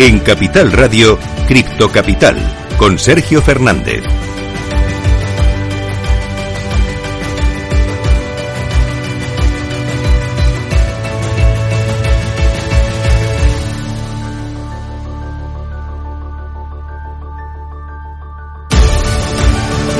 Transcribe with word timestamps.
En 0.00 0.20
Capital 0.20 0.70
Radio, 0.70 1.18
Cripto 1.48 1.90
Capital, 1.90 2.36
con 2.76 3.00
Sergio 3.00 3.42
Fernández. 3.42 4.04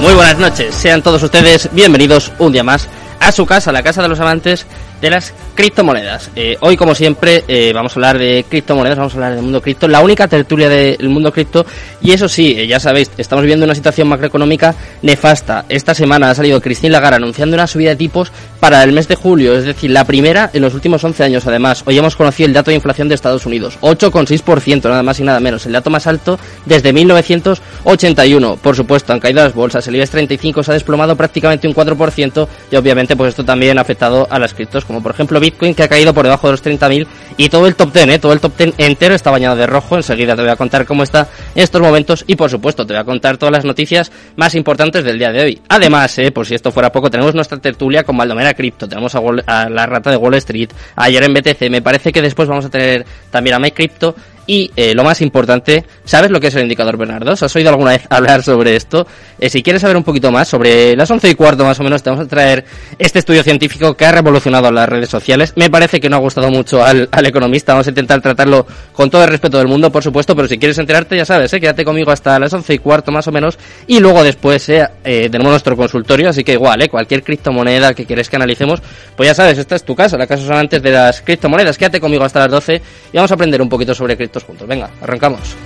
Muy 0.00 0.14
buenas 0.14 0.38
noches, 0.38 0.76
sean 0.76 1.02
todos 1.02 1.20
ustedes 1.24 1.68
bienvenidos 1.72 2.30
un 2.38 2.52
día 2.52 2.62
más 2.62 2.88
a 3.18 3.32
su 3.32 3.44
casa, 3.44 3.72
la 3.72 3.82
casa 3.82 4.02
de 4.02 4.08
los 4.08 4.20
amantes 4.20 4.64
de 5.00 5.10
las 5.10 5.34
criptomonedas. 5.54 6.30
Eh, 6.36 6.56
hoy, 6.60 6.76
como 6.76 6.94
siempre, 6.94 7.44
eh, 7.48 7.72
vamos 7.74 7.92
a 7.92 7.94
hablar 7.96 8.18
de 8.18 8.44
criptomonedas, 8.48 8.98
vamos 8.98 9.12
a 9.14 9.16
hablar 9.16 9.34
del 9.34 9.42
mundo 9.42 9.60
cripto, 9.60 9.88
la 9.88 10.00
única 10.00 10.28
tertulia 10.28 10.68
del 10.68 11.08
mundo 11.08 11.32
cripto. 11.32 11.66
Y 12.00 12.12
eso 12.12 12.28
sí, 12.28 12.54
eh, 12.56 12.66
ya 12.66 12.80
sabéis, 12.80 13.10
estamos 13.18 13.42
viviendo 13.42 13.64
una 13.64 13.74
situación 13.74 14.08
macroeconómica 14.08 14.74
nefasta. 15.02 15.64
Esta 15.68 15.94
semana 15.94 16.30
ha 16.30 16.34
salido 16.34 16.60
Cristina 16.60 16.92
Lagarde 16.92 17.16
anunciando 17.16 17.54
una 17.54 17.66
subida 17.66 17.90
de 17.90 17.96
tipos 17.96 18.32
para 18.60 18.82
el 18.82 18.92
mes 18.92 19.08
de 19.08 19.14
julio, 19.14 19.56
es 19.56 19.64
decir, 19.64 19.90
la 19.90 20.04
primera 20.04 20.50
en 20.52 20.62
los 20.62 20.74
últimos 20.74 21.02
11 21.02 21.24
años. 21.24 21.46
Además, 21.46 21.82
hoy 21.86 21.98
hemos 21.98 22.16
conocido 22.16 22.46
el 22.46 22.52
dato 22.52 22.70
de 22.70 22.76
inflación 22.76 23.08
de 23.08 23.14
Estados 23.14 23.46
Unidos, 23.46 23.78
8,6%, 23.80 24.88
nada 24.88 25.02
más 25.02 25.20
y 25.20 25.24
nada 25.24 25.40
menos, 25.40 25.66
el 25.66 25.72
dato 25.72 25.90
más 25.90 26.06
alto 26.06 26.38
desde 26.66 26.92
1981. 26.92 28.56
Por 28.56 28.76
supuesto, 28.76 29.12
han 29.12 29.20
caído 29.20 29.42
las 29.42 29.54
bolsas, 29.54 29.86
el 29.86 29.96
IBEX 29.96 30.10
35 30.10 30.62
se 30.62 30.70
ha 30.70 30.74
desplomado 30.74 31.16
prácticamente 31.16 31.68
un 31.68 31.74
4% 31.74 32.48
y 32.70 32.76
obviamente 32.76 33.16
pues 33.16 33.30
esto 33.30 33.44
también 33.44 33.78
ha 33.78 33.82
afectado 33.82 34.26
a 34.30 34.38
las 34.38 34.54
criptos 34.54 34.84
como 34.88 35.02
por 35.02 35.12
ejemplo 35.12 35.38
Bitcoin, 35.38 35.74
que 35.74 35.84
ha 35.84 35.88
caído 35.88 36.12
por 36.12 36.24
debajo 36.24 36.48
de 36.48 36.52
los 36.52 36.64
30.000, 36.64 37.06
y 37.36 37.48
todo 37.48 37.68
el 37.68 37.76
top 37.76 37.92
10, 37.92 38.08
¿eh? 38.08 38.18
todo 38.18 38.32
el 38.32 38.40
top 38.40 38.56
10 38.56 38.74
entero 38.78 39.14
está 39.14 39.30
bañado 39.30 39.54
de 39.54 39.66
rojo. 39.66 39.94
Enseguida 39.96 40.34
te 40.34 40.42
voy 40.42 40.50
a 40.50 40.56
contar 40.56 40.86
cómo 40.86 41.04
está 41.04 41.28
en 41.54 41.62
estos 41.62 41.80
momentos, 41.80 42.24
y 42.26 42.34
por 42.34 42.50
supuesto 42.50 42.84
te 42.84 42.94
voy 42.94 43.00
a 43.00 43.04
contar 43.04 43.36
todas 43.36 43.52
las 43.52 43.64
noticias 43.64 44.10
más 44.34 44.54
importantes 44.56 45.04
del 45.04 45.18
día 45.18 45.30
de 45.30 45.42
hoy. 45.42 45.62
Además, 45.68 46.18
¿eh? 46.18 46.32
por 46.32 46.46
si 46.46 46.54
esto 46.54 46.72
fuera 46.72 46.90
poco, 46.90 47.10
tenemos 47.10 47.34
nuestra 47.34 47.58
tertulia 47.58 48.02
con 48.02 48.16
Valdomera 48.16 48.54
Crypto, 48.54 48.88
tenemos 48.88 49.14
a, 49.14 49.68
la 49.68 49.86
rata 49.86 50.10
de 50.10 50.16
Wall 50.16 50.34
Street, 50.34 50.70
ayer 50.96 51.22
en 51.22 51.34
BTC, 51.34 51.70
me 51.70 51.82
parece 51.82 52.10
que 52.10 52.22
después 52.22 52.48
vamos 52.48 52.64
a 52.64 52.70
tener 52.70 53.04
también 53.30 53.54
a 53.54 53.58
MyCrypto 53.58 54.16
y 54.48 54.70
eh, 54.76 54.94
lo 54.94 55.04
más 55.04 55.20
importante, 55.20 55.84
¿sabes 56.04 56.30
lo 56.30 56.40
que 56.40 56.46
es 56.46 56.54
el 56.54 56.62
indicador 56.62 56.96
Bernardo? 56.96 57.32
¿Has 57.32 57.54
oído 57.54 57.68
alguna 57.68 57.90
vez 57.90 58.06
hablar 58.10 58.42
sobre 58.42 58.74
esto? 58.74 59.06
Eh, 59.38 59.50
si 59.50 59.62
quieres 59.62 59.82
saber 59.82 59.96
un 59.96 60.02
poquito 60.02 60.32
más, 60.32 60.48
sobre 60.48 60.96
las 60.96 61.08
once 61.10 61.28
y 61.28 61.34
cuarto 61.34 61.64
más 61.64 61.78
o 61.78 61.84
menos, 61.84 62.02
te 62.02 62.08
vamos 62.08 62.24
a 62.24 62.28
traer 62.28 62.64
este 62.98 63.18
estudio 63.18 63.42
científico 63.44 63.94
que 63.94 64.06
ha 64.06 64.12
revolucionado 64.12 64.72
las 64.72 64.88
redes 64.88 65.10
sociales. 65.10 65.52
Me 65.54 65.68
parece 65.68 66.00
que 66.00 66.08
no 66.08 66.16
ha 66.16 66.20
gustado 66.20 66.50
mucho 66.50 66.82
al, 66.82 67.10
al 67.12 67.26
economista, 67.26 67.74
vamos 67.74 67.86
a 67.88 67.90
intentar 67.90 68.22
tratarlo 68.22 68.66
con 68.94 69.10
todo 69.10 69.22
el 69.22 69.28
respeto 69.28 69.58
del 69.58 69.68
mundo, 69.68 69.92
por 69.92 70.02
supuesto, 70.02 70.34
pero 70.34 70.48
si 70.48 70.58
quieres 70.58 70.78
enterarte, 70.78 71.14
ya 71.14 71.26
sabes, 71.26 71.52
¿eh? 71.52 71.60
quédate 71.60 71.84
conmigo 71.84 72.10
hasta 72.10 72.38
las 72.38 72.52
once 72.54 72.72
y 72.72 72.78
cuarto 72.78 73.12
más 73.12 73.28
o 73.28 73.32
menos, 73.32 73.58
y 73.86 74.00
luego 74.00 74.24
después 74.24 74.64
tenemos 75.02 75.50
nuestro 75.50 75.76
consultorio, 75.76 76.30
así 76.30 76.42
que 76.42 76.54
igual, 76.54 76.88
cualquier 76.88 77.22
criptomoneda 77.22 77.92
que 77.92 78.06
quieres 78.06 78.30
que 78.30 78.36
analicemos, 78.36 78.80
pues 79.14 79.28
ya 79.28 79.34
sabes, 79.34 79.58
esta 79.58 79.76
es 79.76 79.84
tu 79.84 79.94
casa, 79.94 80.16
la 80.16 80.26
casa 80.26 80.46
son 80.46 80.56
antes 80.56 80.82
de 80.82 80.90
las 80.90 81.20
criptomonedas, 81.20 81.76
quédate 81.76 82.00
conmigo 82.00 82.24
hasta 82.24 82.40
las 82.40 82.50
12 82.50 82.82
y 83.12 83.16
vamos 83.16 83.30
a 83.30 83.34
aprender 83.34 83.60
un 83.60 83.68
poquito 83.68 83.94
sobre 83.94 84.16
juntos. 84.44 84.66
Venga, 84.66 84.90
arrancamos. 85.00 85.56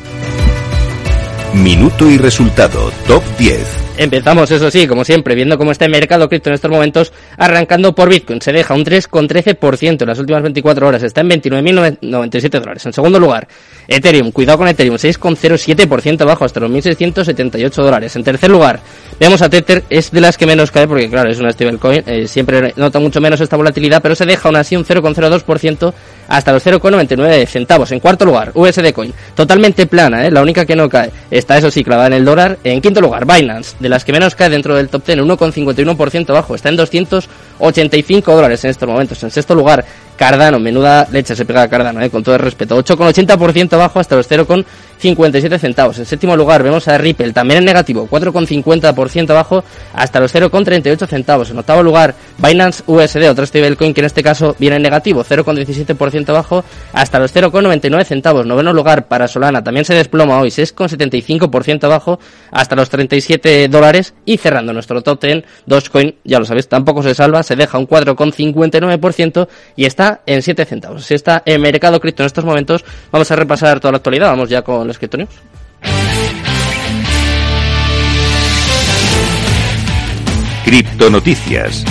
Minuto 1.55 2.11
y 2.11 2.17
resultado, 2.17 2.91
top 3.07 3.23
10. 3.39 3.83
Empezamos, 3.99 4.51
eso 4.51 4.71
sí, 4.71 4.87
como 4.87 5.05
siempre, 5.05 5.35
viendo 5.35 5.59
cómo 5.59 5.71
está 5.71 5.85
el 5.85 5.91
mercado 5.91 6.27
cripto 6.27 6.49
en 6.49 6.55
estos 6.55 6.71
momentos, 6.71 7.13
arrancando 7.37 7.95
por 7.95 8.09
Bitcoin. 8.09 8.41
Se 8.41 8.51
deja 8.51 8.73
un 8.73 8.87
3,13% 8.87 10.01
en 10.01 10.09
las 10.09 10.19
últimas 10.19 10.43
24 10.43 10.89
horas, 10.89 11.03
está 11.03 11.21
en 11.21 11.29
29.097 11.29 12.59
dólares. 12.59 12.87
En 12.87 12.95
segundo 12.95 13.21
lugar, 13.21 13.47
Ethereum, 13.87 14.33
cuidado 14.33 14.59
con 14.59 14.69
Ethereum, 14.69 14.97
6,07% 14.97 16.23
abajo, 16.23 16.47
hasta 16.47 16.61
los 16.61 16.71
1.678 16.71 17.71
dólares. 17.71 18.17
En 18.17 18.25
tercer 18.25 18.51
lugar, 18.51 18.81
vemos 19.21 19.43
a 19.43 19.51
Tether, 19.51 19.85
es 19.91 20.11
de 20.11 20.23
las 20.23 20.39
que 20.39 20.47
menos 20.47 20.71
cae, 20.71 20.89
porque 20.89 21.11
claro, 21.11 21.31
es 21.31 21.39
una 21.39 21.53
stablecoin, 21.53 22.03
eh, 22.07 22.27
siempre 22.27 22.73
nota 22.77 22.99
mucho 22.99 23.21
menos 23.21 23.43
esta 23.43 23.57
volatilidad, 23.59 24.01
pero 24.01 24.15
se 24.15 24.25
deja 24.25 24.49
aún 24.49 24.57
así 24.57 24.75
un 24.75 24.87
0,02% 24.87 25.93
hasta 26.33 26.51
los 26.51 26.65
0,99 26.65 27.47
centavos. 27.47 27.93
En 27.93 28.01
cuarto 28.01 28.25
lugar, 28.25 28.53
USD 28.55 28.93
Coin, 28.95 29.13
totalmente 29.35 29.87
plana, 29.87 30.27
¿eh? 30.27 30.31
la 30.31 30.41
única 30.41 30.65
que 30.65 30.75
no 30.75 30.89
cae. 30.89 31.11
Está, 31.31 31.59
eso 31.59 31.71
sí, 31.71 31.85
clavada 31.85 32.07
en 32.07 32.15
el 32.15 32.25
dólar. 32.25 32.59
En 32.65 32.81
quinto 32.81 33.03
lugar, 33.03 33.27
Binance, 33.27 33.77
de 33.79 33.91
las 33.91 34.03
que 34.03 34.13
menos 34.13 34.35
cae 34.35 34.49
dentro 34.49 34.75
del 34.75 34.89
top 34.89 35.05
10, 35.05 35.19
1,51% 35.19 36.31
abajo, 36.31 36.55
está 36.55 36.71
en 36.71 36.77
285 36.77 38.35
dólares 38.35 38.65
en 38.65 38.71
estos 38.71 38.89
momentos. 38.89 39.23
En 39.23 39.31
sexto 39.31 39.55
lugar, 39.55 39.85
Cardano, 40.17 40.59
menuda 40.59 41.07
leche 41.11 41.35
se 41.35 41.45
pega 41.45 41.63
a 41.63 41.69
Cardano, 41.69 42.01
eh, 42.01 42.11
con 42.11 42.23
todo 42.23 42.35
el 42.35 42.41
respeto. 42.41 42.77
8,80% 42.77 43.73
abajo 43.75 43.99
hasta 43.99 44.17
los 44.17 44.31
0,57 44.31 45.59
centavos. 45.59 45.99
En 45.99 46.07
séptimo 46.07 46.37
lugar 46.37 46.63
vemos 46.63 46.87
a 46.89 46.99
Ripple, 46.99 47.33
también 47.33 47.59
en 47.59 47.65
negativo, 47.65 48.07
4,50% 48.09 49.31
abajo 49.31 49.65
hasta 49.95 50.21
los 50.21 50.33
0,38 50.35 51.07
centavos. 51.07 51.51
En 51.51 51.59
octavo 51.59 51.83
lugar, 51.83 52.15
Binance 52.39 52.83
USD, 52.87 53.31
otro 53.31 53.47
stablecoin 53.47 53.95
que 53.95 54.01
en 54.01 54.05
este 54.05 54.23
caso 54.23 54.55
viene 54.59 54.77
en 54.77 54.83
negativo, 54.83 55.25
0,17% 55.25 56.29
abajo 56.29 56.65
hasta 56.93 57.19
los 57.19 57.35
0,99 57.35 58.05
centavos. 58.05 58.47
Noveno 58.47 58.73
lugar 58.73 59.09
para 59.09 59.27
Solana, 59.29 59.65
también 59.65 59.85
se 59.85 59.95
desploma 59.95 60.39
hoy, 60.39 60.51
6,75% 60.51 61.85
abajo 61.85 62.21
hasta 62.51 62.77
los 62.77 62.91
37 62.91 63.69
dólares. 63.69 64.15
Y 64.25 64.37
cerrando 64.37 64.73
nuestro 64.73 65.03
top 65.03 65.21
10, 65.21 65.45
Dogecoin, 65.67 66.17
ya 66.25 66.39
lo 66.39 66.45
sabéis, 66.45 66.69
tampoco 66.69 67.03
se 67.03 67.15
salva, 67.15 67.43
se 67.43 67.57
deja 67.57 67.79
un 67.79 67.89
4,59% 67.89 69.49
y 69.77 69.85
está 69.87 70.12
en 70.27 70.43
7 70.43 70.65
centavos. 70.65 71.05
Si 71.05 71.15
está 71.15 71.43
en 71.45 71.61
mercado 71.61 72.01
cripto 72.01 72.23
en 72.23 72.27
estos 72.27 72.45
momentos, 72.45 72.85
vamos 73.11 73.31
a 73.31 73.37
repasar 73.37 73.81
toda 73.81 73.93
la 73.93 73.97
actualidad. 73.97 74.29
Vamos 74.29 74.49
ya 74.49 74.63
con 74.63 74.87
los 74.87 74.99
cripto 74.99 75.19
Cripto 80.65 81.11
Noticias. 81.11 81.85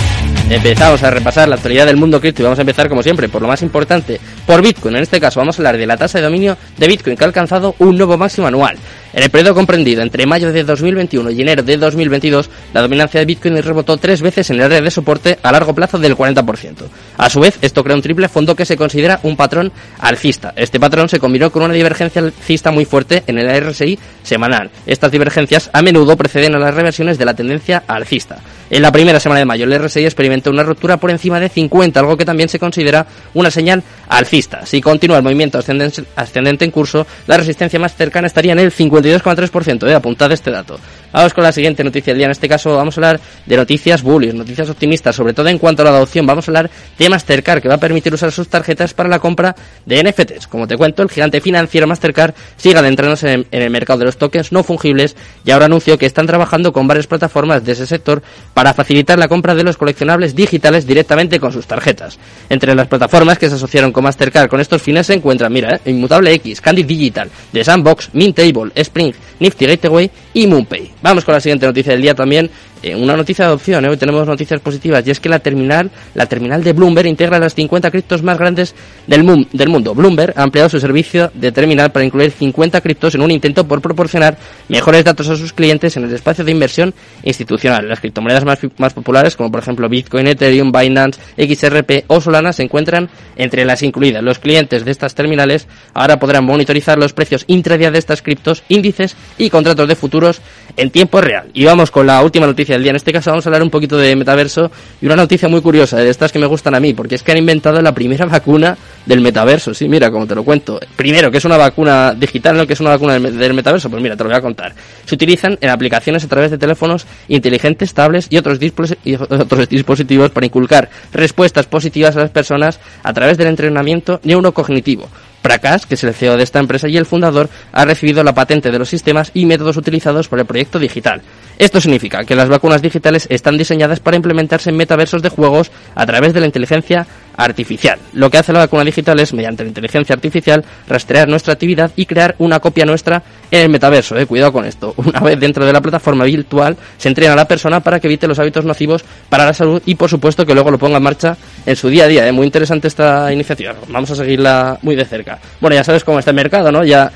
Empezamos 0.52 1.02
a 1.02 1.10
repasar 1.10 1.48
la 1.48 1.54
actualidad 1.54 1.86
del 1.86 1.96
mundo 1.96 2.20
cripto 2.20 2.42
y 2.42 2.44
vamos 2.44 2.58
a 2.58 2.60
empezar 2.60 2.86
como 2.86 3.02
siempre 3.02 3.26
por 3.26 3.40
lo 3.40 3.48
más 3.48 3.62
importante, 3.62 4.20
por 4.46 4.60
Bitcoin. 4.60 4.96
En 4.96 5.02
este 5.02 5.18
caso 5.18 5.40
vamos 5.40 5.56
a 5.56 5.60
hablar 5.60 5.78
de 5.78 5.86
la 5.86 5.96
tasa 5.96 6.18
de 6.18 6.24
dominio 6.24 6.58
de 6.76 6.88
Bitcoin 6.88 7.16
que 7.16 7.24
ha 7.24 7.26
alcanzado 7.26 7.74
un 7.78 7.96
nuevo 7.96 8.18
máximo 8.18 8.48
anual. 8.48 8.76
En 9.14 9.22
el 9.22 9.30
periodo 9.30 9.54
comprendido 9.54 10.02
entre 10.02 10.26
mayo 10.26 10.52
de 10.52 10.62
2021 10.62 11.30
y 11.30 11.40
enero 11.40 11.62
de 11.62 11.78
2022, 11.78 12.50
la 12.74 12.82
dominancia 12.82 13.20
de 13.20 13.26
Bitcoin 13.26 13.62
rebotó 13.62 13.96
tres 13.96 14.20
veces 14.20 14.50
en 14.50 14.56
el 14.56 14.64
área 14.64 14.82
de 14.82 14.90
soporte 14.90 15.38
a 15.42 15.52
largo 15.52 15.74
plazo 15.74 15.98
del 15.98 16.16
40%. 16.16 16.74
A 17.16 17.30
su 17.30 17.40
vez, 17.40 17.58
esto 17.62 17.82
crea 17.82 17.96
un 17.96 18.02
triple 18.02 18.28
fondo 18.28 18.54
que 18.54 18.66
se 18.66 18.76
considera 18.76 19.20
un 19.22 19.36
patrón 19.36 19.72
alcista. 20.00 20.52
Este 20.54 20.78
patrón 20.78 21.08
se 21.08 21.18
combinó 21.18 21.50
con 21.50 21.62
una 21.62 21.74
divergencia 21.74 22.20
alcista 22.20 22.70
muy 22.70 22.84
fuerte 22.84 23.22
en 23.26 23.38
el 23.38 23.48
RSI 23.48 23.98
semanal. 24.22 24.70
Estas 24.84 25.10
divergencias 25.10 25.70
a 25.72 25.80
menudo 25.80 26.14
preceden 26.16 26.54
a 26.54 26.58
las 26.58 26.74
reversiones 26.74 27.16
de 27.16 27.24
la 27.24 27.34
tendencia 27.34 27.84
alcista. 27.86 28.36
En 28.72 28.80
la 28.80 28.90
primera 28.90 29.20
semana 29.20 29.38
de 29.38 29.44
mayo, 29.44 29.66
el 29.66 29.78
RSI 29.78 30.06
experimentó 30.06 30.48
una 30.48 30.62
ruptura 30.62 30.96
por 30.96 31.10
encima 31.10 31.38
de 31.38 31.50
50, 31.50 32.00
algo 32.00 32.16
que 32.16 32.24
también 32.24 32.48
se 32.48 32.58
considera 32.58 33.06
una 33.34 33.50
señal 33.50 33.82
alcista. 34.08 34.64
Si 34.64 34.80
continúa 34.80 35.18
el 35.18 35.22
movimiento 35.22 35.58
ascendente 35.58 36.64
en 36.64 36.70
curso, 36.70 37.06
la 37.26 37.36
resistencia 37.36 37.78
más 37.78 37.94
cercana 37.94 38.28
estaría 38.28 38.52
en 38.52 38.60
el 38.60 38.72
50 38.72 39.10
52,3%, 39.10 39.88
eh, 39.90 39.94
apuntad 39.94 40.32
este 40.32 40.50
dato. 40.50 40.78
Vamos 41.12 41.34
con 41.34 41.44
la 41.44 41.52
siguiente 41.52 41.84
noticia 41.84 42.12
del 42.12 42.18
día. 42.18 42.26
En 42.26 42.32
este 42.32 42.48
caso 42.48 42.76
vamos 42.76 42.96
a 42.96 43.00
hablar 43.00 43.20
de 43.44 43.56
noticias 43.56 44.02
bullish, 44.02 44.32
noticias 44.32 44.68
optimistas, 44.70 45.14
sobre 45.14 45.34
todo 45.34 45.48
en 45.48 45.58
cuanto 45.58 45.82
a 45.82 45.84
la 45.84 45.90
adopción. 45.90 46.26
Vamos 46.26 46.48
a 46.48 46.50
hablar 46.50 46.70
de 46.98 47.08
Mastercard, 47.08 47.60
que 47.60 47.68
va 47.68 47.74
a 47.74 47.78
permitir 47.78 48.14
usar 48.14 48.32
sus 48.32 48.48
tarjetas 48.48 48.94
para 48.94 49.08
la 49.08 49.18
compra 49.18 49.54
de 49.84 50.02
NFTs. 50.02 50.46
Como 50.46 50.66
te 50.66 50.76
cuento, 50.76 51.02
el 51.02 51.10
gigante 51.10 51.40
financiero 51.40 51.86
Mastercard 51.86 52.34
sigue 52.56 52.78
adentrándose 52.78 53.32
en, 53.32 53.46
en 53.50 53.62
el 53.62 53.70
mercado 53.70 54.00
de 54.00 54.04
los 54.06 54.16
tokens 54.16 54.52
no 54.52 54.62
fungibles 54.62 55.16
y 55.44 55.50
ahora 55.50 55.66
anunció 55.66 55.98
que 55.98 56.06
están 56.06 56.26
trabajando 56.26 56.72
con 56.72 56.86
varias 56.86 57.06
plataformas 57.06 57.64
de 57.64 57.72
ese 57.72 57.86
sector 57.86 58.22
para 58.54 58.72
facilitar 58.72 59.18
la 59.18 59.28
compra 59.28 59.54
de 59.54 59.64
los 59.64 59.76
coleccionables 59.76 60.34
digitales 60.34 60.86
directamente 60.86 61.40
con 61.40 61.52
sus 61.52 61.66
tarjetas. 61.66 62.18
Entre 62.48 62.74
las 62.74 62.88
plataformas 62.88 63.38
que 63.38 63.48
se 63.48 63.56
asociaron 63.56 63.92
con 63.92 64.04
Mastercard 64.04 64.48
con 64.48 64.60
estos 64.60 64.80
fines 64.80 65.06
se 65.06 65.14
encuentran, 65.14 65.52
mira, 65.52 65.80
eh, 65.84 65.90
Inmutable 65.90 66.32
X, 66.34 66.60
Candy 66.60 66.84
Digital, 66.84 67.30
The 67.52 67.64
Sandbox, 67.64 68.10
Mintable, 68.14 68.72
Spring, 68.74 69.12
Nifty 69.40 69.66
Gateway 69.66 70.10
y 70.34 70.46
MoonPay. 70.46 70.92
Vamos 71.02 71.24
con 71.24 71.34
la 71.34 71.40
siguiente 71.40 71.66
noticia 71.66 71.92
del 71.92 72.02
día 72.02 72.14
también. 72.14 72.48
Eh, 72.82 72.96
una 72.96 73.16
noticia 73.16 73.44
de 73.44 73.50
adopción, 73.50 73.84
¿eh? 73.84 73.88
hoy 73.88 73.96
tenemos 73.96 74.26
noticias 74.26 74.60
positivas, 74.60 75.06
y 75.06 75.12
es 75.12 75.20
que 75.20 75.28
la 75.28 75.38
terminal, 75.38 75.90
la 76.14 76.26
terminal 76.26 76.64
de 76.64 76.72
Bloomberg 76.72 77.06
integra 77.06 77.38
las 77.38 77.54
50 77.54 77.90
criptos 77.92 78.24
más 78.24 78.36
grandes 78.38 78.74
del, 79.06 79.22
mundo. 79.22 79.94
Bloomberg 79.94 80.32
ha 80.36 80.42
ampliado 80.42 80.68
su 80.68 80.80
servicio 80.80 81.30
de 81.34 81.52
terminal 81.52 81.92
para 81.92 82.04
incluir 82.04 82.32
50 82.32 82.80
criptos 82.80 83.14
en 83.14 83.22
un 83.22 83.30
intento 83.30 83.68
por 83.68 83.80
proporcionar 83.80 84.36
mejores 84.68 85.04
datos 85.04 85.28
a 85.28 85.36
sus 85.36 85.52
clientes 85.52 85.96
en 85.96 86.04
el 86.04 86.12
espacio 86.12 86.44
de 86.44 86.50
inversión 86.50 86.92
institucional. 87.22 87.88
Las 87.88 88.00
criptomonedas 88.00 88.44
más, 88.44 88.58
más 88.78 88.94
populares, 88.94 89.36
como 89.36 89.52
por 89.52 89.60
ejemplo 89.60 89.88
Bitcoin, 89.88 90.26
Ethereum, 90.26 90.72
Binance, 90.72 91.20
XRP 91.36 92.04
o 92.08 92.20
Solana, 92.20 92.52
se 92.52 92.64
encuentran 92.64 93.08
entre 93.36 93.64
las 93.64 93.82
incluidas. 93.82 94.24
Los 94.24 94.40
clientes 94.40 94.84
de 94.84 94.90
estas 94.90 95.14
terminales 95.14 95.68
ahora 95.94 96.18
podrán 96.18 96.44
monitorizar 96.44 96.98
los 96.98 97.12
precios 97.12 97.44
intradía 97.46 97.92
de 97.92 97.98
estas 97.98 98.22
criptos, 98.22 98.64
índices 98.68 99.14
y 99.38 99.50
contratos 99.50 99.86
de 99.86 99.94
futuros 99.94 100.40
en 100.76 100.90
tiempo 100.90 101.20
real. 101.20 101.48
Y 101.54 101.64
vamos 101.64 101.90
con 101.90 102.06
la 102.06 102.22
última 102.22 102.46
noticia 102.46 102.71
día. 102.80 102.90
En 102.90 102.96
este 102.96 103.12
caso 103.12 103.30
vamos 103.30 103.44
a 103.44 103.48
hablar 103.48 103.62
un 103.62 103.70
poquito 103.70 103.96
de 103.96 104.14
metaverso 104.14 104.70
y 105.00 105.06
una 105.06 105.16
noticia 105.16 105.48
muy 105.48 105.60
curiosa, 105.60 105.96
de 105.96 106.08
estas 106.08 106.30
que 106.30 106.38
me 106.38 106.46
gustan 106.46 106.74
a 106.76 106.80
mí, 106.80 106.94
porque 106.94 107.16
es 107.16 107.22
que 107.22 107.32
han 107.32 107.38
inventado 107.38 107.82
la 107.82 107.92
primera 107.92 108.24
vacuna 108.26 108.78
del 109.04 109.20
metaverso. 109.20 109.74
Sí, 109.74 109.88
mira, 109.88 110.10
como 110.10 110.26
te 110.26 110.34
lo 110.34 110.44
cuento. 110.44 110.78
Primero, 110.94 111.30
que 111.30 111.38
es 111.38 111.44
una 111.44 111.56
vacuna 111.56 112.14
digital, 112.14 112.56
¿no? 112.56 112.66
Que 112.66 112.74
es 112.74 112.80
una 112.80 112.90
vacuna 112.90 113.18
del 113.18 113.54
metaverso. 113.54 113.90
Pues 113.90 114.00
mira, 114.00 114.16
te 114.16 114.22
lo 114.22 114.30
voy 114.30 114.38
a 114.38 114.40
contar. 114.40 114.72
Se 115.04 115.14
utilizan 115.14 115.58
en 115.60 115.70
aplicaciones 115.70 116.24
a 116.24 116.28
través 116.28 116.52
de 116.52 116.58
teléfonos 116.58 117.04
inteligentes, 117.26 117.92
tablets 117.92 118.28
y 118.30 118.36
otros, 118.36 118.58
y 119.04 119.14
otros 119.14 119.68
dispositivos 119.68 120.30
para 120.30 120.46
inculcar 120.46 120.88
respuestas 121.12 121.66
positivas 121.66 122.16
a 122.16 122.20
las 122.20 122.30
personas 122.30 122.78
a 123.02 123.12
través 123.12 123.36
del 123.36 123.48
entrenamiento 123.48 124.20
neurocognitivo. 124.22 125.08
Prakash, 125.42 125.84
que 125.84 125.94
es 125.94 126.04
el 126.04 126.14
CEO 126.14 126.36
de 126.36 126.44
esta 126.44 126.60
empresa 126.60 126.88
y 126.88 126.96
el 126.96 127.04
fundador, 127.06 127.50
ha 127.72 127.84
recibido 127.84 128.22
la 128.22 128.34
patente 128.34 128.70
de 128.70 128.78
los 128.78 128.88
sistemas 128.88 129.30
y 129.34 129.44
métodos 129.44 129.76
utilizados 129.76 130.28
por 130.28 130.38
el 130.38 130.46
proyecto 130.46 130.78
digital. 130.78 131.20
Esto 131.58 131.80
significa 131.80 132.24
que 132.24 132.34
las 132.34 132.48
vacunas 132.48 132.82
digitales 132.82 133.26
están 133.30 133.58
diseñadas 133.58 134.00
para 134.00 134.16
implementarse 134.16 134.70
en 134.70 134.76
metaversos 134.76 135.22
de 135.22 135.28
juegos 135.28 135.70
a 135.94 136.06
través 136.06 136.32
de 136.32 136.40
la 136.40 136.46
inteligencia 136.46 137.06
artificial. 137.36 137.98
Lo 138.12 138.30
que 138.30 138.38
hace 138.38 138.52
la 138.52 138.60
vacuna 138.60 138.84
digital 138.84 139.18
es, 139.20 139.32
mediante 139.32 139.62
la 139.62 139.68
inteligencia 139.68 140.14
artificial, 140.14 140.64
rastrear 140.88 141.28
nuestra 141.28 141.52
actividad 141.54 141.90
y 141.96 142.06
crear 142.06 142.34
una 142.38 142.60
copia 142.60 142.84
nuestra 142.84 143.22
en 143.50 143.60
el 143.60 143.68
metaverso. 143.68 144.18
Eh. 144.18 144.26
Cuidado 144.26 144.52
con 144.52 144.64
esto. 144.64 144.94
Una 144.96 145.20
vez 145.20 145.38
dentro 145.38 145.64
de 145.64 145.72
la 145.72 145.80
plataforma 145.80 146.24
virtual, 146.24 146.76
se 146.96 147.08
entrena 147.08 147.34
a 147.34 147.36
la 147.36 147.48
persona 147.48 147.80
para 147.80 148.00
que 148.00 148.06
evite 148.06 148.26
los 148.26 148.38
hábitos 148.38 148.64
nocivos 148.64 149.04
para 149.28 149.46
la 149.46 149.54
salud 149.54 149.82
y, 149.86 149.94
por 149.94 150.10
supuesto, 150.10 150.46
que 150.46 150.54
luego 150.54 150.70
lo 150.70 150.78
ponga 150.78 150.96
en 150.96 151.02
marcha 151.02 151.36
en 151.64 151.76
su 151.76 151.88
día 151.88 152.04
a 152.04 152.08
día. 152.08 152.24
Es 152.24 152.30
eh. 152.30 152.32
muy 152.32 152.46
interesante 152.46 152.88
esta 152.88 153.32
iniciativa. 153.32 153.74
Vamos 153.88 154.10
a 154.10 154.16
seguirla 154.16 154.78
muy 154.82 154.96
de 154.96 155.04
cerca. 155.04 155.31
Bueno, 155.60 155.76
ya 155.76 155.84
sabes 155.84 156.04
cómo 156.04 156.18
está 156.18 156.30
el 156.30 156.36
mercado, 156.36 156.72
¿no? 156.72 156.84
Ya 156.84 157.10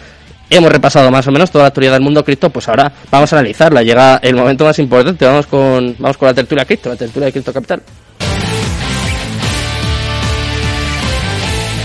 hemos 0.50 0.70
repasado 0.70 1.10
más 1.10 1.26
o 1.26 1.32
menos 1.32 1.50
toda 1.50 1.64
la 1.64 1.70
teoría 1.70 1.92
del 1.92 2.02
mundo 2.02 2.24
cripto, 2.24 2.50
pues 2.50 2.68
ahora 2.68 2.92
vamos 3.10 3.32
a 3.32 3.38
analizarla. 3.38 3.82
Llega 3.82 4.16
el 4.22 4.36
momento 4.36 4.64
más 4.64 4.78
importante. 4.78 5.24
Vamos 5.24 5.46
con, 5.46 5.96
vamos 5.98 6.16
con 6.16 6.28
la 6.28 6.34
tertulia 6.34 6.64
cripto, 6.64 6.90
la 6.90 6.96
tertulia 6.96 7.26
de 7.26 7.32
cripto 7.32 7.52
capital. 7.52 7.82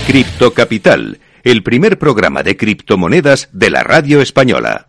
Cripto 0.06 0.52
Capital, 0.52 1.20
el 1.44 1.62
primer 1.62 1.98
programa 1.98 2.42
de 2.42 2.56
criptomonedas 2.56 3.48
de 3.52 3.70
la 3.70 3.82
radio 3.82 4.20
española. 4.20 4.88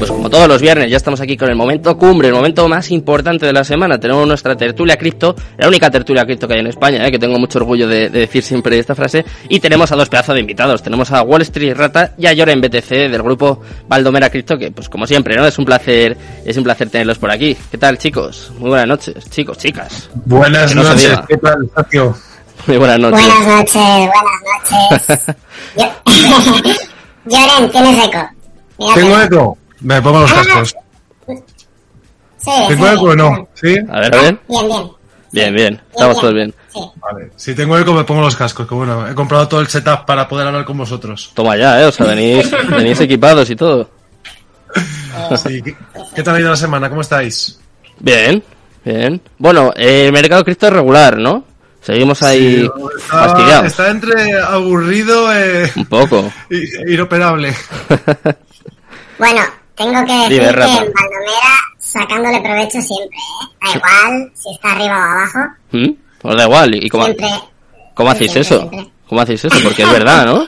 Pues 0.00 0.10
como 0.10 0.30
todos 0.30 0.48
los 0.48 0.62
viernes 0.62 0.90
ya 0.90 0.96
estamos 0.96 1.20
aquí 1.20 1.36
con 1.36 1.50
el 1.50 1.56
momento 1.56 1.94
cumbre, 1.98 2.28
el 2.28 2.34
momento 2.34 2.66
más 2.68 2.90
importante 2.90 3.44
de 3.44 3.52
la 3.52 3.62
semana. 3.62 4.00
Tenemos 4.00 4.26
nuestra 4.26 4.56
tertulia 4.56 4.96
cripto, 4.96 5.36
la 5.58 5.68
única 5.68 5.90
tertulia 5.90 6.24
cripto 6.24 6.48
que 6.48 6.54
hay 6.54 6.60
en 6.60 6.68
España, 6.68 7.06
¿eh? 7.06 7.10
que 7.10 7.18
tengo 7.18 7.38
mucho 7.38 7.58
orgullo 7.58 7.86
de, 7.86 8.08
decir 8.08 8.42
siempre 8.42 8.78
esta 8.78 8.94
frase. 8.94 9.26
Y 9.50 9.60
tenemos 9.60 9.92
a 9.92 9.96
dos 9.96 10.08
pedazos 10.08 10.34
de 10.34 10.40
invitados. 10.40 10.82
Tenemos 10.82 11.12
a 11.12 11.20
Wall 11.20 11.42
Street 11.42 11.76
Rata 11.76 12.14
y 12.16 12.26
a 12.26 12.32
Yoren 12.32 12.62
BTC 12.62 12.88
del 12.88 13.22
grupo 13.22 13.60
Valdomera 13.88 14.30
Cripto, 14.30 14.56
que 14.56 14.70
pues 14.70 14.88
como 14.88 15.06
siempre, 15.06 15.36
¿no? 15.36 15.46
Es 15.46 15.58
un 15.58 15.66
placer, 15.66 16.16
es 16.46 16.56
un 16.56 16.64
placer 16.64 16.88
tenerlos 16.88 17.18
por 17.18 17.30
aquí. 17.30 17.54
¿Qué 17.70 17.76
tal, 17.76 17.98
chicos? 17.98 18.52
Muy 18.58 18.70
buenas 18.70 18.88
noches, 18.88 19.28
chicos, 19.28 19.58
chicas. 19.58 20.08
Buenas 20.24 20.74
noches, 20.74 21.18
¿qué 21.28 21.36
tal, 21.36 21.70
Sergio? 21.74 22.16
Muy 22.66 22.78
buenas 22.78 22.98
noches. 23.00 23.20
Buenas 23.20 23.46
noches, 23.46 24.08
buenas 24.16 24.96
noches. 24.96 25.36
Yoren, 27.26 27.70
tienes 27.70 28.06
eco. 28.06 28.30
¿Tengo 28.94 29.20
eco? 29.20 29.58
Me 29.80 30.00
pongo 30.02 30.20
los 30.20 30.32
ah. 30.32 30.42
cascos. 30.44 30.74
Sí, 32.38 32.50
¿Tengo 32.68 32.88
eco 32.88 33.02
o 33.02 33.16
no? 33.16 33.48
¿Sí? 33.54 33.76
A 33.90 34.00
ver, 34.00 34.10
ver. 34.12 34.38
Bien, 34.48 34.66
bien. 34.66 34.90
Bien, 35.32 35.54
bien. 35.54 35.80
Estamos 35.90 36.20
todos 36.20 36.34
bien. 36.34 36.54
Sí. 36.72 36.80
Vale. 36.96 37.30
Si 37.36 37.54
tengo 37.54 37.78
eco, 37.78 37.92
me 37.92 38.04
pongo 38.04 38.22
los 38.22 38.34
cascos. 38.34 38.66
Que 38.66 38.74
bueno, 38.74 39.06
he 39.08 39.14
comprado 39.14 39.46
todo 39.46 39.60
el 39.60 39.68
setup 39.68 40.04
para 40.06 40.26
poder 40.26 40.46
hablar 40.48 40.64
con 40.64 40.78
vosotros. 40.78 41.30
Toma 41.34 41.56
ya, 41.56 41.82
¿eh? 41.82 41.84
O 41.86 41.92
sea, 41.92 42.06
venís, 42.06 42.50
venís 42.70 43.00
equipados 43.00 43.48
y 43.50 43.56
todo. 43.56 43.90
Sí. 45.36 45.62
¿Qué, 46.14 46.22
tal 46.22 46.36
ha 46.36 46.40
ido 46.40 46.50
la 46.50 46.56
semana? 46.56 46.88
¿Cómo 46.88 47.00
estáis? 47.00 47.58
Bien, 47.98 48.42
bien. 48.84 49.20
Bueno, 49.38 49.72
el 49.76 50.12
mercado 50.12 50.44
cripto 50.44 50.68
es 50.68 50.72
regular, 50.72 51.18
¿no? 51.18 51.44
Seguimos 51.80 52.22
ahí 52.22 52.68
está, 52.98 53.18
fastidiados. 53.18 53.66
Está 53.66 53.90
entre 53.90 54.40
aburrido 54.40 55.32
eh, 55.32 55.70
Un 55.76 55.86
poco. 55.86 56.32
inoperable. 56.88 57.54
bueno, 59.18 59.42
tengo 59.80 60.04
que 60.04 60.12
decir 60.12 60.40
que 60.40 60.44
en 60.44 60.92
Baldomera 60.92 61.54
sacándole 61.78 62.40
provecho 62.42 62.80
siempre, 62.82 63.16
¿eh? 63.16 63.46
Da 63.62 63.76
igual 63.78 64.32
si 64.34 64.52
está 64.52 64.72
arriba 64.72 64.98
o 64.98 65.02
abajo. 65.02 65.38
¿Mm? 65.72 65.90
Pues 66.20 66.36
da 66.36 66.44
igual. 66.44 66.74
¿Y 66.74 66.88
cómo, 66.90 67.06
¿cómo 67.94 68.10
hacéis 68.10 68.36
eso? 68.36 68.70
¿Cómo 69.08 69.22
hacéis 69.22 69.46
eso? 69.46 69.56
Porque 69.64 69.82
es 69.82 69.90
verdad, 69.90 70.26
¿no? 70.26 70.46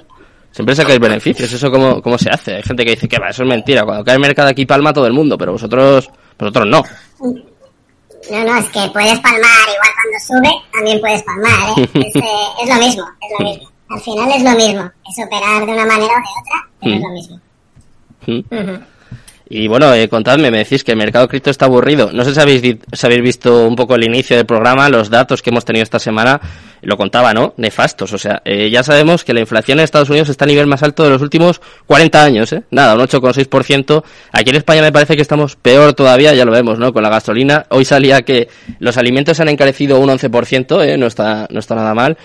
Siempre 0.51 0.77
sacáis 0.77 1.01
beneficios. 1.01 1.51
¿Eso 1.51 1.71
cómo, 1.71 2.03
cómo 2.03 2.19
se 2.19 2.29
hace? 2.29 2.57
Hay 2.57 2.63
gente 2.63 2.85
que 2.85 2.91
dice 2.91 3.09
que 3.09 3.19
va, 3.19 3.31
eso 3.31 3.43
es 3.43 3.49
mentira. 3.49 3.85
Cuando 3.85 4.05
cae 4.05 4.17
el 4.17 4.21
mercado 4.21 4.51
aquí 4.51 4.67
palma 4.67 4.93
todo 4.93 5.07
el 5.07 5.15
mundo, 5.15 5.39
pero 5.39 5.53
vosotros, 5.53 6.11
vosotros 6.39 6.67
no. 6.67 6.83
No, 7.21 8.45
no, 8.45 8.57
es 8.59 8.69
que 8.69 8.87
puedes 8.93 9.19
palmar 9.21 9.67
igual 9.67 9.93
cuando 9.95 10.19
sube, 10.27 10.63
también 10.73 11.01
puedes 11.01 11.23
palmar, 11.23 11.79
¿eh? 11.79 11.89
Es, 11.95 12.17
eh, 12.17 12.23
es 12.63 12.69
lo 12.69 12.75
mismo, 12.77 13.05
es 13.21 13.39
lo 13.39 13.47
mismo. 13.47 13.71
Al 13.89 14.01
final 14.01 14.31
es 14.31 14.43
lo 14.43 14.51
mismo. 14.51 14.91
Es 15.11 15.27
operar 15.27 15.67
de 15.67 15.73
una 15.73 15.87
manera 15.87 16.13
o 16.13 16.21
de 16.21 16.41
otra, 16.41 16.69
pero 16.81 16.95
es 16.95 17.01
lo 17.01 17.09
mismo. 17.09 17.41
¿Mm? 18.27 18.93
Y 19.55 19.69
bueno, 19.69 19.93
eh, 19.93 20.09
contadme, 20.09 20.51
me 20.51 20.57
decís 20.57 20.83
que 20.83 20.93
el 20.93 20.97
mercado 20.97 21.29
cripto 21.29 21.51
está 21.51 21.67
aburrido. 21.67 22.11
No 22.11 22.25
sé 22.25 22.33
si 22.33 22.41
habéis, 22.41 22.63
si 22.91 23.07
habéis 23.07 23.21
visto 23.21 23.69
un 23.69 23.77
poco 23.77 23.97
el 23.97 24.05
inicio 24.05 24.35
del 24.35 24.47
programa, 24.47 24.89
los 24.89 25.11
datos 25.11 25.43
que 25.43 25.51
hemos 25.51 25.67
tenido 25.67 25.83
esta 25.83 25.99
semana, 25.99 26.41
lo 26.81 26.97
contaba, 26.97 27.35
¿no? 27.35 27.53
Nefastos. 27.59 28.15
O 28.15 28.19
sea, 28.19 28.41
eh, 28.47 28.71
ya 28.71 28.83
sabemos 28.83 29.25
que 29.25 29.35
la 29.35 29.41
inflación 29.41 29.79
en 29.79 29.85
Estados 29.85 30.09
Unidos 30.09 30.31
está 30.31 30.47
a 30.47 30.49
nivel 30.49 30.67
más 30.67 30.83
alto 30.83 31.05
de 31.05 31.11
los 31.11 31.21
últimos 31.21 31.61
40 31.85 32.25
años, 32.25 32.51
¿eh? 32.55 32.63
Nada, 32.71 32.95
un 32.95 33.03
8,6%. 33.03 34.03
Aquí 34.33 34.49
en 34.49 34.57
España 34.57 34.81
me 34.81 34.91
parece 34.91 35.17
que 35.17 35.23
estamos 35.23 35.57
peor 35.57 35.93
todavía, 35.93 36.33
ya 36.33 36.47
lo 36.47 36.53
vemos, 36.53 36.79
¿no? 36.79 36.95
Con 36.95 37.03
la 37.03 37.11
gasolina. 37.11 37.67
Hoy 37.69 37.85
salía 37.85 38.23
que 38.23 38.49
los 38.79 38.97
alimentos 38.97 39.39
han 39.41 39.51
encarecido 39.51 40.01
un 40.01 40.09
11%, 40.09 40.83
¿eh? 40.83 40.97
No 40.97 41.07
está, 41.07 41.47
no 41.51 41.61
está 41.61 41.75
nada 41.75 41.93
mal. 41.93 42.17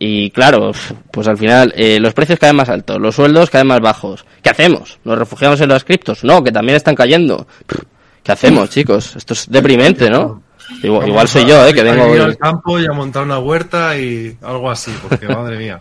Y 0.00 0.30
claro, 0.30 0.72
pues 1.10 1.26
al 1.26 1.36
final 1.36 1.72
eh, 1.76 1.98
los 1.98 2.14
precios 2.14 2.38
caen 2.38 2.54
más 2.54 2.68
altos, 2.68 3.00
los 3.00 3.16
sueldos 3.16 3.50
caen 3.50 3.66
más 3.66 3.80
bajos. 3.80 4.24
¿Qué 4.42 4.50
hacemos? 4.50 4.98
¿Nos 5.04 5.18
refugiamos 5.18 5.60
en 5.60 5.70
los 5.70 5.82
criptos? 5.82 6.22
No, 6.22 6.44
que 6.44 6.52
también 6.52 6.76
están 6.76 6.94
cayendo. 6.94 7.48
¿Qué 8.22 8.32
hacemos, 8.32 8.70
chicos? 8.70 9.16
Esto 9.16 9.34
es 9.34 9.50
deprimente, 9.50 10.08
¿no? 10.08 10.42
Igual, 10.82 11.26
soy 11.26 11.46
yo, 11.46 11.66
¿eh? 11.66 11.72
Que 11.72 11.82
vengo 11.82 12.14
ir 12.14 12.20
al 12.20 12.36
campo 12.36 12.78
y 12.78 12.86
a 12.86 12.92
montar 12.92 13.24
una 13.24 13.38
huerta 13.38 13.96
y 13.98 14.36
algo 14.42 14.70
así, 14.70 14.92
porque 15.02 15.26
madre 15.34 15.56
mía. 15.56 15.80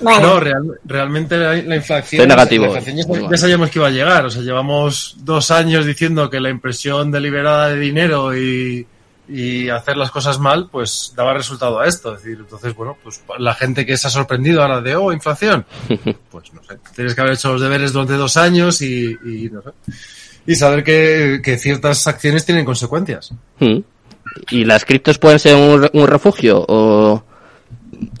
No, 0.00 0.40
realmente 0.84 1.38
la, 1.38 1.76
inflación, 1.76 2.28
negativo. 2.28 2.66
La 2.74 2.80
ya, 2.80 3.30
ya, 3.30 3.36
sabíamos 3.38 3.70
que 3.70 3.78
iba 3.78 3.88
a 3.88 3.92
llegar. 3.92 4.26
O 4.26 4.30
sea, 4.30 4.42
llevamos 4.42 5.16
dos 5.20 5.50
años 5.50 5.86
diciendo 5.86 6.28
que 6.28 6.40
la 6.40 6.50
impresión 6.50 7.10
deliberada 7.10 7.68
de 7.68 7.78
dinero 7.78 8.36
y, 8.36 8.86
y 9.28 9.68
hacer 9.68 9.96
las 9.96 10.10
cosas 10.10 10.38
mal, 10.38 10.68
pues 10.70 11.12
daba 11.16 11.34
resultado 11.34 11.80
a 11.80 11.86
esto. 11.86 12.14
Es 12.14 12.22
decir, 12.22 12.38
entonces, 12.40 12.74
bueno, 12.74 12.96
pues 13.02 13.20
la 13.38 13.54
gente 13.54 13.84
que 13.84 13.96
se 13.96 14.06
ha 14.06 14.10
sorprendido 14.10 14.62
ahora 14.62 14.80
de, 14.80 14.94
oh, 14.96 15.12
inflación, 15.12 15.64
pues 16.30 16.52
no 16.52 16.62
sé, 16.62 16.78
tienes 16.94 17.14
que 17.14 17.20
haber 17.20 17.34
hecho 17.34 17.52
los 17.52 17.60
deberes 17.60 17.92
durante 17.92 18.14
dos 18.14 18.36
años 18.36 18.80
y, 18.82 19.16
y 19.24 19.50
no 19.50 19.62
sé. 19.62 19.70
Y 20.46 20.54
saber 20.54 20.84
que, 20.84 21.40
que, 21.42 21.58
ciertas 21.58 22.06
acciones 22.06 22.44
tienen 22.44 22.64
consecuencias. 22.64 23.32
Hmm. 23.58 23.78
¿Y 24.50 24.64
las 24.64 24.84
criptos 24.84 25.18
pueden 25.18 25.40
ser 25.40 25.56
un, 25.56 25.88
un 25.92 26.06
refugio? 26.06 26.64
¿O, 26.68 27.24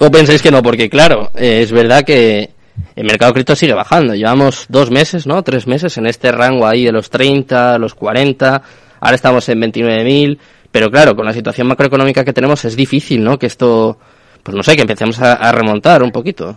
¿O 0.00 0.10
pensáis 0.10 0.42
que 0.42 0.50
no? 0.50 0.62
Porque 0.62 0.90
claro, 0.90 1.30
es 1.36 1.70
verdad 1.70 2.04
que 2.04 2.50
el 2.96 3.06
mercado 3.06 3.32
cripto 3.32 3.54
sigue 3.54 3.74
bajando. 3.74 4.14
Llevamos 4.14 4.66
dos 4.68 4.90
meses, 4.90 5.26
¿no? 5.26 5.42
Tres 5.44 5.66
meses 5.66 5.96
en 5.98 6.06
este 6.06 6.32
rango 6.32 6.66
ahí 6.66 6.84
de 6.84 6.92
los 6.92 7.10
30, 7.10 7.78
los 7.78 7.94
40. 7.94 8.62
Ahora 9.00 9.14
estamos 9.14 9.48
en 9.48 9.60
29.000 9.60 10.38
pero 10.76 10.90
claro, 10.90 11.16
con 11.16 11.24
la 11.24 11.32
situación 11.32 11.68
macroeconómica 11.68 12.22
que 12.22 12.34
tenemos 12.34 12.62
es 12.66 12.76
difícil, 12.76 13.24
¿no? 13.24 13.38
Que 13.38 13.46
esto, 13.46 13.98
pues 14.42 14.54
no 14.54 14.62
sé, 14.62 14.76
que 14.76 14.82
empecemos 14.82 15.18
a, 15.20 15.50
remontar 15.50 16.02
un 16.02 16.12
poquito. 16.12 16.54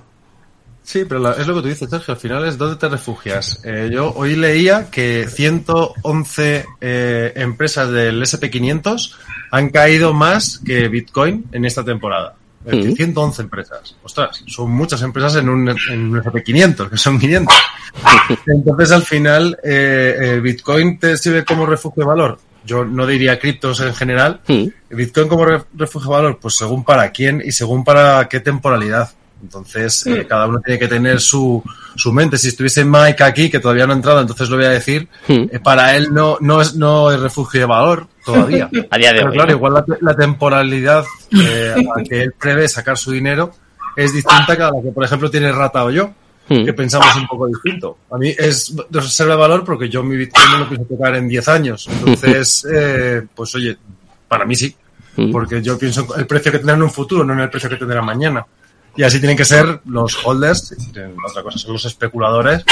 Sí, 0.84 1.06
pero 1.08 1.34
es 1.38 1.48
lo 1.48 1.56
que 1.56 1.62
tú 1.62 1.68
dices, 1.70 1.90
Sergio. 1.90 2.16
Al 2.16 2.20
final 2.20 2.46
es 2.46 2.58
dónde 2.58 2.76
te 2.76 2.90
refugias. 2.90 3.62
Eh, 3.64 3.90
yo 3.90 4.12
hoy 4.14 4.36
leía 4.36 4.92
que 4.92 5.26
111 5.26 6.66
eh, 6.82 7.32
empresas 7.34 7.92
del 7.92 8.22
SP500 8.22 9.16
han 9.52 9.70
caído 9.70 10.14
más 10.14 10.60
que 10.66 10.90
Bitcoin 10.90 11.46
en 11.54 11.64
esta 11.64 11.86
temporada. 11.86 12.36
Es 12.66 12.76
decir, 12.76 12.98
111 12.98 13.42
empresas. 13.42 13.96
Ostras, 14.04 14.44
son 14.48 14.70
muchas 14.70 15.02
empresas 15.02 15.38
en 15.38 15.48
un, 15.48 15.70
en 15.70 16.14
un 16.14 16.22
SP500, 16.22 16.90
que 16.90 16.98
son 16.98 17.18
500. 17.18 17.56
Entonces, 18.48 18.92
al 18.92 19.04
final, 19.04 19.58
eh, 19.64 20.42
¿Bitcoin 20.44 21.00
te 21.00 21.16
sirve 21.16 21.46
como 21.46 21.66
refugio 21.66 22.04
de 22.04 22.08
valor? 22.08 22.49
Yo 22.66 22.86
no 22.86 23.06
diría 23.08 23.39
criptos 23.39 23.80
en 23.82 23.94
general. 23.96 24.42
Bitcoin 24.89 25.28
como 25.28 25.46
refugio 25.46 26.10
de 26.10 26.16
valor, 26.18 26.39
pues 26.42 26.56
según 26.56 26.84
para 26.84 27.10
quién 27.12 27.42
y 27.46 27.51
según 27.51 27.84
para 27.84 28.28
qué 28.28 28.39
temporalidad. 28.39 29.10
Entonces, 29.42 30.06
eh, 30.06 30.25
cada 30.28 30.48
uno 30.48 30.60
tiene 30.60 30.78
que 30.78 30.89
tener 30.89 31.22
su, 31.22 31.63
su 31.96 32.12
mente. 32.12 32.38
Si 32.38 32.50
estuviese 32.50 32.84
Mike 32.84 33.24
aquí, 33.24 33.50
que 33.50 33.60
todavía 33.60 33.88
no 33.88 33.94
ha 33.94 33.96
entrado, 33.96 34.20
entonces 34.20 34.50
lo 34.50 34.58
voy 34.58 34.66
a 34.66 34.70
decir, 34.70 35.08
Hmm. 35.30 35.46
eh, 35.50 35.60
para 35.63 35.96
él 35.96 36.10
no, 36.13 36.38
no, 36.42 36.60
es, 36.62 36.75
no 36.75 37.10
es 37.10 37.20
refugio 37.22 37.62
de 37.62 37.66
valor 37.66 38.08
todavía. 38.25 38.70
A 38.92 38.98
día 38.98 39.13
de 39.13 39.20
Pero 39.20 39.30
hoy. 39.30 39.36
claro, 39.36 39.50
¿no? 39.51 39.56
igual 39.56 39.74
la, 39.75 39.86
la 40.01 40.13
temporalidad 40.16 41.06
eh, 41.32 41.74
a 41.74 42.00
la 42.00 42.04
que 42.04 42.24
él 42.24 42.34
prevé 42.38 42.68
sacar 42.68 42.98
su 42.98 43.12
dinero 43.12 43.54
es 43.96 44.12
distinta 44.13 44.58
que 44.58 44.63
a 44.63 44.72
la 44.72 44.82
que, 44.84 44.92
por 44.92 45.06
ejemplo, 45.06 45.32
tiene 45.32 45.51
Rata 45.54 45.86
o 45.86 45.89
yo, 45.89 46.12
Hmm. 46.50 46.65
que 46.65 46.74
pensamos 46.74 47.15
un 47.15 47.27
poco 47.27 47.48
distinto. 47.48 48.00
A 48.12 48.18
mí 48.18 48.34
es 48.36 48.75
de 48.75 49.00
reserva 49.00 49.34
de 49.34 49.39
valor 49.39 49.63
porque 49.63 49.88
yo 49.88 50.03
mi 50.03 50.18
Bitcoin 50.18 50.51
no 50.51 50.58
lo 50.60 50.70
pienso 50.70 50.86
tocar 50.86 51.15
en 51.15 51.27
10 51.27 51.48
años. 51.48 51.88
Entonces, 51.88 52.65
eh, 52.74 53.22
pues 53.36 53.53
oye, 53.53 53.77
para 54.27 54.46
mí 54.46 54.56
sí, 54.56 54.75
Hmm. 55.20 55.32
porque 55.32 55.62
yo 55.62 55.77
pienso 55.77 56.08
en 56.13 56.22
el 56.22 56.27
precio 56.27 56.51
que 56.51 56.60
tendrán 56.60 56.79
en 56.79 56.84
un 56.84 56.91
futuro, 56.91 57.24
no 57.24 57.34
en 57.34 57.39
el 57.39 57.50
precio 57.50 57.70
que 57.70 57.75
tendrán 57.75 58.06
mañana. 58.06 58.46
Y 58.96 59.03
así 59.03 59.20
tienen 59.20 59.38
que 59.38 59.46
ser 59.46 59.82
los 59.86 60.18
holders, 60.25 60.75
otra 61.27 61.44
cosa 61.44 61.58
son 61.58 61.74
los 61.74 61.86
especuladores, 61.86 62.63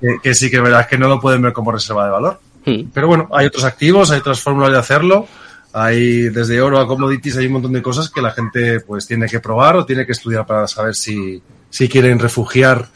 que, 0.00 0.16
que 0.22 0.34
sí 0.34 0.50
que 0.50 0.56
es 0.56 0.62
verdad 0.62 0.88
que 0.88 0.98
no 0.98 1.08
lo 1.08 1.20
pueden 1.20 1.42
ver 1.42 1.52
como 1.52 1.72
reserva 1.72 2.04
de 2.04 2.10
valor. 2.10 2.40
Hmm. 2.64 2.90
Pero 2.92 3.06
bueno, 3.06 3.28
hay 3.32 3.46
otros 3.46 3.64
activos, 3.64 4.10
hay 4.10 4.20
otras 4.20 4.40
fórmulas 4.40 4.72
de 4.72 4.78
hacerlo. 4.78 5.26
Hay 5.72 6.30
desde 6.30 6.60
oro 6.60 6.80
a 6.80 6.86
commodities, 6.86 7.36
hay 7.36 7.46
un 7.46 7.52
montón 7.52 7.72
de 7.72 7.80
cosas 7.80 8.10
que 8.10 8.20
la 8.20 8.32
gente 8.32 8.80
pues 8.80 9.06
tiene 9.06 9.28
que 9.28 9.38
probar 9.38 9.76
o 9.76 9.86
tiene 9.86 10.04
que 10.04 10.12
estudiar 10.12 10.44
para 10.44 10.66
saber 10.66 10.96
si, 10.96 11.40
si 11.68 11.88
quieren 11.88 12.18
refugiar 12.18 12.88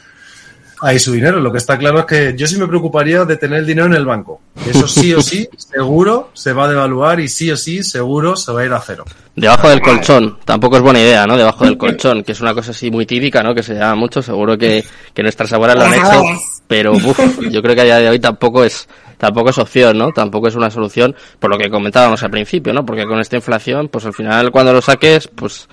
ahí 0.85 0.99
su 0.99 1.11
dinero. 1.11 1.39
Lo 1.39 1.51
que 1.51 1.57
está 1.57 1.77
claro 1.77 1.99
es 1.99 2.05
que 2.05 2.33
yo 2.37 2.47
sí 2.47 2.57
me 2.57 2.67
preocuparía 2.67 3.25
de 3.25 3.37
tener 3.37 3.59
el 3.59 3.65
dinero 3.65 3.87
en 3.87 3.95
el 3.95 4.05
banco. 4.05 4.39
Eso 4.65 4.87
sí 4.87 5.13
o 5.13 5.21
sí, 5.21 5.49
seguro 5.57 6.29
se 6.33 6.53
va 6.53 6.65
a 6.65 6.67
devaluar 6.69 7.19
y 7.19 7.27
sí 7.27 7.49
o 7.51 7.57
sí, 7.57 7.83
seguro 7.83 8.35
se 8.35 8.51
va 8.51 8.61
a 8.61 8.65
ir 8.65 8.73
a 8.73 8.79
cero. 8.79 9.05
Debajo 9.35 9.67
del 9.67 9.81
colchón, 9.81 10.37
tampoco 10.45 10.77
es 10.77 10.83
buena 10.83 11.01
idea, 11.01 11.25
¿no? 11.25 11.35
Debajo 11.35 11.65
del 11.65 11.77
colchón, 11.77 12.23
que 12.23 12.31
es 12.31 12.39
una 12.39 12.53
cosa 12.53 12.71
así 12.71 12.89
muy 12.89 13.05
típica, 13.05 13.43
¿no? 13.43 13.53
Que 13.53 13.63
se 13.63 13.73
llama 13.73 13.95
mucho, 13.95 14.21
seguro 14.21 14.57
que, 14.57 14.85
que 15.13 15.23
nuestras 15.23 15.51
abuelas 15.51 15.75
lo 15.75 15.85
han 15.85 15.93
hecho, 15.93 16.23
pero 16.67 16.93
uf, 16.93 17.19
yo 17.49 17.61
creo 17.61 17.75
que 17.75 17.81
a 17.81 17.85
día 17.85 17.97
de 17.97 18.09
hoy 18.09 18.19
tampoco 18.19 18.63
es, 18.63 18.87
tampoco 19.17 19.49
es 19.49 19.57
opción, 19.57 19.97
¿no? 19.97 20.11
Tampoco 20.11 20.47
es 20.47 20.55
una 20.55 20.69
solución, 20.69 21.15
por 21.39 21.49
lo 21.49 21.57
que 21.57 21.69
comentábamos 21.69 22.23
al 22.23 22.31
principio, 22.31 22.71
¿no? 22.73 22.85
Porque 22.85 23.05
con 23.05 23.19
esta 23.19 23.35
inflación, 23.35 23.89
pues 23.89 24.05
al 24.05 24.13
final 24.13 24.51
cuando 24.51 24.71
lo 24.71 24.81
saques, 24.81 25.27
pues 25.27 25.67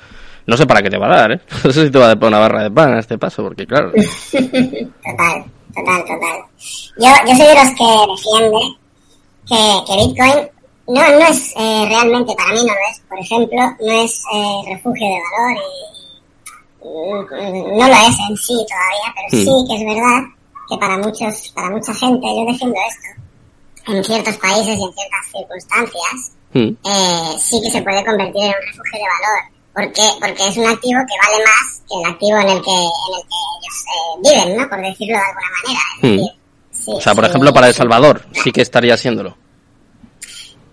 no 0.46 0.56
sé 0.56 0.66
para 0.66 0.82
qué 0.82 0.90
te 0.90 0.99
va 0.99 1.06
a 1.06 1.16
dar, 1.16 1.32
¿eh? 1.32 1.40
No 1.64 1.72
sé 1.72 1.84
si 1.87 1.90
te 1.90 1.99
va 1.99 2.06
a 2.06 2.14
dar 2.14 2.25
una 2.28 2.38
barra 2.38 2.62
de 2.64 2.70
pan 2.70 2.94
a 2.94 3.00
este 3.00 3.18
paso, 3.18 3.42
porque 3.42 3.66
claro, 3.66 3.92
Total, 4.30 5.44
total, 5.75 6.00
total. 6.04 6.38
Yo, 6.99 7.08
yo 7.26 7.37
soy 7.37 7.46
de 7.46 7.54
los 7.54 7.70
que 7.76 7.87
defiende 8.12 8.58
que, 9.49 9.56
que 9.87 9.96
Bitcoin 9.96 10.49
no, 10.88 11.00
no 11.18 11.26
es 11.26 11.52
eh, 11.56 11.84
realmente, 11.88 12.34
para 12.37 12.50
mí 12.52 12.58
no 12.58 12.72
lo 12.75 12.80
es, 12.90 13.00
por 13.08 13.18
ejemplo, 13.18 13.58
no 13.80 13.92
es 14.02 14.22
eh, 14.34 14.72
refugio 14.75 15.06
de 15.06 15.20
valor 15.30 15.56
y, 15.56 16.02
no 16.84 17.88
lo 17.88 17.94
es 17.94 18.16
en 18.28 18.37
sí 18.37 18.54
todavía, 18.68 19.14
pero 19.14 19.28
Mm. 19.30 19.44
sí 19.44 19.64
que 19.68 19.76
es 19.76 19.84
verdad 19.94 20.20
que 20.68 20.76
para 20.78 20.96
muchos, 20.99 21.52
para 21.54 21.70
mucha 21.70 21.94
gente, 21.94 22.26
yo 22.26 22.44
defiendo 22.52 22.76
esto, 22.88 23.92
en 23.92 24.04
ciertos 24.04 24.37
países 24.38 24.78
y 24.78 24.82
en 24.84 24.92
ciertas 24.92 25.26
circunstancias, 25.32 26.32
Hmm. 26.54 26.76
eh, 26.84 27.37
sí 27.40 27.61
que 27.62 27.70
se 27.70 27.80
puede 27.82 28.04
convertir 28.04 28.42
en 28.42 28.49
un 28.49 28.66
refugio 28.66 28.99
de 28.99 29.00
valor. 29.00 29.51
¿Por 29.75 29.93
qué? 29.93 30.02
Porque 30.21 30.49
es 30.49 30.57
un 30.57 30.67
activo 30.67 31.00
que 31.09 31.31
vale 31.31 31.45
más 31.45 31.83
que 31.88 31.95
el 32.00 32.12
activo 32.12 32.38
en 32.38 32.49
el 32.49 32.62
que, 32.62 32.71
en 32.71 33.14
el 33.17 33.23
que 33.29 33.38
ellos 33.59 33.85
eh, 33.87 34.45
viven, 34.45 34.57
¿no? 34.59 34.69
Por 34.69 34.81
decirlo 34.83 35.14
de 35.19 35.25
alguna 35.25 35.49
manera. 35.62 35.81
Es 35.97 36.02
Hmm. 36.02 36.17
decir, 36.17 36.31
sí, 36.73 36.91
o 36.95 37.00
sea, 37.00 37.14
por 37.14 37.25
sí, 37.25 37.31
ejemplo, 37.31 37.52
para 37.55 37.69
El. 37.69 37.75
Salvador, 37.75 38.26
sí 38.45 38.52
que 38.52 38.62
estaría 38.62 38.95
haciéndolo. 38.95 39.37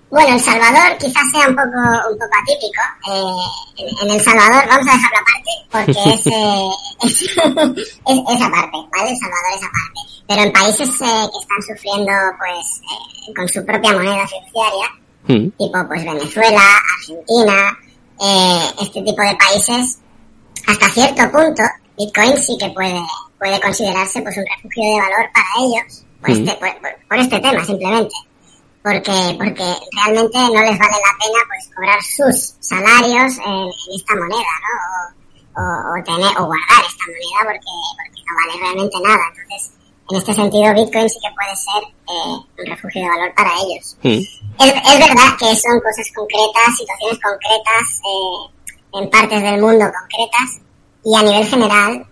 Bueno, 0.10 0.34
El 0.34 0.39
Salvador 0.39 0.98
quizás 0.98 1.24
sea 1.32 1.48
un 1.48 1.56
poco, 1.56 2.10
un 2.12 2.18
poco 2.18 2.36
atípico. 2.41 2.82
Eh, 3.12 3.84
en, 4.03 4.10
en 4.10 4.15
El 4.15 4.22
Salvador, 4.22 4.63
vamos 4.68 4.88
a 4.88 4.96
dejarlo 4.96 5.20
aparte, 5.20 5.51
porque 5.72 6.13
es, 6.13 6.27
eh, 6.34 6.70
es, 7.03 7.22
es- 8.08 8.36
es 8.36 8.41
aparte, 8.41 8.77
¿vale? 8.91 9.12
El 9.12 9.18
Salvador 9.18 9.51
es 9.56 9.63
aparte. 9.63 10.00
Pero 10.27 10.41
en 10.44 10.51
países 10.51 10.89
eh, 10.89 11.29
que 11.32 11.39
están 11.39 11.62
sufriendo, 11.75 12.12
pues, 12.39 12.82
eh, 12.82 13.34
con 13.36 13.48
su 13.48 13.65
propia 13.65 13.94
moneda 13.94 14.27
fiduciaria, 14.27 14.88
Hmm. 15.27 15.50
tipo 15.60 15.88
pues 15.88 16.03
Venezuela, 16.06 16.62
Argentina, 16.98 17.77
eh, 18.19 18.65
este 18.81 19.01
tipo 19.01 19.21
de 19.21 19.35
países, 19.35 19.99
hasta 20.67 20.89
cierto 20.89 21.31
punto, 21.31 21.63
Bitcoin 21.97 22.38
sí 22.38 22.57
que 22.59 22.69
puede, 22.69 23.01
puede 23.38 23.59
considerarse 23.61 24.21
pues 24.21 24.38
un 24.38 24.45
refugio 24.45 24.83
de 24.83 25.01
valor 25.01 25.29
para 25.33 25.47
ellos, 25.65 26.05
por, 26.21 26.29
este, 26.31 26.51
por, 26.55 26.81
por- 26.81 27.07
por 27.07 27.17
este 27.17 27.39
tema 27.39 27.63
simplemente. 27.65 28.15
Porque, 28.81 29.35
porque 29.38 29.75
realmente 29.91 30.38
no 30.39 30.61
les 30.61 30.79
vale 30.79 30.97
la 31.03 31.13
pena 31.19 31.39
pues 31.47 31.69
cobrar 31.75 32.01
sus 32.01 32.55
salarios 32.61 33.38
en, 33.45 33.51
en 33.67 33.95
esta 33.95 34.15
moneda, 34.15 34.53
¿no? 34.63 34.73
O, 35.59 35.61
o, 35.61 35.99
o 35.99 36.03
tener, 36.03 36.31
o 36.39 36.45
guardar 36.45 36.81
esta 36.88 37.03
moneda 37.05 37.39
porque, 37.43 37.73
porque 37.99 38.21
no 38.23 38.35
vale 38.39 38.61
realmente 38.61 38.97
nada. 39.03 39.23
Entonces, 39.35 39.71
en 40.10 40.18
este 40.18 40.34
sentido, 40.34 40.74
Bitcoin 40.74 41.10
sí 41.10 41.20
que 41.22 41.34
puede 41.36 41.56
ser 41.56 41.84
eh, 41.84 42.62
un 42.62 42.66
refugio 42.66 43.01
de 43.01 43.10
valor 43.10 43.34
para 43.36 43.51
ellos. 43.62 43.98
Hmm. 44.01 44.22
Es, 44.60 44.74
es 44.74 45.00
verdad 45.00 45.38
que 45.38 45.56
son 45.56 45.80
cosas 45.80 46.12
concretas, 46.16 46.78
situaciones 46.78 47.20
concretas, 47.22 48.01
eh, 48.04 48.60
en 48.94 49.10
partes 49.10 49.42
del 49.44 49.62
mundo 49.62 49.86
concretas, 49.86 50.62
y 51.06 51.16
a 51.16 51.24
nivel 51.24 51.46
general 51.46 52.06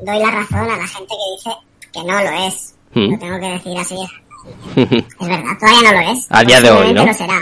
doy 0.00 0.18
la 0.18 0.30
razón 0.30 0.70
a 0.70 0.76
la 0.76 0.86
gente 0.86 1.14
que 1.14 1.36
dice 1.36 1.56
que 1.92 2.02
no 2.04 2.22
lo 2.22 2.46
es. 2.46 2.74
Mm. 2.94 3.12
Lo 3.12 3.18
tengo 3.18 3.40
que 3.40 3.46
decir 3.46 3.78
así. 3.78 3.96
Es 5.20 5.28
verdad, 5.28 5.56
todavía 5.60 5.92
no 5.92 6.00
lo 6.00 6.12
es. 6.12 6.26
A 6.30 6.42
día 6.42 6.60
de 6.60 6.70
hoy, 6.70 6.92
¿no? 6.92 7.06
lo 7.06 7.14
será. 7.14 7.40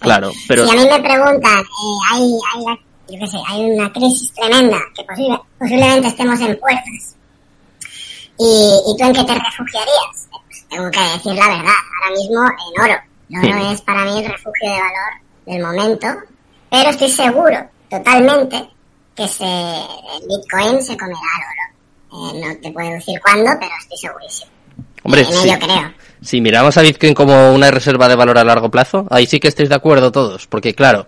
Claro, 0.00 0.32
pero... 0.48 0.66
Si 0.66 0.70
a 0.76 0.80
mí 0.80 0.88
me 0.88 1.00
preguntan, 1.00 1.60
eh, 1.60 1.98
hay, 2.10 2.38
hay, 2.52 2.64
yo 3.08 3.20
qué 3.20 3.26
sé, 3.26 3.38
hay 3.46 3.70
una 3.70 3.92
crisis 3.92 4.32
tremenda 4.34 4.78
que 4.94 5.04
posible, 5.04 5.38
posiblemente 5.58 6.08
estemos 6.08 6.40
en 6.40 6.58
puertas. 6.58 7.16
¿Y, 8.42 8.90
¿Y 8.92 8.96
tú 8.96 9.04
en 9.04 9.12
qué 9.14 9.24
te 9.24 9.34
refugiarías? 9.34 10.28
Pues 10.30 10.66
tengo 10.68 10.90
que 10.90 11.00
decir 11.00 11.34
la 11.34 11.48
verdad. 11.48 11.78
Ahora 12.02 12.16
mismo 12.18 12.40
en 12.42 12.82
oro. 12.82 13.00
El 13.30 13.38
oro 13.54 13.68
Sí. 13.68 13.74
es 13.74 13.80
para 13.82 14.04
mí 14.04 14.18
el 14.18 14.30
refugio 14.30 14.70
de 14.70 14.78
valor 14.80 15.12
del 15.46 15.62
momento. 15.62 16.06
Pero 16.70 16.90
estoy 16.90 17.10
seguro, 17.10 17.58
totalmente, 17.90 18.68
que 19.14 19.28
se, 19.28 19.44
el 19.44 20.22
Bitcoin 20.28 20.82
se 20.82 20.96
comerá 20.96 21.20
al 21.36 21.42
oro. 21.52 22.36
Eh, 22.36 22.40
no 22.46 22.60
te 22.60 22.72
puedo 22.72 22.90
decir 22.90 23.20
cuándo, 23.22 23.50
pero 23.60 23.72
estoy 23.80 23.98
segurísimo. 23.98 24.50
Hombre, 25.04 25.20
en 25.22 25.32
sí. 25.32 25.48
ello 25.48 25.58
creo. 25.60 25.92
Si 26.22 26.40
miramos 26.40 26.76
a 26.76 26.82
Bitcoin 26.82 27.14
como 27.14 27.52
una 27.52 27.70
reserva 27.70 28.08
de 28.08 28.14
valor 28.16 28.38
a 28.38 28.44
largo 28.44 28.70
plazo, 28.70 29.06
ahí 29.10 29.26
sí 29.26 29.40
que 29.40 29.48
estáis 29.48 29.68
de 29.68 29.74
acuerdo 29.74 30.12
todos, 30.12 30.46
porque 30.46 30.74
claro, 30.74 31.06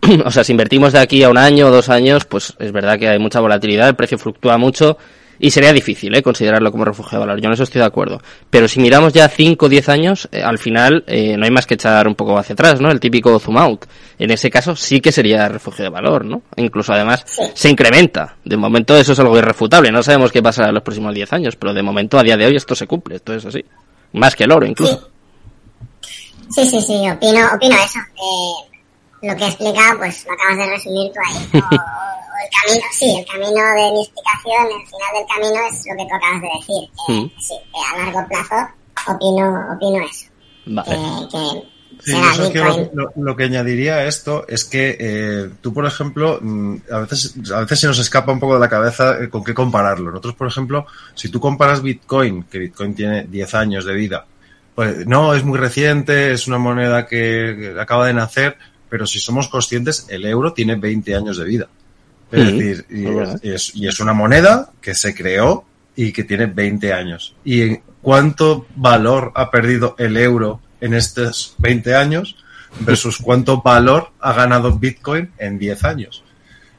o 0.24 0.30
sea, 0.30 0.44
si 0.44 0.52
invertimos 0.52 0.92
de 0.92 1.00
aquí 1.00 1.22
a 1.22 1.30
un 1.30 1.38
año 1.38 1.66
o 1.66 1.70
dos 1.70 1.88
años, 1.88 2.24
pues 2.26 2.54
es 2.58 2.70
verdad 2.72 2.98
que 2.98 3.08
hay 3.08 3.18
mucha 3.18 3.40
volatilidad, 3.40 3.88
el 3.88 3.96
precio 3.96 4.18
fluctúa 4.18 4.56
mucho 4.56 4.96
y 5.38 5.50
sería 5.50 5.72
difícil 5.72 6.14
¿eh? 6.14 6.22
considerarlo 6.22 6.70
como 6.70 6.84
refugio 6.84 7.18
de 7.18 7.26
valor. 7.26 7.40
Yo 7.40 7.48
en 7.48 7.54
eso 7.54 7.62
estoy 7.62 7.80
de 7.80 7.86
acuerdo. 7.86 8.20
Pero 8.50 8.68
si 8.68 8.80
miramos 8.80 9.12
ya 9.12 9.28
5 9.28 9.66
o 9.66 9.68
10 9.68 9.88
años, 9.88 10.28
eh, 10.32 10.42
al 10.42 10.58
final 10.58 11.04
eh, 11.06 11.36
no 11.36 11.44
hay 11.44 11.50
más 11.50 11.66
que 11.66 11.74
echar 11.74 12.06
un 12.08 12.14
poco 12.14 12.38
hacia 12.38 12.54
atrás, 12.54 12.80
¿no? 12.80 12.90
El 12.90 13.00
típico 13.00 13.38
zoom 13.38 13.58
out. 13.58 13.86
En 14.18 14.30
ese 14.30 14.50
caso 14.50 14.74
sí 14.76 15.00
que 15.00 15.12
sería 15.12 15.48
refugio 15.48 15.84
de 15.84 15.90
valor, 15.90 16.24
¿no? 16.24 16.42
Incluso 16.56 16.92
además 16.92 17.24
se 17.54 17.68
incrementa. 17.68 18.36
De 18.44 18.56
momento 18.56 18.96
eso 18.96 19.12
es 19.12 19.18
algo 19.18 19.36
irrefutable. 19.38 19.90
No 19.90 20.02
sabemos 20.02 20.32
qué 20.32 20.42
pasará 20.42 20.68
en 20.68 20.74
los 20.74 20.82
próximos 20.82 21.14
10 21.14 21.32
años, 21.32 21.56
pero 21.56 21.74
de 21.74 21.82
momento 21.82 22.18
a 22.18 22.22
día 22.22 22.36
de 22.36 22.46
hoy 22.46 22.56
esto 22.56 22.74
se 22.74 22.86
cumple. 22.86 23.16
Esto 23.16 23.34
es 23.34 23.44
así. 23.44 23.64
Más 24.12 24.34
que 24.34 24.44
el 24.44 24.52
oro 24.52 24.66
incluso. 24.66 25.10
Sí, 26.50 26.64
sí, 26.64 26.80
sí, 26.80 27.10
opino, 27.10 27.40
opino 27.54 27.74
eso. 27.76 27.98
Eh, 27.98 28.76
lo 29.22 29.36
que 29.36 29.44
he 29.44 29.48
explicado, 29.48 29.98
pues 29.98 30.24
lo 30.26 30.32
acabas 30.32 30.58
de 30.58 30.72
resumir 30.74 31.12
tú 31.12 31.20
ahí. 31.26 31.60
O 31.60 32.25
el 32.42 32.50
camino, 32.50 32.86
sí, 32.92 33.16
el 33.18 33.26
camino 33.26 33.62
de 33.74 33.92
mi 33.92 34.02
explicación, 34.02 34.66
el 34.80 34.86
final 34.86 35.10
del 35.14 35.26
camino 35.26 35.66
es 35.68 35.84
lo 35.86 35.96
que 35.96 36.08
tú 36.08 36.14
acabas 36.14 36.42
de 36.42 36.48
decir. 36.58 36.90
Que, 37.06 37.12
Mm. 37.12 37.30
sí, 37.40 37.54
que 37.72 37.80
a 37.80 38.04
largo 38.04 38.28
plazo 38.28 38.68
opino, 39.14 39.74
opino 39.74 40.04
eso. 40.04 40.26
Vale. 40.66 40.88
Que, 40.90 41.28
que 41.38 41.76
Sí, 42.04 42.10
será 42.12 42.30
eso 42.32 42.42
es 42.44 42.50
que 42.50 42.60
Bitcoin. 42.60 42.90
lo, 42.92 43.02
lo- 43.04 43.12
lo 43.16 43.36
que 43.36 43.44
añadiría 43.44 43.94
a 43.96 44.04
esto 44.04 44.44
es 44.48 44.64
que 44.64 44.96
eh, 45.00 45.50
tú, 45.62 45.72
por 45.72 45.86
ejemplo, 45.86 46.38
mm, 46.42 46.76
a 46.92 46.98
veces, 46.98 47.34
a 47.54 47.60
veces 47.60 47.80
se 47.80 47.86
nos 47.86 47.98
escapa 47.98 48.32
un 48.32 48.40
poco 48.40 48.54
de 48.54 48.60
la 48.60 48.68
cabeza 48.68 49.16
eh, 49.22 49.30
con 49.30 49.42
qué 49.42 49.54
compararlo. 49.54 50.10
Nosotros, 50.10 50.34
por 50.34 50.46
ejemplo, 50.48 50.86
si 51.14 51.30
tú 51.30 51.40
comparas 51.40 51.80
Bitcoin, 51.82 52.42
que 52.44 52.58
Bitcoin 52.58 52.94
tiene 52.94 53.24
10 53.24 53.54
años 53.54 53.84
de 53.86 53.94
vida, 53.94 54.26
pues 54.74 55.06
no, 55.06 55.32
es 55.34 55.42
muy 55.42 55.58
reciente, 55.58 56.32
es 56.32 56.46
una 56.48 56.58
moneda 56.58 57.06
que 57.06 57.56
que 57.74 57.80
acaba 57.80 58.06
de 58.06 58.12
nacer, 58.14 58.58
pero 58.90 59.06
si 59.06 59.18
somos 59.18 59.48
conscientes, 59.48 60.06
el 60.10 60.26
euro 60.26 60.52
tiene 60.52 60.74
20 60.74 61.14
años 61.14 61.38
de 61.38 61.44
vida. 61.44 61.68
Es 62.32 62.44
decir, 62.52 62.86
es- 63.42 63.74
y 63.74 63.86
es 63.86 64.00
una 64.00 64.12
moneda 64.12 64.70
que 64.80 64.94
se 64.94 65.14
creó 65.14 65.64
y 65.94 66.12
que 66.12 66.24
tiene 66.24 66.46
20 66.46 66.92
años. 66.92 67.34
¿Y 67.44 67.76
cuánto 68.02 68.66
valor 68.76 69.32
ha 69.34 69.50
perdido 69.50 69.94
el 69.98 70.16
euro 70.16 70.60
en 70.80 70.94
estos 70.94 71.54
20 71.58 71.94
años 71.94 72.36
versus 72.80 73.18
cuánto 73.18 73.62
valor 73.62 74.10
ha 74.20 74.32
ganado 74.32 74.78
Bitcoin 74.78 75.30
en 75.38 75.58
10 75.58 75.84
años? 75.84 76.22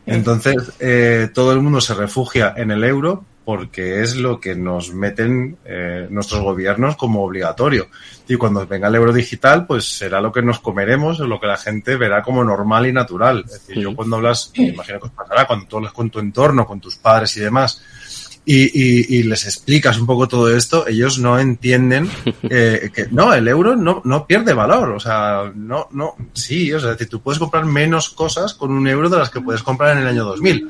Entonces, 0.06 0.56
eh, 0.80 1.30
todo 1.34 1.52
el 1.54 1.62
mundo 1.62 1.82
se 1.82 1.94
refugia 1.94 2.54
en 2.56 2.72
el 2.72 2.84
euro 2.84 3.26
porque 3.48 4.02
es 4.02 4.18
lo 4.18 4.42
que 4.42 4.56
nos 4.56 4.94
meten 4.94 5.56
eh, 5.64 6.06
nuestros 6.10 6.42
gobiernos 6.42 6.98
como 6.98 7.24
obligatorio. 7.24 7.88
Y 8.28 8.36
cuando 8.36 8.68
venga 8.68 8.90
el 8.90 8.96
euro 8.96 9.14
digital, 9.14 9.66
pues 9.66 9.86
será 9.86 10.20
lo 10.20 10.34
que 10.34 10.42
nos 10.42 10.60
comeremos 10.60 11.20
lo 11.20 11.40
que 11.40 11.48
la 11.48 11.56
gente 11.56 11.96
verá 11.96 12.22
como 12.22 12.44
normal 12.44 12.88
y 12.88 12.92
natural. 12.92 13.46
Es 13.46 13.54
decir, 13.54 13.80
yo 13.82 13.96
cuando 13.96 14.18
hablas, 14.18 14.52
me 14.58 14.68
imagino 14.68 15.00
que 15.00 15.06
os 15.06 15.14
pasará, 15.14 15.48
cuando 15.48 15.66
tú 15.66 15.78
hablas 15.78 15.94
con 15.94 16.10
tu 16.10 16.20
entorno, 16.20 16.68
con 16.68 16.82
tus 16.82 16.98
padres 16.98 17.38
y 17.38 17.40
demás, 17.40 17.82
y, 18.44 18.66
y, 18.66 19.18
y, 19.18 19.24
les 19.24 19.46
explicas 19.46 19.98
un 19.98 20.08
poco 20.08 20.28
todo 20.28 20.54
esto, 20.54 20.86
ellos 20.86 21.18
no 21.18 21.40
entienden 21.40 22.10
eh, 22.50 22.90
que 22.94 23.08
no, 23.12 23.34
el 23.34 23.48
euro 23.48 23.78
no, 23.78 24.02
no 24.04 24.28
pierde 24.28 24.54
valor. 24.54 24.90
O 24.90 25.00
sea, 25.00 25.50
no, 25.56 25.88
no, 25.92 26.18
sí, 26.34 26.74
o 26.74 26.82
sea, 26.82 26.92
es 26.92 26.98
decir, 26.98 27.10
tú 27.10 27.22
puedes 27.22 27.40
comprar 27.40 27.64
menos 27.64 28.10
cosas 28.10 28.54
con 28.54 28.72
un 28.72 28.90
euro 28.90 29.08
de 29.08 29.20
las 29.20 29.30
que 29.30 29.40
puedes 29.40 29.64
comprar 29.64 29.96
en 29.96 30.04
el 30.04 30.08
año 30.08 30.26
2000. 30.26 30.70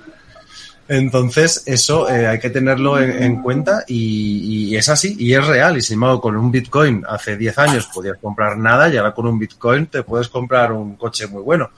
Entonces, 0.89 1.63
eso 1.65 2.09
eh, 2.09 2.27
hay 2.27 2.39
que 2.39 2.49
tenerlo 2.49 2.99
en, 2.99 3.21
en 3.21 3.41
cuenta 3.41 3.83
y, 3.87 4.69
y, 4.69 4.75
es 4.77 4.87
así, 4.89 5.15
y 5.19 5.33
es 5.33 5.45
real. 5.45 5.77
Y 5.77 5.81
sin 5.81 5.95
embargo, 5.95 6.21
con 6.21 6.37
un 6.37 6.51
Bitcoin 6.51 7.03
hace 7.07 7.35
10 7.35 7.57
años 7.57 7.87
podías 7.93 8.17
comprar 8.17 8.57
nada 8.57 8.87
y 8.89 8.97
ahora 8.97 9.13
con 9.13 9.27
un 9.27 9.37
Bitcoin 9.37 9.87
te 9.87 10.03
puedes 10.03 10.29
comprar 10.29 10.71
un 10.71 10.95
coche 10.95 11.27
muy 11.27 11.41
bueno. 11.41 11.69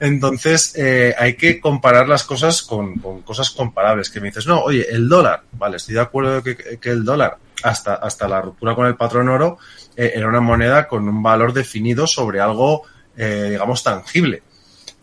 Entonces, 0.00 0.74
eh, 0.76 1.14
hay 1.18 1.34
que 1.34 1.60
comparar 1.60 2.08
las 2.08 2.24
cosas 2.24 2.62
con, 2.62 2.94
con, 2.98 3.22
cosas 3.22 3.50
comparables. 3.50 4.10
Que 4.10 4.20
me 4.20 4.28
dices, 4.28 4.46
no, 4.46 4.60
oye, 4.60 4.86
el 4.90 5.08
dólar, 5.08 5.42
vale, 5.52 5.76
estoy 5.76 5.94
de 5.94 6.00
acuerdo 6.00 6.42
que, 6.42 6.56
que 6.56 6.90
el 6.90 7.04
dólar, 7.04 7.38
hasta, 7.62 7.94
hasta 7.94 8.28
la 8.28 8.40
ruptura 8.40 8.74
con 8.74 8.86
el 8.86 8.96
patrón 8.96 9.28
oro, 9.28 9.58
eh, 9.96 10.12
era 10.14 10.28
una 10.28 10.40
moneda 10.40 10.86
con 10.86 11.08
un 11.08 11.22
valor 11.22 11.52
definido 11.52 12.06
sobre 12.06 12.40
algo, 12.40 12.82
eh, 13.16 13.48
digamos, 13.50 13.82
tangible. 13.82 14.42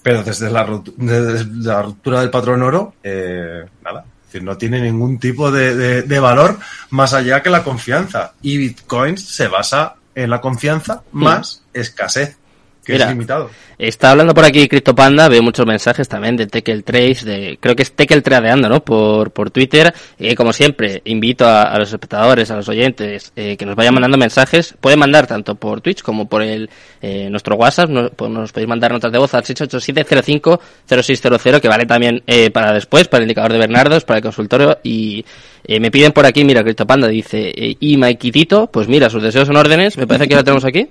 Pero 0.03 0.23
desde 0.23 0.51
la, 0.51 0.81
desde 0.97 1.45
la 1.45 1.81
ruptura 1.81 2.19
del 2.19 2.29
patrón 2.29 2.61
oro, 2.61 2.93
eh, 3.01 3.65
nada, 3.83 4.05
no 4.41 4.57
tiene 4.57 4.81
ningún 4.81 5.17
tipo 5.19 5.51
de, 5.51 5.75
de, 5.75 6.01
de, 6.03 6.19
valor 6.19 6.57
más 6.89 7.13
allá 7.13 7.41
que 7.41 7.49
la 7.49 7.63
confianza. 7.63 8.33
Y 8.41 8.57
Bitcoin 8.57 9.17
se 9.17 9.47
basa 9.47 9.95
en 10.15 10.29
la 10.29 10.41
confianza 10.41 11.03
más 11.11 11.63
escasez 11.73 12.37
que 12.83 12.93
Mira, 12.93 13.05
es 13.05 13.11
limitado. 13.11 13.49
Está 13.77 14.11
hablando 14.11 14.33
por 14.33 14.45
aquí 14.45 14.67
CryptoPanda, 14.67 15.29
veo 15.29 15.41
muchos 15.41 15.65
mensajes 15.65 16.07
también 16.07 16.37
de 16.37 16.45
Tekel 16.47 16.83
Trace, 16.83 17.25
de, 17.25 17.57
creo 17.59 17.75
que 17.75 17.83
es 17.83 17.93
Tekel 17.93 18.23
Tradeando, 18.23 18.69
¿no? 18.69 18.83
Por, 18.83 19.31
por 19.31 19.51
Twitter. 19.51 19.93
Eh, 20.19 20.35
como 20.35 20.53
siempre, 20.53 21.01
invito 21.05 21.45
a, 21.45 21.63
a, 21.63 21.79
los 21.79 21.91
espectadores, 21.91 22.51
a 22.51 22.55
los 22.55 22.69
oyentes, 22.69 23.31
eh, 23.35 23.57
que 23.57 23.65
nos 23.65 23.75
vayan 23.75 23.93
mandando 23.93 24.17
mensajes. 24.17 24.75
Pueden 24.79 24.99
mandar 24.99 25.27
tanto 25.27 25.55
por 25.55 25.81
Twitch 25.81 26.01
como 26.01 26.29
por 26.29 26.43
el, 26.43 26.69
eh, 27.01 27.29
nuestro 27.29 27.55
WhatsApp. 27.55 27.89
Nos, 27.89 28.11
pues 28.11 28.31
nos, 28.31 28.51
podéis 28.51 28.69
mandar 28.69 28.91
notas 28.91 29.11
de 29.11 29.17
voz 29.17 29.33
al 29.33 29.43
687-05-0600, 29.43 31.59
que 31.59 31.67
vale 31.67 31.85
también 31.85 32.23
eh, 32.27 32.51
para 32.51 32.73
después, 32.73 33.07
para 33.07 33.23
el 33.23 33.29
indicador 33.29 33.53
de 33.53 33.59
Bernardos, 33.59 34.05
para 34.05 34.17
el 34.17 34.23
consultorio. 34.23 34.77
Y 34.83 35.25
eh, 35.65 35.79
me 35.79 35.91
piden 35.91 36.11
por 36.11 36.25
aquí, 36.25 36.43
mira, 36.43 36.63
CryptoPanda 36.63 37.07
dice, 37.07 37.53
eh, 37.55 37.77
y 37.79 37.97
Maikitito, 37.97 38.67
pues 38.67 38.87
mira, 38.87 39.09
sus 39.09 39.23
deseos 39.23 39.47
son 39.47 39.55
órdenes. 39.55 39.97
Me 39.97 40.07
parece 40.07 40.27
que 40.27 40.35
la 40.35 40.43
tenemos 40.43 40.65
aquí. 40.65 40.89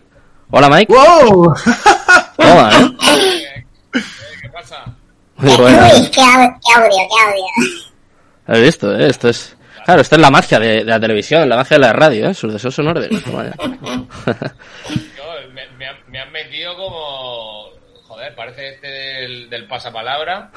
Hola, 0.54 0.68
Mike. 0.68 0.92
¡Wow! 0.92 1.54
Toma, 2.36 2.70
¿eh? 2.78 3.64
¿Qué 4.42 4.48
pasa? 4.50 4.84
Muy. 5.36 5.50
Uy, 5.50 6.10
qué, 6.10 6.20
au- 6.20 6.58
qué 6.60 6.72
audio, 6.74 7.08
qué 7.08 7.24
audio. 7.24 7.44
¿Has 8.46 8.60
visto? 8.60 8.94
Eh? 8.98 9.06
Esto 9.08 9.28
es... 9.30 9.56
Claro, 9.84 10.02
esto 10.02 10.14
es 10.16 10.20
la 10.20 10.30
magia 10.30 10.58
de, 10.60 10.68
de 10.78 10.84
la 10.84 11.00
televisión, 11.00 11.48
la 11.48 11.56
magia 11.56 11.76
de 11.76 11.80
la 11.80 11.92
radio, 11.92 12.28
¿eh? 12.28 12.34
Sus 12.34 12.52
deseos 12.52 12.74
son 12.74 12.88
órdenes. 12.88 13.20
Me, 15.52 15.66
me, 15.78 15.86
han- 15.86 15.96
me 16.08 16.20
han 16.20 16.30
metido 16.30 16.76
como. 16.76 17.70
Joder, 18.06 18.34
parece 18.36 18.74
este 18.74 18.86
del, 18.86 19.50
del 19.50 19.66
pasapalabra. 19.66 20.50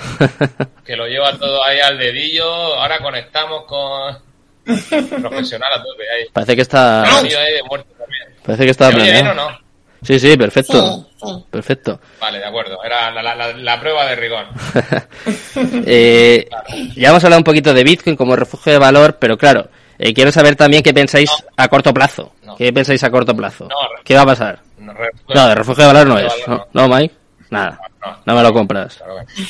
Que 0.85 0.95
lo 0.95 1.07
lleva 1.07 1.35
todo 1.37 1.63
ahí 1.63 1.79
al 1.79 1.97
dedillo. 1.97 2.45
Ahora 2.75 2.99
conectamos 2.99 3.63
con. 3.65 4.19
Profesional 5.21 5.73
a 5.73 5.77
tope 5.77 6.03
ahí. 6.15 6.25
Parece 6.33 6.55
que 6.55 6.61
está... 6.63 7.03
Parece 8.45 8.65
que 8.65 8.71
está 8.71 8.89
¿Me 8.89 8.95
oye 8.95 9.11
bien 9.11 9.27
o 9.27 9.31
planeado. 9.33 9.51
no? 9.51 9.64
Sí, 10.03 10.19
sí, 10.19 10.37
perfecto. 10.37 11.05
Sí, 11.17 11.25
sí. 11.27 11.45
Perfecto. 11.49 11.99
Vale, 12.19 12.39
de 12.39 12.45
acuerdo. 12.45 12.83
Era 12.83 13.11
la, 13.11 13.23
la, 13.35 13.53
la, 13.53 13.79
prueba 13.79 14.05
de 14.05 14.15
rigor. 14.15 14.45
Eh, 15.87 16.47
ya 16.95 17.09
hemos 17.09 17.23
hablado 17.23 17.39
un 17.39 17.43
poquito 17.43 17.73
de 17.73 17.83
Bitcoin 17.83 18.15
como 18.15 18.35
refugio 18.35 18.73
de 18.73 18.79
valor, 18.79 19.17
pero 19.19 19.37
claro, 19.37 19.69
eh, 19.97 20.13
quiero 20.13 20.31
saber 20.31 20.55
también 20.55 20.83
qué 20.83 20.93
pensáis 20.93 21.29
a 21.55 21.67
corto 21.67 21.93
plazo. 21.93 22.33
No. 22.43 22.55
¿Qué 22.55 22.71
pensáis 22.73 23.03
a 23.03 23.09
corto 23.09 23.35
plazo? 23.35 23.65
No, 23.65 23.75
¿Qué 24.03 24.15
va 24.15 24.21
a 24.21 24.25
pasar? 24.25 24.59
No, 24.77 25.47
de 25.47 25.55
refugio 25.55 25.85
de 25.87 25.93
valor 25.93 26.07
no 26.07 26.17
es. 26.19 26.33
valor 26.47 26.67
No, 26.73 26.87
¿No, 26.87 26.95
Mike? 26.95 27.15
Nada. 27.49 27.79
No. 28.05 28.17
No 28.25 28.35
me 28.35 28.43
lo 28.43 28.53
compras. 28.53 28.97
Claro 28.97 29.15
que- 29.17 29.43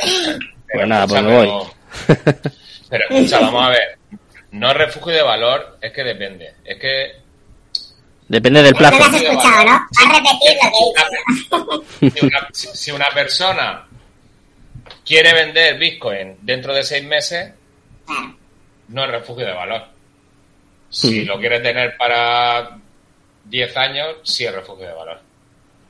Pues 0.00 0.38
Pero 0.72 0.86
nada, 0.86 1.06
pues 1.06 1.22
me 1.22 1.34
voy. 1.34 1.52
pero- 2.06 2.34
Pero 2.90 3.04
escucha, 3.10 3.40
vamos 3.40 3.66
a 3.66 3.68
ver. 3.70 3.98
No 4.52 4.72
refugio 4.72 5.12
de 5.12 5.22
valor, 5.22 5.78
es 5.80 5.92
que 5.92 6.02
depende. 6.04 6.54
Es 6.64 6.78
que 6.78 7.12
Depende 8.28 8.62
del 8.62 8.74
No 8.74 8.80
lo 8.80 8.86
has 8.88 8.94
plazo. 8.96 9.16
escuchado, 9.16 9.64
¿no? 9.64 9.70
Vas 9.72 10.06
a 10.06 10.12
repetir 10.12 10.56
lo 10.62 10.70
que 10.70 12.06
he 12.06 12.10
dicho. 12.10 12.18
si 12.18 12.26
una, 12.26 12.48
si- 12.52 12.68
si 12.76 12.90
una 12.90 13.08
persona 13.10 13.86
quiere 15.04 15.32
vender 15.32 15.78
Bitcoin 15.78 16.36
dentro 16.42 16.74
de 16.74 16.82
seis 16.84 17.04
meses, 17.04 17.52
no 18.88 19.04
es 19.04 19.10
refugio 19.10 19.46
de 19.46 19.52
valor. 19.52 19.82
Si 20.90 21.24
lo 21.24 21.38
quiere 21.38 21.60
tener 21.60 21.96
para 21.96 22.78
10 23.44 23.76
años, 23.76 24.16
sí 24.22 24.44
es 24.46 24.54
refugio 24.54 24.86
de 24.88 24.94
valor. 24.94 25.20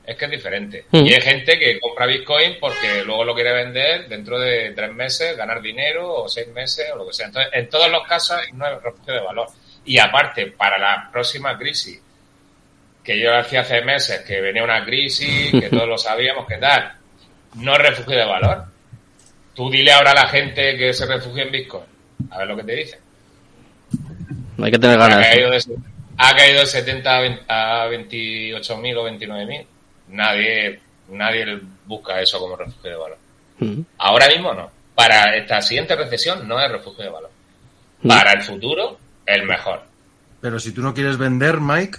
Es 0.05 0.17
que 0.17 0.25
es 0.25 0.31
diferente. 0.31 0.85
Mm. 0.91 1.05
Y 1.05 1.13
hay 1.13 1.21
gente 1.21 1.59
que 1.59 1.79
compra 1.79 2.05
Bitcoin 2.07 2.57
porque 2.59 3.03
luego 3.05 3.23
lo 3.23 3.35
quiere 3.35 3.53
vender 3.53 4.07
dentro 4.09 4.39
de 4.39 4.71
tres 4.71 4.91
meses, 4.91 5.37
ganar 5.37 5.61
dinero 5.61 6.23
o 6.23 6.27
seis 6.29 6.47
meses 6.47 6.87
o 6.93 6.97
lo 6.97 7.07
que 7.07 7.13
sea. 7.13 7.27
Entonces, 7.27 7.51
en 7.53 7.69
todos 7.69 7.89
los 7.91 8.05
casos 8.07 8.37
no 8.53 8.65
es 8.65 8.81
refugio 8.81 9.13
de 9.13 9.19
valor. 9.21 9.47
Y 9.85 9.99
aparte, 9.99 10.47
para 10.47 10.77
la 10.77 11.09
próxima 11.11 11.57
crisis, 11.57 12.01
que 13.09 13.19
yo 13.19 13.31
decía 13.31 13.61
hace 13.61 13.81
meses 13.81 14.19
que 14.21 14.39
venía 14.39 14.63
una 14.63 14.85
crisis, 14.85 15.49
que 15.49 15.67
todos 15.71 15.87
lo 15.87 15.97
sabíamos, 15.97 16.45
que 16.45 16.57
tal, 16.57 16.93
no 17.55 17.73
es 17.73 17.79
refugio 17.79 18.15
de 18.19 18.25
valor. 18.25 18.65
Tú 19.55 19.67
dile 19.71 19.91
ahora 19.91 20.11
a 20.11 20.13
la 20.13 20.27
gente 20.27 20.77
que 20.77 20.93
se 20.93 21.07
refugie 21.07 21.41
en 21.41 21.51
Bitcoin. 21.51 21.85
A 22.29 22.37
ver 22.37 22.47
lo 22.49 22.55
que 22.57 22.63
te 22.65 22.75
dicen. 22.75 22.99
No 24.57 24.65
hay 24.65 24.71
que 24.71 24.77
tener 24.77 24.99
Ha 24.99 25.07
ganas. 25.07 25.27
caído 25.27 25.49
de, 25.49 25.63
ha 26.17 26.35
caído 26.35 26.59
de 26.59 26.67
70 26.67 27.17
a 27.17 27.19
20 27.21 27.43
a 27.47 27.87
28.000 27.87 28.97
o 28.97 29.09
29.000. 29.09 29.65
Nadie, 30.09 30.79
nadie 31.09 31.59
busca 31.87 32.21
eso 32.21 32.39
como 32.39 32.57
refugio 32.57 32.91
de 32.91 32.95
valor. 32.95 33.17
Mm. 33.57 33.81
Ahora 33.97 34.27
mismo 34.27 34.53
no. 34.53 34.69
Para 34.93 35.35
esta 35.35 35.63
siguiente 35.63 35.95
recesión 35.95 36.47
no 36.47 36.59
es 36.63 36.71
refugio 36.71 37.05
de 37.05 37.09
valor. 37.09 37.31
Para 38.07 38.33
el 38.33 38.43
futuro, 38.43 38.99
el 39.25 39.47
mejor. 39.47 39.81
Pero 40.41 40.59
si 40.59 40.71
tú 40.73 40.81
no 40.83 40.93
quieres 40.93 41.17
vender, 41.17 41.59
Mike, 41.59 41.97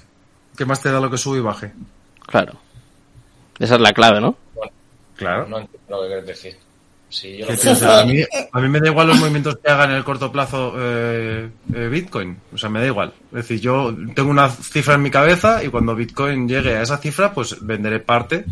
¿qué 0.61 0.67
más 0.67 0.83
te 0.83 0.93
da 0.93 1.01
lo 1.01 1.11
que 1.11 1.17
sube 1.17 1.39
y 1.39 1.41
baje? 1.41 1.73
Claro. 2.27 2.53
Esa 3.59 3.77
es 3.77 3.81
la 3.81 3.95
clave, 3.95 4.21
¿no? 4.21 4.37
Claro. 5.17 5.47
No 5.49 5.61
entiendo 5.61 5.89
lo 5.89 6.03
que 6.03 6.09
quieres 6.09 6.27
decir. 6.27 6.57
Sí, 7.09 7.39
yo 7.39 7.47
Que 7.47 7.53
lo 7.55 7.59
sí, 7.59 7.69
o 7.69 7.75
sea, 7.77 8.01
a, 8.01 8.05
mí, 8.05 8.23
a 8.53 8.61
mí 8.61 8.69
me 8.69 8.79
da 8.79 8.89
igual 8.89 9.09
los 9.09 9.17
movimientos 9.17 9.57
que 9.57 9.71
haga 9.71 9.85
en 9.85 9.93
el 9.93 10.05
corto 10.05 10.31
plazo 10.31 10.75
eh, 10.77 11.49
eh, 11.75 11.89
Bitcoin. 11.91 12.39
O 12.53 12.59
sea, 12.59 12.69
me 12.69 12.81
da 12.81 12.85
igual. 12.89 13.11
Es 13.31 13.37
decir, 13.37 13.59
yo 13.59 13.97
tengo 14.15 14.29
una 14.29 14.51
cifra 14.51 14.97
en 14.97 15.03
mi 15.03 15.11
cabeza 15.11 15.65
y 15.65 15.69
cuando 15.69 15.95
Bitcoin 15.95 16.47
llegue 16.47 16.77
a 16.77 16.83
esa 16.83 16.99
cifra, 16.99 17.33
pues 17.33 17.57
venderé 17.65 18.01
parte. 18.01 18.45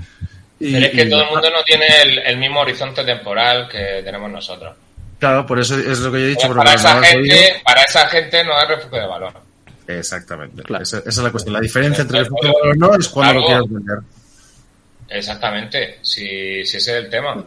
Y, 0.59 0.73
Pero 0.73 0.87
es 0.87 0.93
que 0.93 1.03
y- 1.03 1.11
todo 1.11 1.25
el 1.25 1.31
mundo 1.31 1.51
no 1.51 1.63
tiene 1.63 1.87
el, 2.05 2.19
el 2.21 2.39
mismo 2.39 2.61
horizonte 2.61 3.05
temporal 3.05 3.69
que 3.69 4.01
tenemos 4.03 4.31
nosotros. 4.31 4.75
Claro, 5.19 5.45
por 5.45 5.59
eso 5.59 5.79
es 5.79 5.99
lo 6.01 6.11
que 6.11 6.21
yo 6.21 6.25
he 6.25 6.29
dicho. 6.31 6.55
Para, 6.55 6.73
esa 6.73 7.03
gente, 7.03 7.61
para 7.63 7.83
esa 7.83 8.09
gente 8.09 8.43
no 8.45 8.59
es 8.63 8.67
refugio 8.67 8.99
de 8.99 9.07
valor. 9.07 9.33
Exactamente. 9.89 10.63
Claro. 10.63 10.83
Esa, 10.85 10.99
esa 10.99 11.09
es 11.09 11.19
la 11.19 11.31
cuestión. 11.33 11.55
La 11.55 11.61
diferencia 11.61 12.03
entre 12.03 12.19
Claro. 12.21 12.25
refugio 12.37 12.51
y 12.51 12.53
valor 12.69 12.77
no 12.79 12.95
es 12.99 13.09
cuando 13.09 13.35
lo 13.41 13.47
Claro. 13.47 13.65
quieras 13.67 13.85
vender. 13.87 13.99
Exactamente, 15.09 15.99
si, 16.03 16.65
si 16.67 16.77
ese 16.77 16.91
es 16.99 17.05
el 17.05 17.11
tema. 17.11 17.43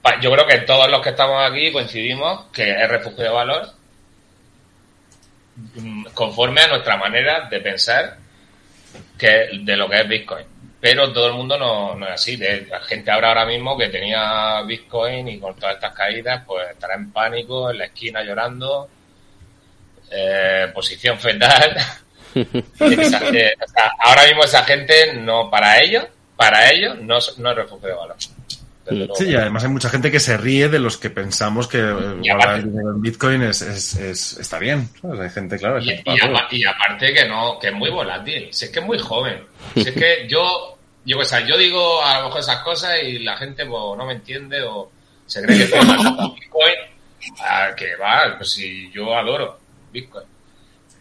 Pa- 0.00 0.20
Yo 0.20 0.30
creo 0.32 0.46
que 0.46 0.58
todos 0.58 0.88
los 0.88 1.00
que 1.02 1.10
estamos 1.10 1.42
aquí 1.50 1.72
coincidimos 1.72 2.46
que 2.52 2.70
es 2.70 2.88
refugio 2.88 3.24
de 3.24 3.28
valor 3.30 3.68
mm, 5.74 6.06
conforme 6.14 6.60
a 6.62 6.68
nuestra 6.68 6.96
manera 6.96 7.48
de 7.48 7.60
pensar 7.60 8.16
que 9.18 9.48
de 9.62 9.76
lo 9.76 9.88
que 9.88 9.96
es 9.96 10.08
Bitcoin. 10.08 10.44
Pero 10.80 11.12
todo 11.12 11.28
el 11.28 11.34
mundo 11.34 11.56
no, 11.58 11.94
no 11.94 12.06
es 12.06 12.12
así. 12.14 12.36
De, 12.36 12.66
la 12.66 12.80
gente 12.80 13.10
ahora 13.10 13.28
ahora 13.28 13.46
mismo 13.46 13.76
que 13.78 13.88
tenía 13.88 14.62
Bitcoin 14.62 15.28
y 15.28 15.38
con 15.38 15.54
todas 15.56 15.76
estas 15.76 15.94
caídas, 15.94 16.42
pues 16.46 16.70
estará 16.70 16.94
en 16.94 17.12
pánico, 17.12 17.70
en 17.70 17.78
la 17.78 17.84
esquina 17.86 18.22
llorando, 18.22 18.88
eh, 20.12 20.68
posición 20.74 21.18
fetal. 21.18 21.76
Esa- 22.34 23.28
eh, 23.28 23.52
o 23.62 23.68
sea, 23.68 23.90
ahora 23.98 24.26
mismo 24.26 24.44
esa 24.44 24.64
gente 24.64 25.14
no, 25.14 25.50
para 25.50 25.80
ellos, 25.82 26.04
para 26.36 26.70
ellos 26.70 26.98
no, 27.00 27.18
es- 27.18 27.38
no 27.38 27.50
es 27.50 27.56
refugio 27.56 27.88
de 27.88 27.94
valor. 27.94 28.16
Luego. 28.86 29.14
Sí, 29.14 29.28
y 29.28 29.34
además 29.36 29.62
hay 29.62 29.70
mucha 29.70 29.88
gente 29.88 30.10
que 30.10 30.18
se 30.18 30.36
ríe 30.36 30.68
de 30.68 30.80
los 30.80 30.96
que 30.98 31.08
pensamos 31.08 31.68
que 31.68 31.78
eh, 31.78 31.92
guardar 31.92 32.56
el 32.56 32.64
dinero 32.64 32.90
en 32.90 33.00
Bitcoin 33.00 33.42
es, 33.42 33.62
es, 33.62 33.94
es- 33.94 34.38
está 34.38 34.58
bien. 34.58 34.88
¿sabes? 35.00 35.20
Hay 35.20 35.30
gente, 35.30 35.56
claro, 35.58 35.76
hay 35.76 35.84
Y, 35.84 35.96
gente 35.96 36.66
aparte 36.68 37.14
que 37.14 37.28
no, 37.28 37.58
que 37.60 37.68
es 37.68 37.74
muy 37.74 37.90
volátil, 37.90 38.48
si 38.50 38.64
es 38.64 38.70
que 38.72 38.80
es 38.80 38.84
muy 38.84 38.98
joven. 38.98 39.40
Si 39.74 39.82
es 39.82 39.92
que 39.92 40.26
yo, 40.28 40.76
yo, 41.04 41.18
o 41.18 41.24
sea, 41.24 41.40
yo 41.46 41.56
digo 41.56 42.02
a 42.04 42.18
lo 42.18 42.24
mejor 42.26 42.40
esas 42.40 42.58
cosas 42.64 42.98
y 43.02 43.20
la 43.20 43.36
gente 43.36 43.64
pues, 43.66 43.80
no 43.96 44.04
me 44.04 44.14
entiende 44.14 44.60
o 44.62 44.90
se 45.26 45.42
cree 45.42 45.68
que 45.68 45.76
a 45.78 45.80
Bitcoin. 45.82 46.74
Ah, 47.40 47.68
que 47.76 47.84
que 47.86 47.96
va, 47.96 48.34
pues 48.36 48.50
si 48.50 48.90
yo 48.90 49.14
adoro 49.16 49.60
Bitcoin. 49.92 50.26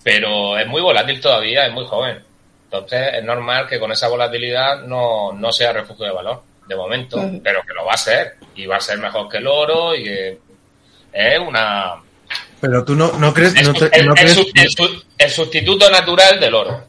Pero 0.04 0.58
es 0.58 0.68
muy 0.68 0.82
volátil 0.82 1.20
todavía, 1.22 1.66
es 1.68 1.74
muy 1.74 1.86
joven. 1.86 2.20
Entonces 2.66 3.10
es 3.16 3.24
normal 3.24 3.68
que 3.68 3.80
con 3.80 3.92
esa 3.92 4.08
volatilidad 4.08 4.84
no, 4.84 5.32
no 5.34 5.52
sea 5.52 5.74
refugio 5.74 6.06
de 6.06 6.12
valor, 6.14 6.42
de 6.68 6.76
momento, 6.76 7.18
pero 7.44 7.62
que 7.68 7.74
lo 7.74 7.86
va 7.86 7.94
a 7.94 7.98
ser. 7.98 8.36
Y 8.56 8.66
va 8.66 8.78
a 8.78 8.82
ser 8.82 8.98
mejor 8.98 9.28
que 9.30 9.38
el 9.38 9.48
oro 9.48 9.96
y 9.96 10.04
que 10.04 10.40
es 11.14 11.40
una... 11.40 11.96
Pero 12.60 12.84
tú 12.86 12.96
no, 12.96 13.12
no 13.20 13.34
crees... 13.34 13.56
Es 13.56 13.68
no 13.68 13.74
te- 13.74 14.00
el, 14.00 14.06
no 14.08 14.14
el 14.14 14.20
crees- 14.20 14.34
su- 14.36 14.52
el 14.56 14.70
su- 14.70 15.04
el 15.18 15.30
sustituto 15.30 15.90
natural 15.90 16.40
del 16.40 16.54
oro. 16.56 16.84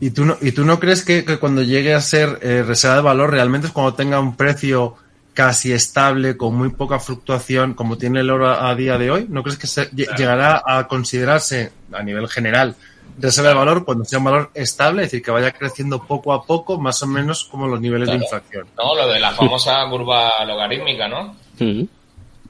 ¿Y 0.00 0.10
tú 0.10 0.24
no, 0.24 0.36
y 0.40 0.52
tú 0.52 0.64
no 0.64 0.78
crees 0.78 1.04
que, 1.04 1.24
que 1.24 1.38
cuando 1.38 1.62
llegue 1.62 1.94
a 1.94 2.00
ser 2.00 2.38
eh, 2.42 2.62
reserva 2.62 2.96
de 2.96 3.02
valor 3.02 3.30
realmente 3.32 3.66
es 3.68 3.72
cuando 3.72 3.94
tenga 3.94 4.20
un 4.20 4.36
precio 4.36 4.96
casi 5.38 5.72
estable, 5.72 6.36
con 6.36 6.56
muy 6.56 6.70
poca 6.70 6.98
fluctuación, 6.98 7.74
como 7.74 7.96
tiene 7.96 8.18
el 8.20 8.30
oro 8.30 8.48
a, 8.48 8.70
a 8.70 8.74
día 8.74 8.98
de 8.98 9.08
hoy? 9.08 9.26
¿No 9.28 9.44
crees 9.44 9.56
que 9.56 9.68
se, 9.68 9.88
llegará 9.94 10.64
a 10.66 10.88
considerarse 10.88 11.70
a 11.92 12.02
nivel 12.02 12.26
general 12.26 12.74
reserva 13.20 13.50
de 13.50 13.54
valor 13.54 13.84
cuando 13.84 14.04
sea 14.04 14.18
un 14.18 14.24
valor 14.24 14.50
estable, 14.52 15.04
es 15.04 15.12
decir, 15.12 15.24
que 15.24 15.30
vaya 15.30 15.52
creciendo 15.52 16.02
poco 16.02 16.32
a 16.32 16.42
poco, 16.44 16.76
más 16.80 17.00
o 17.04 17.06
menos 17.06 17.44
como 17.44 17.68
los 17.68 17.80
niveles 17.80 18.08
Claro. 18.08 18.18
de 18.18 18.24
inflación? 18.24 18.66
¿No? 18.76 18.96
Lo 18.96 19.08
de 19.08 19.20
la 19.20 19.30
famosa 19.30 19.88
curva 19.88 20.44
logarítmica, 20.44 21.06
¿no? 21.06 21.36
Mm. 21.60 21.84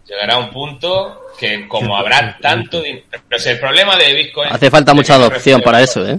Llegará 0.06 0.36
a 0.36 0.38
un 0.38 0.50
punto 0.50 1.26
que 1.38 1.68
como 1.68 1.94
habrá 1.94 2.38
tanto 2.40 2.80
dinero... 2.80 3.04
Pero 3.28 3.38
si 3.38 3.50
el 3.50 3.60
problema 3.60 3.98
de 3.98 4.14
Bitcoin... 4.14 4.48
Hace 4.50 4.70
falta 4.70 4.94
mucha 4.94 5.16
adopción 5.16 5.60
para 5.60 5.82
eso, 5.82 6.08
¿eh? 6.08 6.18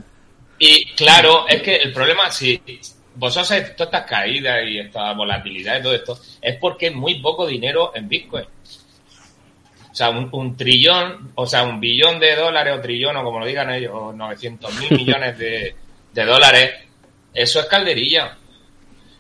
Y 0.60 0.86
claro, 0.94 1.48
es 1.48 1.64
que 1.64 1.78
el 1.78 1.92
problema, 1.92 2.30
si 2.30 2.62
vosotros 3.20 3.50
sabéis 3.50 3.76
todas 3.76 3.94
estas 3.94 4.10
caídas 4.10 4.66
y 4.66 4.80
esta 4.80 5.14
volatilidad 5.14 5.80
y 5.80 5.84
todo 5.84 5.94
esto, 5.94 6.20
es 6.42 6.56
porque 6.56 6.88
hay 6.88 6.96
muy 6.96 7.22
poco 7.22 7.46
dinero 7.46 7.92
en 7.94 8.08
Bitcoin. 8.08 8.46
O 9.92 9.96
sea, 9.96 10.10
un, 10.10 10.30
un 10.32 10.56
trillón, 10.56 11.34
o 11.36 11.46
sea, 11.46 11.64
un 11.64 11.82
billón 11.82 12.20
de 12.20 12.36
dólares 12.36 12.78
o 12.78 12.82
trillón, 12.82 13.18
o 13.18 13.24
como 13.24 13.40
lo 13.40 13.46
digan 13.46 13.70
ellos, 13.72 13.92
o 13.94 14.14
900 14.14 14.80
mil 14.80 14.92
millones 14.98 15.38
de, 15.38 15.76
de 16.14 16.26
dólares, 16.26 16.74
eso 17.34 17.60
es 17.60 17.66
calderilla. 17.66 18.38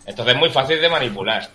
Entonces 0.05 0.33
es 0.33 0.39
muy 0.39 0.49
fácil 0.49 0.79
de 0.79 0.89
manipular. 0.89 1.49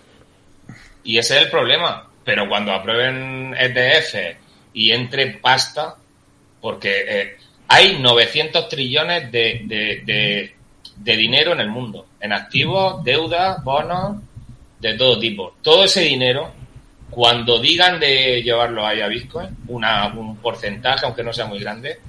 Y 1.03 1.17
ese 1.17 1.37
es 1.37 1.43
el 1.43 1.49
problema. 1.49 2.09
Pero 2.23 2.47
cuando 2.47 2.73
aprueben 2.73 3.55
ETF 3.57 4.37
y 4.73 4.91
entre 4.91 5.27
pasta, 5.37 5.95
porque 6.61 7.05
eh, 7.07 7.37
hay 7.67 7.99
900 7.99 8.69
trillones 8.69 9.31
de, 9.31 9.61
de, 9.65 10.01
de, 10.05 10.55
de 10.95 11.17
dinero 11.17 11.53
en 11.53 11.59
el 11.61 11.69
mundo, 11.69 12.07
en 12.25 12.33
activos, 12.33 13.03
deuda, 13.03 13.61
bonos, 13.63 14.17
de 14.79 14.95
todo 14.95 15.19
tipo. 15.19 15.55
Todo 15.61 15.85
ese 15.85 16.01
dinero, 16.01 16.51
cuando 17.09 17.59
digan 17.59 17.99
de 17.99 18.41
llevarlo 18.41 18.85
ahí 18.85 19.01
a 19.01 19.07
Bitcoin, 19.07 19.49
una, 19.67 20.07
un 20.07 20.37
porcentaje, 20.37 21.05
aunque 21.05 21.23
no 21.23 21.31
sea 21.31 21.45
muy 21.45 21.59
grande, 21.59 21.99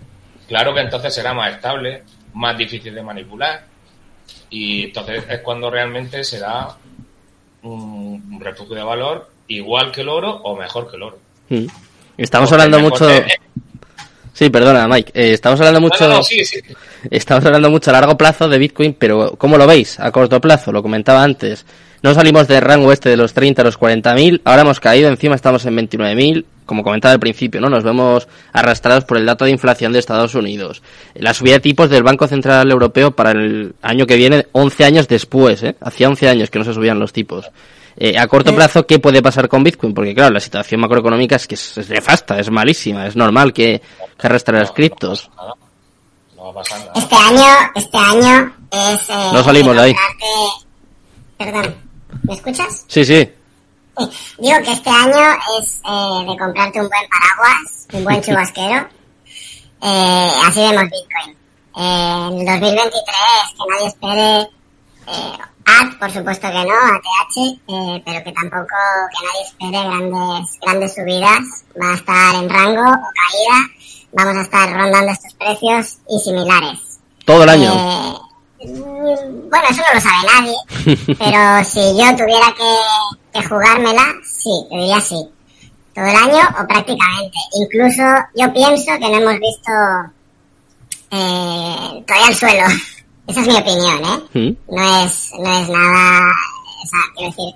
claro 0.48 0.74
que 0.74 0.80
entonces 0.80 1.14
será 1.14 1.34
más 1.34 1.54
estable, 1.54 2.02
más 2.34 2.56
difícil 2.56 2.94
de 2.94 3.02
manipular, 3.02 3.64
y 4.50 4.84
entonces 4.84 5.24
es 5.28 5.40
cuando 5.40 5.70
realmente 5.70 6.24
será 6.24 6.68
un, 7.62 8.30
un 8.32 8.40
refugio 8.40 8.76
de 8.76 8.82
valor 8.82 9.30
igual 9.48 9.92
que 9.92 10.00
el 10.00 10.08
oro 10.08 10.30
o 10.30 10.56
mejor 10.56 10.90
que 10.90 10.96
el 10.96 11.02
oro. 11.02 11.18
Mm. 11.50 11.66
Estamos 12.16 12.48
Porque 12.48 12.62
hablando 12.62 12.88
mucho... 12.88 13.08
Sí, 14.32 14.50
perdona, 14.50 14.86
Mike. 14.86 15.12
Eh, 15.14 15.32
estamos 15.32 15.58
hablando 15.60 15.80
mucho... 15.80 16.04
No, 16.04 16.08
no, 16.08 16.16
no, 16.16 16.22
sí, 16.22 16.44
sí. 16.44 16.60
Estamos 17.10 17.44
hablando 17.44 17.70
mucho 17.70 17.90
a 17.90 17.94
largo 17.94 18.16
plazo 18.16 18.48
de 18.48 18.58
Bitcoin, 18.58 18.94
pero 18.98 19.34
¿cómo 19.38 19.56
lo 19.56 19.66
veis? 19.66 19.98
A 20.00 20.10
corto 20.10 20.40
plazo, 20.40 20.72
lo 20.72 20.82
comentaba 20.82 21.22
antes. 21.22 21.64
No 22.02 22.14
salimos 22.14 22.46
del 22.46 22.60
rango 22.60 22.92
este 22.92 23.08
de 23.08 23.16
los 23.16 23.32
30 23.32 23.62
a 23.62 23.64
los 23.64 23.78
40.000, 23.78 24.42
ahora 24.44 24.62
hemos 24.62 24.80
caído, 24.80 25.08
encima 25.08 25.34
estamos 25.34 25.64
en 25.66 25.76
29.000, 25.76 26.44
como 26.64 26.82
comentaba 26.82 27.14
al 27.14 27.20
principio, 27.20 27.60
¿no? 27.60 27.68
Nos 27.68 27.84
vemos 27.84 28.28
arrastrados 28.52 29.04
por 29.04 29.16
el 29.16 29.26
dato 29.26 29.44
de 29.44 29.50
inflación 29.50 29.92
de 29.92 29.98
Estados 29.98 30.34
Unidos. 30.34 30.82
La 31.14 31.32
subida 31.32 31.54
de 31.54 31.60
tipos 31.60 31.88
del 31.88 32.02
Banco 32.02 32.26
Central 32.26 32.70
Europeo 32.70 33.12
para 33.12 33.30
el 33.30 33.74
año 33.82 34.06
que 34.06 34.16
viene, 34.16 34.46
11 34.52 34.84
años 34.84 35.08
después, 35.08 35.62
¿eh? 35.62 35.76
Hacía 35.80 36.08
11 36.08 36.28
años 36.28 36.50
que 36.50 36.58
no 36.58 36.64
se 36.64 36.74
subían 36.74 36.98
los 36.98 37.12
tipos. 37.12 37.50
Eh, 37.98 38.18
a 38.18 38.26
corto 38.26 38.54
plazo, 38.54 38.86
¿qué 38.86 38.98
puede 38.98 39.22
pasar 39.22 39.48
con 39.48 39.64
Bitcoin? 39.64 39.94
Porque 39.94 40.14
claro, 40.14 40.34
la 40.34 40.40
situación 40.40 40.82
macroeconómica 40.82 41.36
es 41.36 41.46
que 41.46 41.54
es, 41.54 41.88
nefasta, 41.88 42.38
es 42.38 42.50
malísima, 42.50 43.06
es 43.06 43.16
normal 43.16 43.54
que, 43.54 43.80
que 44.18 44.26
arrastre 44.26 44.58
las 44.58 44.70
criptos. 44.72 45.30
No 46.52 46.78
nada. 46.78 46.92
Este 46.94 47.16
año, 47.16 47.70
este 47.74 47.96
año 47.98 48.54
es... 48.70 49.00
eh, 49.10 49.30
No 49.32 49.42
salimos 49.44 49.74
de 49.76 49.82
ahí. 49.82 49.94
comprarte- 49.94 50.66
Perdón, 51.38 51.76
¿me 52.22 52.34
escuchas? 52.34 52.84
Sí, 52.88 53.04
sí. 53.04 53.30
Sí, 53.98 54.10
digo 54.38 54.58
que 54.64 54.72
este 54.72 54.90
año 54.90 55.38
es 55.58 55.80
eh, 55.84 56.26
de 56.30 56.38
comprarte 56.38 56.80
un 56.80 56.88
buen 56.88 57.08
paraguas, 57.08 57.86
un 57.92 58.04
buen 58.04 58.20
chubasquero. 58.22 58.88
Eh, 59.82 60.30
así 60.46 60.60
vemos 60.60 60.84
Bitcoin. 60.84 61.36
Eh, 61.78 62.28
en 62.32 62.48
el 62.48 62.60
2023, 62.60 62.92
que 63.56 63.64
nadie 63.70 63.86
espere 63.86 64.40
eh, 65.08 65.38
AT, 65.66 65.98
por 65.98 66.10
supuesto 66.10 66.48
que 66.48 66.64
no, 66.64 66.74
ATH, 66.74 67.36
eh, 67.68 68.02
pero 68.04 68.24
que 68.24 68.32
tampoco 68.32 68.66
que 69.12 69.26
nadie 69.26 69.42
espere 69.44 69.84
grandes, 69.88 70.58
grandes 70.62 70.94
subidas. 70.94 71.64
Va 71.82 71.90
a 71.90 71.94
estar 71.94 72.34
en 72.36 72.48
rango 72.48 72.80
o 72.80 73.10
caída. 73.20 73.68
Vamos 74.16 74.36
a 74.38 74.42
estar 74.42 74.72
rondando 74.72 75.12
estos 75.12 75.34
precios 75.34 75.98
y 76.08 76.18
similares. 76.20 76.78
Todo 77.26 77.42
el 77.44 77.48
año. 77.50 77.70
Eh, 78.60 78.66
mm, 78.66 79.50
bueno, 79.50 79.64
eso 79.70 79.82
no 79.82 79.94
lo 79.94 80.00
sabe 80.00 80.26
nadie. 80.32 80.56
Pero 81.18 81.64
si 81.64 81.80
yo 81.98 82.16
tuviera 82.16 82.54
que, 82.56 83.38
que 83.40 83.46
jugármela, 83.46 84.04
sí, 84.24 84.50
te 84.70 84.76
diría 84.76 85.00
sí. 85.00 85.28
Todo 85.94 86.04
el 86.06 86.16
año 86.16 86.48
o 86.60 86.66
prácticamente. 86.66 87.38
Incluso 87.60 88.02
yo 88.36 88.52
pienso 88.52 88.92
que 88.98 89.08
no 89.10 89.16
hemos 89.18 89.38
visto 89.40 89.72
eh, 91.10 92.04
todavía 92.06 92.28
el 92.28 92.34
suelo. 92.34 92.64
Esa 93.26 93.40
es 93.40 93.46
mi 93.48 93.56
opinión, 93.56 94.02
¿eh? 94.04 94.38
Mm. 94.38 94.74
No 94.76 95.04
es, 95.04 95.30
no 95.38 95.60
es 95.60 95.68
nada, 95.68 96.28
o 96.82 96.86
sea, 96.86 97.00
quiero 97.16 97.30
decir, 97.32 97.54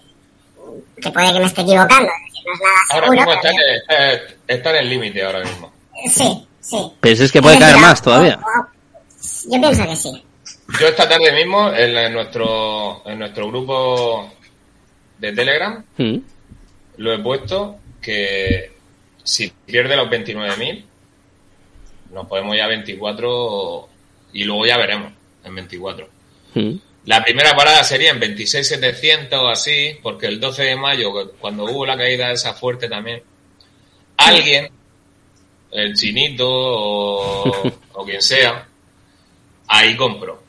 que 1.00 1.10
puede 1.12 1.32
que 1.32 1.38
me 1.38 1.46
esté 1.46 1.60
equivocando, 1.62 2.08
es 2.10 2.32
decir, 2.32 2.42
no 2.44 2.52
es 2.54 2.60
nada 2.60 2.74
Ahora 2.90 3.06
seguro. 3.06 3.20
mismo 3.20 3.32
está 3.34 3.50
en, 3.50 3.56
pero 3.56 3.68
el- 3.68 3.76
está- 4.18 4.34
está 4.48 4.70
en 4.70 4.76
el 4.76 4.88
límite 4.90 5.24
ahora 5.24 5.40
mismo. 5.44 5.70
yo- 6.04 6.10
sí, 6.12 6.48
sí. 6.60 6.92
Pero 7.00 7.24
es 7.24 7.32
que 7.32 7.42
puede 7.42 7.58
caer 7.58 7.76
más 7.78 8.00
todavía. 8.02 8.38
o- 8.38 8.66
yo 9.52 9.60
pienso 9.60 9.86
que 9.86 9.96
sí. 9.96 10.24
Yo 10.80 10.86
esta 10.88 11.08
tarde 11.08 11.32
mismo 11.32 11.72
en, 11.72 11.94
la- 11.94 12.06
en 12.06 12.12
nuestro 12.14 13.02
en 13.06 13.18
nuestro 13.18 13.48
grupo 13.48 14.32
de 15.18 15.32
Telegram 15.32 15.84
Mm. 15.98 16.16
lo 16.98 17.12
he 17.12 17.18
puesto 17.18 17.76
que 18.00 18.72
si 19.22 19.48
pierde 19.66 19.96
los 19.96 20.08
29.000 20.08 20.84
nos 22.12 22.26
podemos 22.26 22.54
ir 22.56 22.62
a 22.62 22.66
24 22.68 23.88
y 24.32 24.44
luego 24.44 24.66
ya 24.66 24.76
veremos 24.78 25.12
en 25.44 25.54
24. 25.54 26.08
Mm. 26.54 26.72
La 27.06 27.22
primera 27.24 27.54
parada 27.56 27.82
sería 27.84 28.10
en 28.10 28.20
26.700 28.20 29.32
o 29.40 29.48
así, 29.48 29.96
porque 30.02 30.26
el 30.26 30.38
12 30.40 30.62
de 30.64 30.76
mayo, 30.76 31.12
cuando 31.40 31.64
hubo 31.64 31.86
la 31.86 31.96
caída 31.96 32.30
esa 32.30 32.52
fuerte 32.54 32.88
también, 32.88 33.22
alguien, 34.16 34.70
el 35.70 35.94
chinito 35.94 36.48
o, 36.48 37.72
o 37.92 38.04
quien 38.04 38.22
sea, 38.22 38.66
ahí 39.68 39.96
compró. 39.96 40.42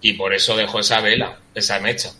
Y 0.00 0.14
por 0.14 0.34
eso 0.34 0.56
dejó 0.56 0.80
esa 0.80 1.00
vela, 1.00 1.38
esa 1.54 1.78
mecha. 1.78 2.12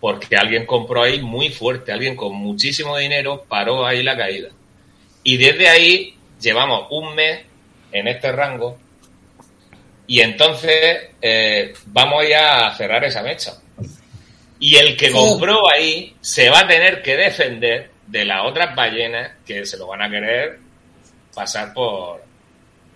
Porque 0.00 0.36
alguien 0.36 0.66
compró 0.66 1.02
ahí 1.02 1.20
muy 1.20 1.48
fuerte, 1.48 1.92
alguien 1.92 2.16
con 2.16 2.34
muchísimo 2.34 2.96
dinero 2.98 3.44
paró 3.48 3.86
ahí 3.86 4.02
la 4.02 4.16
caída. 4.16 4.50
Y 5.22 5.38
desde 5.38 5.68
ahí 5.68 6.14
llevamos 6.40 6.86
un 6.90 7.14
mes 7.14 7.40
en 7.90 8.08
este 8.08 8.30
rango 8.30 8.78
y 10.06 10.20
entonces 10.20 11.08
eh, 11.22 11.72
vamos 11.86 12.28
ya 12.28 12.66
a 12.66 12.76
cerrar 12.76 13.04
esa 13.04 13.22
mecha. 13.22 13.54
Y 14.58 14.76
el 14.76 14.96
que 14.96 15.10
compró 15.10 15.70
ahí 15.70 16.14
se 16.20 16.50
va 16.50 16.60
a 16.60 16.68
tener 16.68 17.02
que 17.02 17.16
defender 17.16 17.90
de 18.06 18.24
las 18.24 18.44
otras 18.46 18.74
ballenas 18.76 19.32
que 19.46 19.64
se 19.64 19.78
lo 19.78 19.86
van 19.86 20.02
a 20.02 20.10
querer 20.10 20.58
pasar 21.34 21.72
por... 21.74 22.22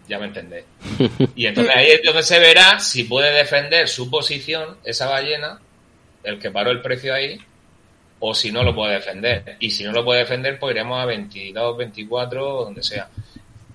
Ya 0.08 0.18
me 0.18 0.26
entendéis. 0.26 0.64
Y 1.36 1.46
entonces 1.46 1.74
ahí 1.76 1.88
es 1.90 2.02
donde 2.02 2.22
se 2.22 2.38
verá 2.38 2.80
si 2.80 3.04
puede 3.04 3.30
defender 3.32 3.88
su 3.88 4.08
posición, 4.10 4.78
esa 4.84 5.06
ballena, 5.08 5.60
el 6.22 6.38
que 6.38 6.50
paró 6.50 6.70
el 6.70 6.80
precio 6.80 7.12
ahí, 7.14 7.38
o 8.20 8.34
si 8.34 8.50
no 8.50 8.62
lo 8.64 8.74
puede 8.74 8.94
defender. 8.94 9.56
Y 9.60 9.70
si 9.70 9.84
no 9.84 9.92
lo 9.92 10.04
puede 10.04 10.20
defender, 10.20 10.58
pues 10.58 10.74
iremos 10.74 10.98
a 11.00 11.04
22, 11.04 11.76
24, 11.76 12.64
donde 12.64 12.82
sea. 12.82 13.08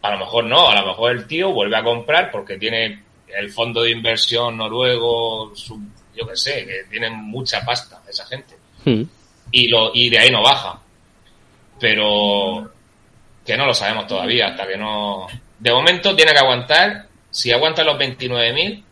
A 0.02 0.12
lo 0.12 0.18
mejor 0.20 0.46
no, 0.46 0.68
a 0.70 0.82
lo 0.82 0.88
mejor 0.88 1.12
el 1.12 1.28
tío 1.28 1.52
vuelve 1.52 1.78
a 1.78 1.84
comprar 1.84 2.30
porque 2.32 2.58
tiene 2.58 3.04
el 3.28 3.52
fondo 3.52 3.84
de 3.84 3.92
inversión 3.92 4.58
noruego, 4.58 5.56
su- 5.56 5.80
yo 6.16 6.28
qué 6.28 6.36
sé, 6.36 6.66
que 6.66 6.84
tienen 6.90 7.14
mucha 7.14 7.64
pasta 7.64 8.02
esa 8.10 8.26
gente. 8.26 8.56
Mm. 8.86 9.04
Y, 9.52 9.68
lo, 9.70 9.92
y 9.94 10.10
de 10.10 10.18
ahí 10.20 10.30
no 10.32 10.42
baja. 10.42 10.80
Pero 11.80 12.72
que 13.46 13.58
no 13.58 13.66
lo 13.66 13.74
sabemos 13.74 14.08
todavía, 14.08 14.48
hasta 14.48 14.68
que 14.68 14.78
no... 14.78 15.28
De 15.60 15.72
momento 15.72 16.16
tiene 16.16 16.34
que 16.34 16.40
aguantar, 16.40 17.08
si 17.30 17.52
aguanta 17.52 17.84
los 17.84 17.98
29.000, 17.98 18.84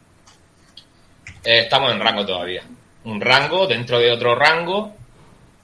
eh, 1.44 1.60
estamos 1.60 1.92
en 1.92 2.00
rango 2.00 2.26
todavía. 2.26 2.64
Un 3.04 3.20
rango 3.20 3.68
dentro 3.68 4.00
de 4.00 4.12
otro 4.12 4.36
rango, 4.36 4.96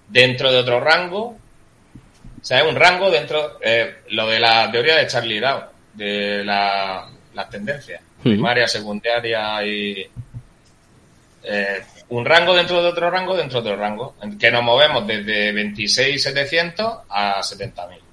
dentro 0.07 0.51
de 0.51 0.57
otro 0.59 0.79
rango, 0.79 1.37
O 2.39 2.45
sea, 2.45 2.59
es 2.59 2.65
un 2.65 2.75
rango 2.75 3.09
dentro, 3.09 3.59
eh, 3.61 4.03
lo 4.09 4.27
de 4.27 4.39
la 4.39 4.71
teoría 4.71 4.95
de 4.95 5.07
Charlie 5.07 5.39
Dow, 5.39 5.63
de 5.93 6.43
la, 6.43 7.09
las 7.33 7.49
tendencias, 7.49 8.01
primaria, 8.21 8.67
secundaria 8.67 9.65
y... 9.65 10.07
Eh, 11.43 11.81
un 12.09 12.25
rango 12.25 12.55
dentro 12.55 12.81
de 12.81 12.89
otro 12.89 13.09
rango 13.09 13.35
dentro 13.35 13.61
de 13.61 13.69
otro 13.69 13.81
rango, 13.81 14.15
en 14.21 14.37
que 14.37 14.49
nos 14.49 14.63
movemos 14.63 15.05
desde 15.05 15.53
26.700 15.53 17.01
a 17.09 17.41
70.000. 17.41 18.06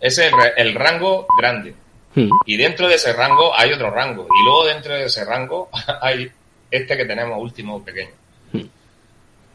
Ese 0.00 0.26
es 0.26 0.32
el, 0.32 0.68
el 0.68 0.74
rango 0.74 1.26
grande. 1.38 1.74
Hmm. 2.14 2.30
Y 2.46 2.56
dentro 2.56 2.88
de 2.88 2.94
ese 2.94 3.12
rango 3.12 3.54
hay 3.54 3.72
otro 3.72 3.90
rango. 3.90 4.24
Y 4.24 4.44
luego 4.44 4.66
dentro 4.66 4.94
de 4.94 5.04
ese 5.04 5.24
rango 5.24 5.68
hay 6.00 6.30
este 6.70 6.96
que 6.96 7.04
tenemos 7.04 7.38
último 7.40 7.84
pequeño. 7.84 8.12
Hmm. 8.52 8.66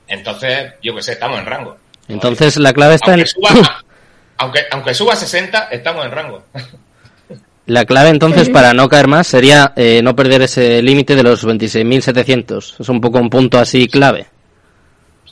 Entonces, 0.07 0.73
yo 0.81 0.95
que 0.95 1.01
sé, 1.01 1.13
estamos 1.13 1.39
en 1.39 1.45
rango. 1.45 1.77
Entonces 2.07 2.57
la 2.57 2.73
clave 2.73 2.95
está 2.95 3.13
en... 3.13 3.21
Aunque 3.21 3.27
suba, 3.27 3.83
aunque, 4.37 4.59
aunque 4.71 4.93
suba 4.93 5.13
a 5.13 5.15
60, 5.15 5.69
estamos 5.71 6.05
en 6.05 6.11
rango. 6.11 6.43
La 7.67 7.85
clave 7.85 8.09
entonces 8.09 8.49
para 8.49 8.73
no 8.73 8.89
caer 8.89 9.07
más 9.07 9.27
sería 9.27 9.71
eh, 9.75 10.01
no 10.03 10.15
perder 10.15 10.41
ese 10.41 10.81
límite 10.81 11.15
de 11.15 11.23
los 11.23 11.45
26.700. 11.45 12.81
Es 12.81 12.89
un 12.89 12.99
poco 12.99 13.19
un 13.19 13.29
punto 13.29 13.59
así 13.59 13.87
clave. 13.87 14.27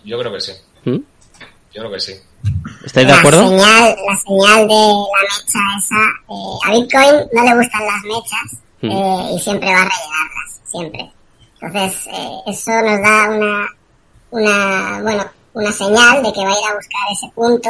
Yo 0.05 0.17
creo 0.19 0.31
que 0.31 0.39
sí. 0.39 0.53
¿Mm? 0.85 0.97
Yo 1.73 1.81
creo 1.81 1.91
que 1.91 1.99
sí. 1.99 2.13
¿Estáis 2.85 3.07
de 3.07 3.13
la 3.13 3.19
acuerdo? 3.19 3.47
Señal, 3.49 3.95
la 4.07 4.15
señal 4.15 4.67
de 4.67 4.75
la 4.75 5.21
mecha 5.21 5.59
esa, 5.77 5.95
eh, 6.29 6.57
a 6.65 6.71
Bitcoin 6.71 7.27
no 7.33 7.43
le 7.43 7.55
gustan 7.55 7.85
las 7.85 8.03
mechas 8.03 8.59
Mm. 8.81 8.91
eh, 8.91 9.31
y 9.35 9.39
siempre 9.39 9.67
va 9.69 9.81
a 9.81 9.89
rellenarlas, 9.89 10.61
siempre. 10.71 11.11
Entonces, 11.61 12.07
eh, 12.07 12.29
eso 12.47 12.71
nos 12.81 13.01
da 13.01 13.29
una, 13.29 13.67
una, 14.31 15.01
bueno, 15.01 15.25
una 15.53 15.71
señal 15.73 16.23
de 16.23 16.31
que 16.31 16.39
va 16.45 16.49
a 16.49 16.59
ir 16.59 16.65
a 16.71 16.75
buscar 16.75 17.01
ese 17.11 17.27
punto 17.35 17.69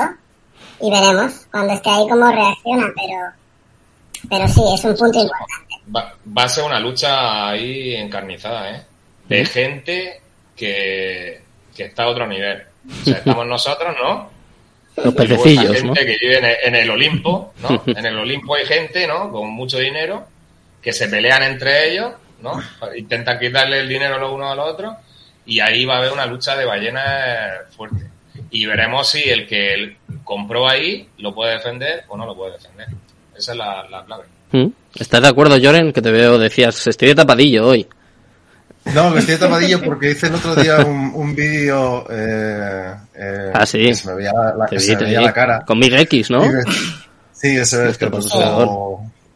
y 0.82 0.92
veremos 0.92 1.48
cuando 1.52 1.74
esté 1.74 1.90
ahí 1.90 2.08
cómo 2.08 2.32
reacciona, 2.32 2.88
pero, 2.96 4.30
pero 4.30 4.48
sí, 4.48 4.62
es 4.76 4.86
un 4.86 4.96
punto 4.96 5.20
importante. 5.20 5.76
Va, 5.96 6.14
va 6.38 6.44
a 6.44 6.50
ser 6.50 6.64
una 6.66 6.80
lucha 6.80 7.50
ahí 7.50 7.96
encarnizada, 7.96 8.70
¿eh? 8.70 8.86
De 9.28 9.46
gente 9.46 10.22
que, 10.56 11.42
que 11.76 11.86
está 11.86 12.04
a 12.04 12.10
otro 12.10 12.28
nivel. 12.28 12.62
O 13.02 13.04
sea, 13.06 13.18
estamos 13.18 13.48
nosotros, 13.48 13.96
¿no? 14.00 14.30
Los 15.04 15.14
pececillos, 15.14 15.84
¿no? 15.84 15.94
que 15.94 16.18
vive 16.20 16.58
en 16.64 16.76
el, 16.76 16.90
Olimpo, 16.90 17.54
¿no? 17.62 17.84
En 17.98 18.06
el 18.06 18.18
Olimpo 18.18 18.56
hay 18.56 18.66
gente, 18.66 19.08
¿no? 19.08 19.32
Con 19.32 19.50
mucho 19.50 19.78
dinero, 19.78 20.26
que 20.82 20.94
se 20.94 21.08
pelean 21.08 21.44
entre 21.44 21.92
ellos, 21.92 22.14
¿no? 22.42 22.62
Intentan 22.96 23.40
quitarle 23.40 23.80
el 23.80 23.90
dinero 23.90 24.18
los 24.20 24.32
unos 24.32 24.52
a 24.52 24.56
los 24.56 24.70
otros, 24.70 24.96
y 25.46 25.60
ahí 25.60 25.86
va 25.86 25.96
a 25.96 25.98
haber 25.98 26.12
una 26.12 26.26
lucha 26.26 26.56
de 26.56 26.66
ballenas 26.66 27.74
fuerte. 27.76 28.06
Y 28.52 28.66
veremos 28.66 29.10
si 29.10 29.24
el 29.24 29.48
que 29.48 29.98
compró 30.24 30.68
ahí 30.68 31.08
lo 31.18 31.34
puede 31.34 31.54
defender 31.54 32.04
o 32.08 32.18
no 32.18 32.26
lo 32.26 32.36
puede 32.36 32.54
defender. 32.54 32.88
Esa 33.38 33.52
es 33.52 33.58
la, 33.58 33.88
la 33.90 34.06
clave. 34.06 34.24
¿Mm? 34.52 34.68
¿Estás 34.96 35.22
de 35.22 35.28
acuerdo, 35.28 35.58
Joren? 35.62 35.94
Que 35.94 36.02
te 36.02 36.12
veo, 36.12 36.38
decías, 36.38 36.88
estoy 36.88 37.10
de 37.10 37.16
tapadillo 37.16 37.68
hoy. 37.68 37.88
No, 38.94 39.10
me 39.12 39.20
estoy 39.20 39.36
tapadillo 39.38 39.82
porque 39.84 40.12
hice 40.12 40.28
el 40.28 40.36
otro 40.36 40.56
día 40.56 40.78
un, 40.78 41.12
un 41.14 41.36
vídeo. 41.36 42.06
Eh, 42.10 42.94
eh, 43.16 43.52
Ah, 43.54 43.66
sí. 43.66 43.86
que 43.86 43.94
se 43.96 44.08
me 44.08 44.16
veía 44.16 44.32
la, 44.58 44.66
Te 44.66 44.76
que 44.76 44.82
vi, 44.82 44.88
se 44.88 44.96
me 44.96 45.04
veía 45.04 45.22
la 45.22 45.34
cara. 45.34 45.64
Con 45.66 45.80
Big 45.80 45.94
X, 45.94 46.30
¿no? 46.32 46.42
Sí, 47.34 47.56
eso 47.58 47.86
es 47.86 47.98
que 47.98 48.10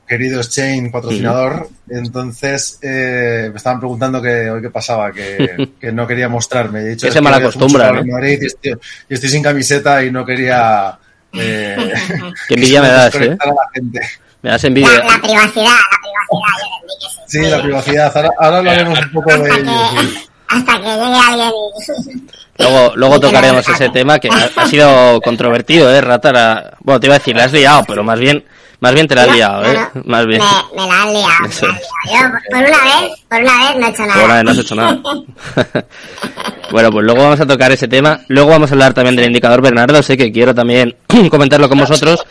querido 0.08 0.39
Exchange, 0.42 0.92
patrocinador. 0.92 1.70
Entonces 1.89 2.78
eh, 2.82 3.48
me 3.52 3.58
estaban 3.58 3.80
preguntando 3.80 4.22
que 4.22 4.50
hoy 4.50 4.62
qué 4.62 4.70
pasaba, 4.70 5.12
que, 5.12 5.70
que 5.80 5.92
no 5.92 6.06
quería 6.06 6.30
mostrarme. 6.30 6.82
He 6.82 6.89
dicho, 6.89 7.02
Que 7.06 7.08
"Es 7.10 7.13
se 7.13 7.22
malacostumbra, 7.22 7.89
en 7.89 8.08
¿no? 8.08 8.13
Madrid 8.13 8.39
y 8.42 8.46
estoy, 8.46 8.74
y 9.10 9.13
estoy 9.13 9.30
sin 9.30 9.44
camiseta 9.44 10.04
y 10.04 10.12
no 10.12 10.26
quería. 10.26 10.98
Eh, 11.34 11.94
Qué 12.48 12.56
envidia 12.56 12.82
me 12.82 12.88
das, 12.89 13.16
¿eh? 13.16 13.38
a 13.39 13.48
la 13.48 13.56
gente. 13.74 14.00
Me 14.44 14.50
das 14.52 14.62
La, 14.64 14.68
envidia. 14.68 14.90
la 14.90 15.22
privacidad, 15.22 15.64
la 15.64 16.00
privacidad, 16.04 16.56
yo 16.62 16.88
que 17.00 17.10
sí. 17.10 17.20
Sí, 17.28 17.50
la 17.50 17.62
privacidad. 17.62 18.12
Ahora, 18.18 18.30
ahora 18.40 18.58
hablaremos 18.60 19.00
un 19.00 19.12
poco 19.12 19.30
de 19.30 19.36
Hasta 19.36 19.58
ello. 19.58 19.72
que, 19.96 20.08
sí. 20.08 20.28
hasta 20.50 20.74
que 20.74 20.84
llegue 20.84 21.20
alguien. 21.28 21.52
Luego, 22.60 22.92
luego 22.96 23.20
tocaremos 23.20 23.68
ese 23.68 23.90
tema 23.90 24.20
que 24.20 24.30
ha, 24.30 24.62
ha 24.62 24.68
sido 24.68 25.20
controvertido, 25.22 25.90
¿eh, 25.92 26.00
Ratara? 26.02 26.78
Bueno, 26.82 27.00
te 27.00 27.08
iba 27.08 27.16
a 27.16 27.18
decir, 27.18 27.36
la 27.36 27.46
has 27.46 27.52
liado, 27.52 27.84
pero 27.88 28.04
más 28.04 28.20
bien, 28.20 28.46
más 28.80 28.94
bien 28.94 29.08
te 29.08 29.16
la 29.16 29.24
has 29.24 29.32
liado, 29.32 29.66
¿eh? 29.66 29.74
no. 29.96 30.02
Más 30.06 30.28
bien. 30.28 30.40
Me, 30.76 30.82
me 30.84 30.88
la 30.88 31.02
han 31.02 31.14
liado, 31.14 31.30
me 31.42 31.48
la 31.50 31.56
liado. 31.56 31.74
Yo, 32.06 32.20
por 32.52 32.60
una 32.60 32.84
vez, 32.84 33.20
por 33.28 33.42
una 33.42 33.58
vez 33.58 33.76
no 33.80 33.88
he 33.88 33.90
hecho 33.90 34.06
nada. 34.06 34.22
Ahora 34.22 34.44
no 34.44 34.52
has 34.52 34.58
hecho 34.60 34.76
nada. 34.76 35.00
bueno, 36.72 36.92
pues 36.92 37.06
luego 37.06 37.24
vamos 37.24 37.40
a 37.40 37.46
tocar 37.48 37.72
ese 37.72 37.88
tema. 37.88 38.20
Luego 38.28 38.52
vamos 38.52 38.70
a 38.70 38.74
hablar 38.76 38.94
también 38.94 39.16
del 39.16 39.26
indicador 39.26 39.62
Bernardo. 39.64 40.04
Sé 40.04 40.16
que 40.16 40.32
quiero 40.32 40.54
también 40.54 40.96
comentarlo 41.32 41.68
con 41.70 41.80
vosotros. 41.80 42.24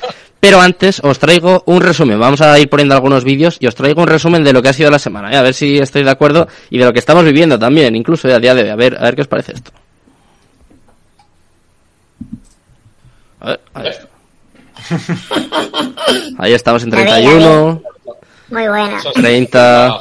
Pero 0.43 0.61
antes 0.61 0.99
os 1.05 1.21
traigo 1.21 1.63
un 1.67 1.81
resumen. 1.81 2.19
Vamos 2.19 2.41
a 2.41 2.59
ir 2.59 2.69
poniendo 2.69 2.97
algunos 2.97 3.23
vídeos 3.23 3.59
y 3.61 3.69
os 3.69 3.77
traigo 3.77 4.03
un 4.03 4.09
resumen 4.09 4.43
de 4.43 4.53
lo 4.53 4.61
que 4.61 4.71
ha 4.71 4.73
sido 4.73 4.91
la 4.91 4.99
semana. 4.99 5.31
¿eh? 5.33 5.37
A 5.37 5.43
ver 5.43 5.55
si 5.55 5.79
estoy 5.79 6.03
de 6.03 6.11
acuerdo 6.11 6.49
y 6.69 6.79
de 6.79 6.85
lo 6.85 6.93
que 6.93 6.99
estamos 6.99 7.23
viviendo 7.23 7.57
también, 7.61 7.95
incluso 7.95 8.29
¿eh? 8.29 8.35
a 8.35 8.41
día 8.41 8.53
de 8.53 8.65
hoy. 8.65 8.69
A 8.71 8.75
ver, 8.75 8.97
a 8.99 9.03
ver 9.03 9.15
qué 9.15 9.23
os 9.23 9.29
parece 9.29 9.53
esto. 9.53 9.71
A 13.39 13.47
ver, 13.51 13.61
ahí, 13.75 13.87
está. 13.87 14.09
ahí 16.39 16.53
estamos 16.55 16.83
en 16.83 16.91
31. 16.91 17.83
Muy. 18.49 18.65
Esos- 18.65 19.13
30. 19.15 19.97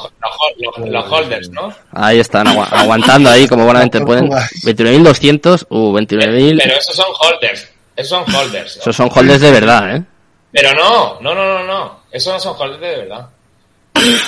Los, 0.88 1.06
holders, 1.12 1.50
¿no? 1.52 1.72
Ahí 1.92 2.20
están, 2.20 2.48
agua- 2.48 2.68
aguantando 2.72 3.30
ahí 3.30 3.48
como 3.48 3.66
buenamente 3.66 4.02
pueden. 4.06 4.28
29.200, 4.32 5.68
uh, 5.70 5.94
29.000. 5.94 6.58
Pero 6.64 6.74
esos 6.80 6.96
son 6.96 7.06
holders. 7.20 7.70
Esos 7.96 8.10
son 8.10 8.36
holders. 8.36 8.78
Esos 8.78 8.96
son 8.96 9.10
holders 9.14 9.40
de 9.42 9.52
verdad, 9.52 9.96
¿eh? 9.98 10.04
Pero 10.52 10.74
no, 10.74 11.20
no, 11.22 11.34
no, 11.34 11.46
no, 11.60 11.64
no. 11.64 12.00
Esos 12.12 12.34
no 12.34 12.40
son 12.40 12.56
holders 12.58 12.82
de 12.82 12.98
verdad. 12.98 13.30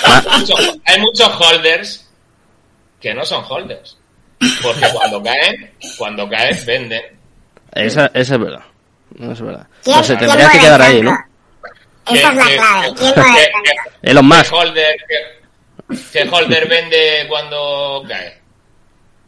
Ah. 0.06 0.22
Hay 0.32 0.40
muchos, 0.40 0.80
hay 0.86 1.02
muchos 1.02 1.30
holders 1.40 2.10
que 3.02 3.14
no 3.14 3.26
son 3.26 3.44
holders. 3.48 3.98
Porque 4.62 4.86
cuando 4.94 5.22
caen, 5.24 5.72
cuando 5.98 6.30
caen, 6.30 6.58
venden. 6.66 7.02
Esa, 7.74 8.06
esa 8.14 8.36
es 8.36 8.40
verdad. 8.42 8.64
Eso 9.20 9.32
es 9.32 9.42
verdad. 9.42 9.68
¿Quién, 9.84 9.98
No 9.98 10.04
se 10.04 10.16
tendría 10.16 10.50
que 10.50 10.60
quedar 10.60 10.82
ahí, 10.82 11.02
¿no? 11.02 11.18
Esa 12.12 12.30
es 12.30 12.36
la 12.36 12.46
Que- 12.48 12.56
clave. 12.56 12.88
que- 12.88 12.96
¿Quién 12.96 13.14
que- 13.14 13.72
que- 14.02 14.12
Elon 14.12 14.26
Musk. 14.26 14.50
¿Qué 14.50 14.56
holder, 14.56 14.96
qué 16.12 16.30
holder 16.30 16.68
vende 16.68 17.26
cuando 17.30 18.04
cae? 18.08 18.42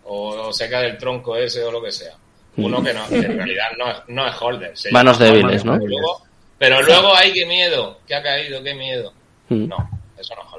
O, 0.05 0.29
o 0.47 0.53
se 0.53 0.69
cae 0.69 0.84
del 0.84 0.97
tronco 0.97 1.36
ese 1.38 1.63
o 1.63 1.71
lo 1.71 1.81
que 1.81 1.91
sea. 1.91 2.13
Uno 2.58 2.81
que 2.84 2.93
no, 2.93 3.08
que 3.08 3.15
en 3.17 3.38
realidad 3.38 3.67
no 3.77 3.91
es, 3.91 3.97
no 4.08 4.27
es 4.27 4.36
holder. 4.41 4.77
se 4.77 4.91
Manos 4.91 5.17
débiles. 5.19 5.63
¿no? 5.65 5.75
Luego, 5.77 6.25
pero 6.58 6.82
luego, 6.82 7.15
ay, 7.15 7.34
qué 7.34 7.46
miedo, 7.46 8.00
que 8.08 8.15
ha 8.15 8.24
caído, 8.24 8.63
qué 8.63 8.74
miedo. 8.74 9.13
Mm. 9.50 9.68
No, 9.68 9.89
eso 10.18 10.34
no 10.36 10.41
es. 10.41 10.56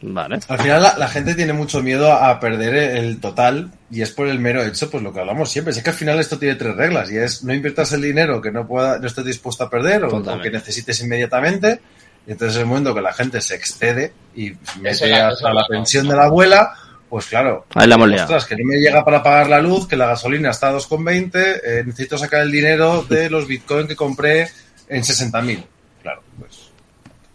Vale. 0.00 0.38
Al 0.46 0.58
final 0.60 0.80
la, 0.82 0.96
la 0.96 1.08
gente 1.08 1.34
tiene 1.34 1.52
mucho 1.52 1.82
miedo 1.82 2.12
a 2.12 2.38
perder 2.38 2.74
el 2.98 3.20
total 3.20 3.72
y 3.90 4.02
es 4.02 4.12
por 4.12 4.28
el 4.28 4.38
mero 4.38 4.62
hecho, 4.64 4.88
pues 4.90 5.02
lo 5.02 5.12
que 5.12 5.18
hablamos 5.18 5.50
siempre. 5.50 5.72
Es 5.72 5.82
que 5.82 5.90
al 5.90 5.96
final 5.96 6.20
esto 6.20 6.38
tiene 6.38 6.54
tres 6.54 6.76
reglas 6.76 7.10
y 7.10 7.16
es 7.18 7.42
no 7.42 7.52
inviertas 7.52 7.92
el 7.92 8.02
dinero 8.02 8.40
que 8.40 8.52
no 8.52 8.64
pueda, 8.66 9.00
no 9.00 9.06
estés 9.08 9.24
dispuesto 9.24 9.64
a 9.64 9.70
perder 9.70 10.04
o, 10.04 10.40
que 10.40 10.50
necesites 10.50 11.00
inmediatamente. 11.00 11.80
Y 12.28 12.32
entonces 12.32 12.54
es 12.56 12.60
el 12.62 12.66
momento 12.68 12.94
que 12.94 13.00
la 13.00 13.12
gente 13.12 13.40
se 13.40 13.56
excede 13.56 14.12
y 14.36 14.50
mete 14.76 14.90
Eso 14.90 15.04
es 15.06 15.10
la- 15.10 15.28
hasta 15.28 15.48
la 15.48 15.54
la- 15.62 15.66
pensión 15.68 16.06
de 16.08 16.14
la 16.14 16.24
abuela, 16.26 16.72
pues 17.08 17.26
claro. 17.26 17.66
Ahí 17.74 17.88
la. 17.88 17.96
Ostras, 17.96 18.44
que 18.44 18.54
no 18.54 18.66
me 18.66 18.76
llega 18.76 19.04
para 19.04 19.20
pagar 19.20 19.48
la 19.48 19.60
luz, 19.60 19.88
que 19.88 19.96
la 19.96 20.06
gasolina 20.06 20.50
está 20.50 20.68
a 20.68 20.74
2,20, 20.74 21.60
eh, 21.64 21.82
necesito 21.84 22.16
sacar 22.18 22.42
el 22.42 22.52
dinero 22.52 23.02
de 23.02 23.28
los 23.30 23.48
bitcoins 23.48 23.88
que 23.88 23.96
compré 23.96 24.48
en 24.88 25.02
60.000. 25.02 25.64
Claro, 26.02 26.22
pues 26.38 26.68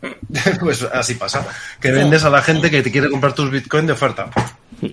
pues 0.60 0.84
así 0.84 1.16
pasa. 1.16 1.46
Que 1.80 1.92
vendes 1.92 2.24
a 2.26 2.30
la 2.30 2.42
gente 2.42 2.70
que 2.70 2.82
te 2.82 2.92
quiere 2.92 3.10
comprar 3.10 3.34
tus 3.34 3.50
bitcoins 3.50 3.88
de 3.88 3.94
oferta. 3.94 4.30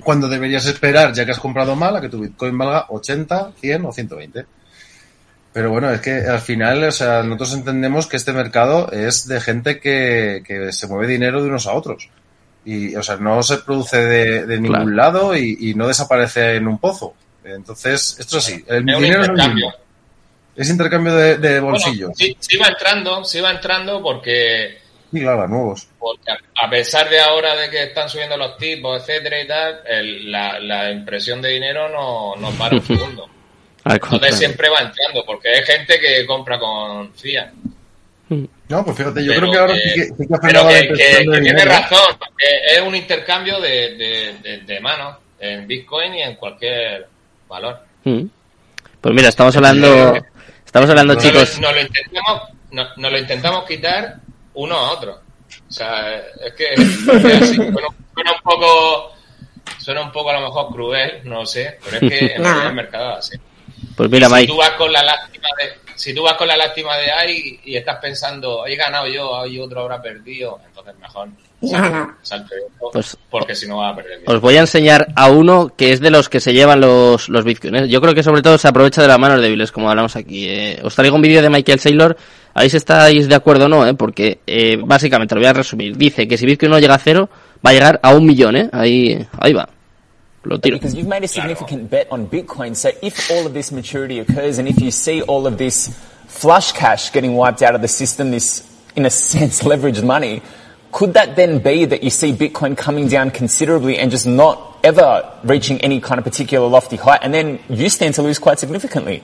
Cuando 0.04 0.28
deberías 0.28 0.66
esperar, 0.66 1.12
ya 1.12 1.24
que 1.24 1.32
has 1.32 1.40
comprado 1.40 1.74
mal, 1.74 1.96
a 1.96 2.00
que 2.00 2.08
tu 2.08 2.20
bitcoin 2.20 2.56
valga 2.56 2.86
80, 2.90 3.52
100 3.60 3.84
o 3.86 3.92
120. 3.92 4.46
Pero 5.52 5.70
bueno, 5.70 5.90
es 5.90 6.00
que 6.00 6.12
al 6.12 6.40
final, 6.40 6.84
o 6.84 6.92
sea, 6.92 7.24
nosotros 7.24 7.54
entendemos 7.54 8.06
que 8.06 8.16
este 8.16 8.32
mercado 8.32 8.88
es 8.92 9.26
de 9.26 9.40
gente 9.40 9.80
que, 9.80 10.44
que 10.46 10.72
se 10.72 10.86
mueve 10.86 11.08
dinero 11.08 11.42
de 11.42 11.48
unos 11.48 11.66
a 11.66 11.72
otros. 11.72 12.08
Y, 12.64 12.94
o 12.94 13.02
sea, 13.02 13.16
no 13.16 13.42
se 13.42 13.56
produce 13.58 13.96
de, 13.96 14.46
de 14.46 14.60
ningún 14.60 14.76
Claro. 14.76 14.90
lado 14.90 15.36
y, 15.36 15.56
y 15.58 15.74
no 15.74 15.88
desaparece 15.88 16.54
en 16.54 16.68
un 16.68 16.78
pozo. 16.78 17.14
Entonces, 17.42 18.16
esto 18.20 18.38
es 18.38 18.44
así. 18.46 18.64
El 18.68 18.88
Es 18.88 19.00
dinero 19.00 19.22
es 19.22 19.28
el 19.28 19.34
mismo. 19.34 19.72
Es 20.56 20.68
intercambio 20.68 21.14
de, 21.14 21.36
de 21.38 21.60
Bueno, 21.60 21.72
bolsillos. 21.78 22.10
sí, 22.16 22.36
sí 22.40 22.58
va 22.58 22.68
entrando, 22.68 23.24
sí 23.24 23.40
va 23.40 23.50
entrando 23.52 24.02
porque 24.02 24.78
Sí, 25.12 25.20
claro, 25.20 25.48
nuevos. 25.48 25.88
Porque 25.98 26.30
a 26.30 26.38
a 26.66 26.70
pesar 26.70 27.08
de 27.08 27.18
ahora 27.20 27.56
de 27.56 27.68
que 27.70 27.82
están 27.84 28.08
subiendo 28.08 28.36
los 28.36 28.56
tipos, 28.58 29.00
etcétera 29.00 29.40
y 29.42 29.46
tal, 29.48 29.80
el- 29.86 30.30
la, 30.30 30.58
la 30.60 30.90
impresión 30.92 31.40
de 31.42 31.48
dinero 31.50 31.88
no, 31.88 32.36
no 32.36 32.50
para 32.58 32.76
un 32.76 32.82
segundo. 32.86 33.28
Entonces 33.84 34.36
siempre 34.38 34.68
va 34.68 34.80
entrando, 34.80 35.24
porque 35.24 35.48
hay 35.48 35.62
gente 35.64 35.98
que 35.98 36.26
compra 36.26 36.58
con 36.58 37.12
fiat. 37.14 37.48
No, 38.68 38.84
pues 38.84 38.96
fíjate, 38.96 39.24
yo 39.24 39.32
Pero 39.32 39.40
creo 39.40 39.52
que 39.52 39.58
ahora 39.58 39.74
que- 39.74 39.80
sí 39.80 39.94
que, 39.94 40.04
sí 40.06 40.28
que 40.28 40.34
Pero 40.40 40.68
que, 40.68 40.74
de 40.74 40.94
tiene 41.22 41.40
dinero. 41.40 41.60
¿eh? 41.72 41.74
razón, 41.74 42.16
que 42.38 42.74
es 42.76 42.80
un 42.80 42.94
intercambio 42.94 43.60
de, 43.60 43.96
de, 43.96 44.34
de, 44.42 44.58
de 44.58 44.80
manos 44.80 45.16
en 45.40 45.66
Bitcoin 45.66 46.14
y 46.14 46.22
en 46.22 46.36
cualquier 46.36 47.08
valor. 47.48 47.80
Mm. 48.04 48.26
Pues 49.00 49.14
mira, 49.14 49.28
estamos 49.30 49.56
hablando, 49.56 50.14
Estamos 50.70 50.88
hablando, 50.88 51.14
No 51.16 51.20
chicos. 51.20 51.56
lo, 51.56 51.62
no 51.62 51.72
lo 51.72 51.80
intentamos, 51.80 52.42
no, 52.70 52.86
no 52.96 53.10
lo 53.10 53.18
intentamos 53.18 53.64
quitar 53.64 54.18
uno 54.54 54.76
a 54.78 54.92
otro. 54.92 55.20
O 55.68 55.72
sea, 55.72 56.16
es 56.16 56.52
que, 56.56 56.74
es 56.74 57.22
que 57.24 57.32
así, 57.32 57.56
suena, 57.56 57.88
suena 58.14 58.32
un 58.36 58.42
poco, 58.44 59.12
suena 59.80 60.00
un 60.02 60.12
poco 60.12 60.30
a 60.30 60.34
lo 60.34 60.42
mejor 60.46 60.72
cruel, 60.72 61.22
no 61.24 61.44
sé, 61.44 61.76
pero 61.84 61.96
es 61.96 62.12
que 62.12 62.34
en 62.36 62.46
el 62.66 62.72
mercado 62.74 63.14
es 63.14 63.18
así. 63.18 63.36
Pues 63.96 64.08
mira, 64.08 64.28
si 64.28 64.32
Mike. 64.34 64.46
tú 64.46 64.58
vas 64.58 64.70
con 64.70 64.92
la 64.92 65.02
lástima 65.02 65.48
de, 65.60 65.92
si 65.96 66.14
tú 66.14 66.22
vas 66.22 66.34
con 66.34 66.46
la 66.46 66.56
lástima 66.56 66.96
de 66.98 67.10
ahí 67.10 67.60
y 67.64 67.76
estás 67.76 67.96
pensando, 67.96 68.64
he 68.64 68.76
ganado 68.76 69.08
yo, 69.08 69.40
hay 69.40 69.58
otro 69.58 69.80
habrá 69.80 70.00
perdido, 70.00 70.60
entonces 70.64 70.94
mejor 71.00 71.30
No, 71.62 71.78
no. 71.90 72.14
Pues- 72.92 73.16
porque 73.28 73.54
si 73.54 73.68
no 73.68 73.78
vas 73.78 73.92
a 73.92 73.96
perder. 73.96 74.20
Os 74.26 74.40
voy 74.40 74.56
a 74.56 74.60
enseñar 74.60 75.08
a 75.14 75.28
uno 75.30 75.72
que 75.76 75.92
es 75.92 76.00
de 76.00 76.10
los 76.10 76.28
que 76.28 76.40
se 76.40 76.52
llevan 76.54 76.80
los, 76.80 77.28
los 77.28 77.44
bitcoins. 77.44 77.82
¿eh? 77.82 77.88
Yo 77.88 78.00
creo 78.00 78.14
que 78.14 78.22
sobre 78.22 78.40
todo 78.42 78.56
se 78.56 78.68
aprovecha 78.68 79.02
de 79.02 79.08
las 79.08 79.18
manos 79.18 79.42
débiles, 79.42 79.70
como 79.70 79.90
hablamos 79.90 80.16
aquí. 80.16 80.46
eh. 80.48 80.80
Os 80.82 80.94
traigo 80.94 81.16
un 81.16 81.22
vídeo 81.22 81.42
de 81.42 81.50
Michael 81.50 81.78
Saylor, 81.78 82.16
a 82.54 82.62
ver 82.62 82.70
si 82.70 82.76
estáis 82.78 83.28
de 83.28 83.34
acuerdo 83.34 83.66
o 83.66 83.68
no, 83.68 83.86
¿eh? 83.86 83.92
porque 83.94 84.40
eh, 84.46 84.78
básicamente 84.82 85.34
lo 85.34 85.40
voy 85.42 85.48
a 85.48 85.52
resumir. 85.52 85.96
Dice 85.96 86.26
que 86.26 86.38
si 86.38 86.46
Bitcoin 86.46 86.70
no 86.70 86.78
llega 86.78 86.94
a 86.94 86.98
cero, 86.98 87.28
va 87.64 87.70
a 87.70 87.72
llegar 87.74 88.00
a 88.02 88.14
un 88.14 88.24
millón. 88.24 88.56
¿eh? 88.56 88.70
Ahí, 88.72 89.26
ahí 89.38 89.52
va. 89.52 89.68
Lo 90.44 90.58
tiro. 90.58 90.78
Because 90.78 90.96
you've 90.96 91.06
made 91.08 91.22
a 91.22 91.28
significant 91.28 91.90
bet 91.90 92.06
on 92.10 92.26
Bitcoin. 92.26 92.74
So 92.74 92.88
if 93.02 93.30
all 93.30 93.46
of 93.46 93.52
this 93.52 93.70
maturity 93.70 94.20
occurs 94.20 94.58
and 94.58 94.66
if 94.66 94.80
you 94.80 94.90
see 94.90 95.20
all 95.20 95.46
of 95.46 95.58
this 95.58 95.90
flush 96.26 96.72
cash 96.72 97.12
getting 97.12 97.36
wiped 97.36 97.60
out 97.62 97.74
of 97.74 97.82
the 97.82 97.88
system, 97.88 98.30
this, 98.30 98.64
in 98.96 99.04
a 99.04 99.10
sense, 99.10 99.62
leveraged 99.68 100.02
money, 100.02 100.40
could 100.92 101.14
that 101.14 101.36
then 101.36 101.58
be 101.60 101.84
that 101.84 102.02
you 102.02 102.10
see 102.10 102.32
Bitcoin 102.32 102.76
coming 102.76 103.08
down 103.08 103.30
considerably 103.30 103.98
and 103.98 104.10
just 104.10 104.26
not 104.26 104.78
ever 104.82 105.32
reaching 105.44 105.80
any 105.80 106.00
kind 106.00 106.18
of 106.18 106.24
particular 106.24 106.66
lofty 106.66 106.96
height 106.96 107.20
and 107.22 107.32
then 107.32 107.60
you 107.68 107.88
stand 107.88 108.14
to 108.14 108.22
lose 108.22 108.38
quite 108.38 108.58
significantly? 108.58 109.22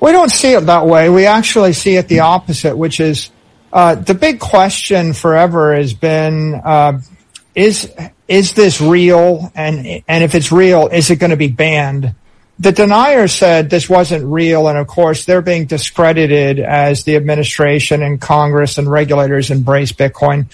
We 0.00 0.12
don't 0.12 0.30
see 0.30 0.52
it 0.52 0.60
that 0.66 0.86
way. 0.86 1.08
We 1.10 1.26
actually 1.26 1.72
see 1.72 1.96
it 1.96 2.06
the 2.06 2.20
opposite, 2.20 2.76
which 2.76 3.00
is 3.00 3.30
uh, 3.72 3.96
the 3.96 4.14
big 4.14 4.38
question 4.38 5.12
forever 5.12 5.74
has 5.74 5.92
been 5.92 6.54
uh, 6.54 7.00
is 7.54 7.92
is 8.28 8.52
this 8.52 8.80
real, 8.80 9.50
and 9.54 10.02
and 10.06 10.22
if 10.22 10.34
it's 10.34 10.52
real, 10.52 10.86
is 10.88 11.10
it 11.10 11.16
going 11.16 11.30
to 11.30 11.36
be 11.36 11.48
banned? 11.48 12.14
The 12.60 12.72
deniers 12.72 13.32
said 13.32 13.70
this 13.70 13.88
wasn't 13.88 14.24
real, 14.24 14.66
and 14.66 14.76
of 14.76 14.88
course 14.88 15.24
they're 15.24 15.42
being 15.42 15.66
discredited 15.66 16.58
as 16.58 17.04
the 17.04 17.14
administration 17.14 18.02
and 18.02 18.20
Congress 18.20 18.78
and 18.78 18.90
regulators 18.90 19.50
embrace 19.50 19.92
Bitcoin. 19.92 20.46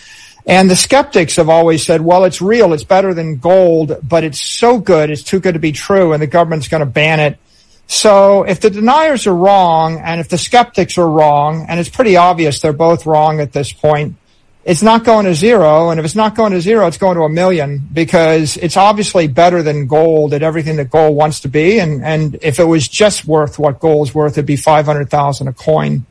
And 0.46 0.68
the 0.68 0.76
skeptics 0.76 1.36
have 1.36 1.48
always 1.48 1.82
said, 1.82 2.02
well, 2.02 2.24
it's 2.24 2.42
real, 2.42 2.74
it's 2.74 2.84
better 2.84 3.14
than 3.14 3.38
gold, 3.38 3.96
but 4.02 4.24
it's 4.24 4.40
so 4.40 4.78
good, 4.78 5.08
it's 5.08 5.22
too 5.22 5.40
good 5.40 5.54
to 5.54 5.58
be 5.58 5.72
true, 5.72 6.12
and 6.12 6.20
the 6.22 6.26
government's 6.26 6.68
going 6.68 6.80
to 6.80 6.86
ban 6.86 7.20
it. 7.20 7.38
So 7.86 8.42
if 8.42 8.60
the 8.60 8.68
deniers 8.70 9.26
are 9.26 9.34
wrong 9.34 10.00
and 10.00 10.20
if 10.20 10.28
the 10.28 10.38
skeptics 10.38 10.98
are 10.98 11.08
wrong, 11.08 11.64
and 11.68 11.80
it's 11.80 11.88
pretty 11.88 12.16
obvious 12.16 12.60
they're 12.60 12.74
both 12.74 13.06
wrong 13.06 13.40
at 13.40 13.52
this 13.52 13.72
point, 13.72 14.16
it's 14.64 14.82
not 14.82 15.04
going 15.04 15.26
to 15.26 15.34
zero. 15.34 15.90
And 15.90 16.00
if 16.00 16.06
it's 16.06 16.14
not 16.14 16.34
going 16.34 16.52
to 16.52 16.60
zero, 16.60 16.86
it's 16.86 16.98
going 16.98 17.16
to 17.16 17.22
a 17.22 17.28
million 17.28 17.86
because 17.92 18.56
it's 18.56 18.76
obviously 18.76 19.28
better 19.28 19.62
than 19.62 19.86
gold 19.86 20.32
at 20.32 20.42
everything 20.42 20.76
that 20.76 20.90
gold 20.90 21.16
wants 21.16 21.40
to 21.40 21.48
be. 21.48 21.78
And, 21.78 22.02
and 22.02 22.38
if 22.42 22.58
it 22.58 22.64
was 22.64 22.88
just 22.88 23.26
worth 23.26 23.58
what 23.58 23.78
gold's 23.78 24.14
worth, 24.14 24.32
it'd 24.32 24.46
be 24.46 24.56
500,000 24.56 25.48
a 25.48 25.52
coin. 25.52 26.06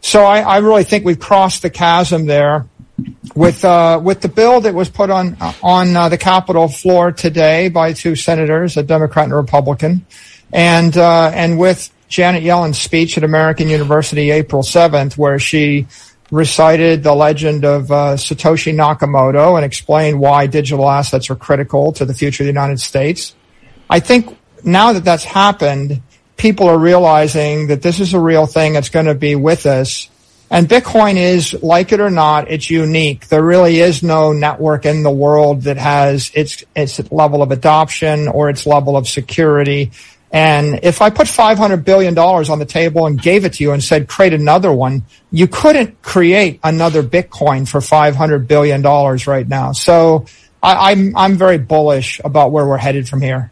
So 0.00 0.24
I, 0.24 0.40
I 0.40 0.58
really 0.58 0.84
think 0.84 1.04
we've 1.04 1.18
crossed 1.18 1.62
the 1.62 1.70
chasm 1.70 2.26
there 2.26 2.66
with 3.34 3.64
uh, 3.64 4.00
with 4.02 4.20
the 4.20 4.28
bill 4.28 4.60
that 4.60 4.74
was 4.74 4.88
put 4.88 5.10
on 5.10 5.36
on 5.62 5.96
uh, 5.96 6.08
the 6.08 6.18
Capitol 6.18 6.68
floor 6.68 7.12
today 7.12 7.68
by 7.68 7.92
two 7.92 8.16
senators, 8.16 8.76
a 8.76 8.82
Democrat 8.82 9.24
and 9.24 9.32
a 9.32 9.36
Republican, 9.36 10.04
and 10.52 10.96
uh, 10.96 11.30
and 11.34 11.58
with 11.58 11.92
Janet 12.08 12.42
Yellen's 12.42 12.78
speech 12.78 13.16
at 13.16 13.24
American 13.24 13.68
University 13.68 14.30
April 14.30 14.62
seventh, 14.62 15.16
where 15.16 15.38
she 15.38 15.86
recited 16.30 17.02
the 17.02 17.14
legend 17.14 17.64
of 17.64 17.90
uh, 17.90 18.14
Satoshi 18.16 18.74
Nakamoto 18.74 19.56
and 19.56 19.64
explained 19.64 20.20
why 20.20 20.46
digital 20.46 20.88
assets 20.88 21.30
are 21.30 21.36
critical 21.36 21.92
to 21.92 22.04
the 22.04 22.14
future 22.14 22.42
of 22.42 22.46
the 22.46 22.52
United 22.52 22.80
States. 22.80 23.34
I 23.88 24.00
think 24.00 24.36
now 24.62 24.92
that 24.92 25.04
that's 25.04 25.24
happened, 25.24 26.02
people 26.36 26.68
are 26.68 26.78
realizing 26.78 27.68
that 27.68 27.82
this 27.82 28.00
is 28.00 28.14
a 28.14 28.20
real 28.20 28.46
thing 28.46 28.74
that's 28.74 28.90
going 28.90 29.06
to 29.06 29.14
be 29.14 29.34
with 29.34 29.66
us. 29.66 30.08
And 30.50 30.66
Bitcoin 30.66 31.16
is, 31.16 31.54
like 31.62 31.92
it 31.92 32.00
or 32.00 32.10
not, 32.10 32.50
it's 32.50 32.70
unique. 32.70 33.28
There 33.28 33.44
really 33.44 33.80
is 33.80 34.02
no 34.02 34.32
network 34.32 34.86
in 34.86 35.02
the 35.02 35.10
world 35.10 35.62
that 35.62 35.76
has 35.76 36.30
its, 36.34 36.64
its 36.74 37.12
level 37.12 37.42
of 37.42 37.50
adoption 37.50 38.28
or 38.28 38.48
its 38.48 38.66
level 38.66 38.96
of 38.96 39.06
security. 39.06 39.90
And 40.30 40.80
if 40.82 41.00
I 41.00 41.10
put 41.10 41.26
$500 41.26 41.84
billion 41.84 42.16
on 42.18 42.58
the 42.58 42.66
table 42.66 43.06
and 43.06 43.20
gave 43.20 43.44
it 43.44 43.54
to 43.54 43.64
you 43.64 43.72
and 43.72 43.82
said, 43.82 44.08
create 44.08 44.34
another 44.34 44.72
one, 44.72 45.04
you 45.30 45.46
couldn't 45.46 46.02
create 46.02 46.60
another 46.62 47.02
Bitcoin 47.02 47.66
for 47.66 47.80
$500 47.80 48.46
billion 48.46 48.82
right 48.82 49.48
now. 49.48 49.72
So 49.72 50.26
I, 50.62 50.90
I'm, 50.92 51.16
I'm 51.16 51.36
very 51.36 51.58
bullish 51.58 52.20
about 52.24 52.52
where 52.52 52.66
we're 52.66 52.76
headed 52.76 53.08
from 53.08 53.22
here. 53.22 53.50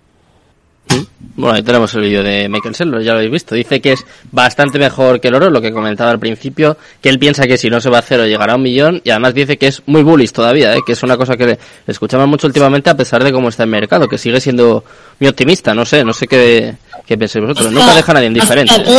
Bueno, 1.37 1.55
ahí 1.55 1.63
tenemos 1.63 1.95
el 1.95 2.01
vídeo 2.01 2.23
de 2.23 2.49
Michael 2.49 2.75
Saylor, 2.75 3.03
ya 3.03 3.13
lo 3.13 3.19
habéis 3.19 3.31
visto. 3.31 3.55
Dice 3.55 3.79
que 3.81 3.93
es 3.93 4.07
bastante 4.33 4.79
mejor 4.79 5.21
que 5.21 5.29
el 5.29 5.35
oro, 5.35 5.51
lo 5.51 5.61
que 5.61 5.71
comentaba 5.71 6.11
al 6.11 6.19
principio, 6.19 6.79
que 7.03 7.11
él 7.11 7.19
piensa 7.19 7.47
que 7.47 7.59
si 7.59 7.69
no 7.69 7.79
se 7.79 7.91
va 7.91 7.99
a 7.99 8.03
cero 8.03 8.25
llegará 8.25 8.55
a 8.55 8.57
un 8.57 8.63
millón 8.63 9.03
y 9.05 9.11
además 9.11 9.35
dice 9.35 9.59
que 9.59 9.67
es 9.67 9.83
muy 9.85 10.03
bullish 10.03 10.33
todavía, 10.33 10.75
¿eh? 10.75 10.81
que 10.87 10.93
es 10.93 11.03
una 11.03 11.19
cosa 11.19 11.37
que 11.37 11.47
le 11.47 11.59
escuchamos 11.87 12.27
mucho 12.27 12.47
últimamente 12.47 12.89
a 12.89 12.97
pesar 12.97 13.23
de 13.23 13.33
cómo 13.33 13.51
está 13.51 13.65
el 13.65 13.69
mercado, 13.69 14.09
que 14.09 14.17
sigue 14.17 14.41
siendo 14.41 14.83
muy 15.21 15.29
optimista, 15.29 15.75
no 15.75 15.85
sé, 15.85 16.03
no 16.05 16.15
sé 16.15 16.27
qué, 16.27 16.75
qué 17.07 17.19
pensáis 17.19 17.45
vosotros. 17.45 17.71
Nunca 17.71 17.95
deja 17.95 18.13
a 18.13 18.15
nadie 18.15 18.29
indiferente. 18.29 18.75
Este 18.75 18.87
tío, 18.87 18.97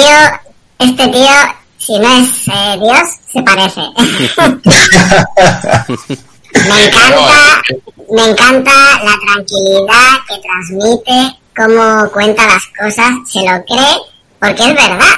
este 0.78 1.08
tío, 1.08 1.32
si 1.78 1.98
no 1.98 2.18
es 2.18 2.48
eh, 2.50 2.78
Dios, 2.80 3.10
se 3.34 3.42
parece. 3.42 3.82
me 6.70 6.86
encanta, 6.86 7.62
me 8.10 8.26
encanta 8.26 8.74
la 9.04 9.16
tranquilidad 9.26 10.18
que 10.28 10.36
transmite, 10.42 11.18
cómo 11.58 12.10
cuenta 12.12 12.46
las 12.46 12.64
cosas, 12.68 13.12
se 13.26 13.40
lo 13.40 13.66
cree, 13.66 13.98
porque 14.40 14.64
es 14.64 14.76
verdad. 14.76 15.16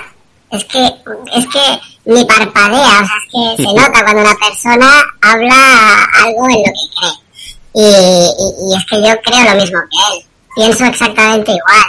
Es 0.51 0.65
que, 0.65 0.85
es 0.85 1.45
que 1.47 1.79
ni 2.05 2.25
parpadea, 2.25 3.01
o 3.01 3.05
sea, 3.05 3.51
es 3.51 3.57
que 3.57 3.63
se 3.63 3.73
nota 3.75 4.03
cuando 4.03 4.21
una 4.21 4.35
persona 4.35 5.03
habla 5.21 6.07
algo 6.23 6.49
en 6.49 6.57
lo 6.57 6.63
que 6.63 6.85
cree. 6.95 7.13
Y, 7.75 7.81
y, 7.81 8.71
y 8.71 8.77
es 8.77 8.85
que 8.85 8.95
yo 8.95 9.21
creo 9.21 9.53
lo 9.53 9.61
mismo 9.61 9.79
que 9.79 10.17
él. 10.17 10.25
Pienso 10.55 10.85
exactamente 10.85 11.51
igual. 11.51 11.85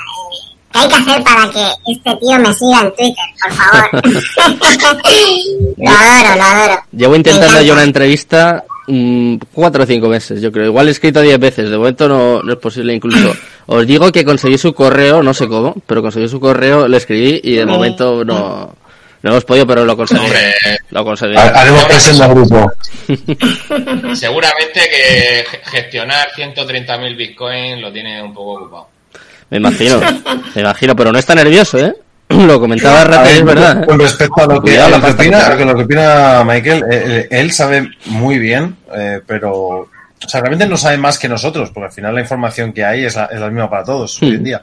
¿Qué 0.73 0.79
hay 0.79 0.89
que 0.89 0.95
hacer 0.95 1.25
para 1.25 1.51
que 1.51 1.67
este 1.93 2.17
tío 2.17 2.39
me 2.39 2.55
siga 2.55 2.81
en 2.83 2.95
Twitter, 2.95 3.25
por 3.43 3.53
favor? 3.53 3.91
lo 5.79 5.91
adoro, 5.91 6.37
lo 6.37 6.43
adoro. 6.43 6.83
Llevo 6.93 7.17
intentando 7.17 7.63
yo 7.63 7.73
una 7.73 7.83
entrevista 7.83 8.65
mm, 8.91 9.37
cuatro 9.53 9.85
o 9.85 9.87
cinco 9.87 10.09
meses, 10.09 10.41
yo 10.43 10.51
creo. 10.53 10.67
Igual 10.67 10.89
he 10.89 10.91
escrito 10.91 11.21
diez 11.23 11.39
veces, 11.39 11.71
de 11.71 11.77
momento 11.79 12.09
no, 12.09 12.43
no 12.43 12.53
es 12.53 12.59
posible 12.59 12.93
incluso. 12.95 13.33
Os 13.67 13.87
digo 13.87 14.11
que 14.11 14.25
conseguí 14.25 14.59
su 14.59 14.73
correo, 14.75 15.23
no 15.23 15.33
sé 15.33 15.47
cómo, 15.49 15.75
pero 15.87 16.03
conseguí 16.03 16.29
su 16.29 16.41
correo, 16.41 16.89
le 16.89 16.97
escribí 16.97 17.41
y 17.45 17.55
de 17.55 17.67
momento 17.67 18.25
no, 18.25 18.75
no 19.23 19.31
hemos 19.31 19.45
podido, 19.45 19.67
pero 19.67 19.85
lo 19.85 19.97
conseguí. 19.97 20.25
Hombre. 20.25 20.53
Lo 20.91 21.05
conseguí. 21.05 21.37
Haremos 21.37 21.85
presión 21.85 22.19
de 22.19 22.29
grupo. 22.29 22.73
Seguramente 24.15 24.81
que 24.91 25.45
ge- 25.49 25.61
gestionar 25.65 26.29
130.000 26.37 27.17
bitcoins 27.17 27.81
lo 27.81 27.93
tiene 27.93 28.23
un 28.23 28.35
poco 28.35 28.61
ocupado. 28.63 28.89
Me 29.51 29.59
imagino, 29.59 30.01
me 30.55 30.61
imagino, 30.63 30.95
pero 30.95 31.13
no 31.13 31.19
está 31.19 31.35
nervioso, 31.35 31.79
¿eh? 31.79 31.93
Lo 32.47 32.61
comentaba 32.61 33.05
Rata 33.05 33.31
es 33.31 33.45
verdad. 33.45 33.85
Con 33.87 33.99
respecto 33.99 34.43
a 34.43 34.47
lo 34.47 34.63
que, 34.63 34.79
a 34.79 34.89
lo 34.89 35.01
que 35.01 35.11
opina, 35.11 35.47
a 35.47 35.65
lo 35.65 35.75
que 35.75 35.83
opina 35.83 36.45
Michael, 36.45 36.85
eh, 36.85 36.87
eh, 36.91 37.29
él 37.31 37.51
sabe 37.51 37.91
muy 38.07 38.39
bien, 38.39 38.77
eh, 38.95 39.21
pero 39.27 39.53
o 39.53 40.29
sea, 40.29 40.41
realmente 40.41 40.67
no 40.67 40.77
sabe 40.77 40.97
más 40.97 41.19
que 41.19 41.29
nosotros, 41.29 41.71
porque 41.71 41.87
al 41.87 41.93
final 41.93 42.15
la 42.15 42.21
información 42.21 42.73
que 42.73 42.85
hay 42.85 43.05
es 43.05 43.17
la, 43.17 43.25
es 43.27 43.41
la 43.41 43.49
misma 43.49 43.69
para 43.69 43.85
todos 43.85 44.23
hoy 44.23 44.35
en 44.35 44.45
día. 44.45 44.63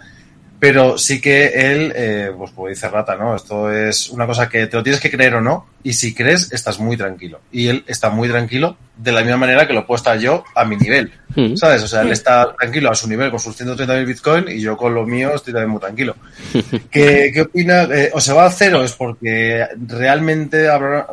Pero 0.60 0.98
sí 0.98 1.22
que 1.22 1.46
él, 1.50 1.93
eh, 1.96 2.32
pues 2.36 2.50
como 2.52 2.67
dice 2.67 2.89
Rata, 2.89 3.15
¿no? 3.15 3.36
Esto 3.36 3.72
es 3.72 4.10
una 4.10 4.26
cosa 4.26 4.50
que 4.50 4.65
te 4.65 4.76
lo 4.76 4.82
tienes 4.82 5.00
que 5.00 5.12
creer 5.12 5.36
o 5.36 5.41
no, 5.41 5.67
y 5.84 5.93
si 5.93 6.15
crees, 6.15 6.52
estás 6.52 6.80
muy 6.80 6.98
tranquilo. 6.98 7.41
Y 7.52 7.67
él 7.67 7.84
está 7.86 8.10
muy 8.10 8.28
tranquilo 8.28 8.76
de 8.96 9.12
la 9.12 9.22
misma 9.22 9.38
manera 9.38 9.67
que 9.67 9.74
lo 9.74 9.86
puedo 9.86 9.98
estar 9.98 10.17
yo 10.17 10.43
a 10.56 10.65
mi 10.65 10.76
nivel. 10.76 11.13
Mm. 11.36 11.56
¿Sabes? 11.56 11.84
O 11.84 11.88
sea, 11.88 12.02
él 12.02 12.12
está 12.12 12.56
tranquilo 12.56 12.89
a 12.89 12.96
su 12.96 13.08
nivel 13.08 13.30
con 13.30 13.39
sus 13.39 13.56
130.000 13.56 14.06
Bitcoin 14.08 14.46
y 14.50 14.60
yo 14.60 14.76
con 14.76 14.96
lo 14.96 15.06
mío 15.06 15.36
estoy 15.36 15.54
también 15.54 15.70
muy 15.70 15.80
tranquilo. 15.80 16.15
¿Qué, 16.89 17.30
qué 17.32 17.41
opina? 17.41 17.84
Eh, 17.84 18.10
¿O 18.13 18.20
se 18.20 18.34
va 18.34 18.48
a 18.48 18.52
cero? 18.52 18.84
Es 18.84 18.93
porque 18.93 19.63
realmente 19.86 20.67
habrá, 20.70 21.06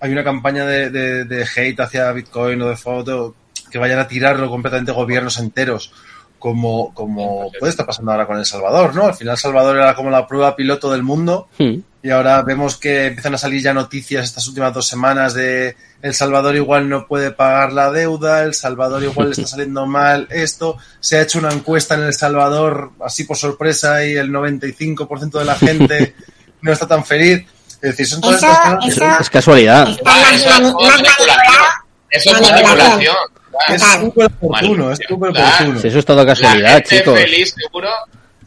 hay 0.00 0.10
una 0.12 0.24
campaña 0.24 0.66
de, 0.66 0.90
de- 0.90 1.24
de 1.24 1.46
hate 1.56 1.78
hacia 1.80 2.10
Bitcoin 2.12 2.60
o 2.62 2.68
de 2.68 2.76
foto 2.76 3.36
que 3.70 3.78
vayan 3.78 4.00
a 4.00 4.08
tirarlo 4.08 4.50
completamente 4.50 4.90
gobiernos 4.92 5.38
enteros. 5.38 5.92
Como, 6.42 6.92
como 6.92 7.52
puede 7.60 7.70
estar 7.70 7.86
pasando 7.86 8.10
ahora 8.10 8.26
con 8.26 8.36
El 8.36 8.44
Salvador, 8.44 8.96
¿no? 8.96 9.06
Al 9.06 9.14
final 9.14 9.34
El 9.34 9.38
Salvador 9.40 9.76
era 9.76 9.94
como 9.94 10.10
la 10.10 10.26
prueba 10.26 10.56
piloto 10.56 10.90
del 10.90 11.04
mundo 11.04 11.46
Mm. 11.58 11.74
y 12.02 12.10
ahora 12.10 12.42
vemos 12.42 12.76
que 12.78 13.06
empiezan 13.06 13.34
a 13.34 13.38
salir 13.38 13.62
ya 13.62 13.72
noticias 13.72 14.24
estas 14.24 14.48
últimas 14.48 14.74
dos 14.74 14.88
semanas 14.88 15.34
de 15.34 15.76
El 16.02 16.14
Salvador 16.14 16.56
igual 16.56 16.88
no 16.88 17.06
puede 17.06 17.30
pagar 17.30 17.72
la 17.72 17.92
deuda, 17.92 18.42
El 18.42 18.54
Salvador 18.54 19.04
igual 19.04 19.28
le 19.28 19.32
está 19.34 19.46
saliendo 19.54 19.86
mal 19.86 20.26
esto. 20.30 20.78
Se 20.98 21.16
ha 21.18 21.22
hecho 21.22 21.38
una 21.38 21.52
encuesta 21.52 21.94
en 21.94 22.02
El 22.02 22.12
Salvador 22.14 22.90
así 23.04 23.22
por 23.22 23.36
sorpresa 23.36 24.04
y 24.04 24.14
el 24.16 24.32
95% 24.32 25.38
de 25.38 25.44
la 25.44 25.54
gente 25.54 26.16
no 26.60 26.72
está 26.72 26.88
tan 26.88 27.04
feliz. 27.04 27.46
Es 27.80 27.80
decir, 27.96 28.06
son 28.08 28.20
todas 28.20 28.42
Eso, 28.42 28.46
estas 28.50 28.74
cosas. 28.74 28.96
eso 28.96 29.20
Es 29.20 29.30
casualidad. 29.30 29.88
eso. 29.88 30.78
Eso 32.10 32.30
es 32.36 32.40
Manipulación. 32.50 33.16
Es 33.68 33.82
súper 33.82 34.26
oportuno, 34.40 34.90
es 34.92 34.98
súper 35.08 35.30
oportuno. 35.30 35.80
Si 35.80 35.88
eso 35.88 35.98
es 35.98 36.04
todo 36.04 36.18
La 36.18 36.26
casualidad, 36.26 36.74
gente 36.76 36.98
chicos. 36.98 37.20
feliz, 37.20 37.54
seguro. 37.56 37.88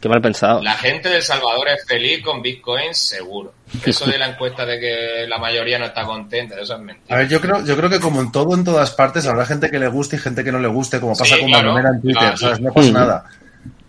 Qué 0.00 0.08
mal 0.10 0.20
pensado. 0.20 0.62
La 0.62 0.74
gente 0.74 1.08
de 1.08 1.16
El 1.16 1.22
Salvador 1.22 1.68
es 1.68 1.84
feliz 1.86 2.22
con 2.22 2.42
Bitcoin, 2.42 2.94
seguro. 2.94 3.54
Eso 3.84 4.04
de 4.04 4.18
la 4.18 4.26
encuesta 4.28 4.66
de 4.66 4.78
que 4.78 5.26
la 5.26 5.38
mayoría 5.38 5.78
no 5.78 5.86
está 5.86 6.04
contenta, 6.04 6.54
eso 6.54 6.64
es 6.64 6.70
A 6.72 6.78
mentira. 6.78 7.16
ver, 7.16 7.28
yo 7.28 7.40
creo, 7.40 7.64
yo 7.64 7.76
creo 7.76 7.88
que 7.88 7.98
como 7.98 8.20
en 8.20 8.30
todo, 8.30 8.54
en 8.54 8.62
todas 8.62 8.90
partes, 8.90 9.26
habrá 9.26 9.46
gente 9.46 9.70
que 9.70 9.78
le 9.78 9.88
guste 9.88 10.16
y 10.16 10.18
gente 10.18 10.44
que 10.44 10.52
no 10.52 10.58
le 10.60 10.68
guste, 10.68 11.00
como 11.00 11.16
pasa 11.16 11.34
Sí, 11.34 11.40
con 11.40 11.48
claro, 11.48 11.78
en 11.78 12.00
Twitter, 12.02 12.20
claro. 12.20 12.36
¿sabes? 12.36 12.60
No 12.60 12.72
pasa 12.72 12.90
nada. 12.92 13.24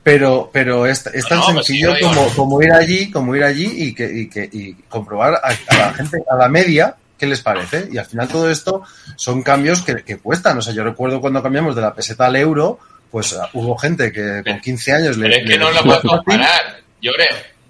Pero, 0.01 0.49
pero 0.53 0.85
es, 0.85 1.05
es 1.07 1.27
tan 1.27 1.39
No, 1.39 1.47
sencillo 1.47 1.93
sí, 1.95 2.01
como, 2.01 2.27
como 2.29 2.61
ir 2.63 2.71
allí, 2.71 3.11
como 3.11 3.35
ir 3.35 3.43
allí 3.43 3.69
y 3.75 3.93
que, 3.93 4.05
y 4.09 4.29
que 4.29 4.49
y 4.51 4.73
comprobar 4.87 5.33
a, 5.35 5.49
a 5.67 5.77
la 5.77 5.93
gente, 5.93 6.17
a 6.31 6.35
la 6.37 6.47
media, 6.47 6.95
qué 7.17 7.25
les 7.27 7.41
parece. 7.41 7.87
Y 7.91 7.97
al 7.97 8.05
final 8.05 8.27
todo 8.27 8.49
esto 8.49 8.83
son 9.15 9.41
cambios 9.43 9.81
que, 9.81 10.03
que 10.03 10.17
cuestan. 10.17 10.57
O 10.57 10.61
sea, 10.61 10.73
yo 10.73 10.83
recuerdo 10.83 11.19
cuando 11.21 11.41
cambiamos 11.43 11.75
de 11.75 11.81
la 11.81 11.93
peseta 11.93 12.25
al 12.27 12.35
euro, 12.35 12.79
pues 13.11 13.33
uh, 13.33 13.39
hubo 13.53 13.77
gente 13.77 14.11
que 14.11 14.43
con 14.45 14.59
15 14.59 14.93
años 14.93 15.17
le. 15.17 15.23
Pero 15.29 15.35
es 15.37 15.43
que 15.43 15.49
le- 15.49 15.57
no 15.57 15.71
lo 15.71 15.83
puedes 15.83 16.01
comparar. 16.01 16.77
Llore, 17.01 17.27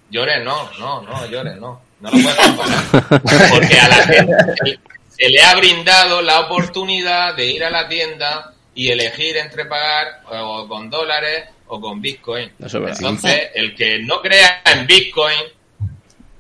llore, 0.10 0.44
no, 0.44 0.70
no, 0.80 1.02
no, 1.02 1.26
llore, 1.28 1.56
no. 1.56 1.82
No 2.00 2.12
lo 2.12 2.18
puedes 2.22 2.36
comparar. 2.36 3.50
Porque 3.50 3.80
a 3.80 3.88
la 3.88 3.96
gente 3.96 4.80
se- 5.18 5.30
le 5.30 5.42
ha 5.42 5.56
brindado 5.56 6.22
la 6.22 6.42
oportunidad 6.42 7.36
de 7.36 7.46
ir 7.48 7.64
a 7.64 7.70
la 7.70 7.88
tienda 7.88 8.54
y 8.76 8.90
elegir 8.92 9.36
entre 9.38 9.66
pagar 9.66 10.22
o 10.32 10.68
con 10.68 10.90
dólares 10.90 11.46
o 11.68 11.82
con 11.82 12.00
Bitcoin. 12.02 12.52
Entonces, 12.98 13.50
el 13.56 13.76
que 13.76 14.00
no 14.00 14.22
crea 14.22 14.62
en 14.66 14.86
Bitcoin, 14.88 15.38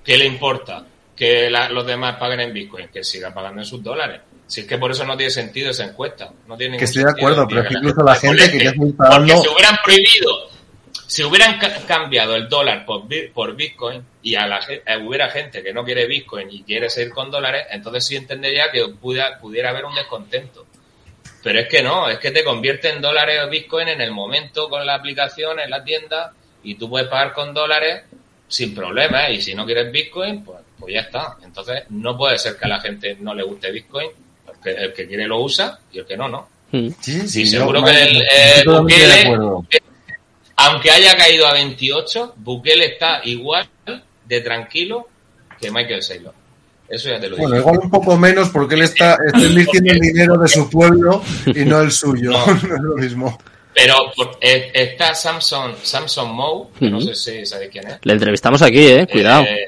¿qué 0.05 0.17
le 0.17 0.25
importa? 0.25 0.83
Que 1.17 1.49
la- 1.49 1.67
los 1.69 1.85
demás 1.85 2.15
paguen 2.17 2.39
en 2.41 2.53
Bitcoin, 2.53 2.89
que 2.89 3.03
siga 3.03 3.33
pagando 3.33 3.61
en 3.61 3.65
sus 3.65 3.83
dólares. 3.83 4.21
Si 4.45 4.61
es 4.61 4.67
que 4.67 4.77
por 4.77 4.91
eso 4.91 5.03
no 5.03 5.17
tiene 5.17 5.31
sentido 5.31 5.71
esa 5.71 5.83
encuesta. 5.85 6.31
No 6.47 6.55
tiene 6.55 6.77
Que 6.77 6.85
estoy 6.85 7.03
de 7.03 7.09
acuerdo, 7.09 7.45
pero 7.47 7.61
es 7.61 7.67
que 7.67 7.73
incluso 7.79 8.03
la 8.03 8.15
gente 8.15 8.51
que 8.51 8.63
ya 8.63 8.69
está 8.69 8.83
instalando- 8.85 9.33
Porque 9.33 9.47
si 9.49 9.53
hubieran 9.53 9.75
prohibido, 9.83 10.49
si 11.07 11.23
hubieran 11.23 11.57
ca- 11.59 11.85
cambiado 11.87 12.35
el 12.35 12.47
dólar 12.47 12.85
por, 12.85 13.03
por 13.33 13.55
Bitcoin 13.55 14.03
y 14.21 14.35
a 14.35 14.45
la, 14.47 14.59
eh, 14.69 14.97
hubiera 15.05 15.29
gente 15.29 15.63
que 15.63 15.73
no 15.73 15.83
quiere 15.83 16.05
Bitcoin 16.05 16.49
y 16.51 16.63
quiere 16.63 16.89
seguir 16.89 17.11
con 17.11 17.31
dólares, 17.31 17.65
entonces 17.71 18.05
sí 18.05 18.15
entendería 18.15 18.71
que 18.71 18.87
pudiera, 19.01 19.37
pudiera 19.39 19.71
haber 19.71 19.85
un 19.85 19.95
descontento. 19.95 20.65
Pero 21.43 21.59
es 21.59 21.67
que 21.67 21.81
no, 21.81 22.09
es 22.09 22.19
que 22.19 22.31
te 22.31 22.43
convierte 22.43 22.89
en 22.89 23.01
dólares 23.01 23.41
o 23.43 23.49
Bitcoin 23.49 23.87
en 23.89 24.01
el 24.01 24.11
momento 24.11 24.69
con 24.69 24.85
la 24.85 24.95
aplicación, 24.95 25.59
en 25.59 25.69
la 25.69 25.83
tienda, 25.83 26.33
y 26.63 26.75
tú 26.75 26.89
puedes 26.89 27.07
pagar 27.07 27.33
con 27.33 27.53
dólares 27.53 28.03
sin 28.47 28.73
problema, 28.73 29.29
y 29.29 29.41
si 29.41 29.53
no 29.53 29.65
quieres 29.65 29.91
Bitcoin, 29.91 30.43
pues, 30.43 30.59
pues 30.79 30.93
ya 30.93 31.01
está. 31.01 31.37
Entonces 31.43 31.83
no 31.89 32.17
puede 32.17 32.37
ser 32.37 32.55
que 32.55 32.65
a 32.65 32.69
la 32.69 32.79
gente 32.79 33.17
no 33.19 33.33
le 33.33 33.43
guste 33.43 33.71
Bitcoin, 33.71 34.09
porque 34.45 34.71
el 34.71 34.93
que 34.93 35.07
quiere 35.07 35.27
lo 35.27 35.41
usa 35.41 35.79
y 35.91 35.99
el 35.99 36.05
que 36.05 36.17
no, 36.17 36.27
no. 36.27 36.47
Mm. 36.71 36.89
Sí, 36.99 37.27
sí, 37.27 37.45
seguro 37.45 37.83
que 37.83 37.91
el, 37.91 38.21
eh, 38.21 38.63
Bukele, 38.65 39.21
acuerdo. 39.21 39.65
aunque 40.57 40.91
haya 40.91 41.15
caído 41.15 41.47
a 41.47 41.53
28, 41.53 42.33
Bukele 42.37 42.85
está 42.85 43.21
igual 43.23 43.67
de 44.25 44.41
tranquilo 44.41 45.07
que 45.59 45.71
Michael 45.71 46.03
Saylor. 46.03 46.33
Eso 46.89 47.09
ya 47.09 47.19
te 47.19 47.29
lo 47.29 47.35
digo. 47.35 47.47
Bueno, 47.49 47.61
igual 47.61 47.79
un 47.83 47.89
poco 47.89 48.17
menos 48.17 48.49
porque 48.49 48.75
él 48.75 48.83
está, 48.83 49.17
está 49.25 49.39
invirtiendo 49.39 49.91
el 49.91 49.99
dinero 49.99 50.37
de 50.37 50.47
su 50.47 50.69
pueblo 50.69 51.21
y 51.47 51.65
no 51.65 51.81
el 51.81 51.91
suyo. 51.91 52.31
No. 52.31 52.45
No, 52.67 52.75
es 52.75 52.81
lo 52.81 52.95
mismo. 52.95 53.37
Pero 53.79 54.11
por- 54.15 54.37
eh, 54.41 54.71
está 54.73 55.13
Samson, 55.13 55.75
Samson 55.83 56.33
Moe, 56.33 56.67
que 56.79 56.89
no 56.89 56.99
sé 56.99 57.13
si 57.13 57.45
sabéis 57.45 57.69
quién 57.71 57.87
es. 57.87 57.99
Le 58.01 58.13
entrevistamos 58.13 58.59
aquí, 58.63 58.87
eh. 58.87 59.07
Cuidado. 59.11 59.43
Eh, 59.43 59.67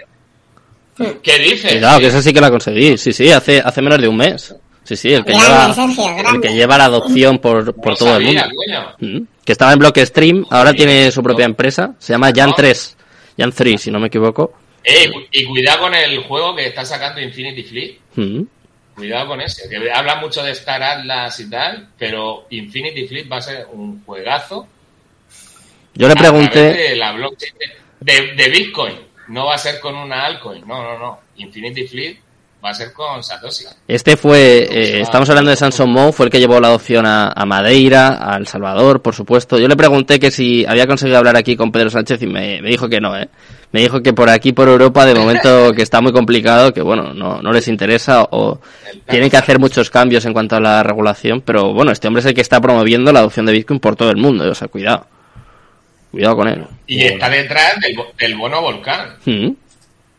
¿Qué 1.22 1.38
dices? 1.40 1.72
Cuidado, 1.74 2.00
que 2.00 2.08
esa 2.08 2.22
sí 2.22 2.34
que 2.34 2.42
la 2.42 2.50
conseguí. 2.50 2.98
Sí, 2.98 3.14
sí, 3.14 3.32
hace, 3.32 3.60
hace 3.64 3.82
menos 3.82 4.02
de 4.02 4.08
un 4.08 4.18
mes. 4.18 4.56
Sí, 4.84 4.96
sí, 4.96 5.14
el 5.14 5.24
que 5.24 5.34
Grande, 5.34 5.48
lleva, 5.48 5.74
Sergio, 5.76 6.30
el 6.34 6.42
que 6.42 6.54
lleva 6.56 6.78
la 6.80 6.86
adopción 6.86 7.38
por, 7.38 7.76
por 7.76 7.90
No 7.90 7.96
todo 7.96 8.18
el 8.18 8.24
mundo. 8.26 8.42
coño. 8.56 8.96
Mm. 9.20 9.24
Que 9.46 9.52
estaba 9.52 9.74
en 9.74 9.80
Blockstream, 9.80 10.46
ahora 10.50 10.74
tiene 10.74 11.12
su 11.12 11.22
propia 11.22 11.46
empresa. 11.46 11.94
Se 12.00 12.14
llama 12.14 12.32
Jan 12.36 12.50
No. 12.50 12.56
3. 12.56 12.98
Jan 13.38 13.52
3, 13.52 13.80
si 13.82 13.92
no 13.92 14.00
me 14.00 14.08
equivoco. 14.08 14.54
Eh, 14.84 15.12
y 15.32 15.46
cuidado 15.46 15.82
con 15.82 15.94
el 15.94 16.18
juego 16.24 16.56
que 16.56 16.66
está 16.68 16.84
sacando 16.84 17.22
Infinity 17.22 17.64
Fleet. 17.64 17.98
Mm. 18.16 18.42
Cuidado 19.00 19.28
con 19.28 19.42
ese. 19.42 19.68
Que 19.70 19.92
habla 19.92 20.16
mucho 20.18 20.44
de 20.44 20.52
Star 20.52 20.82
Atlas 20.84 21.40
y 21.40 21.50
tal, 21.50 21.90
pero 21.98 22.46
Infinity 22.52 23.08
Fleet 23.08 23.32
va 23.32 23.38
a 23.38 23.42
ser 23.42 23.68
un 23.74 24.04
juegazo. 24.06 24.68
Yo 25.96 26.08
le 26.08 26.16
pregunté, 26.16 26.60
De 26.74 26.96
la 26.96 27.12
blockchain 27.14 27.54
de, 28.00 28.34
de- 28.36 28.50
Bitcoin. 28.50 28.96
No 29.30 29.46
va 29.48 29.56
a 29.56 29.58
ser 29.58 29.80
con 29.80 29.96
una 29.96 30.26
altcoin. 30.26 30.66
No, 30.68 30.82
no, 30.82 30.98
no. 30.98 31.20
Infinity 31.38 31.88
Fleet 31.88 32.18
va 32.64 32.70
a 32.72 32.74
ser 32.74 32.92
con 32.94 33.24
Satoshi. 33.24 33.64
este 33.88 34.18
fue, 34.18 34.64
eh, 34.70 35.02
estamos 35.02 35.30
hablando 35.30 35.50
de 35.52 35.56
Samson 35.56 35.90
Moe, 35.90 36.12
fue 36.12 36.26
el 36.26 36.32
que 36.32 36.40
llevó 36.40 36.60
la 36.60 36.68
adopción 36.68 37.06
a, 37.06 37.32
a 37.34 37.46
Madeira, 37.46 38.18
a 38.22 38.38
El 38.38 38.48
Salvador, 38.48 39.02
por 39.02 39.16
supuesto. 39.16 39.58
Yo 39.58 39.68
le 39.68 39.78
pregunté 39.78 40.20
que 40.20 40.30
si 40.32 40.66
había 40.66 40.86
conseguido 40.88 41.18
hablar 41.20 41.38
aquí 41.38 41.56
con 41.56 41.72
Pedro 41.72 41.90
Sánchez 41.90 42.22
y 42.24 42.28
me, 42.28 42.62
me 42.62 42.70
dijo 42.70 42.90
que 42.90 43.00
no, 43.00 43.18
eh. 43.18 43.30
Me 43.72 43.82
dijo 43.82 44.02
que 44.02 44.14
por 44.14 44.30
aquí, 44.30 44.52
por 44.52 44.68
Europa, 44.68 45.06
de 45.06 45.14
momento 45.16 45.74
que 45.76 45.82
está 45.84 46.02
muy 46.02 46.12
complicado, 46.12 46.74
que 46.74 46.82
bueno, 46.82 47.14
no, 47.14 47.42
no 47.42 47.52
les 47.52 47.68
interesa 47.68 48.24
o 48.32 48.60
tienen 49.08 49.30
que 49.30 49.38
hacer 49.38 49.60
muchos 49.60 49.90
cambios 49.90 50.26
en 50.26 50.34
cuanto 50.34 50.56
a 50.56 50.60
la 50.60 50.82
regulación, 50.84 51.42
pero 51.42 51.74
bueno, 51.74 51.92
este 51.92 52.08
hombre 52.08 52.22
es 52.22 52.26
el 52.26 52.34
que 52.34 52.42
está 52.42 52.60
promoviendo 52.60 53.12
la 53.12 53.20
adopción 53.20 53.46
de 53.46 53.54
Bitcoin 53.54 53.80
por 53.80 53.96
todo 53.96 54.10
el 54.10 54.18
mundo, 54.18 54.50
o 54.50 54.56
sea, 54.56 54.68
cuidado. 54.68 55.06
Cuidado 56.12 56.36
con 56.36 56.48
él. 56.48 56.66
Y 56.88 57.04
está 57.04 57.30
detrás 57.30 57.76
del, 57.82 57.96
del 58.18 58.36
bono 58.36 58.62
volcán. 58.62 59.16
Mm. 59.26 59.50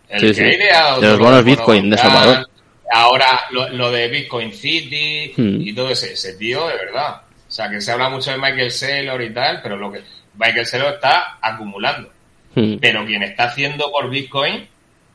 El 0.09 0.21
Sí, 0.21 0.27
que 0.29 0.35
sí. 0.35 0.43
ha 0.43 0.55
ideado 0.55 1.01
De 1.01 1.09
los 1.09 1.19
bonos 1.19 1.39
el 1.39 1.45
bono 1.45 1.57
Bitcoin 1.57 1.91
de 1.91 1.99
Salvador. 1.99 2.49
Ahora 2.93 3.41
lo, 3.51 3.69
lo 3.71 3.91
de 3.91 4.09
Bitcoin 4.09 4.53
City 4.53 5.33
Hmm. 5.37 5.61
y 5.61 5.73
todo 5.75 5.91
ese, 5.91 6.13
ese 6.13 6.35
tío, 6.35 6.67
de 6.69 6.75
verdad. 6.75 7.23
O 7.49 7.51
sea, 7.53 7.69
que 7.71 7.81
se 7.81 7.91
habla 7.93 8.09
mucho 8.09 8.31
de 8.31 8.39
Michael 8.39 8.71
Saylor 8.71 9.21
y 9.23 9.33
tal, 9.35 9.61
pero 9.63 9.77
lo 9.77 9.91
que 9.93 10.03
Michael 10.37 10.67
Saylor 10.67 10.95
está 10.95 11.39
acumulando. 11.41 12.11
Mm. 12.55 12.75
Pero 12.81 13.05
quien 13.07 13.23
está 13.23 13.45
haciendo 13.45 13.91
por 13.93 14.11
Bitcoin 14.11 14.67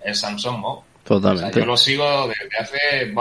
es 0.04 0.20
Samson 0.20 0.60
Moe. 0.60 0.72
O 0.78 0.84
sea, 1.08 1.18
Totalmente. 1.18 1.60
yo 1.60 1.66
lo 1.66 1.78
sigo 1.78 2.28
desde 2.28 2.58
hace 2.58 3.14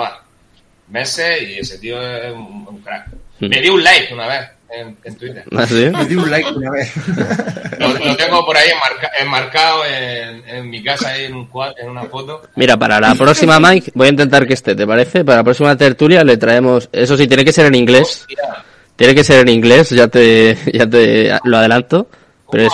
meses 0.89 1.43
y 1.49 1.59
ese 1.59 1.79
tío 1.79 2.01
es 2.01 2.33
un, 2.33 2.67
un 2.69 2.79
crack. 2.83 3.09
Hmm. 3.41 3.49
Me 3.49 3.61
dio 3.61 3.75
un 3.75 3.83
like 3.83 4.13
una 4.15 4.27
vez 4.29 4.49
en, 4.71 4.97
en 5.05 5.17
Twitter. 5.17 5.45
¿Ah, 5.57 5.67
sí? 5.67 5.91
Me 5.91 6.05
di 6.07 6.15
un 6.15 6.31
like 6.31 6.51
una 6.51 6.71
vez. 6.71 6.93
Lo, 7.79 7.89
lo 7.93 8.17
tengo 8.17 8.47
por 8.47 8.57
ahí 8.57 8.69
enmarca- 8.71 9.11
enmarcado 9.21 9.85
en, 9.85 10.49
en 10.49 10.71
mi 10.71 10.83
casa 10.83 11.11
ahí 11.11 11.25
en, 11.25 11.35
un 11.35 11.51
cuad- 11.51 11.75
en 11.77 11.91
una 11.91 12.05
foto. 12.05 12.43
Mira, 12.55 12.77
para 12.77 13.01
la 13.01 13.15
próxima, 13.17 13.59
Mike, 13.61 13.91
voy 13.95 14.07
a 14.07 14.11
intentar 14.11 14.47
que 14.47 14.55
esté, 14.55 14.75
¿te 14.77 14.87
parece? 14.87 15.25
Para 15.25 15.39
la 15.39 15.45
próxima 15.45 15.77
tertulia 15.77 16.23
le 16.23 16.37
traemos... 16.37 16.89
Eso 16.93 17.17
sí, 17.17 17.27
tiene 17.27 17.45
que 17.45 17.53
ser 17.53 17.67
en 17.67 17.75
inglés. 17.75 18.21
Hostia. 18.23 18.65
Tiene 18.97 19.15
que 19.17 19.25
ser 19.25 19.41
en 19.41 19.49
inglés, 19.49 19.91
ya 19.91 20.07
te, 20.07 20.57
ya 20.73 20.89
te 20.89 21.33
lo 21.45 21.57
adelanto. 21.59 22.09
Pero 22.51 22.69
es 22.69 22.73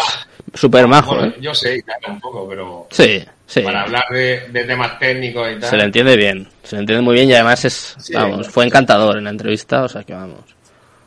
súper 0.55 0.87
majo, 0.87 1.15
Bueno, 1.17 1.29
¿eh? 1.33 1.39
yo 1.41 1.55
sé, 1.55 1.83
claro, 1.83 2.01
un 2.15 2.21
poco, 2.21 2.49
pero 2.49 2.87
Sí, 2.91 3.25
sí. 3.47 3.61
para 3.61 3.83
hablar 3.83 4.05
de, 4.11 4.49
de 4.49 4.65
temas 4.65 4.99
técnicos 4.99 5.49
y 5.57 5.61
tal. 5.61 5.71
Se 5.71 5.77
le 5.77 5.85
entiende 5.85 6.17
bien. 6.17 6.49
Se 6.63 6.77
le 6.77 6.81
entiende 6.81 7.03
muy 7.03 7.15
bien 7.15 7.29
y 7.31 7.35
además 7.35 7.65
es... 7.65 7.95
Sí. 7.99 8.13
Vamos, 8.15 8.49
fue 8.49 8.65
encantador 8.65 9.17
en 9.19 9.25
la 9.25 9.31
entrevista, 9.31 9.83
o 9.85 9.89
sea 9.89 10.03
que 10.05 10.13
vamos. 10.15 10.41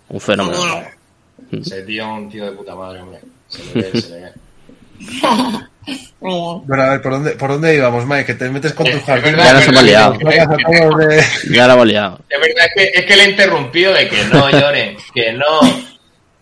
Un 0.09 0.19
fenómeno. 0.19 0.83
Ese 1.51 1.81
tío 1.83 2.03
es 2.03 2.09
un 2.09 2.29
tío 2.29 2.45
de 2.45 2.51
puta 2.51 2.75
madre, 2.75 3.01
hombre. 3.01 3.19
Se 3.47 3.63
le 3.65 3.81
ve, 3.91 4.01
se 4.01 4.09
le 4.09 4.15
ve. 4.21 4.31
Muy 4.99 5.07
bien. 5.11 6.61
Bueno, 6.65 6.83
a 6.83 6.89
ver, 6.91 7.01
¿por 7.01 7.11
dónde, 7.11 7.31
¿por 7.31 7.49
dónde 7.51 7.75
íbamos, 7.75 8.05
Mike? 8.05 8.25
Que 8.25 8.33
te 8.35 8.49
metes 8.49 8.73
con 8.73 8.85
tus 8.85 8.95
es 8.95 9.03
jardines. 9.03 9.35
verdad, 9.35 9.45
Ya 9.45 9.53
nos 9.53 9.67
hemos 9.67 9.83
liado. 9.83 10.17
Ya 11.51 11.67
la 11.67 11.73
hemos 11.73 11.87
liado. 11.87 12.19
Es 12.29 12.39
verdad, 12.39 12.65
es 12.65 12.71
que, 12.93 12.99
es 12.99 13.05
que 13.05 13.15
le 13.17 13.23
he 13.25 13.29
interrumpido 13.31 13.93
de 13.93 14.07
que 14.07 14.23
no 14.31 14.49
lloren, 14.49 14.95
que 15.13 15.33
no, 15.33 15.45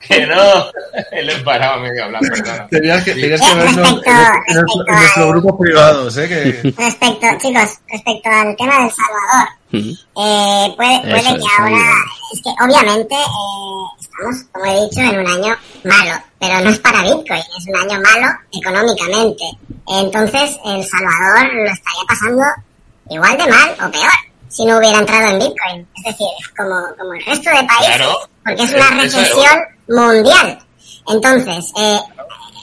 que 0.08 0.26
no. 0.28 0.66
Él 1.12 1.30
es 1.30 1.40
parado 1.44 1.74
a 1.74 1.78
medio 1.80 2.04
hablar, 2.06 2.22
perdona. 2.22 2.68
Tenías 2.68 3.04
que, 3.04 3.14
tenías 3.14 3.42
que 3.42 3.54
vernos 3.56 3.78
en, 3.78 3.84
Respecto- 3.84 4.12
en 4.48 4.56
nuestro- 4.56 4.86
en 4.88 4.96
nuestros 4.96 5.28
grupos 5.30 5.56
privados, 5.60 6.18
¿eh? 6.18 6.28
Que, 6.30 6.74
Respecto, 6.84 7.28
chicos, 7.40 7.70
respecto 7.90 8.30
al 8.30 8.56
tema 8.56 8.80
del 8.80 8.92
Salvador, 8.92 9.48
eh, 9.74 10.74
puede, 10.76 11.00
puede 11.02 11.20
Eso, 11.20 11.30
que 11.30 11.38
eso, 11.38 11.48
ahora, 11.60 11.94
es 12.34 12.42
que 12.42 12.50
obviamente 12.64 13.16
eh, 13.16 13.84
estamos, 14.00 14.44
como 14.52 14.66
he 14.66 14.82
dicho, 14.90 15.00
en 15.02 15.20
un 15.20 15.28
año 15.28 15.58
malo, 15.84 16.24
pero 16.40 16.60
no 16.62 16.70
es 16.70 16.80
para 16.80 17.02
Bitcoin, 17.04 17.40
es 17.58 17.68
un 17.68 17.76
año 17.76 18.02
malo 18.02 18.28
económicamente. 18.54 19.44
Entonces, 19.88 20.58
El 20.66 20.84
Salvador 20.86 21.54
lo 21.54 21.72
estaría 21.72 22.04
pasando 22.08 22.44
igual 23.10 23.38
de 23.38 23.48
mal 23.48 23.70
o 23.88 23.92
peor 23.92 24.12
si 24.50 24.66
no 24.66 24.78
hubiera 24.78 25.00
entrado 25.00 25.28
en 25.30 25.40
Bitcoin. 25.40 25.88
Es 25.98 26.04
decir, 26.04 26.28
como, 26.58 26.76
como 27.00 27.14
el 27.14 27.26
resto 27.26 27.50
de 27.50 27.64
países, 27.64 27.96
Claro. 27.96 28.20
porque 28.46 28.64
es 28.64 28.74
una 28.74 28.88
es- 28.90 29.14
recesión 29.14 29.60
mundial. 29.92 30.60
Entonces, 31.08 31.72
eh, 31.78 32.00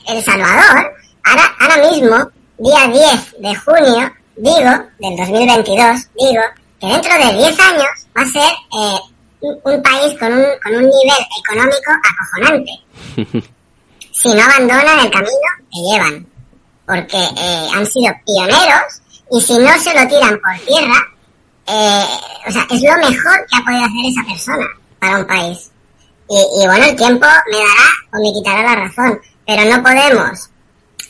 El 0.09 0.23
Salvador, 0.23 0.93
ahora, 1.25 1.57
ahora 1.61 1.91
mismo, 1.91 2.17
día 2.59 2.87
10 2.89 3.37
de 3.41 3.55
junio, 3.55 4.13
digo, 4.37 4.71
del 4.99 5.17
2022, 5.17 6.09
digo, 6.19 6.43
que 6.81 6.87
dentro 6.87 7.13
de 7.13 7.37
10 7.37 7.61
años 7.61 7.89
va 8.17 8.23
a 8.23 8.27
ser 8.27 8.51
eh, 8.73 8.99
un, 9.41 9.61
un 9.65 9.83
país 9.83 10.19
con 10.19 10.33
un, 10.33 10.47
con 10.63 10.75
un 10.75 10.83
nivel 10.83 11.27
económico 11.45 11.93
acojonante. 12.05 13.49
si 14.21 14.35
no 14.35 14.43
abandonan 14.43 15.01
el 15.01 15.11
camino 15.11 15.49
que 15.73 15.81
llevan. 15.81 16.27
porque 16.87 17.17
eh, 17.17 17.69
han 17.75 17.87
sido 17.87 18.13
pioneros 18.25 19.03
y 19.31 19.41
si 19.41 19.59
no 19.59 19.79
se 19.79 19.95
lo 19.95 20.09
tiran 20.09 20.41
por 20.41 20.67
tierra, 20.67 21.07
eh, 21.67 22.05
o 22.47 22.51
sea, 22.51 22.67
es 22.71 22.83
lo 22.83 22.97
mejor 22.97 23.47
que 23.47 23.57
ha 23.57 23.65
podido 23.65 23.85
hacer 23.85 24.05
esa 24.07 24.23
persona 24.25 24.67
para 24.99 25.19
un 25.19 25.27
país. 25.27 25.71
Y, 26.31 26.63
y 26.63 26.67
bueno, 26.67 26.85
el 26.85 26.97
tiempo 26.97 27.27
me 27.51 27.59
dará 27.59 27.89
o 28.13 28.23
me 28.23 28.33
quitará 28.33 28.63
la 28.63 28.77
razón, 28.85 29.21
pero 29.47 29.65
no 29.65 29.83
podemos 29.83 30.51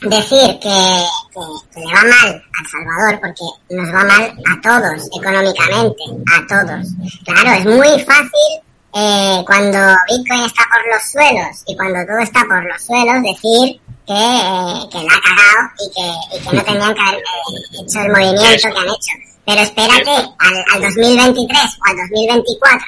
decir 0.01 0.59
que, 0.59 1.03
que, 1.33 1.41
que, 1.73 1.79
le 1.81 1.93
va 1.93 2.03
mal 2.03 2.29
a 2.29 2.61
El 2.61 2.67
Salvador 2.69 3.19
porque 3.19 3.75
nos 3.75 3.93
va 3.93 4.03
mal 4.05 4.23
a 4.23 4.61
todos 4.61 5.09
económicamente, 5.19 6.03
a 6.33 6.47
todos. 6.47 6.87
Claro, 7.25 7.51
es 7.59 7.65
muy 7.65 8.03
fácil 8.05 8.49
eh, 8.95 9.43
cuando 9.45 9.77
Bitcoin 10.07 10.45
está 10.45 10.63
por 10.71 10.87
los 10.87 11.11
suelos 11.11 11.63
y 11.67 11.75
cuando 11.75 12.05
todo 12.05 12.19
está 12.19 12.45
por 12.47 12.63
los 12.63 12.81
suelos 12.81 13.21
decir 13.23 13.81
que, 14.07 14.13
eh, 14.13 14.87
que 14.89 14.97
la 15.03 15.13
ha 15.13 15.21
cagado 15.21 15.61
y 15.79 15.91
que, 15.93 16.37
y 16.37 16.47
que 16.47 16.55
no 16.55 16.63
tenían 16.63 16.93
que 16.95 17.01
haber 17.01 17.19
eh, 17.19 17.83
hecho 17.83 17.99
el 17.99 18.11
movimiento 18.11 18.67
que 18.69 18.79
han 18.79 18.87
hecho. 18.87 19.13
Pero 19.45 19.61
espérate 19.61 20.11
al, 20.39 20.65
al 20.73 20.81
2023 20.81 21.59
o 21.59 21.89
al 21.89 21.97
2024 22.09 22.87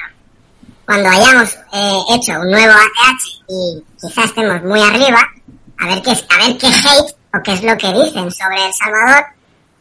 cuando 0.86 1.08
hayamos 1.08 1.54
eh, 1.72 1.98
hecho 2.14 2.32
un 2.40 2.50
nuevo 2.50 2.72
ATH 2.72 3.42
y 3.48 3.82
quizás 4.00 4.24
estemos 4.26 4.62
muy 4.64 4.80
arriba, 4.80 5.20
a 5.78 5.86
ver 5.86 6.02
qué 6.02 6.10
a 6.10 6.46
ver 6.48 6.58
qué 6.58 6.66
hate 6.66 7.14
o 7.34 7.42
qué 7.42 7.52
es 7.52 7.62
lo 7.62 7.76
que 7.78 7.92
dicen 7.92 8.30
sobre 8.30 8.66
El 8.66 8.72
Salvador. 8.74 9.24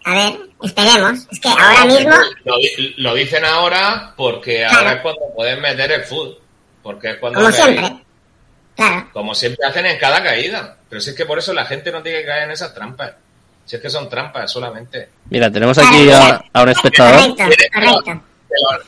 A 0.03 0.13
ver, 0.15 0.39
esperemos. 0.63 1.27
Es 1.31 1.39
que 1.39 1.49
ahora 1.49 1.85
mismo. 1.85 2.15
Lo, 2.45 2.55
lo 2.97 3.13
dicen 3.13 3.45
ahora 3.45 4.13
porque 4.17 4.57
Claro. 4.59 4.77
ahora 4.77 4.93
es 4.93 5.01
cuando 5.01 5.21
pueden 5.35 5.61
meter 5.61 5.91
el 5.91 6.03
food. 6.05 6.35
Porque 6.81 7.11
es 7.11 7.17
cuando. 7.17 7.39
Como 7.39 7.51
siempre. 7.51 8.03
Claro. 8.75 9.09
Como 9.13 9.35
siempre 9.35 9.67
hacen 9.67 9.85
en 9.85 9.99
cada 9.99 10.23
caída. 10.23 10.75
Pero 10.89 11.01
si 11.01 11.11
es 11.11 11.15
que 11.15 11.25
por 11.25 11.37
eso 11.37 11.53
la 11.53 11.65
gente 11.65 11.91
no 11.91 12.01
tiene 12.01 12.21
que 12.21 12.25
caer 12.25 12.43
en 12.43 12.51
esas 12.51 12.73
trampas. 12.73 13.11
Si 13.63 13.75
es 13.75 13.81
que 13.81 13.89
son 13.91 14.09
trampas 14.09 14.51
solamente. 14.51 15.09
Mira, 15.29 15.51
tenemos 15.51 15.77
aquí 15.77 16.09
a, 16.09 16.41
a 16.51 16.63
un 16.63 16.69
espectador. 16.69 17.35
Correcto, 17.35 17.43
correcto. 17.73 18.23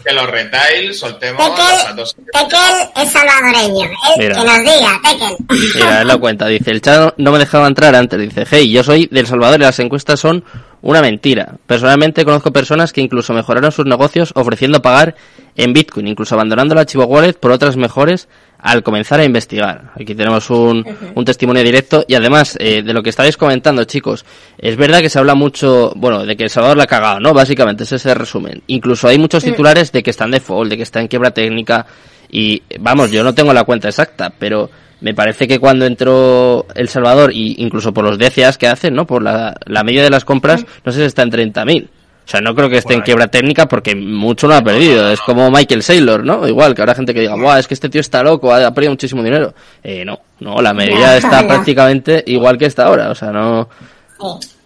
Que 0.04 0.14
los 0.14 0.30
retail 0.30 0.94
soltemos 0.94 1.48
los 1.48 1.56
Tekel, 1.58 1.86
datos. 1.86 2.16
Tekel 2.16 3.04
es 3.04 3.12
salvadoreño. 3.12 3.86
Él, 3.86 4.18
Mira. 4.18 4.36
que 4.36 4.44
nos 4.44 4.58
diga, 4.60 5.02
Tekel. 5.04 5.38
Mira, 5.76 6.02
él 6.02 6.08
lo 6.08 6.20
cuenta. 6.20 6.48
Dice, 6.48 6.72
el 6.72 6.82
chat 6.82 7.14
no 7.18 7.32
me 7.32 7.40
dejaba 7.40 7.68
entrar 7.68 7.96
antes. 7.96 8.20
Dice, 8.20 8.46
hey, 8.50 8.72
yo 8.72 8.84
soy 8.84 9.08
del 9.12 9.28
Salvador 9.28 9.60
y 9.60 9.64
las 9.64 9.80
encuestas 9.80 10.20
son 10.20 10.44
una 10.84 11.02
mentira. 11.02 11.56
Personalmente 11.66 12.26
conozco 12.26 12.52
personas 12.52 12.92
que 12.92 13.02
incluso 13.02 13.34
mejoraron 13.34 13.72
sus 13.72 13.86
negocios 13.86 14.32
ofreciendo 14.36 14.82
pagar 14.82 15.16
en 15.56 15.72
Bitcoin, 15.72 16.08
incluso 16.08 16.36
abandonando 16.36 16.76
la 16.76 16.86
Chivo 16.86 17.06
Wallet 17.06 17.34
por 17.34 17.52
otras 17.52 17.78
mejores 17.78 18.28
al 18.60 18.84
comenzar 18.84 19.22
a 19.22 19.24
investigar. 19.24 19.92
Aquí 19.96 20.14
tenemos 20.14 20.50
un, 20.50 20.86
un 21.16 21.26
testimonio 21.26 21.64
directo 21.64 22.04
y 22.06 22.16
además 22.16 22.58
eh, 22.60 22.84
de 22.84 22.94
lo 22.94 23.02
que 23.02 23.12
estáis 23.12 23.38
comentando, 23.38 23.86
chicos, 23.86 24.26
es 24.58 24.76
verdad 24.76 25.00
que 25.00 25.10
se 25.10 25.20
habla 25.20 25.36
mucho, 25.36 25.94
bueno, 25.96 26.26
de 26.26 26.36
que 26.36 26.44
El 26.44 26.50
Salvador 26.50 26.76
la 26.76 26.84
ha 26.84 26.88
cagado, 26.88 27.22
¿no? 27.22 27.34
Básicamente, 27.34 27.86
ese 27.86 27.96
es 27.96 28.06
el 28.06 28.16
resumen. 28.16 28.62
Incluso 28.68 29.08
hay 29.08 29.18
muchos 29.18 29.44
titulares 29.44 29.92
de 29.94 30.04
que 30.04 30.10
está 30.10 30.26
en 30.26 30.32
default, 30.32 30.70
de 30.70 30.78
que 30.78 30.84
está 30.84 31.00
en 31.00 31.08
quiebra 31.08 31.32
técnica 31.32 31.86
y, 32.30 32.62
vamos, 32.80 33.10
yo 33.10 33.24
no 33.24 33.34
tengo 33.34 33.54
la 33.54 33.64
cuenta 33.64 33.88
exacta, 33.88 34.34
pero 34.38 34.70
me 35.04 35.14
parece 35.14 35.48
que 35.48 35.60
cuando 35.60 35.86
entró 35.86 36.66
El 36.74 36.90
Salvador, 36.90 37.32
y 37.32 37.56
incluso 37.62 37.94
por 37.94 38.04
los 38.06 38.18
DCAs 38.18 38.58
que 38.58 38.68
hacen, 38.68 38.96
¿no? 38.96 39.06
Por 39.06 39.22
la, 39.22 39.56
la 39.66 39.84
media 39.84 40.02
de 40.04 40.10
las 40.10 40.26
compras, 40.26 40.66
no 40.84 40.92
sé 40.92 41.00
si 41.02 41.06
está 41.06 41.22
en 41.22 41.32
30.000. 41.32 41.86
O 41.86 41.90
sea, 42.26 42.40
no 42.40 42.56
creo 42.56 42.70
que 42.70 42.78
esté 42.78 42.94
en 42.94 43.02
quiebra 43.02 43.28
técnica 43.28 43.68
porque 43.68 43.96
mucho 43.96 44.48
no 44.48 44.56
ha 44.56 44.62
perdido. 44.64 45.12
Es 45.12 45.20
como 45.20 45.52
Michael 45.52 45.84
Saylor, 45.84 46.24
¿no? 46.24 46.48
Igual 46.48 46.74
que 46.74 46.82
habrá 46.82 46.96
gente 46.96 47.14
que 47.14 47.20
diga, 47.20 47.36
Buah, 47.36 47.60
es 47.60 47.68
que 47.68 47.74
este 47.74 47.90
tío 47.90 48.00
está 48.00 48.24
loco, 48.24 48.54
ha 48.54 48.66
ha 48.66 48.74
perdido 48.74 48.94
muchísimo 48.94 49.22
dinero. 49.22 49.54
Eh, 49.84 50.06
no, 50.06 50.22
no, 50.40 50.62
la 50.62 50.74
media 50.74 50.96
No, 51.08 51.14
está 51.16 51.46
prácticamente 51.46 52.24
igual 52.28 52.58
que 52.58 52.68
está 52.68 52.86
ahora. 52.86 53.10
O 53.12 53.16
sea, 53.16 53.32
no. 53.32 53.68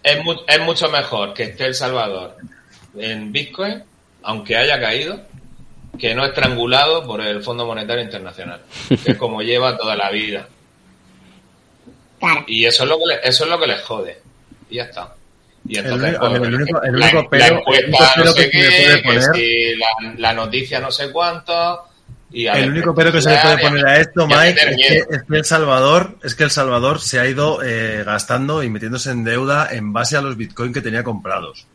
Es, 0.03 0.23
mu- 0.23 0.35
es 0.47 0.59
mucho 0.61 0.87
mejor 0.91 1.33
que 1.33 1.43
esté 1.45 1.65
El 1.65 1.73
Salvador 1.73 2.35
en 2.95 3.31
Bitcoin, 3.31 3.81
aunque 4.21 4.55
haya 4.55 4.79
caído, 4.79 5.19
que 5.99 6.13
no 6.15 6.25
estrangulado 6.25 7.05
por 7.05 7.21
el 7.21 7.43
Fondo 7.43 7.65
Monetario 7.65 8.03
Internacional, 8.03 8.61
que 8.87 9.11
es 9.11 9.17
como 9.17 9.41
lleva 9.41 9.77
toda 9.77 9.95
la 9.95 10.09
vida. 10.11 10.47
Claro. 12.19 12.43
Y 12.47 12.65
eso 12.65 12.83
es 12.83 12.89
lo 12.89 12.97
que 12.97 13.05
le- 13.07 13.19
eso 13.27 13.43
es 13.43 13.49
lo 13.49 13.59
que 13.59 13.67
les 13.67 13.81
jode. 13.81 14.21
Y 14.69 14.75
ya 14.77 14.83
está. 14.83 15.13
Y 15.69 15.77
entonces, 15.77 16.15
pues, 16.19 16.33
el 16.33 16.55
único- 16.55 16.83
el 16.83 16.99
la, 16.99 17.05
único 17.07 17.21
la 17.23 17.29
pero- 17.29 17.45
el 17.45 17.53
encuesta 17.59 17.87
único 17.87 18.05
pero 18.15 18.25
no 18.25 18.31
sé 18.31 18.49
que 18.49 18.61
se 18.61 18.69
le 18.69 18.71
puede 18.71 18.95
qué, 18.95 19.01
que 19.01 19.07
poner- 19.07 19.35
si 19.35 19.75
la, 19.75 19.87
la 20.17 20.33
noticia 20.33 20.79
no 20.79 20.91
sé 20.91 21.11
cuánto. 21.11 21.83
Y 22.31 22.47
a 22.47 22.53
El 22.53 22.61
ver, 22.61 22.69
único 22.71 22.93
pero 22.95 23.11
que 23.11 23.21
se 23.21 23.29
le 23.29 23.37
puede 23.37 23.57
poner 23.59 23.85
a 23.87 23.99
esto, 23.99 24.27
Mike, 24.27 24.59
es 24.61 24.75
que, 24.87 24.97
es 25.15 25.23
que 25.23 25.37
El 25.37 25.45
Salvador, 25.45 26.17
es 26.23 26.35
que 26.35 26.43
El 26.43 26.51
Salvador 26.51 26.99
se 26.99 27.19
ha 27.19 27.27
ido 27.27 27.61
eh, 27.63 28.03
gastando 28.05 28.63
y 28.63 28.69
metiéndose 28.69 29.11
en 29.11 29.23
deuda 29.23 29.69
en 29.71 29.93
base 29.93 30.17
a 30.17 30.21
los 30.21 30.35
bitcoin 30.35 30.73
que 30.73 30.81
tenía 30.81 31.03
comprados. 31.03 31.67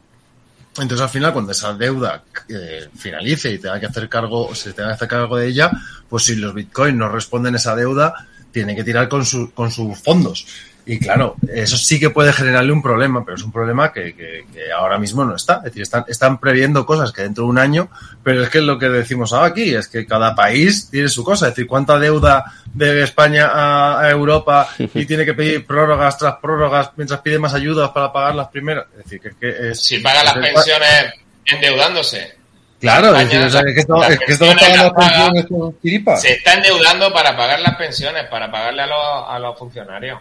Entonces 0.79 1.01
al 1.01 1.11
final 1.11 1.33
cuando 1.33 1.53
esa 1.53 1.75
deuda 1.75 2.25
eh, 2.49 2.89
finalice 2.97 3.53
y 3.53 3.59
tenga 3.59 3.79
que 3.79 3.87
hacer 3.87 4.09
cargo, 4.09 4.55
se 4.55 4.73
tenga 4.73 4.89
que 4.91 4.95
hacer 4.95 5.09
cargo 5.09 5.37
de 5.37 5.49
ella, 5.49 5.70
pues 6.09 6.25
si 6.25 6.37
los 6.37 6.55
bitcoin 6.55 6.97
no 6.97 7.09
responden 7.09 7.55
esa 7.55 7.77
deuda, 7.77 8.27
tienen 8.51 8.77
que 8.77 8.85
tirar 8.85 9.09
con, 9.09 9.25
su, 9.25 9.53
con 9.53 9.70
sus 9.70 9.99
fondos. 9.99 10.47
Y 10.85 10.99
claro, 10.99 11.37
eso 11.55 11.76
sí 11.76 12.01
que 12.01 12.11
puede 12.11 12.33
generarle 12.33 12.72
un 12.72 12.83
problema, 12.83 13.24
pero 13.24 13.37
es 13.37 13.43
un 13.45 13.53
problema 13.53 13.93
que, 13.93 14.14
que- 14.16 14.45
que 14.53 14.72
ahora 14.72 14.99
mismo 14.99 15.24
no 15.24 15.37
está. 15.37 15.59
Es 15.59 15.64
decir, 15.64 15.83
están, 15.83 16.05
están 16.09 16.39
previendo 16.39 16.85
cosas 16.85 17.12
que 17.12 17.22
dentro 17.22 17.45
de 17.45 17.51
un 17.51 17.59
año, 17.59 17.89
pero 18.24 18.43
es 18.43 18.49
que 18.51 18.61
lo 18.61 18.78
que 18.78 18.89
decimos 18.89 19.33
ahora 19.33 19.47
aquí 19.47 19.74
es 19.74 19.87
que 19.87 20.05
cada 20.07 20.35
país 20.35 20.89
tiene 20.91 21.09
su 21.09 21.22
cosa. 21.22 21.47
Es 21.49 21.53
decir, 21.55 21.68
cuánta 21.68 21.99
deuda 22.01 22.45
de 22.74 23.03
España 23.05 23.47
a, 23.53 24.01
a 24.01 24.11
Europa 24.11 24.68
y 24.78 25.07
tiene 25.07 25.24
que 25.24 25.35
pedir 25.35 25.64
prórrogas 25.66 26.18
tras 26.18 26.35
prórrogas 26.43 26.91
mientras 26.97 27.20
pide 27.20 27.39
más 27.39 27.55
ayudas 27.55 27.91
para 27.91 28.12
pagar 28.12 28.35
las 28.35 28.49
primeras. 28.49 28.87
Es 28.99 29.05
decir, 29.05 29.20
que, 29.20 29.28
es 29.28 29.35
que 29.37 29.68
es. 29.70 29.80
Si 29.85 29.99
pagan 29.99 30.24
las 30.24 30.37
es- 30.37 30.43
endeudándose 30.43 31.12
endeudándose. 31.47 32.35
Claro, 32.80 33.14
es, 33.14 33.22
España, 33.22 33.45
decir, 33.45 33.47
o 33.47 33.51
sea, 33.51 33.62
que 33.62 33.80
esto- 33.80 33.97
las 34.01 34.11
es 34.11 34.18
que 34.18 34.33
estamos 34.33 34.55
pensiones 34.55 34.76
pagando 34.83 34.83
las 34.83 34.93
paga- 34.93 35.33
pensiones 35.33 35.47
con. 35.47 36.16
Se 36.16 36.33
está 36.33 36.55
endeudando 36.55 37.12
para 37.12 37.37
pagar 37.37 37.61
las 37.61 37.76
pensiones, 37.76 38.24
para 38.28 38.51
pagarle 38.51 38.83
a 38.83 38.87
los, 38.89 39.24
a 39.28 39.39
los 39.39 39.57
funcionarios, 39.59 40.18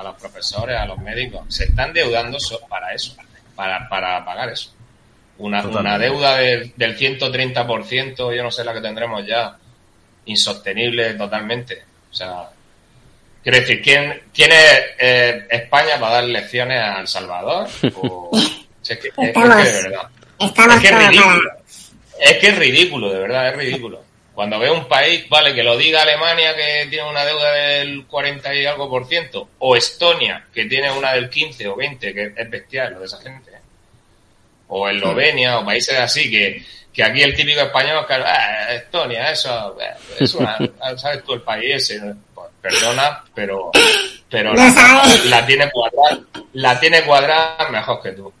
a 0.00 0.04
los 0.04 0.16
profesores, 0.16 0.76
a 0.78 0.86
los 0.86 0.98
médicos. 0.98 1.42
Se 1.48 1.64
está 1.64 1.84
endeudando 1.84 2.40
so- 2.40 2.60
para 2.68 2.92
eso, 2.94 3.14
para, 3.54 3.88
para 3.88 4.24
pagar 4.24 4.48
eso. 4.48 4.72
Una, 5.38 5.62
una 5.66 5.98
deuda 5.98 6.36
del, 6.36 6.72
del 6.76 6.98
130%, 6.98 8.36
yo 8.36 8.42
no 8.42 8.50
sé 8.50 8.64
la 8.64 8.74
que 8.74 8.80
tendremos 8.80 9.26
ya, 9.26 9.56
insostenible 10.26 11.14
totalmente. 11.14 11.82
O 12.10 12.14
sea, 12.14 12.48
quiero 13.42 13.58
decir, 13.58 13.80
¿quién 13.82 14.22
tiene 14.32 14.56
eh, 14.98 15.46
España 15.50 15.98
para 15.98 16.14
dar 16.16 16.24
lecciones 16.24 16.78
a 16.82 17.00
El 17.00 17.08
Salvador? 17.08 17.68
O, 17.96 18.30
si 18.82 18.92
es 18.92 18.98
que, 18.98 19.08
es- 19.08 19.14
es 19.14 19.14
que 19.16 19.26
Estamos- 19.28 19.64
de 19.64 19.72
verdad. 19.82 20.08
Estamos 20.38 20.74
Es 20.76 20.80
que 20.82 20.88
es 20.88 21.08
ridículo. 21.08 21.50
Es 22.18 22.36
que 22.38 22.48
es 22.48 22.58
ridículo, 22.58 23.12
de 23.12 23.18
verdad, 23.18 23.48
es 23.48 23.56
ridículo. 23.56 24.04
Cuando 24.40 24.58
ve 24.58 24.70
un 24.70 24.88
país, 24.88 25.28
vale, 25.28 25.52
que 25.52 25.62
lo 25.62 25.76
diga 25.76 26.00
Alemania 26.00 26.56
que 26.56 26.86
tiene 26.88 27.06
una 27.06 27.26
deuda 27.26 27.52
del 27.52 28.06
40 28.06 28.54
y 28.54 28.64
algo 28.64 28.88
por 28.88 29.06
ciento, 29.06 29.50
o 29.58 29.76
Estonia 29.76 30.46
que 30.50 30.64
tiene 30.64 30.90
una 30.90 31.12
del 31.12 31.28
15 31.28 31.68
o 31.68 31.76
20, 31.76 32.14
que 32.14 32.32
es 32.34 32.48
bestial 32.50 32.94
lo 32.94 33.00
de 33.00 33.04
esa 33.04 33.20
gente. 33.20 33.50
¿eh? 33.50 33.60
O 34.68 34.88
Eslovenia, 34.88 35.58
o 35.58 35.64
países 35.66 35.98
así, 35.98 36.30
que, 36.30 36.64
que 36.90 37.04
aquí 37.04 37.20
el 37.20 37.34
típico 37.34 37.60
español, 37.60 38.06
que, 38.06 38.14
"Ah, 38.14 38.72
Estonia, 38.72 39.30
eso, 39.30 39.76
eh, 39.78 39.92
es 40.18 40.34
una, 40.34 40.56
¿sabes 40.96 41.22
tú 41.22 41.34
el 41.34 41.42
país 41.42 41.74
ese? 41.74 42.00
Pues, 42.34 42.48
perdona, 42.62 43.22
pero, 43.34 43.70
pero 44.30 44.54
la, 44.54 45.04
la 45.26 45.44
tiene 45.44 45.70
cuadrada, 45.70 46.18
la 46.54 46.80
tiene 46.80 47.02
cuadrada 47.02 47.68
mejor 47.68 48.00
que 48.00 48.12
tú. 48.12 48.32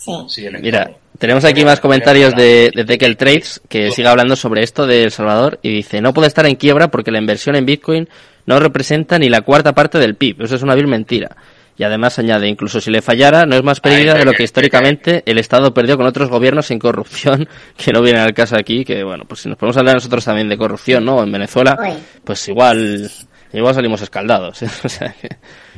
Sí. 0.00 0.12
Sí, 0.28 0.46
el 0.46 0.60
Mira, 0.62 0.92
tenemos 1.18 1.44
aquí 1.44 1.62
más 1.62 1.78
comentarios 1.78 2.34
de, 2.34 2.70
de 2.74 2.84
Tekel 2.86 3.18
Trades 3.18 3.60
que 3.68 3.90
sigue 3.90 4.08
hablando 4.08 4.34
sobre 4.34 4.62
esto 4.62 4.86
de 4.86 5.04
El 5.04 5.10
Salvador 5.10 5.58
y 5.62 5.68
dice, 5.70 6.00
no 6.00 6.14
puede 6.14 6.28
estar 6.28 6.46
en 6.46 6.56
quiebra 6.56 6.88
porque 6.88 7.10
la 7.10 7.18
inversión 7.18 7.54
en 7.54 7.66
Bitcoin 7.66 8.08
no 8.46 8.58
representa 8.58 9.18
ni 9.18 9.28
la 9.28 9.42
cuarta 9.42 9.74
parte 9.74 9.98
del 9.98 10.14
PIB. 10.14 10.42
Eso 10.42 10.56
es 10.56 10.62
una 10.62 10.74
vil 10.74 10.86
mentira. 10.86 11.36
Y 11.76 11.84
además 11.84 12.18
añade, 12.18 12.48
incluso 12.48 12.80
si 12.80 12.90
le 12.90 13.02
fallara, 13.02 13.44
no 13.44 13.56
es 13.56 13.62
más 13.62 13.80
pérdida 13.80 14.14
de 14.14 14.24
lo 14.24 14.32
que 14.32 14.42
históricamente 14.42 15.22
el 15.26 15.38
Estado 15.38 15.72
perdió 15.74 15.98
con 15.98 16.06
otros 16.06 16.30
gobiernos 16.30 16.70
en 16.70 16.78
corrupción, 16.78 17.46
que 17.76 17.92
no 17.92 18.00
viene 18.00 18.20
al 18.20 18.32
caso 18.32 18.56
aquí, 18.56 18.84
que 18.84 19.04
bueno, 19.04 19.24
pues 19.26 19.40
si 19.40 19.48
nos 19.50 19.58
podemos 19.58 19.76
hablar 19.76 19.96
nosotros 19.96 20.24
también 20.24 20.48
de 20.48 20.56
corrupción, 20.56 21.04
¿no? 21.04 21.22
En 21.22 21.30
Venezuela, 21.30 21.78
pues 22.24 22.48
igual, 22.48 23.10
igual 23.52 23.74
salimos 23.74 24.00
escaldados. 24.00 24.62
¿eh? 24.62 24.68
O 24.84 24.88
sea, 24.88 25.14
que, 25.20 25.28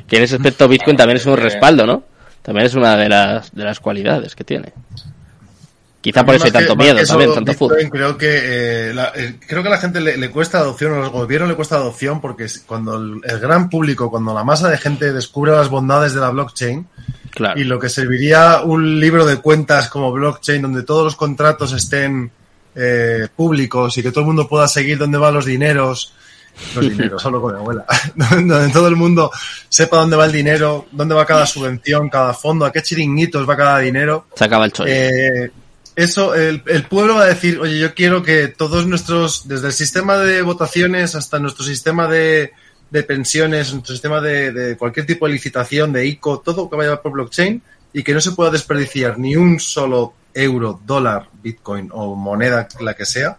que 0.06 0.16
en 0.16 0.22
ese 0.22 0.36
aspecto 0.36 0.68
Bitcoin 0.68 0.96
también 0.96 1.16
es 1.16 1.26
un 1.26 1.36
respaldo, 1.36 1.86
¿no? 1.86 2.11
También 2.42 2.66
es 2.66 2.74
una 2.74 2.96
de 2.96 3.08
las, 3.08 3.54
de 3.54 3.64
las 3.64 3.80
cualidades 3.80 4.34
que 4.34 4.44
tiene. 4.44 4.72
Quizá 6.00 6.26
por 6.26 6.34
eso 6.34 6.46
hay 6.46 6.50
que- 6.50 6.58
tanto 6.58 6.74
miedo 6.74 6.98
también, 7.06 7.32
tanto 7.32 7.52
Bitcoin, 7.52 7.56
fútbol. 7.70 7.90
Creo 7.90 8.18
que, 8.18 8.40
eh, 8.90 8.94
la- 8.94 9.12
eh, 9.14 9.38
creo 9.46 9.62
que 9.62 9.68
a 9.68 9.70
la 9.72 9.78
gente 9.78 10.00
le, 10.00 10.16
le 10.16 10.30
cuesta 10.30 10.58
adopción, 10.58 10.94
a 10.94 10.98
los 10.98 11.10
gobiernos 11.12 11.48
le 11.48 11.54
cuesta 11.54 11.76
adopción, 11.76 12.20
porque 12.20 12.46
cuando 12.66 12.96
el, 12.96 13.20
el 13.22 13.38
gran 13.38 13.70
público, 13.70 14.10
cuando 14.10 14.34
la 14.34 14.42
masa 14.42 14.68
de 14.68 14.78
gente 14.78 15.12
descubre 15.12 15.52
las 15.52 15.68
bondades 15.68 16.12
de 16.14 16.20
la 16.20 16.30
blockchain 16.30 16.88
Claro. 17.30 17.58
y 17.58 17.64
lo 17.64 17.78
que 17.78 17.88
serviría 17.88 18.62
un 18.64 18.98
libro 18.98 19.24
de 19.24 19.36
cuentas 19.36 19.88
como 19.88 20.10
blockchain, 20.12 20.60
donde 20.60 20.82
todos 20.82 21.04
los 21.04 21.16
contratos 21.16 21.72
estén 21.72 22.32
eh, 22.74 23.28
públicos 23.36 23.96
y 23.98 24.02
que 24.02 24.10
todo 24.10 24.20
el 24.20 24.26
mundo 24.26 24.48
pueda 24.48 24.66
seguir 24.66 24.98
dónde 24.98 25.18
van 25.18 25.34
los 25.34 25.44
dineros 25.44 26.14
los 26.74 26.88
dineros, 26.88 27.22
solo 27.22 27.40
con 27.40 27.54
mi 27.54 27.60
abuela. 27.60 27.84
Donde 28.14 28.68
todo 28.72 28.88
el 28.88 28.96
mundo 28.96 29.30
sepa 29.68 29.98
dónde 29.98 30.16
va 30.16 30.26
el 30.26 30.32
dinero, 30.32 30.86
dónde 30.92 31.14
va 31.14 31.26
cada 31.26 31.46
subvención, 31.46 32.08
cada 32.08 32.34
fondo, 32.34 32.64
a 32.64 32.72
qué 32.72 32.82
chiringuitos 32.82 33.48
va 33.48 33.56
cada 33.56 33.78
dinero. 33.78 34.26
Se 34.34 34.44
acaba 34.44 34.64
el 34.64 34.72
chollo. 34.72 34.90
Eh, 34.90 35.50
eso, 35.94 36.34
el, 36.34 36.62
el 36.66 36.84
pueblo 36.84 37.16
va 37.16 37.24
a 37.24 37.26
decir, 37.26 37.58
oye, 37.58 37.78
yo 37.78 37.94
quiero 37.94 38.22
que 38.22 38.48
todos 38.48 38.86
nuestros, 38.86 39.46
desde 39.46 39.68
el 39.68 39.72
sistema 39.72 40.16
de 40.16 40.42
votaciones 40.42 41.14
hasta 41.14 41.38
nuestro 41.38 41.64
sistema 41.64 42.08
de, 42.08 42.52
de 42.90 43.02
pensiones, 43.02 43.72
nuestro 43.72 43.94
sistema 43.94 44.20
de, 44.20 44.52
de 44.52 44.76
cualquier 44.76 45.06
tipo 45.06 45.26
de 45.26 45.32
licitación, 45.32 45.92
de 45.92 46.06
ICO, 46.06 46.40
todo 46.40 46.70
que 46.70 46.76
vaya 46.76 47.00
por 47.00 47.12
blockchain 47.12 47.62
y 47.92 48.02
que 48.02 48.14
no 48.14 48.20
se 48.20 48.32
pueda 48.32 48.50
desperdiciar 48.50 49.18
ni 49.18 49.36
un 49.36 49.60
solo 49.60 50.14
euro, 50.34 50.80
dólar, 50.84 51.28
bitcoin 51.32 51.90
o 51.92 52.14
moneda, 52.14 52.68
la 52.80 52.94
que 52.94 53.04
sea, 53.04 53.38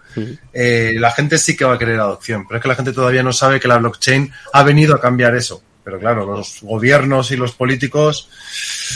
eh, 0.54 0.94
la 0.98 1.12
gente 1.12 1.38
sí 1.38 1.56
que 1.56 1.66
va 1.66 1.76
a 1.76 1.78
querer 1.78 2.00
adopción. 2.00 2.48
Pero 2.48 2.58
es 2.58 2.62
que 2.62 2.68
la 2.68 2.76
gente 2.76 2.94
todavía 2.94 3.24
no 3.24 3.34
sabe 3.34 3.60
que 3.60 3.68
la 3.68 3.78
blockchain 3.78 4.32
ha 4.54 4.64
venido 4.64 4.96
a 4.96 5.02
cambiar 5.02 5.36
eso. 5.36 5.64
Pero 5.84 6.00
claro, 6.00 6.26
los 6.26 6.62
gobiernos 6.62 7.32
y 7.32 7.38
los 7.38 7.54
políticos, 7.54 8.30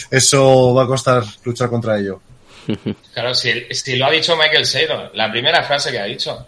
eso 0.10 0.74
va 0.74 0.84
a 0.84 0.88
costar 0.88 1.24
luchar 1.44 1.70
contra 1.70 1.98
ello. 1.98 2.22
Claro, 3.14 3.34
si, 3.34 3.96
lo 3.96 4.06
ha 4.06 4.12
dicho 4.12 4.36
Michael 4.36 4.66
Saylor, 4.66 5.12
la 5.16 5.32
primera 5.32 5.64
frase 5.64 5.90
que 5.90 6.00
ha 6.00 6.04
dicho, 6.04 6.48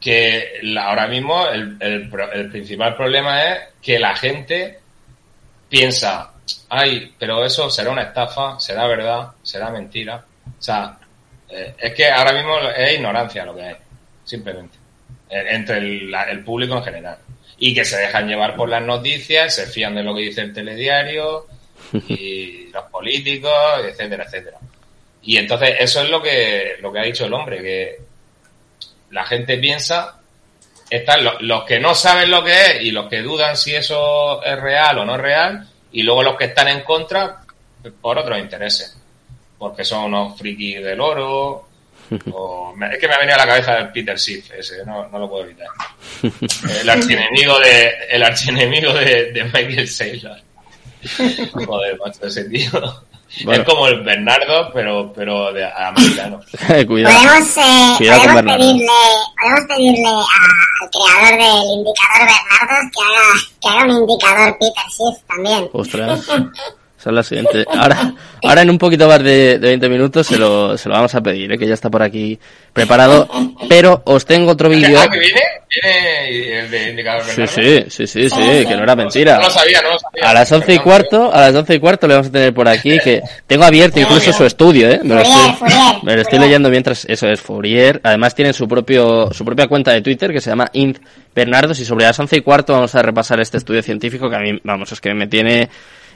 que 0.00 0.60
ahora 0.80 1.06
mismo 1.06 1.46
el, 1.46 1.76
el 1.80 2.50
principal 2.50 2.96
problema 2.96 3.44
es 3.44 3.58
que 3.82 3.98
la 3.98 4.16
gente 4.16 4.80
piensa, 5.68 6.32
ay, 6.68 7.14
pero 7.18 7.44
eso 7.44 7.70
será 7.70 7.90
una 7.90 8.02
estafa, 8.02 8.58
será 8.58 8.86
verdad, 8.86 9.28
será 9.42 9.70
mentira. 9.70 10.24
O 10.60 10.62
sea, 10.62 10.96
eh, 11.48 11.74
es 11.78 11.94
que 11.94 12.08
ahora 12.10 12.32
mismo 12.32 12.56
es 12.76 12.94
ignorancia 12.94 13.44
lo 13.44 13.56
que 13.56 13.62
hay, 13.62 13.76
simplemente, 14.24 14.76
eh, 15.28 15.44
entre 15.50 15.78
el, 15.78 16.10
la- 16.10 16.30
el 16.30 16.44
público 16.44 16.76
en 16.76 16.84
general. 16.84 17.18
Y 17.58 17.74
que 17.74 17.84
se 17.84 17.96
dejan 17.98 18.28
llevar 18.28 18.54
por 18.56 18.68
las 18.68 18.82
noticias, 18.82 19.54
se 19.54 19.66
fían 19.66 19.94
de 19.94 20.02
lo 20.02 20.14
que 20.14 20.22
dice 20.22 20.42
el 20.42 20.52
telediario 20.54 21.46
y 22.08 22.66
los 22.72 22.84
políticos, 22.84 23.52
etcétera, 23.84 24.24
etcétera. 24.24 24.58
Y 25.22 25.36
entonces 25.36 25.74
eso 25.80 26.02
es 26.02 26.08
lo 26.10 26.22
que, 26.22 26.76
lo 26.80 26.92
que 26.92 26.98
ha 27.00 27.02
dicho 27.04 27.26
el 27.26 27.34
hombre, 27.34 27.60
que 27.62 27.96
la 29.10 29.24
gente 29.26 29.58
piensa, 29.58 30.18
están 30.88 31.22
los, 31.24 31.40
los 31.42 31.64
que 31.64 31.78
no 31.80 31.94
saben 31.94 32.30
lo 32.30 32.42
que 32.44 32.52
es 32.52 32.82
y 32.82 32.90
los 32.90 33.08
que 33.08 33.20
dudan 33.22 33.56
si 33.56 33.74
eso 33.74 34.42
es 34.42 34.58
real 34.60 34.98
o 34.98 35.04
no 35.04 35.16
es 35.16 35.20
real, 35.20 35.68
y 35.92 36.02
luego 36.02 36.22
los 36.22 36.36
que 36.36 36.44
están 36.46 36.68
en 36.68 36.82
contra 36.82 37.40
por 38.00 38.18
otros 38.18 38.38
intereses, 38.38 38.96
porque 39.60 39.84
son 39.84 40.06
unos 40.06 40.36
frikis 40.36 40.82
del 40.82 41.00
oro, 41.00 41.68
o 42.32 42.72
me- 42.74 42.92
es 42.94 42.98
que 42.98 43.06
me 43.06 43.14
ha 43.14 43.18
venido 43.18 43.36
a 43.36 43.38
la 43.38 43.46
cabeza 43.46 43.78
el 43.78 43.92
Peter 43.92 44.18
Schiff, 44.18 44.50
ese, 44.50 44.84
no, 44.84 45.06
no 45.08 45.18
lo 45.20 45.30
puedo 45.30 45.44
evitar. 45.44 45.68
El 46.80 46.90
archienemigo 46.90 47.58
de, 47.60 47.92
el 48.10 48.22
archienemigo 48.24 48.92
de, 48.94 49.30
de 49.32 49.44
Michael 49.44 49.86
Saylor. 49.88 50.38
Joder, 51.66 51.98
macho, 52.04 52.26
ese 52.26 52.44
tío. 52.48 52.70
Bueno. 53.44 53.62
Es 53.62 53.68
como 53.68 53.86
el 53.86 54.02
Bernardo, 54.02 54.72
pero, 54.74 55.12
pero 55.14 55.52
de 55.52 55.64
americano. 55.64 56.40
Cuidado. 56.88 57.14
Podemos, 57.16 57.56
eh, 57.58 57.94
Cuidado 57.98 58.20
con 58.22 58.32
podemos, 58.32 58.34
Bernardo. 58.34 58.58
pedirle, 58.66 58.92
podemos 59.40 59.60
pedirle 59.68 60.08
a- 60.08 60.26
al 60.80 60.90
creador 60.90 61.38
del 61.38 61.70
indicador 61.78 62.26
Bernardo 62.26 62.90
que 62.92 63.02
haga, 63.02 63.32
que 63.60 63.68
haga 63.68 63.84
un 63.84 63.90
indicador 64.02 64.58
Peter 64.58 64.84
Schiff 64.90 65.22
también. 65.28 65.70
Ostras. 65.72 66.26
Ahora, 67.74 68.14
ahora 68.42 68.62
en 68.62 68.70
un 68.70 68.78
poquito 68.78 69.08
más 69.08 69.22
de, 69.22 69.58
de 69.58 69.68
20 69.68 69.88
minutos 69.88 70.26
se 70.26 70.38
lo, 70.38 70.76
se 70.76 70.88
lo 70.88 70.94
vamos 70.94 71.14
a 71.14 71.20
pedir, 71.20 71.50
¿eh? 71.52 71.58
que 71.58 71.66
ya 71.66 71.74
está 71.74 71.88
por 71.90 72.02
aquí 72.02 72.38
preparado. 72.72 73.28
Pero 73.68 74.02
os 74.04 74.24
tengo 74.26 74.50
otro 74.52 74.68
vídeo. 74.68 74.98
Ah, 75.00 75.08
que 75.10 75.18
viene, 75.18 75.40
viene 75.70 76.58
el 76.60 76.70
de 76.70 76.90
indicador 76.90 77.24
Sí, 77.24 77.46
sí, 77.46 77.84
sí, 77.88 78.06
sí, 78.06 78.28
sí, 78.28 78.66
que 78.66 78.76
no 78.76 78.82
era 78.82 78.94
mentira. 78.96 79.36
No 79.36 79.44
lo 79.44 79.50
sabía, 79.50 79.80
no 79.82 79.90
lo 79.92 79.98
sabía. 79.98 80.30
A 80.30 80.34
las 80.34 80.52
once 80.52 80.74
y 80.74 80.78
cuarto, 80.78 81.32
a 81.32 81.40
las 81.40 81.54
once 81.54 81.74
y 81.74 81.78
cuarto 81.80 82.06
le 82.06 82.14
vamos 82.14 82.28
a 82.28 82.32
tener 82.32 82.52
por 82.52 82.68
aquí 82.68 82.98
que 83.02 83.22
tengo 83.46 83.64
abierto 83.64 83.98
incluso 84.00 84.32
su 84.32 84.44
estudio, 84.44 84.90
¿eh? 84.90 85.00
Me 85.02 85.14
lo 85.14 85.20
estoy, 85.22 85.52
Fourier, 85.54 85.78
me 86.02 86.14
lo 86.14 86.20
estoy 86.20 86.22
Fourier. 86.22 86.40
leyendo 86.42 86.70
mientras 86.70 87.04
eso 87.06 87.28
es 87.28 87.40
Fourier. 87.40 88.00
Además 88.04 88.34
tienen 88.34 88.52
su 88.52 88.68
propio, 88.68 89.32
su 89.32 89.44
propia 89.44 89.66
cuenta 89.68 89.92
de 89.92 90.02
Twitter 90.02 90.32
que 90.32 90.40
se 90.40 90.50
llama 90.50 90.68
Int 90.74 90.98
Bernardos 91.34 91.78
y 91.80 91.84
sobre 91.84 92.04
las 92.04 92.18
once 92.18 92.36
y 92.36 92.40
cuarto 92.40 92.72
vamos 92.72 92.94
a 92.94 93.02
repasar 93.02 93.40
este 93.40 93.56
estudio 93.56 93.82
científico 93.82 94.28
que 94.28 94.36
a 94.36 94.40
mí, 94.40 94.58
vamos, 94.64 94.90
es 94.92 95.00
que 95.00 95.14
me 95.14 95.28
tiene, 95.28 95.68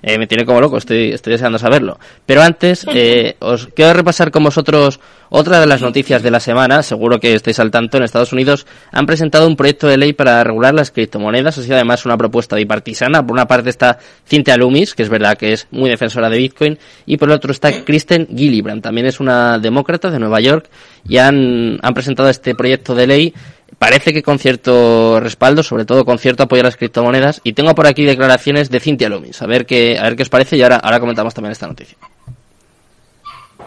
eh, 0.06 0.18
me 0.18 0.26
tiene 0.26 0.44
como 0.44 0.60
loco, 0.60 0.76
estoy, 0.76 1.12
estoy 1.12 1.32
deseando 1.32 1.58
saberlo. 1.58 1.98
Pero 2.26 2.42
antes, 2.42 2.84
eh, 2.94 3.36
os 3.38 3.68
quiero 3.68 3.94
repasar 3.94 4.30
con 4.30 4.44
vosotros 4.44 5.00
otra 5.30 5.60
de 5.60 5.66
las 5.66 5.80
noticias 5.80 6.22
de 6.22 6.30
la 6.30 6.40
semana. 6.40 6.82
Seguro 6.82 7.18
que 7.18 7.32
estáis 7.32 7.58
al 7.58 7.70
tanto. 7.70 7.96
En 7.96 8.02
Estados 8.02 8.32
Unidos 8.34 8.66
han 8.92 9.06
presentado 9.06 9.48
un 9.48 9.56
proyecto 9.56 9.88
de 9.88 9.96
ley 9.96 10.12
para 10.12 10.44
regular 10.44 10.74
las 10.74 10.90
criptomonedas. 10.90 11.56
Ha 11.56 11.62
sido 11.62 11.76
además 11.76 12.04
una 12.04 12.18
propuesta 12.18 12.54
bipartisana. 12.54 13.22
Por 13.26 13.32
una 13.32 13.46
parte 13.46 13.70
está 13.70 13.98
Cynthia 14.26 14.58
Loomis, 14.58 14.94
que 14.94 15.02
es 15.02 15.08
verdad 15.08 15.38
que 15.38 15.54
es 15.54 15.68
muy 15.70 15.88
defensora 15.88 16.28
de 16.28 16.36
Bitcoin. 16.36 16.78
Y 17.06 17.16
por 17.16 17.30
el 17.30 17.34
otro 17.36 17.50
está 17.50 17.72
Kristen 17.84 18.28
Gillibrand. 18.28 18.82
También 18.82 19.06
es 19.06 19.20
una 19.20 19.58
demócrata 19.58 20.10
de 20.10 20.18
Nueva 20.18 20.40
York. 20.40 20.68
Y 21.08 21.16
han, 21.16 21.78
han 21.80 21.94
presentado 21.94 22.28
este 22.28 22.54
proyecto 22.54 22.94
de 22.94 23.06
ley 23.06 23.34
Parece 23.78 24.12
que 24.12 24.22
con 24.22 24.38
cierto 24.38 25.20
respaldo, 25.20 25.62
sobre 25.62 25.84
todo 25.84 26.04
con 26.04 26.18
cierto 26.18 26.44
apoyo 26.44 26.60
a 26.60 26.64
las 26.64 26.76
criptomonedas, 26.76 27.40
y 27.44 27.54
tengo 27.54 27.74
por 27.74 27.86
aquí 27.86 28.04
declaraciones 28.04 28.70
de 28.70 28.80
Cynthia 28.80 29.08
Loomis, 29.08 29.42
a 29.42 29.46
ver 29.46 29.66
qué, 29.66 29.98
a 29.98 30.04
ver 30.04 30.16
qué 30.16 30.22
os 30.22 30.28
parece 30.28 30.56
y 30.56 30.62
ahora, 30.62 30.76
ahora 30.76 31.00
comentamos 31.00 31.34
también 31.34 31.52
esta 31.52 31.66
noticia. 31.66 31.96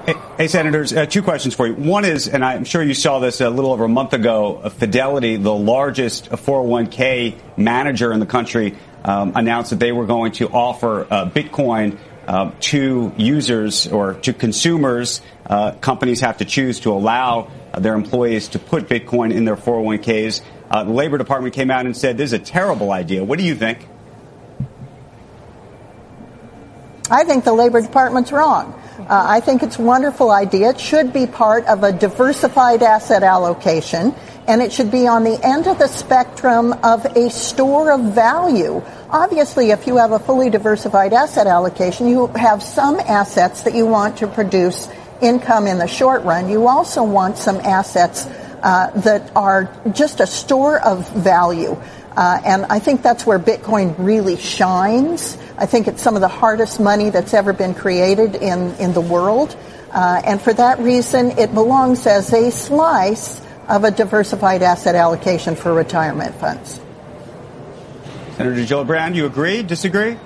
Hey, 0.06 0.16
hey, 0.38 0.48
senators, 0.48 0.94
uh, 0.94 1.06
two 1.06 1.22
questions 1.22 1.54
for 1.54 1.68
you. 1.68 1.74
One 1.74 2.06
is, 2.06 2.30
and 2.30 2.42
I'm 2.46 2.64
sure 2.64 2.82
you 2.82 2.94
saw 2.94 3.20
this 3.20 3.42
a 3.42 3.50
little 3.50 3.74
over 3.74 3.84
a 3.84 3.90
month 3.90 4.14
ago, 4.14 4.62
uh, 4.64 4.70
Fidelity, 4.70 5.36
the 5.36 5.54
largest 5.54 6.30
401k 6.30 7.36
manager 7.58 8.14
in 8.14 8.22
the 8.22 8.26
country, 8.26 8.78
um, 9.04 9.34
announced 9.36 9.72
that 9.72 9.80
they 9.80 9.92
were 9.92 10.06
going 10.06 10.32
to 10.34 10.48
offer 10.48 11.06
uh, 11.12 11.30
Bitcoin 11.30 11.98
uh, 12.28 12.52
to 12.60 13.12
users 13.18 13.88
or 13.88 14.16
to 14.16 14.34
consumers. 14.34 15.22
Uh, 15.46 15.72
companies 15.74 16.22
have 16.22 16.38
to 16.38 16.46
choose 16.46 16.82
to 16.82 16.92
allow 16.92 17.50
uh, 17.74 17.80
their 17.80 17.94
employees 17.94 18.50
to 18.50 18.60
put 18.60 18.88
Bitcoin 18.90 19.34
in 19.34 19.46
their 19.46 19.56
401ks. 19.56 20.42
Uh, 20.70 20.84
the 20.84 20.92
Labor 20.92 21.18
Department 21.18 21.56
came 21.56 21.72
out 21.72 21.86
and 21.86 21.96
said 21.96 22.18
this 22.18 22.34
is 22.34 22.34
a 22.34 22.40
terrible 22.40 22.92
idea. 22.92 23.24
What 23.24 23.40
do 23.40 23.46
you 23.46 23.56
think? 23.56 23.88
I 27.10 27.24
think 27.24 27.46
the 27.46 27.54
Labor 27.54 27.82
Department's 27.82 28.34
wrong. 28.34 28.74
Uh, 29.00 29.06
I 29.10 29.40
think 29.40 29.64
it's 29.64 29.80
a 29.80 29.82
wonderful 29.82 30.32
idea. 30.32 30.72
It 30.72 30.80
should 30.80 31.14
be 31.14 31.28
part 31.28 31.66
of 31.66 31.84
a 31.84 31.94
diversified 31.94 32.84
asset 32.84 33.24
allocation, 33.24 34.14
and 34.48 34.62
it 34.62 34.72
should 34.72 34.90
be 34.90 35.08
on 35.08 35.24
the 35.24 35.38
end 35.46 35.68
of 35.68 35.78
the 35.78 35.88
spectrum 35.88 36.74
of 36.84 37.06
a 37.06 37.30
store 37.30 37.92
of 37.92 38.14
value. 38.16 38.82
Obviously, 39.10 39.72
if 39.72 39.86
you 39.86 39.98
have 39.98 40.14
a 40.14 40.20
fully 40.20 40.50
diversified 40.50 41.14
asset 41.14 41.48
allocation, 41.48 42.08
you 42.08 42.28
have 42.28 42.64
some 42.64 43.00
assets 43.00 43.64
that 43.64 43.76
you 43.76 43.86
want 43.86 44.18
to 44.18 44.28
produce 44.28 44.90
income 45.22 45.68
in 45.68 45.78
the 45.78 45.88
short 45.88 46.24
run. 46.24 46.50
You 46.50 46.68
also 46.68 47.04
want 47.04 47.38
some 47.38 47.58
assets 47.58 48.26
uh, 48.64 48.92
that 49.02 49.32
are 49.36 49.70
just 49.92 50.22
a 50.22 50.28
store 50.28 50.80
of 50.80 51.10
value. 51.12 51.78
Uh, 52.16 52.42
and 52.46 52.66
I 52.66 52.80
think 52.80 53.04
that's 53.04 53.26
where 53.26 53.38
Bitcoin 53.38 53.96
really 53.98 54.38
shines. 54.38 55.38
I 55.58 55.66
think 55.66 55.88
it's 55.88 56.02
some 56.02 56.16
of 56.16 56.22
the 56.22 56.28
hardest 56.28 56.80
money 56.80 57.10
that's 57.10 57.34
ever 57.34 57.54
been 57.54 57.76
created 57.76 58.36
in, 58.36 58.74
in 58.76 58.94
the 58.94 59.02
world. 59.02 59.56
Uh, 59.92 60.22
and 60.26 60.42
for 60.42 60.54
that 60.54 60.80
reason, 60.80 61.32
it 61.38 61.54
belongs 61.54 62.08
as 62.08 62.34
a 62.34 62.50
slice 62.50 63.42
of 63.68 63.84
a 63.84 63.92
diversified 63.92 64.62
asset 64.64 64.96
allocation 64.96 65.56
for 65.56 65.74
retirement 65.74 66.36
funds. 66.36 66.80
Senator 68.36 68.62
Gillibrand, 68.62 69.16
you 69.16 69.26
agree? 69.26 69.64
Disagree? 69.64 70.18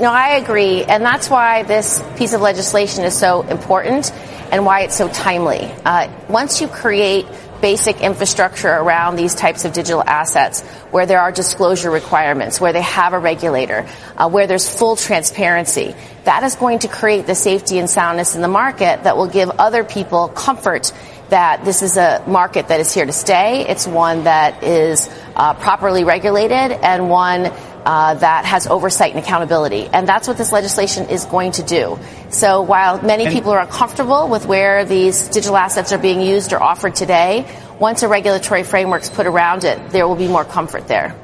No, 0.00 0.10
I 0.10 0.36
agree, 0.36 0.82
and 0.82 1.04
that's 1.04 1.30
why 1.30 1.62
this 1.62 2.02
piece 2.16 2.32
of 2.32 2.40
legislation 2.40 3.04
is 3.04 3.16
so 3.16 3.42
important 3.42 4.12
and 4.50 4.64
why 4.66 4.80
it's 4.80 4.96
so 4.96 5.08
timely. 5.08 5.70
Uh, 5.84 6.08
once 6.28 6.60
you 6.60 6.66
create 6.66 7.26
basic 7.64 8.02
infrastructure 8.02 8.68
around 8.68 9.16
these 9.16 9.34
types 9.34 9.64
of 9.64 9.72
digital 9.72 10.02
assets 10.02 10.60
where 10.90 11.06
there 11.06 11.18
are 11.18 11.32
disclosure 11.32 11.90
requirements, 11.90 12.60
where 12.60 12.74
they 12.74 12.82
have 12.82 13.14
a 13.14 13.18
regulator, 13.18 13.88
uh, 14.18 14.28
where 14.28 14.46
there's 14.46 14.68
full 14.68 14.96
transparency, 14.96 15.96
that 16.24 16.42
is 16.42 16.56
going 16.56 16.80
to 16.80 16.88
create 16.88 17.26
the 17.26 17.34
safety 17.34 17.78
and 17.78 17.88
soundness 17.88 18.34
in 18.34 18.42
the 18.42 18.48
market 18.48 19.04
that 19.04 19.16
will 19.16 19.28
give 19.28 19.48
other 19.48 19.82
people 19.82 20.28
comfort 20.28 20.92
that 21.30 21.64
this 21.64 21.80
is 21.80 21.96
a 21.96 22.22
market 22.26 22.68
that 22.68 22.80
is 22.80 22.92
here 22.92 23.06
to 23.06 23.12
stay. 23.12 23.66
It's 23.66 23.86
one 23.86 24.24
that 24.24 24.62
is 24.62 25.08
uh, 25.34 25.54
properly 25.54 26.04
regulated 26.04 26.70
and 26.70 27.08
one 27.08 27.50
uh, 27.84 28.14
that 28.14 28.44
has 28.44 28.66
oversight 28.66 29.14
and 29.14 29.22
accountability. 29.24 29.88
And 29.92 30.06
that's 30.08 30.26
what 30.26 30.36
this 30.36 30.52
legislation 30.52 31.08
is 31.10 31.24
going 31.26 31.52
to 31.52 31.62
do. 31.62 31.98
So 32.30 32.62
while 32.62 33.00
many 33.02 33.24
And- 33.26 33.34
people 33.34 33.52
are 33.52 33.60
uncomfortable 33.60 34.28
with 34.28 34.46
where 34.46 34.84
these 34.84 35.28
digital 35.28 35.56
assets 35.56 35.92
are 35.92 35.98
being 35.98 36.20
used 36.20 36.52
or 36.52 36.62
offered 36.62 36.94
today, 36.94 37.44
once 37.78 38.02
a 38.02 38.08
regulatory 38.08 38.62
framework's 38.62 39.10
put 39.10 39.26
around 39.26 39.64
it, 39.64 39.78
there 39.90 40.06
will 40.08 40.16
be 40.16 40.28
more 40.28 40.44
comfort 40.44 40.86
there. 40.88 41.14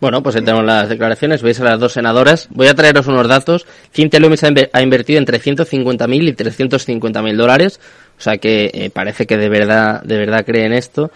Bueno, 0.00 0.22
pues 0.22 0.34
ahí 0.34 0.42
tenemos 0.42 0.64
las 0.64 0.88
declaraciones, 0.88 1.42
veis 1.42 1.60
a 1.60 1.64
las 1.64 1.78
dos 1.78 1.92
senadoras. 1.92 2.48
Voy 2.50 2.68
a 2.68 2.74
traeros 2.74 3.06
unos 3.06 3.28
datos. 3.28 3.66
Cynthia 3.92 4.18
Loomis 4.18 4.42
ha, 4.44 4.48
inver- 4.48 4.70
ha 4.72 4.80
invertido 4.80 5.18
entre 5.18 5.38
150.000 5.38 6.28
y 6.28 6.32
350.000 6.34 7.36
dólares, 7.36 7.80
o 8.18 8.20
sea 8.22 8.38
que 8.38 8.70
eh, 8.72 8.88
parece 8.88 9.26
que 9.26 9.36
de 9.36 9.50
verdad, 9.50 10.02
de 10.02 10.16
verdad 10.16 10.46
cree 10.46 10.64
en 10.64 10.72
esto. 10.72 11.10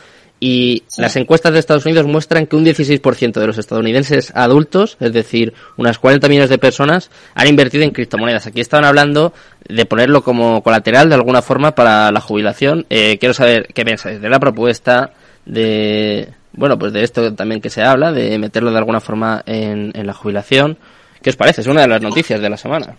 Y 0.46 0.82
las 0.98 1.16
encuestas 1.16 1.54
de 1.54 1.58
Estados 1.58 1.86
Unidos 1.86 2.04
muestran 2.04 2.46
que 2.46 2.54
un 2.54 2.66
16% 2.66 3.32
de 3.32 3.46
los 3.46 3.56
estadounidenses 3.56 4.30
adultos, 4.34 4.98
es 5.00 5.10
decir, 5.10 5.54
unas 5.78 5.98
40 5.98 6.28
millones 6.28 6.50
de 6.50 6.58
personas, 6.58 7.10
han 7.34 7.48
invertido 7.48 7.82
en 7.82 7.92
criptomonedas. 7.92 8.46
Aquí 8.46 8.60
estaban 8.60 8.84
hablando 8.84 9.32
de 9.66 9.86
ponerlo 9.86 10.22
como 10.22 10.62
colateral 10.62 11.08
de 11.08 11.14
alguna 11.14 11.40
forma 11.40 11.74
para 11.74 12.12
la 12.12 12.20
jubilación. 12.20 12.84
Eh, 12.90 13.16
quiero 13.18 13.32
saber 13.32 13.68
qué 13.72 13.86
pensáis 13.86 14.20
de 14.20 14.28
la 14.28 14.38
propuesta 14.38 15.12
de, 15.46 16.28
bueno, 16.52 16.78
pues 16.78 16.92
de 16.92 17.04
esto 17.04 17.32
también 17.32 17.62
que 17.62 17.70
se 17.70 17.80
habla, 17.80 18.12
de 18.12 18.38
meterlo 18.38 18.70
de 18.70 18.76
alguna 18.76 19.00
forma 19.00 19.42
en, 19.46 19.92
en 19.94 20.06
la 20.06 20.12
jubilación. 20.12 20.76
¿Qué 21.22 21.30
os 21.30 21.36
parece? 21.36 21.62
Es 21.62 21.68
una 21.68 21.80
de 21.80 21.88
las 21.88 22.02
noticias 22.02 22.38
de 22.38 22.50
la 22.50 22.58
semana. 22.58 22.94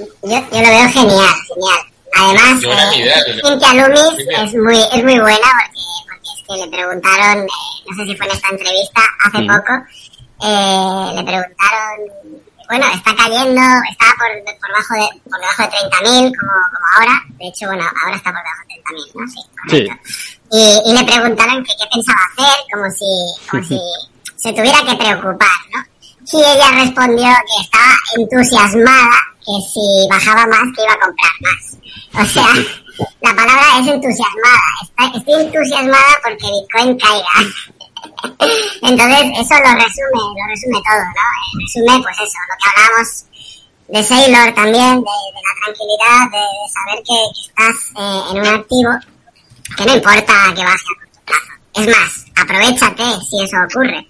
Yo, 0.00 0.06
yo 0.24 0.32
lo 0.32 0.68
veo 0.68 0.88
genial, 0.88 1.34
genial. 1.46 1.90
Además, 2.16 2.62
eh, 2.64 2.98
idea, 2.98 3.88
Loomis 3.88 4.26
es 4.44 4.54
muy, 4.54 4.78
es 4.92 5.04
muy 5.04 5.18
buena 5.18 5.48
porque, 5.62 6.09
que 6.50 6.56
le 6.56 6.68
preguntaron, 6.68 7.44
eh, 7.44 7.48
no 7.86 7.96
sé 7.96 8.10
si 8.10 8.16
fue 8.16 8.26
en 8.26 8.32
esta 8.32 8.48
entrevista 8.48 9.00
hace 9.24 9.38
poco, 9.46 9.72
eh, 10.42 11.12
le 11.14 11.22
preguntaron, 11.22 11.96
bueno, 12.68 12.86
está 12.92 13.14
cayendo, 13.14 13.62
está 13.90 14.06
por, 14.18 14.30
por 14.58 14.68
debajo 14.68 14.94
de, 14.94 15.30
por 15.30 15.40
debajo 15.40 15.62
de 15.62 15.68
30.000 15.68 16.38
como, 16.38 16.52
como 16.72 16.86
ahora, 16.96 17.22
de 17.38 17.46
hecho, 17.46 17.66
bueno, 17.66 17.84
ahora 18.02 18.16
está 18.16 18.32
por 18.32 18.42
debajo 18.42 18.62
de 18.66 18.74
30.000, 18.74 19.12
¿no? 19.14 19.28
Sí, 19.28 19.40
correcto. 19.62 19.94
Y, 20.52 20.90
y 20.90 20.98
le 20.98 21.04
preguntaron 21.04 21.64
que 21.64 21.72
qué 21.78 21.86
pensaba 21.92 22.20
hacer, 22.32 22.64
como 22.72 22.90
si, 22.90 23.48
como 23.48 23.62
si 23.62 23.80
se 24.36 24.52
tuviera 24.52 24.78
que 24.82 24.96
preocupar, 24.96 25.58
¿no? 25.72 25.84
Y 26.32 26.36
ella 26.36 26.70
respondió 26.70 27.26
que 27.26 27.62
estaba 27.62 27.94
entusiasmada, 28.16 29.18
que 29.40 29.52
si 29.72 30.08
bajaba 30.08 30.46
más, 30.46 30.62
que 30.76 30.82
iba 30.82 30.92
a 30.92 31.00
comprar 31.00 31.32
más. 31.40 31.70
O 32.14 32.24
sea, 32.24 32.46
la 33.20 33.34
palabra 33.34 33.66
es 33.80 33.86
entusiasmada. 33.86 35.16
Estoy 35.16 35.42
entusiasmada 35.42 36.12
porque 36.22 36.46
Bitcoin 36.46 36.98
caiga. 36.98 37.36
Entonces, 38.82 39.20
eso 39.38 39.54
lo 39.54 39.72
resume, 39.74 40.20
lo 40.20 40.44
resume 40.48 40.78
todo, 40.84 41.04
¿no? 41.04 41.26
Eh, 41.30 41.60
Resume, 41.60 42.02
pues 42.02 42.16
eso, 42.16 42.38
lo 42.48 42.56
que 42.56 42.68
hablábamos 42.70 43.24
de 43.88 44.02
Sailor 44.02 44.54
también, 44.54 44.94
de, 45.00 45.16
de 45.34 45.40
la 45.46 45.54
tranquilidad, 45.64 46.30
de, 46.30 46.38
de 46.38 46.66
saber 46.70 47.02
que, 47.04 47.18
que 47.34 47.40
estás 47.48 47.76
eh, 47.96 48.22
en 48.30 48.38
un 48.38 48.46
activo 48.46 48.90
que 49.76 49.86
no 49.86 49.94
importa 49.94 50.54
que 50.54 50.62
baje 50.62 50.74
a 50.74 50.98
corto 51.00 51.20
plazo. 51.26 51.52
Es 51.74 51.86
más, 51.86 52.24
aprovechate 52.36 53.04
si 53.28 53.44
eso 53.44 53.56
ocurre. 53.68 54.06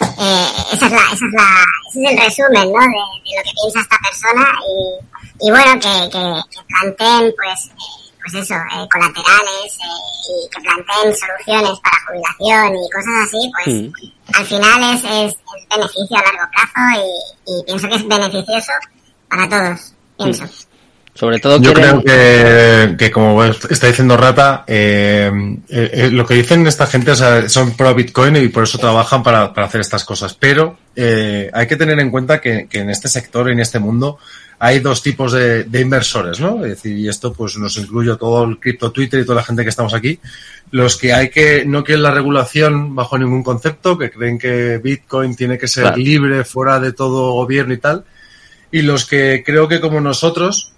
Eh, 0.00 0.46
esa 0.72 0.86
es 0.86 0.92
la, 0.92 1.02
esa 1.12 1.26
es 1.26 1.32
la, 1.32 1.64
ese 1.88 2.04
es 2.04 2.10
el 2.10 2.18
resumen, 2.18 2.72
¿no? 2.72 2.80
De, 2.80 2.86
de 2.86 3.36
lo 3.36 3.42
que 3.44 3.52
piensa 3.60 3.80
esta 3.80 3.98
persona 3.98 4.48
y, 4.66 5.46
y 5.46 5.50
bueno, 5.50 5.72
que, 5.74 6.10
que, 6.10 6.42
que 6.50 6.64
planteen, 6.68 7.34
pues, 7.36 7.66
eh, 7.66 8.09
pues 8.30 8.44
eso, 8.44 8.54
eh, 8.54 8.88
colaterales 8.92 9.78
eh, 9.78 10.44
y 10.44 10.48
que 10.50 10.60
planteen 10.60 11.16
soluciones 11.16 11.80
para 11.80 11.96
jubilación 12.06 12.76
y 12.76 12.90
cosas 12.90 13.14
así, 13.24 13.50
pues 13.54 13.76
Mm. 13.76 14.34
al 14.34 14.46
final 14.46 14.94
es, 14.94 15.04
es, 15.04 15.32
es 15.32 15.68
beneficio 15.68 16.16
a 16.18 16.22
largo 16.22 16.50
plazo 16.52 17.02
y, 17.46 17.52
y 17.60 17.64
pienso 17.64 17.88
que 17.88 17.94
es 17.96 18.08
beneficioso 18.08 18.72
para 19.28 19.48
todos, 19.48 19.94
pienso. 20.18 20.44
Sobre 21.14 21.38
todo 21.38 21.60
Yo 21.60 21.74
quieren- 21.74 22.00
creo 22.00 22.04
que, 22.04 22.96
que 22.96 23.10
como 23.10 23.44
está 23.44 23.88
diciendo 23.88 24.16
Rata, 24.16 24.64
eh, 24.66 25.30
eh, 25.68 25.90
eh, 25.92 26.10
lo 26.10 26.24
que 26.24 26.34
dicen 26.34 26.66
esta 26.66 26.86
gente 26.86 27.10
o 27.10 27.16
sea, 27.16 27.48
son 27.48 27.76
pro 27.76 27.94
Bitcoin 27.94 28.36
y 28.36 28.48
por 28.48 28.62
eso 28.64 28.78
trabajan 28.78 29.22
para, 29.22 29.52
para 29.52 29.66
hacer 29.66 29.80
estas 29.82 30.04
cosas. 30.04 30.34
Pero 30.34 30.78
eh, 30.96 31.50
hay 31.52 31.66
que 31.66 31.76
tener 31.76 31.98
en 32.00 32.10
cuenta 32.10 32.40
que, 32.40 32.68
que 32.70 32.78
en 32.78 32.90
este 32.90 33.08
sector, 33.08 33.50
en 33.50 33.60
este 33.60 33.78
mundo, 33.78 34.18
hay 34.60 34.78
dos 34.78 35.02
tipos 35.02 35.32
de, 35.32 35.64
de 35.64 35.80
inversores, 35.80 36.38
¿no? 36.38 36.62
Es 36.64 36.70
decir, 36.70 36.96
y 36.96 37.08
esto 37.08 37.32
pues 37.32 37.56
nos 37.58 37.76
incluye 37.76 38.14
todo 38.16 38.44
el 38.44 38.58
cripto 38.58 38.92
Twitter 38.92 39.20
y 39.20 39.24
toda 39.24 39.36
la 39.36 39.44
gente 39.44 39.62
que 39.62 39.70
estamos 39.70 39.92
aquí. 39.94 40.20
Los 40.70 40.96
que 40.96 41.12
hay 41.12 41.28
que 41.30 41.64
no 41.66 41.82
quieren 41.82 42.02
la 42.04 42.12
regulación 42.12 42.94
bajo 42.94 43.18
ningún 43.18 43.42
concepto, 43.42 43.98
que 43.98 44.10
creen 44.10 44.38
que 44.38 44.78
Bitcoin 44.78 45.34
tiene 45.34 45.58
que 45.58 45.66
ser 45.68 45.82
Claro. 45.84 45.96
libre, 45.98 46.44
fuera 46.44 46.78
de 46.78 46.92
todo 46.92 47.32
gobierno 47.32 47.74
y 47.74 47.78
tal. 47.78 48.04
Y 48.70 48.82
los 48.82 49.04
que 49.06 49.42
creo 49.44 49.66
que 49.66 49.80
como 49.80 50.00
nosotros, 50.00 50.72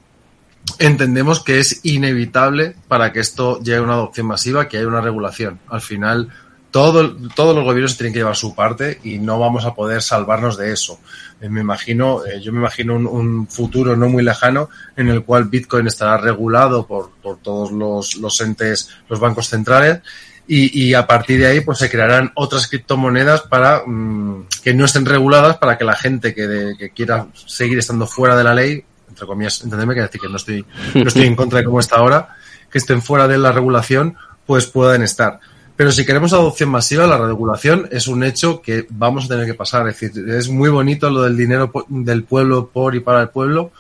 entendemos 0.79 1.43
que 1.43 1.59
es 1.61 1.81
inevitable 1.85 2.75
para 2.89 3.13
que 3.13 3.21
esto 3.21 3.61
llegue 3.61 3.79
a 3.79 3.83
una 3.83 3.95
adopción 3.95 4.27
masiva, 4.27 4.69
que 4.69 4.79
haya 4.79 4.87
una 4.87 5.01
regulación. 5.01 5.61
Al 5.69 5.81
final, 5.81 6.31
todo, 6.71 7.17
todos 7.35 7.55
los 7.55 7.65
gobiernos 7.65 7.97
tienen 7.97 8.13
que 8.13 8.21
llevar 8.21 8.35
su 8.35 8.55
parte 8.55 8.99
y 9.05 9.19
no 9.19 9.39
vamos 9.39 9.65
a 9.65 9.75
poder 9.75 10.03
salvarnos 10.03 10.57
de 10.57 10.73
eso. 10.73 10.99
Eh, 11.41 11.49
me 11.49 11.61
imagino, 11.61 12.25
eh, 12.25 12.41
yo 12.41 12.53
me 12.53 12.59
imagino 12.59 12.97
un, 12.97 13.47
futuro 13.47 13.97
no 13.97 14.09
muy 14.09 14.23
lejano 14.23 14.71
en 14.97 15.09
el 15.09 15.23
cual 15.23 15.45
Bitcoin 15.45 15.87
estará 15.87 16.17
regulado 16.17 16.87
por, 16.87 17.11
todos 17.43 17.71
los, 17.73 18.41
entes, 18.41 18.89
los 19.09 19.21
bancos 19.21 19.49
centrales. 19.49 20.01
Y, 20.49 20.93
a 20.93 21.07
partir 21.07 21.41
de 21.41 21.47
ahí, 21.47 21.61
pues 21.61 21.79
se 21.79 21.89
crearán 21.89 22.31
otras 22.35 22.67
criptomonedas 22.67 23.43
para 23.43 23.85
mm, 23.87 24.49
que 24.63 24.75
no 24.75 24.85
estén 24.85 25.07
reguladas 25.07 25.57
para 25.57 25.79
que 25.79 25.85
la 25.85 25.95
gente 25.95 26.35
que 26.35 26.91
quiera 26.95 27.29
seguir 27.47 27.79
estando 27.79 28.07
fuera 28.07 28.37
de 28.37 28.45
la 28.45 28.55
ley 28.55 28.85
entre 29.23 29.27
comillas, 29.29 29.63
entendeme 29.63 29.95
que 29.95 30.01
decir 30.01 30.21
que 30.21 30.29
no 30.29 30.37
estoy, 30.37 30.67
no 30.95 31.07
estoy 31.07 31.27
en 31.27 31.37
contra 31.37 31.61
de 31.61 31.65
cómo 31.65 31.79
está 31.79 31.97
ahora, 31.97 32.35
que 32.71 32.79
estén 32.79 33.03
fuera 33.03 33.29
de 33.29 33.39
la 33.39 33.53
regulación, 33.53 34.17
pues 34.47 34.67
puedan 34.67 35.03
estar. 35.03 35.39
Pero 35.77 35.93
si 35.93 36.05
queremos 36.05 36.33
adopción 36.33 36.71
masiva, 36.71 37.07
la 37.07 37.19
regulación 37.19 37.89
es 37.93 38.09
un 38.09 38.25
hecho 38.25 38.61
que 38.61 38.85
vamos 38.91 39.27
a 39.27 39.29
tener 39.29 39.47
que 39.47 39.55
pasar. 39.55 39.87
Es 39.89 40.01
decir, 40.01 40.29
es 40.29 40.49
muy 40.49 40.71
bonito 40.71 41.09
lo 41.09 41.23
del 41.23 41.37
dinero 41.37 41.71
del 41.89 42.25
pueblo 42.25 42.69
por 42.69 42.97
y 42.97 43.01
para 43.01 43.21
el 43.23 43.29
pueblo, 43.29 43.71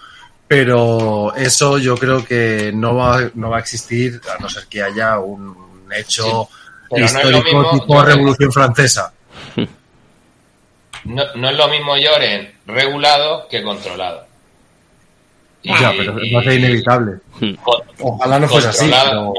pero 0.46 1.34
eso 1.34 1.78
yo 1.78 1.96
creo 1.96 2.24
que 2.24 2.70
no 2.72 2.94
va, 2.94 3.30
no 3.34 3.50
va 3.50 3.56
a 3.56 3.60
existir 3.60 4.20
a 4.32 4.40
no 4.40 4.48
ser 4.48 4.66
que 4.68 4.80
haya 4.82 5.18
un 5.18 5.56
hecho 5.96 6.48
no 6.90 7.04
histórico 7.04 7.42
mismo, 7.42 7.70
tipo 7.72 7.94
yo- 7.94 8.04
Revolución 8.04 8.52
Francesa. 8.52 9.12
No, 11.04 11.22
no 11.34 11.50
es 11.50 11.56
lo 11.56 11.66
mismo 11.68 11.96
lloren 11.96 12.52
regulado 12.66 13.48
que 13.48 13.62
controlado. 13.64 14.24
Ya, 15.62 15.92
pero 15.96 16.18
y- 16.24 16.32
va 16.32 16.40
a 16.40 16.44
ser 16.44 16.58
inevitable. 16.58 17.12
Ojalá 18.00 18.38
no 18.40 18.48
fuese 18.48 18.68
así, 18.68 18.90
pero 18.90 19.32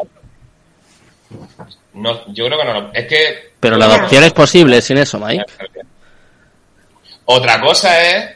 No, 1.93 2.33
yo 2.33 2.45
creo 2.47 2.57
que 2.59 2.65
no. 2.65 2.73
lo- 2.73 2.93
Es 2.93 3.07
que. 3.07 3.51
Pero 3.59 3.77
la 3.77 3.85
adopción 3.85 4.23
es 4.23 4.33
posible 4.33 4.81
sin 4.81 4.97
eso, 4.97 5.19
Mike. 5.19 5.45
Otra 7.25 7.61
cosa 7.61 8.01
es 8.09 8.29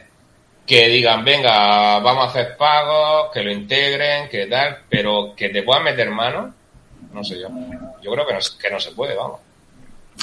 que 0.66 0.88
digan, 0.88 1.24
venga, 1.24 1.98
vamos 2.00 2.26
a 2.26 2.30
hacer 2.30 2.56
pagos, 2.56 3.30
que 3.32 3.42
lo 3.42 3.50
integren, 3.50 4.28
que 4.28 4.46
tal, 4.46 4.78
pero 4.88 5.34
que 5.36 5.48
te 5.48 5.62
puedan 5.62 5.84
meter 5.84 6.10
mano, 6.10 6.54
no 7.12 7.24
sé 7.24 7.40
yo. 7.40 7.48
Yo 8.02 8.12
creo 8.12 8.26
que 8.26 8.34
no, 8.34 8.38
que 8.60 8.70
no 8.70 8.80
se 8.80 8.90
puede, 8.92 9.14
vamos. 9.14 9.40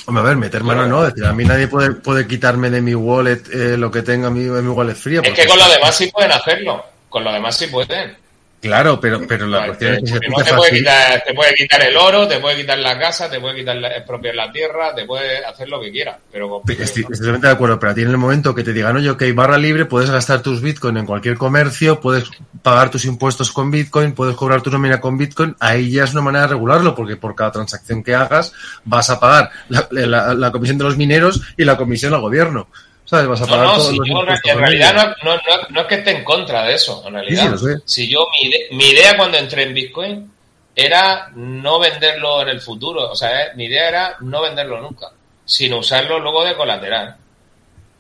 Hombre, 0.08 0.22
a 0.24 0.28
ver, 0.28 0.36
meter 0.38 0.64
mano 0.64 0.86
no, 0.88 1.06
es 1.06 1.14
decir, 1.14 1.26
a 1.28 1.34
mí 1.34 1.46
nadie 1.46 1.68
puede, 1.68 1.92
puede 1.94 2.28
quitarme 2.28 2.70
de 2.70 2.82
mi 2.82 2.94
wallet 2.94 3.42
eh, 3.52 3.78
lo 3.78 3.90
que 3.90 4.02
tenga 4.02 4.30
mi, 4.30 4.42
en 4.46 4.68
mi 4.68 4.72
wallet 4.74 4.94
fría. 4.96 5.22
Es 5.22 5.30
porque 5.30 5.44
que 5.44 5.48
con 5.48 5.58
lo 5.58 5.68
demás 5.70 5.96
sí 5.96 6.12
pueden 6.12 6.32
hacerlo. 6.32 6.86
Con 7.16 7.24
lo 7.24 7.32
demás 7.32 7.56
sí 7.56 7.68
pueden. 7.68 8.14
Claro, 8.62 9.00
pero, 9.00 9.22
pero 9.26 9.48
la 9.48 9.68
cuestión 9.68 9.94
es 9.94 10.00
que 10.02 10.08
se 10.10 10.20
te 10.20 10.54
puede, 10.54 10.72
quitar, 10.72 11.24
te 11.26 11.34
puede 11.34 11.54
quitar 11.54 11.82
el 11.84 11.96
oro, 11.96 12.28
te 12.28 12.40
puede 12.40 12.58
quitar 12.58 12.78
la 12.80 13.00
casa, 13.00 13.30
te 13.30 13.40
puede 13.40 13.56
quitar 13.56 13.78
la, 13.78 13.88
expropiar 13.96 14.36
la 14.36 14.52
tierra, 14.52 14.94
te 14.94 15.06
puede 15.06 15.46
hacer 15.46 15.70
lo 15.70 15.80
que 15.80 15.92
quiera. 15.92 16.18
Pero 16.30 16.62
Estoy, 16.68 16.84
estoy 16.84 17.04
totalmente 17.04 17.48
de 17.48 17.54
acuerdo, 17.54 17.80
pero 17.80 17.94
a 17.94 17.96
ti 17.96 18.02
en 18.02 18.10
el 18.10 18.18
momento 18.18 18.54
que 18.54 18.64
te 18.66 18.74
digan, 18.74 18.98
oye, 18.98 19.10
ok, 19.12 19.24
barra 19.34 19.58
libre, 19.58 19.86
puedes 19.86 20.10
gastar 20.10 20.42
tus 20.42 20.60
bitcoin 20.62 20.98
en 20.98 21.06
cualquier 21.06 21.38
comercio, 21.38 22.02
puedes 22.02 22.30
pagar 22.62 22.90
tus 22.92 23.06
impuestos 23.06 23.50
con 23.54 23.72
bitcoin, 23.72 24.12
puedes 24.12 24.36
cobrar 24.36 24.62
tu 24.62 24.72
nómina 24.72 25.00
con 25.00 25.18
bitcoin, 25.18 25.56
ahí 25.62 25.92
ya 25.92 26.04
es 26.04 26.12
una 26.12 26.22
manera 26.24 26.42
de 26.48 26.50
regularlo, 26.56 26.96
porque 26.96 27.16
por 27.16 27.34
cada 27.34 27.54
transacción 27.54 28.04
que 28.04 28.14
hagas 28.14 28.52
vas 28.84 29.10
a 29.10 29.22
pagar 29.22 29.52
la, 29.70 29.88
la- 29.92 30.34
la 30.34 30.52
comisión 30.52 30.78
de 30.78 30.84
los 30.84 30.98
mineros 30.98 31.40
y 31.56 31.64
la 31.64 31.78
comisión 31.78 32.14
al 32.14 32.20
gobierno. 32.20 32.68
¿Sabes? 33.06 33.28
Vas 33.28 33.42
a 33.42 33.46
No, 33.46 33.52
pagar 33.52 33.66
no, 33.68 33.74
todos 33.76 33.90
si 33.92 33.98
los 33.98 34.08
yo 34.08 34.20
en 34.52 34.58
realidad 34.60 35.16
no, 35.24 35.32
no, 35.32 35.36
no- 35.36 35.68
no 35.70 35.82
es 35.82 35.88
que 35.88 35.96
esté 35.96 36.12
en 36.12 36.24
contra 36.24 36.64
de 36.64 36.74
eso, 36.74 37.04
en 37.08 37.14
realidad. 37.14 37.42
Sí, 37.42 37.46
sí, 37.46 37.52
lo 37.52 37.58
sé. 37.78 37.84
Si 37.86 38.08
yo, 38.10 38.26
mi, 38.32 38.50
ide- 38.50 38.68
mi 38.72 38.86
idea 38.90 39.16
cuando 39.16 39.38
entré 39.38 39.64
en 39.64 39.74
Bitcoin 39.74 40.32
era 40.76 41.30
no 41.36 41.80
venderlo 41.80 42.42
en 42.42 42.50
el 42.50 42.62
futuro. 42.62 43.12
O 43.12 43.16
sea, 43.16 43.44
eh, 43.46 43.52
mi 43.56 43.66
idea 43.66 43.88
era 43.90 44.16
no 44.22 44.42
venderlo 44.42 44.82
nunca, 44.82 45.08
sino 45.46 45.78
usarlo 45.78 46.20
luego 46.20 46.44
de 46.44 46.56
colateral. 46.56 47.16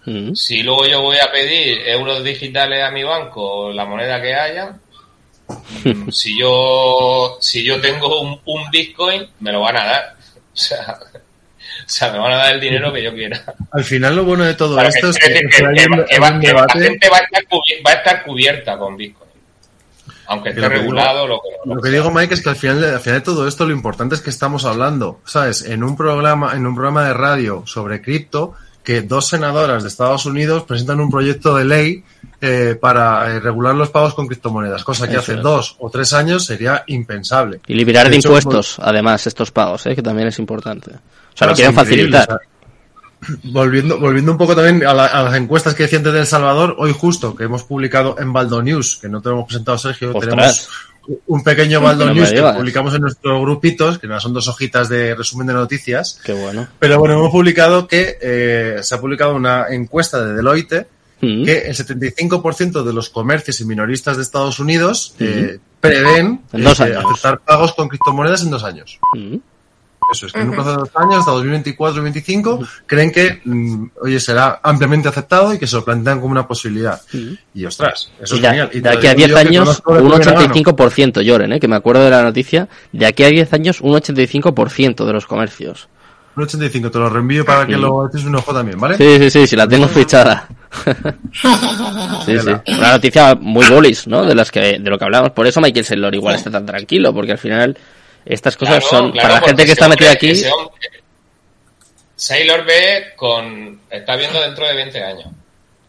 Mm. 0.06 0.34
Si 0.36 0.62
luego 0.64 0.86
yo 0.88 1.02
voy 1.02 1.18
a 1.18 1.32
pedir 1.32 1.88
euros 1.88 2.24
digitales 2.24 2.84
a 2.84 2.92
mi 2.92 3.04
banco, 3.04 3.42
o 3.68 3.72
la 3.74 3.86
moneda 3.86 4.22
que 4.22 4.34
haya, 4.36 4.76
mm, 5.84 6.10
si 6.12 6.38
yo 6.38 7.38
si 7.40 7.64
yo 7.64 7.80
tengo 7.80 8.22
un, 8.22 8.40
un 8.46 8.70
Bitcoin, 8.72 9.28
me 9.40 9.52
lo 9.52 9.62
van 9.62 9.78
a 9.78 9.86
dar. 9.86 10.16
O 10.56 10.58
sea, 10.58 10.98
o 11.88 11.90
sea, 11.90 12.12
me 12.12 12.20
van 12.20 12.34
a 12.34 12.36
dar 12.38 12.54
el 12.56 12.60
dinero 12.62 12.92
que 12.94 13.04
yo 13.04 13.14
quiera. 13.14 13.42
Al 13.72 13.84
final 13.84 14.16
lo 14.16 14.24
bueno 14.26 14.44
de 14.44 14.54
todo 14.56 14.76
Para 14.76 14.90
esto 14.90 15.08
que, 15.08 15.10
es 15.12 15.18
que, 15.20 15.34
que- 15.34 15.40
que 15.42 15.50
que- 15.50 15.66
hay 15.66 15.86
un- 15.88 16.06
que 16.06 16.20
va- 16.20 16.30
la 16.32 16.34
gente 16.34 16.52
va 16.52 16.62
a, 16.62 17.22
estar 17.22 17.44
va 17.86 17.92
a 17.92 17.94
estar 17.94 18.24
cubierta 18.24 18.78
con 18.78 18.98
Bitcoin. 18.98 19.26
Aunque 20.28 20.50
esté 20.50 20.62
Lo 20.62 20.70
que 20.70 20.74
digo- 20.76 20.84
regulado, 20.86 21.28
lo 21.28 21.40
que, 21.42 21.70
Lo 21.76 21.82
que 21.82 21.90
digo, 21.92 22.10
Mike, 22.12 22.34
es 22.34 22.42
que 22.42 22.50
al 22.50 22.56
final, 22.56 22.84
al 22.84 23.00
final 23.00 23.20
de 23.20 23.26
todo 23.26 23.48
esto 23.48 23.66
lo 23.66 23.74
importante 23.74 24.16
es 24.16 24.22
que 24.22 24.32
estamos 24.32 24.66
hablando, 24.66 25.20
¿sabes? 25.26 25.62
En 25.64 25.84
un 25.84 25.96
programa, 25.96 26.54
en 26.56 26.66
un 26.66 26.74
programa 26.74 27.06
de 27.08 27.14
radio 27.14 27.62
sobre 27.68 28.02
cripto 28.02 28.56
que 28.86 29.02
dos 29.02 29.28
senadoras 29.28 29.84
de 29.84 29.90
Estados 29.90 30.26
Unidos 30.26 30.64
presentan 30.64 31.00
un 31.02 31.10
proyecto 31.10 31.56
de 31.56 31.66
ley 31.66 32.04
eh, 32.40 32.78
para 32.80 33.32
eh, 33.32 33.40
regular 33.40 33.74
los 33.76 33.90
pagos 33.90 34.14
con 34.14 34.28
criptomonedas, 34.28 34.84
cosa 34.84 35.08
que 35.08 35.14
Eso 35.14 35.22
hace 35.22 35.34
es. 35.36 35.42
dos 35.42 35.76
o 35.80 35.90
tres 35.90 36.14
años 36.14 36.46
sería 36.46 36.84
impensable. 36.88 37.60
Y 37.68 37.74
liberar 37.74 38.10
de 38.10 38.18
hecho, 38.18 38.28
impuestos, 38.30 38.78
además, 38.80 39.26
estos 39.28 39.52
pagos, 39.52 39.86
¿eh? 39.88 39.96
que 39.96 40.04
también 40.04 40.28
es 40.28 40.38
importante. 40.40 40.92
O 40.92 41.38
sea, 41.38 41.48
lo 41.48 41.54
quieren 41.56 41.74
facilitar. 41.74 42.24
o 42.24 43.28
sea, 43.28 43.38
volviendo, 43.46 44.00
volviendo 44.00 44.32
un 44.34 44.38
poco 44.38 44.56
también 44.56 44.86
a, 44.86 44.94
la- 44.94 45.06
a 45.08 45.24
las 45.24 45.36
encuestas 45.36 45.74
que 45.74 45.84
decía 45.84 45.98
antes 46.00 46.14
de 46.14 46.20
El 46.20 46.28
Salvador, 46.28 46.76
hoy 46.78 46.94
justo 46.98 47.36
que 47.36 47.46
hemos 47.46 47.64
publicado 47.64 48.16
en 48.20 48.32
Baldo 48.32 48.62
News, 48.62 49.00
que 49.02 49.10
no 49.10 49.22
te 49.22 49.30
lo 49.30 49.36
hemos 49.36 49.48
presentado 49.48 49.78
Sergio, 49.78 50.10
Ostras. 50.16 50.30
tenemos 50.30 50.70
un 51.28 51.44
pequeño 51.44 51.82
Baldo 51.82 52.06
No 52.06 52.14
News 52.14 52.32
que 52.32 52.42
publicamos 52.42 52.94
en 52.96 53.02
nuestros 53.02 53.42
grupitos, 53.42 54.00
que 54.00 54.08
nada, 54.08 54.20
son 54.20 54.34
dos 54.34 54.48
hojitas 54.48 54.90
de 54.90 55.16
resumen 55.16 55.48
de 55.48 55.54
noticias. 55.54 56.20
Qué 56.24 56.34
bueno. 56.34 56.68
Pero 56.80 57.00
bueno, 57.00 57.16
hemos 57.16 57.32
publicado 57.32 57.88
que 57.88 58.18
eh, 58.22 58.78
se 58.82 58.96
ha 58.96 59.00
publicado 59.00 59.36
una 59.36 59.68
encuesta 59.70 60.24
de 60.26 60.34
Deloitte 60.34 60.88
Mm. 61.22 61.46
que 61.46 61.58
el 61.60 61.76
75% 61.76 62.84
de 62.84 62.94
los 62.94 63.10
comercios 63.10 63.62
y 63.62 63.66
minoristas 63.66 64.18
de 64.18 64.24
Estados 64.24 64.60
Unidos 64.60 65.16
eh, 65.20 65.60
prevén 65.80 66.42
En 66.52 66.64
dos 66.64 66.80
eh, 66.82 66.96
aceptar 66.96 67.40
pagos 67.40 67.74
con 67.74 67.88
criptomonedas 67.88 68.44
en 68.44 68.52
dos 68.52 68.64
años. 68.64 69.00
Mm. 69.14 69.38
Eso 70.12 70.28
es, 70.28 70.34
que 70.34 70.40
en 70.40 70.50
un 70.50 70.56
plazo 70.56 70.72
de 70.72 70.78
dos 70.78 70.92
años, 70.96 71.16
hasta 71.20 71.32
2024-2025, 71.32 72.68
creen 72.86 73.12
que, 73.12 73.42
mm, 73.44 73.86
oye, 74.02 74.20
será 74.20 74.60
ampliamente 74.62 75.08
aceptado 75.08 75.54
y 75.54 75.60
que 75.60 75.68
se 75.68 75.76
lo 75.76 75.84
plantean 75.84 76.20
como 76.20 76.32
una 76.32 76.48
posibilidad. 76.48 77.02
Y 77.54 77.66
ostras, 77.66 78.12
eso 78.20 78.36
Y 78.36 78.40
es 78.40 78.46
genial. 78.46 78.70
Y 78.74 78.80
de 78.82 78.90
aquí 78.90 79.08
a 79.08 79.16
digo 79.16 79.28
10 79.28 79.30
yo 79.30 79.36
que 79.36 79.42
años, 79.42 79.84
un 79.86 79.96
primera 79.96 80.32
mano. 80.34 80.50
85%, 80.50 81.22
lloren, 81.22 81.54
¿eh? 81.54 81.60
que 81.60 81.68
me 81.68 81.76
acuerdo 81.76 82.04
de 82.04 82.12
la 82.12 82.24
noticia. 82.24 82.68
De 82.92 83.06
aquí 83.06 83.24
a 83.24 83.30
10 83.30 83.54
años, 83.54 83.82
un 83.82 83.94
85% 83.94 85.06
de 85.06 85.14
los 85.14 85.26
comercios. 85.26 85.90
Un 86.36 86.44
85, 86.44 86.92
te 86.92 87.00
lo 87.00 87.10
reenvío 87.10 87.46
para 87.46 87.66
que 87.66 87.78
lo 87.78 88.08
eches 88.08 88.26
un 88.26 88.36
ojo 88.36 88.54
también, 88.54 88.78
¿vale? 88.78 88.98
Sí, 88.98 89.18
sí, 89.20 89.30
sí, 89.30 89.48
sí, 89.48 89.56
la 89.56 89.68
tengo 89.68 89.88
fichada. 89.88 90.50
sí, 92.26 92.38
sí. 92.38 92.74
Una 92.78 92.92
noticia 92.92 93.36
muy 93.36 93.66
bullish, 93.70 94.06
¿no? 94.08 94.26
De 94.26 94.36
las 94.36 94.52
que, 94.52 94.78
de 94.80 94.90
lo 94.90 95.00
que 95.00 95.06
hablamos. 95.06 95.32
Por 95.32 95.48
eso 95.48 95.62
Michael 95.62 95.86
Saylor 95.86 96.14
igual 96.14 96.36
está 96.36 96.52
tan 96.52 96.66
tranquilo, 96.66 97.14
porque 97.14 97.32
al 97.32 97.38
final 97.38 97.78
estas 98.26 98.58
cosas 98.58 98.80
Claro, 98.80 98.90
son, 98.90 99.12
claro, 99.12 99.28
para 99.30 99.40
la 99.42 99.48
gente 99.48 99.66
que 99.66 99.72
está 99.72 99.88
metida 99.88 100.12
aquí, 100.12 100.34
Sailor 102.16 102.64
ve 102.66 103.14
con. 103.16 103.82
Está 103.90 104.16
viendo 104.16 104.42
dentro 104.42 104.66
de 104.68 104.74
20 104.76 105.04
años. 105.04 105.28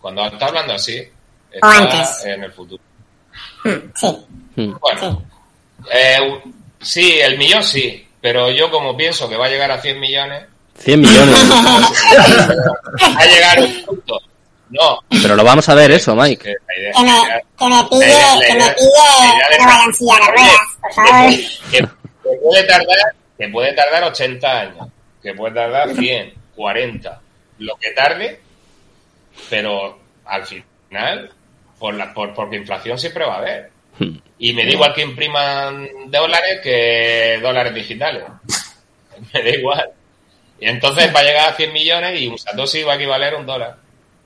Cuando 0.01 0.25
está 0.27 0.47
hablando 0.47 0.73
así, 0.75 1.03
está 1.51 1.77
antes. 1.79 2.25
en 2.25 2.45
el 2.45 2.53
futuro. 2.53 2.83
Sí. 3.95 4.07
Mm. 4.57 4.75
Bueno, 4.81 5.23
eh, 5.93 6.41
sí, 6.81 7.19
el 7.21 7.37
millón 7.39 7.63
sí, 7.65 8.07
pero 8.21 8.51
yo 8.51 8.71
como 8.71 8.97
pienso 8.97 9.29
que 9.29 9.37
va 9.37 9.47
a 9.47 9.49
llegar 9.49 9.71
a 9.71 9.81
100 9.81 10.01
millones, 10.01 10.45
100 10.79 11.01
millones. 11.01 11.51
va 11.51 13.21
a 13.21 13.27
llegar 13.27 13.61
un 13.63 13.83
punto. 13.85 14.19
No, 14.69 14.99
Pero 15.23 15.37
lo 15.37 15.45
vamos 15.45 15.69
a 15.69 15.75
ver 15.77 15.93
eso, 15.93 16.17
Mike. 16.17 16.43
que 16.43 16.55
me, 17.05 17.13
que 17.57 17.67
me 17.67 17.85
pille, 17.85 18.07
que 18.49 18.55
me 18.55 18.71
pille, 18.71 18.91
la 18.99 19.25
idea 19.25 19.49
de- 19.49 19.57
que 19.57 19.59
no 19.59 19.67
vaya 19.67 19.85
en 19.85 19.95
silla 19.95 20.15
de 20.15 20.27
ruedas, 20.33 20.61
por 20.83 20.93
favor. 20.93 21.31
que, 21.71 21.89
que 22.31 22.39
puede 22.43 22.65
tardar, 22.65 23.15
que 23.39 23.49
puede 23.49 23.73
tardar 23.73 24.05
80 24.05 24.61
años, 24.61 24.89
que 25.23 25.35
puede 25.35 25.55
tardar 25.55 25.95
100, 25.95 26.35
40, 26.55 27.21
lo 27.59 27.77
que 27.77 27.91
tarde, 27.93 28.41
pero 29.51 29.99
al 30.25 30.45
final, 30.45 31.31
por 31.79 31.95
la, 31.95 32.13
por, 32.13 32.35
porque 32.35 32.57
inflación 32.57 32.99
siempre 32.99 33.25
va 33.25 33.35
a 33.35 33.39
haber. 33.39 33.71
Y 34.39 34.53
me 34.53 34.65
da 34.65 34.71
igual 34.71 34.93
que 34.93 35.03
impriman 35.03 35.89
dólares 36.09 36.61
que 36.63 37.39
dólares 37.41 37.75
digitales. 37.75 38.25
me 39.33 39.43
da 39.43 39.49
igual. 39.49 39.91
Y 40.61 40.69
entonces 40.69 41.15
va 41.15 41.21
a 41.21 41.25
llegar 41.25 41.49
a 41.51 41.57
100 41.57 41.73
millones 41.73 42.21
y 42.21 42.29
un 42.29 42.39
Satoshi 42.39 42.83
va 42.83 42.95
a 42.95 42.97
equivaler 42.97 43.35
a 43.35 43.39
un 43.39 43.47
dólar. 43.47 43.77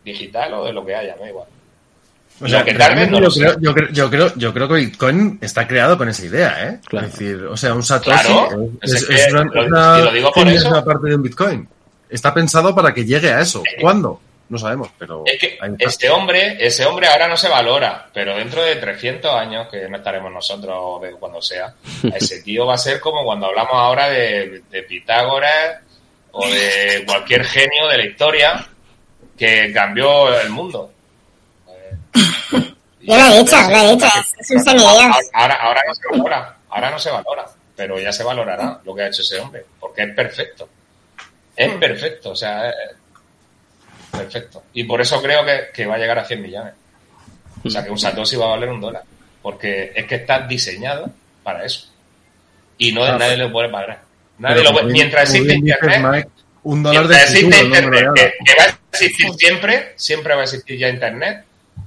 Digital 0.04 0.54
o 0.54 0.64
de 0.64 0.72
lo 0.72 0.84
que 0.84 0.94
haya, 0.94 1.14
me 1.16 1.22
da 1.22 1.28
igual. 1.28 1.48
O 2.42 2.48
sea, 2.48 2.64
que 2.64 2.72
no 2.72 3.18
yo, 3.18 3.20
lo 3.20 3.30
creo, 3.30 3.60
yo, 3.60 3.74
creo, 3.74 3.88
yo, 3.90 4.10
creo, 4.10 4.32
yo 4.36 4.54
creo 4.54 4.68
que 4.68 4.74
Bitcoin 4.74 5.38
está 5.42 5.66
creado 5.68 5.98
con 5.98 6.08
esa 6.08 6.24
idea, 6.24 6.68
¿eh? 6.68 6.80
Claro. 6.86 7.06
Es 7.06 7.12
decir, 7.12 7.44
o 7.44 7.56
sea, 7.56 7.74
un 7.74 7.82
Satoshi 7.82 8.18
Claro, 8.18 8.70
es, 8.80 8.92
es 8.92 9.10
es 9.10 9.26
que 9.26 9.58
una, 9.58 9.98
lo 9.98 10.12
digo 10.12 10.32
por 10.32 10.84
parte 10.84 11.08
de 11.08 11.14
un 11.14 11.22
Bitcoin. 11.22 11.68
Está 12.08 12.32
pensado 12.32 12.74
para 12.74 12.94
que 12.94 13.04
llegue 13.04 13.30
a 13.30 13.40
eso. 13.40 13.62
¿Cuándo? 13.80 14.20
No 14.48 14.58
sabemos, 14.58 14.88
pero... 14.98 15.22
Es 15.26 15.38
que 15.38 15.58
este 15.78 16.10
hombre, 16.10 16.56
ese 16.58 16.84
hombre 16.84 17.06
ahora 17.06 17.28
no 17.28 17.36
se 17.36 17.48
valora, 17.48 18.08
pero 18.12 18.36
dentro 18.36 18.62
de 18.62 18.76
300 18.76 19.32
años, 19.32 19.68
que 19.70 19.88
no 19.88 19.98
estaremos 19.98 20.32
nosotros 20.32 21.00
de 21.02 21.12
cuando 21.12 21.40
sea, 21.40 21.74
ese 22.14 22.42
tío 22.42 22.66
va 22.66 22.74
a 22.74 22.78
ser 22.78 22.98
como 22.98 23.22
cuando 23.22 23.46
hablamos 23.46 23.74
ahora 23.74 24.08
de, 24.08 24.62
de 24.68 24.82
Pitágoras 24.82 25.78
o 26.32 26.48
de 26.48 27.04
cualquier 27.06 27.44
genio 27.44 27.86
de 27.88 27.98
la 27.98 28.04
historia 28.06 28.66
que 29.38 29.72
cambió 29.72 30.38
el 30.40 30.50
mundo. 30.50 30.90
Yo 32.12 33.16
lo 33.16 33.24
he 33.34 33.38
dicho, 33.38 33.56
lo 33.70 33.76
he 33.76 33.90
dicho, 33.94 34.06
es, 34.38 34.50
un 34.50 34.62
semidios. 34.62 35.16
Ahora, 35.32 35.54
ahora 35.54 35.82
no 35.86 35.94
se 35.94 36.08
valora, 36.10 36.56
ahora 36.68 36.90
no 36.90 36.98
se 36.98 37.10
valora, 37.10 37.46
pero 37.76 37.98
ya 37.98 38.12
se 38.12 38.22
valorará 38.24 38.78
lo 38.84 38.94
que 38.94 39.02
ha 39.02 39.06
hecho 39.08 39.22
ese 39.22 39.38
hombre, 39.40 39.64
porque 39.78 40.02
es 40.02 40.14
perfecto. 40.14 40.68
Es 41.56 41.72
perfecto, 41.74 42.30
o 42.30 42.36
sea, 42.36 42.70
es 42.70 42.74
perfecto. 44.10 44.62
Y 44.74 44.84
por 44.84 45.00
eso 45.00 45.20
creo 45.22 45.44
que, 45.44 45.68
que 45.74 45.86
va 45.86 45.94
a 45.94 45.98
llegar 45.98 46.18
a 46.18 46.24
100 46.24 46.42
millones. 46.42 46.74
O 47.64 47.68
sea, 47.70 47.84
que 47.84 47.90
un 47.90 47.98
Satoshi 47.98 48.36
va 48.36 48.46
a 48.46 48.50
valer 48.50 48.68
un 48.70 48.80
dólar, 48.80 49.02
porque 49.42 49.92
es 49.94 50.06
que 50.06 50.16
está 50.16 50.40
diseñado 50.46 51.10
para 51.42 51.64
eso. 51.64 51.86
Y 52.78 52.92
no 52.92 53.04
nadie 53.18 53.36
le 53.36 53.48
puede 53.48 53.68
pagar. 53.68 54.00
Nadie 54.38 54.62
lo 54.64 54.72
puede- 54.72 54.84
bien- 54.86 54.92
mientras 54.94 55.34
existe 55.34 55.52
Internet, 55.54 56.00
Mike, 56.12 56.28
un 56.62 56.82
dólar 56.82 57.02
de 57.08 57.14
futuro, 57.42 57.56
Internet, 57.66 58.34
que 58.44 58.54
va 58.58 58.64
a 58.64 58.66
existir 58.92 59.26
siempre, 59.38 59.92
siempre 59.96 60.34
va 60.34 60.40
a 60.40 60.44
existir 60.44 60.78
ya 60.78 60.88
Internet. 60.88 61.44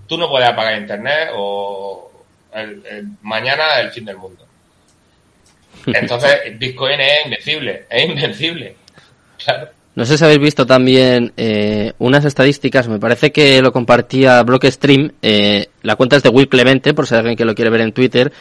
Tú 0.08 0.18
no 0.18 0.30
puedes 0.30 0.48
apagar 0.50 0.78
Internet 0.80 1.30
o 1.36 2.12
el- 2.54 2.84
el- 2.86 3.08
mañana 3.22 3.80
el 3.80 3.92
fin 3.92 4.06
del 4.06 4.18
mundo. 4.18 4.46
Entonces, 5.88 6.58
Bitcoin 6.58 7.00
es 7.00 7.26
invencible, 7.26 7.86
es 7.90 8.10
invencible. 8.10 8.76
Claro. 9.44 9.70
No 9.96 10.06
sé 10.06 10.18
si 10.18 10.24
habéis 10.24 10.40
visto 10.40 10.66
también 10.66 11.34
eh, 11.38 11.94
unas 12.00 12.26
estadísticas, 12.26 12.88
me 12.88 12.98
parece 13.00 13.32
que 13.32 13.62
lo 13.62 13.72
compartía 13.72 14.42
Blockstream, 14.42 15.12
eh, 15.22 15.68
la 15.84 15.96
cuenta 15.96 16.16
es 16.16 16.24
de 16.24 16.30
Will 16.30 16.50
Clemente, 16.50 16.96
por 16.96 17.06
si 17.06 17.14
hay 17.14 17.20
alguien 17.20 17.38
que 17.38 17.46
lo 17.46 17.54
quiere 17.54 17.70
ver 17.70 17.82
en 17.82 17.92
Twitter, 17.94 18.32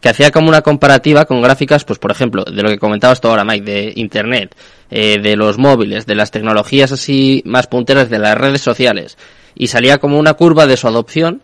que 0.00 0.08
hacía 0.08 0.30
como 0.30 0.48
una 0.48 0.62
comparativa 0.62 1.26
con 1.26 1.42
gráficas, 1.42 1.84
pues 1.84 1.98
por 1.98 2.10
ejemplo, 2.12 2.44
de 2.44 2.62
lo 2.62 2.70
que 2.70 2.78
comentabas 2.78 3.20
tú 3.20 3.28
ahora, 3.28 3.44
Mike, 3.44 3.64
de 3.70 3.92
Internet, 3.96 4.54
eh, 4.90 5.18
de 5.20 5.36
los 5.36 5.58
móviles, 5.58 6.06
de 6.06 6.14
las 6.14 6.30
tecnologías 6.30 6.92
así 6.92 7.42
más 7.44 7.66
punteras 7.66 8.08
de 8.08 8.18
las 8.18 8.36
redes 8.38 8.62
sociales, 8.62 9.18
y 9.62 9.68
salía 9.68 9.98
como 9.98 10.18
una 10.18 10.34
curva 10.34 10.66
de 10.66 10.76
su 10.76 10.88
adopción, 10.88 11.40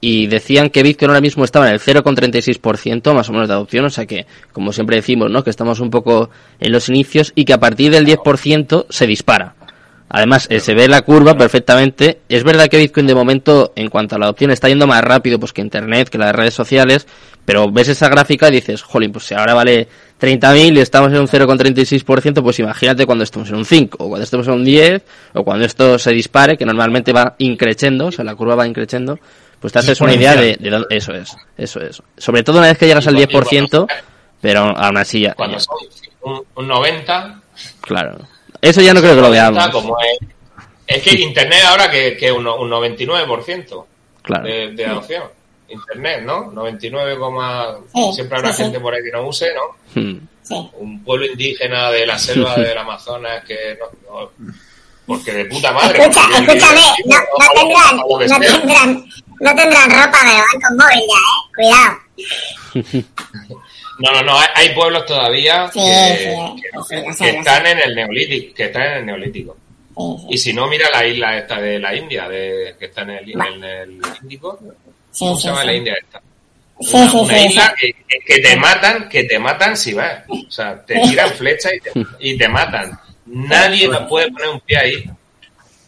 y 0.00 0.26
decían 0.26 0.68
que 0.68 0.82
Bitcoin 0.82 1.10
ahora 1.10 1.20
mismo 1.20 1.44
estaba 1.44 1.68
en 1.68 1.74
el 1.74 1.80
0,36% 1.80 3.14
más 3.14 3.28
o 3.28 3.32
menos 3.32 3.46
de 3.46 3.54
adopción, 3.54 3.84
o 3.84 3.90
sea 3.90 4.04
que, 4.04 4.26
como 4.50 4.72
siempre 4.72 4.96
decimos, 4.96 5.30
¿no? 5.30 5.44
Que 5.44 5.50
estamos 5.50 5.78
un 5.78 5.88
poco 5.88 6.28
en 6.58 6.72
los 6.72 6.88
inicios 6.88 7.30
y 7.36 7.44
que 7.44 7.52
a 7.52 7.60
partir 7.60 7.92
del 7.92 8.04
10% 8.04 8.86
se 8.88 9.06
dispara. 9.06 9.54
Además, 10.08 10.48
eh, 10.50 10.58
se 10.58 10.74
ve 10.74 10.88
la 10.88 11.02
curva 11.02 11.36
perfectamente. 11.38 12.18
Es 12.28 12.42
verdad 12.42 12.66
que 12.66 12.78
Bitcoin 12.78 13.06
de 13.06 13.14
momento, 13.14 13.72
en 13.76 13.90
cuanto 13.90 14.16
a 14.16 14.18
la 14.18 14.24
adopción, 14.24 14.50
está 14.50 14.68
yendo 14.68 14.88
más 14.88 15.02
rápido 15.04 15.38
pues 15.38 15.52
que 15.52 15.60
Internet, 15.60 16.08
que 16.08 16.18
las 16.18 16.34
redes 16.34 16.54
sociales, 16.54 17.06
pero 17.44 17.70
ves 17.70 17.86
esa 17.86 18.08
gráfica 18.08 18.48
y 18.48 18.52
dices, 18.56 18.82
jolín, 18.82 19.12
pues 19.12 19.26
si 19.26 19.34
ahora 19.34 19.54
vale 19.54 19.86
30.000 20.22 20.76
y 20.76 20.80
estamos 20.80 21.10
en 21.12 21.18
un 21.18 21.26
0,36%, 21.26 22.42
pues 22.42 22.58
imagínate 22.60 23.06
cuando 23.06 23.24
estemos 23.24 23.48
en 23.50 23.56
un 23.56 23.64
5, 23.64 23.96
o 23.98 24.08
cuando 24.08 24.22
estemos 24.22 24.46
en 24.46 24.54
un 24.54 24.64
10, 24.64 25.02
o 25.34 25.42
cuando 25.44 25.64
esto 25.66 25.98
se 25.98 26.12
dispare, 26.12 26.56
que 26.56 26.64
normalmente 26.64 27.12
va 27.12 27.34
increciendo, 27.38 28.06
o 28.06 28.12
sea, 28.12 28.24
la 28.24 28.34
curva 28.36 28.54
va 28.54 28.66
increciendo, 28.66 29.18
pues 29.58 29.72
te 29.72 29.80
haces 29.80 30.00
una 30.00 30.14
idea 30.14 30.36
de, 30.36 30.56
eso 30.90 31.12
es, 31.12 31.36
eso 31.58 31.80
es. 31.80 32.00
Sobre 32.16 32.42
todo 32.44 32.58
una 32.58 32.68
vez 32.68 32.78
que 32.78 32.86
llegas 32.86 33.06
al 33.08 33.18
Y 33.18 33.26
cuando- 33.26 33.48
10%, 33.48 33.86
pero 34.40 34.60
aún 34.76 34.96
así 34.96 35.20
ya, 35.22 35.34
Cuando 35.34 35.58
son 35.58 35.76
un, 36.22 36.42
un 36.54 36.68
90, 36.68 37.40
claro. 37.80 38.18
Eso 38.60 38.80
ya 38.80 38.94
no 38.94 39.00
creo 39.00 39.16
que 39.16 39.20
lo 39.22 39.28
90, 39.28 39.50
veamos. 39.50 39.70
como 39.72 39.96
es, 40.00 40.28
es 40.86 41.02
que 41.02 41.20
Internet 41.20 41.62
ahora 41.66 41.90
que 41.90 42.16
que 42.16 42.30
un, 42.30 42.46
un 42.46 42.70
99% 42.70 43.84
Claro. 44.22 44.44
de, 44.44 44.70
de 44.70 44.86
adopción. 44.86 45.24
Internet, 45.68 46.22
¿no? 46.22 46.50
99, 46.52 47.16
Sí, 47.94 48.10
siempre 48.14 48.38
habrá 48.38 48.50
sí, 48.52 48.56
sí. 48.58 48.62
gente 48.64 48.80
por 48.80 48.94
ahí 48.94 49.02
que 49.02 49.10
no 49.12 49.26
use, 49.26 49.50
¿no? 49.54 50.00
Hmm. 50.00 50.18
Sí. 50.42 50.70
un 50.78 51.04
pueblo 51.04 51.24
indígena 51.26 51.90
de 51.92 52.04
la 52.04 52.18
selva 52.18 52.56
del 52.56 52.76
Amazonas 52.76 53.44
que 53.44 53.78
no, 53.78 53.86
no- 54.22 54.30
porque 55.06 55.32
de 55.32 55.44
puta 55.46 55.72
madre 55.72 56.00
Escucha, 56.00 56.20
escúchame, 56.20 56.80
no, 57.06 57.16
no 57.38 57.54
tendrán, 57.54 57.96
no 57.96 58.38
tendrán, 58.40 59.04
no 59.40 59.54
tendrán 59.54 59.90
ropa, 59.90 60.18
pero 60.20 60.34
van 60.34 60.60
con 60.60 60.76
móvil 60.76 61.00
ya, 61.08 61.20
eh. 61.22 62.72
Cuidado. 62.74 63.04
no 63.98 64.12
no 64.12 64.22
no 64.22 64.38
hay, 64.38 64.48
hay 64.54 64.74
pueblos 64.74 65.06
todavía 65.06 65.70
Sí, 65.72 65.80
que, 65.80 66.34
sí, 66.88 66.96
sí, 67.16 67.24
están 67.26 67.66
en 67.66 67.78
el 67.80 67.94
neolítico 67.94 68.54
que 68.54 68.64
están 68.64 68.82
en 68.82 68.92
el 68.98 69.06
neolítico 69.06 69.56
y 70.30 70.38
si 70.38 70.52
no 70.54 70.66
mira 70.66 70.88
la 70.90 71.06
isla 71.06 71.36
esta 71.38 71.60
de 71.60 71.78
la 71.78 71.94
India 71.94 72.28
de 72.28 72.74
que 72.78 72.86
está 72.86 73.02
en 73.02 73.10
el, 73.10 73.30
en 73.30 73.64
el 73.64 74.00
Índico 74.22 74.58
Sí, 75.12 75.18
¿cómo 75.24 75.36
sí, 75.36 75.42
se 75.42 75.48
llama 75.48 75.60
sí. 75.60 75.66
la 75.66 75.74
India 75.74 75.94
esta? 76.00 76.20
Sí, 76.80 76.96
una, 76.96 77.10
sí, 77.10 77.16
una 77.18 77.34
sí, 77.38 77.46
isla 77.46 77.74
que, 77.78 77.92
que- 78.08 78.18
que 78.26 78.38
te 78.40 78.56
matan, 78.56 79.08
que 79.08 79.24
te 79.24 79.38
matan 79.38 79.76
si 79.76 79.94
vas. 79.94 80.24
O 80.28 80.50
sea, 80.50 80.84
te 80.84 80.94
tiran 81.00 81.30
flechas 81.34 81.72
y 81.74 81.80
te, 81.80 81.92
y 82.18 82.36
te 82.36 82.48
matan. 82.48 82.98
Nadie 83.26 83.86
nos 83.88 84.08
puede 84.08 84.30
poner 84.32 84.48
un 84.48 84.60
pie 84.60 84.76
ahí. 84.78 85.04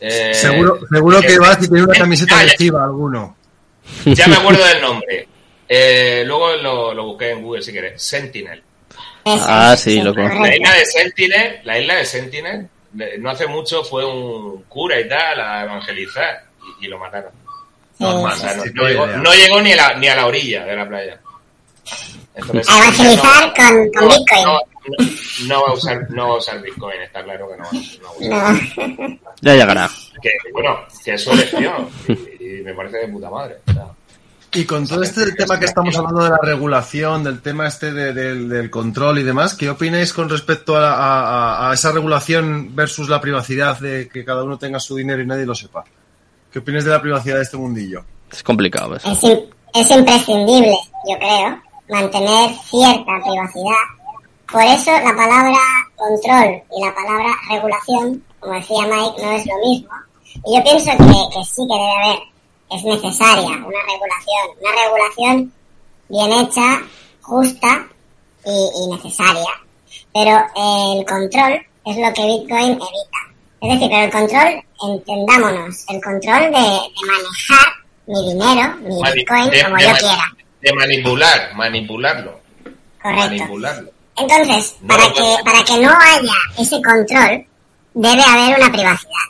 Eh, 0.01 0.35
Seguro, 0.35 0.79
seguro 0.93 1.20
que 1.22 1.39
vas 1.39 1.57
y 1.62 1.68
tiene 1.68 1.83
una 1.85 1.95
camiseta 1.99 2.39
ah, 2.39 2.43
ya- 2.43 2.49
festiva 2.51 2.85
alguno. 2.85 3.37
Ya 4.05 4.27
me 4.29 4.37
acuerdo 4.37 4.64
del 4.72 4.81
nombre. 4.83 5.29
Eh, 5.68 6.22
luego 6.27 6.55
lo, 6.57 6.95
lo 6.95 7.05
busqué 7.07 7.31
en 7.31 7.43
Google 7.43 7.62
si 7.62 7.72
querés. 7.72 8.01
Sentinel. 8.03 8.62
Ah, 9.25 9.75
sí, 9.79 10.01
lo 10.03 10.14
conozco. 10.14 10.43
La 10.43 10.55
isla 10.55 10.75
de 10.75 10.85
Sentinel, 10.87 11.61
la 11.64 11.79
isla 11.79 11.95
de 11.95 12.05
Sentinel, 12.05 12.68
no 13.18 13.31
hace 13.31 13.47
mucho 13.47 13.83
fue 13.83 14.05
un 14.05 14.62
cura 14.68 15.01
y 15.01 15.09
tal 15.09 15.41
a 15.41 15.64
evangelizar 15.64 16.45
y, 16.81 16.85
y 16.85 16.89
lo 16.89 16.99
mataron. 16.99 17.33
Normal, 17.99 18.36
no, 18.57 18.62
sí, 18.62 18.70
no 18.74 18.82
no 18.82 18.88
llegó, 18.88 19.07
idea. 19.07 19.16
no 19.18 19.32
llegó 19.34 19.62
ni, 19.62 19.72
a 19.72 19.76
la, 19.76 19.95
ni 19.99 20.09
a 20.09 20.16
la 20.16 20.26
orilla 20.26 20.64
de 20.64 20.76
la 20.76 20.88
playa. 20.88 21.20
Entonces, 22.34 22.68
evangelizar 22.68 23.47
no- 23.47 23.55
con, 23.55 24.09
Bitcoin. 24.09 24.45
no, 24.45 24.53
no, 24.53 25.47
no 25.47 25.62
va 25.62 25.68
a 25.68 25.72
usar, 25.74 26.11
no 26.11 26.28
va 26.28 26.34
a 26.34 26.38
usar 26.38 26.61
Bitcoin, 26.62 27.01
está 27.03 27.22
claro 27.22 27.49
que 27.49 27.57
no 27.57 27.64
va, 27.64 27.70
no 27.72 28.30
va 28.32 28.49
a 28.49 28.53
usar. 28.53 28.99
No. 28.99 29.18
Ya 29.40 29.55
llegará. 29.55 29.90
Que, 30.20 30.30
bueno, 30.53 30.76
que 31.05 31.14
es 31.14 31.22
su 31.22 31.30
elección 31.32 31.88
y, 32.09 32.12
y 32.59 32.62
me 32.62 32.74
parece 32.74 32.99
de 32.99 33.09
puta 33.09 33.30
madre. 33.30 33.57
o 33.68 33.72
sea. 33.72 33.86
Y 34.57 34.64
con 34.66 34.86
todo 34.86 35.03
este 35.03 35.32
tema 35.32 35.59
que 35.59 35.64
estamos 35.66 35.97
hablando 35.97 36.22
de 36.24 36.30
la 36.30 36.38
regulación, 36.40 37.24
del 37.24 37.40
tema 37.42 37.66
este 37.66 37.92
de- 37.92 38.12
del, 38.12 38.49
del 38.49 38.70
control 38.70 39.18
y 39.18 39.22
demás, 39.24 39.55
¿qué 39.55 39.68
opináis 39.70 40.12
con 40.12 40.28
respecto 40.28 40.76
a, 40.76 40.80
la- 40.80 40.95
a- 40.95 41.22
a- 41.66 41.70
a 41.70 41.74
esa 41.74 41.90
regulación 41.92 42.74
versus 42.74 43.09
la 43.09 43.20
privacidad 43.20 43.78
de 43.80 44.09
que 44.09 44.24
cada 44.24 44.42
uno 44.45 44.57
tenga 44.59 44.78
su 44.80 44.97
dinero 44.97 45.22
y 45.22 45.26
nadie 45.26 45.45
lo 45.47 45.55
sepa? 45.55 45.84
¿Qué 46.55 46.61
opináis 46.61 46.84
de 46.84 46.92
la 46.92 47.02
privacidad 47.02 47.34
de 47.34 47.42
este 47.42 47.57
mundillo? 47.57 48.05
Es 48.30 48.40
complicado. 48.44 48.90
pues. 48.90 49.05
Es, 49.05 49.24
im- 49.24 49.44
es 49.74 49.90
imprescindible, 49.90 50.76
yo 51.09 51.18
creo, 51.18 51.61
mantener 51.88 52.50
cierta 52.70 53.12
privacidad. 53.24 53.84
Por 54.52 54.62
eso 54.62 54.92
la 54.92 55.16
palabra 55.16 55.59
control 55.96 56.62
y 56.70 56.84
la 56.84 56.94
palabra 56.94 57.34
regulación, 57.50 58.24
como 58.38 58.55
decía 58.55 58.82
Mike, 58.86 59.20
no 59.20 59.32
es 59.32 59.46
lo 59.48 59.59
mismo. 59.68 59.88
Y 60.46 60.57
yo 60.57 60.62
pienso 60.62 60.90
que, 60.92 61.36
que 61.38 61.44
sí 61.44 61.62
que 61.66 61.74
debe 61.74 61.90
haber, 62.05 62.18
es 62.70 62.84
necesaria 62.84 63.46
una 63.48 63.82
regulación, 63.90 64.46
una 64.61 64.82
regulación 64.84 65.52
bien 66.09 66.32
hecha, 66.40 66.82
justa 67.22 67.88
y, 68.46 68.70
y 68.84 68.90
necesaria. 68.94 69.50
Pero 70.12 70.36
el 70.57 71.05
control 71.05 71.66
es 71.84 71.96
lo 71.96 72.12
que 72.14 72.26
Bitcoin 72.26 72.70
evita. 72.70 73.34
Es 73.64 73.70
decir, 73.72 73.88
pero 73.90 74.04
el 74.04 74.10
control, 74.10 74.62
entendámonos, 74.82 75.84
el 75.88 76.02
control 76.02 76.42
de, 76.52 76.60
de 76.60 77.06
manejar 77.06 77.66
mi 78.06 78.28
dinero, 78.32 78.76
mi 78.82 79.00
Mani- 79.00 79.14
Bitcoin, 79.14 79.50
de- 79.50 79.64
como 79.64 79.76
de 79.76 79.82
yo 79.84 79.92
quiera. 79.96 80.32
De 80.60 80.72
manipular, 80.74 81.54
manipularlo. 81.54 82.40
Correcto. 83.02 83.28
Manipularlo. 83.30 83.90
Entonces, 84.16 84.76
No 84.80 84.88
para 84.88 85.12
que, 85.12 85.36
para 85.44 85.64
que 85.64 85.78
no 85.78 85.90
haya 85.90 86.32
ese 86.58 86.80
control, 86.82 87.46
debe 87.94 88.22
haber 88.22 88.58
una 88.58 88.70
privacidad. 88.72 89.26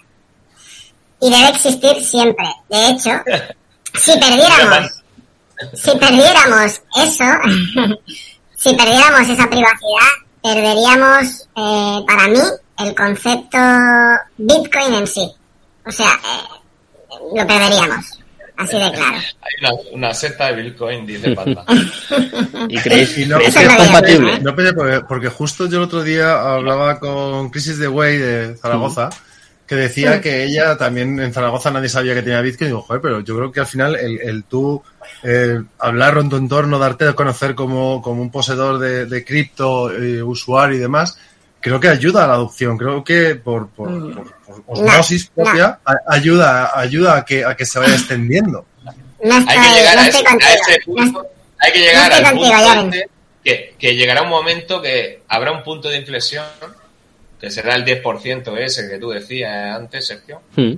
Y 1.20 1.30
debe 1.30 1.48
existir 1.50 2.04
siempre. 2.04 2.44
De 2.68 2.88
hecho, 2.90 3.10
si 3.94 4.12
perdiéramos, 4.18 5.02
si 5.74 5.90
perdiéramos 5.96 6.82
eso, 6.96 7.24
si 8.56 8.74
perdiéramos 8.74 9.28
esa 9.28 9.46
privacidad, 9.48 10.10
perderíamos, 10.42 11.48
eh, 11.56 12.04
para 12.06 12.28
mí, 12.28 12.38
el 12.78 12.94
concepto 12.94 13.58
Bitcoin 14.36 14.94
en 14.94 15.06
sí. 15.06 15.30
O 15.86 15.92
sea, 15.92 16.12
eh, 16.12 16.60
lo 17.36 17.46
perderíamos. 17.46 18.20
Así 18.56 18.76
de 18.78 18.92
claro. 18.92 19.16
Hay 19.16 19.52
una, 19.60 19.70
una 19.92 20.14
secta 20.14 20.52
de 20.52 20.62
Bitcoin, 20.62 21.04
dice 21.06 21.30
Panda. 21.34 21.64
¿Y 22.68 22.78
creéis, 22.78 23.18
Y 23.18 23.26
no- 23.26 23.36
creéis 23.36 23.54
que 23.56 23.64
es 23.64 23.74
compatible? 23.76 24.34
¿eh? 24.34 24.40
No, 24.40 24.54
pero 24.54 24.74
porque, 24.74 25.00
porque 25.08 25.28
justo 25.28 25.66
yo 25.68 25.78
el 25.78 25.84
otro 25.84 26.02
día 26.02 26.40
hablaba 26.54 27.00
con 27.00 27.50
Crisis 27.50 27.78
de 27.78 27.88
Way 27.88 28.18
de 28.18 28.56
Zaragoza, 28.56 29.10
que 29.66 29.74
decía 29.74 30.20
que 30.20 30.44
ella 30.44 30.76
también 30.76 31.18
en 31.18 31.32
Zaragoza 31.32 31.70
nadie 31.72 31.88
sabía 31.88 32.14
que 32.14 32.22
tenía 32.22 32.40
Bitcoin. 32.42 32.66
Y 32.68 32.70
digo, 32.70 32.82
joder, 32.82 33.02
pero 33.02 33.20
yo 33.20 33.36
creo 33.36 33.50
que 33.50 33.60
al 33.60 33.66
final 33.66 33.96
el, 33.96 34.20
el 34.20 34.44
tú 34.44 34.80
eh, 35.24 35.60
hablar 35.80 36.16
en 36.18 36.28
tu 36.30 36.36
entorno, 36.36 36.78
darte 36.78 37.08
a 37.08 37.14
conocer 37.14 37.56
como, 37.56 38.00
como 38.02 38.22
un 38.22 38.30
poseedor 38.30 38.78
de, 38.78 39.06
de 39.06 39.24
cripto, 39.24 39.90
eh, 39.92 40.22
usuario 40.22 40.76
y 40.76 40.80
demás, 40.80 41.18
creo 41.64 41.80
que 41.80 41.88
ayuda 41.88 42.24
a 42.24 42.26
la 42.28 42.34
adopción. 42.34 42.76
Creo 42.78 43.02
que 43.02 43.34
por, 43.34 43.68
por, 43.70 43.88
por- 44.14 44.34
por 44.44 44.62
osmosis 44.66 45.30
No, 45.34 45.44
propia 45.44 45.78
a- 45.84 45.96
ayuda, 46.14 46.78
ayuda 46.78 47.16
a 47.16 47.24
que, 47.24 47.44
a 47.44 47.56
que 47.56 47.64
se 47.66 47.78
vaya 47.80 47.94
extendiendo. 47.94 48.64
No 49.24 49.38
estoy, 49.38 49.56
Hay 49.56 49.62
que 49.62 49.74
llegar 49.78 49.94
no 49.96 50.02
a, 50.02 50.06
ese, 50.08 50.18
a 50.18 50.84
punto. 50.84 51.26
Hay 51.58 51.72
que 51.72 51.78
llegar 51.78 52.12
al 52.12 52.22
contigo, 52.24 52.44
punto 52.52 52.96
este 52.96 53.10
que, 53.42 53.74
que 53.78 53.94
llegará 53.96 54.22
un 54.22 54.28
momento 54.28 54.82
que 54.82 55.22
habrá 55.28 55.50
un 55.52 55.62
punto 55.62 55.88
de 55.88 55.96
inflexión, 55.98 56.44
que 57.40 57.50
será 57.50 57.74
el 57.74 57.84
10% 57.86 58.58
ese 58.58 58.88
que 58.88 58.98
tú 58.98 59.10
decías 59.10 59.74
antes, 59.76 60.06
Sergio, 60.06 60.42
Hmm. 60.56 60.74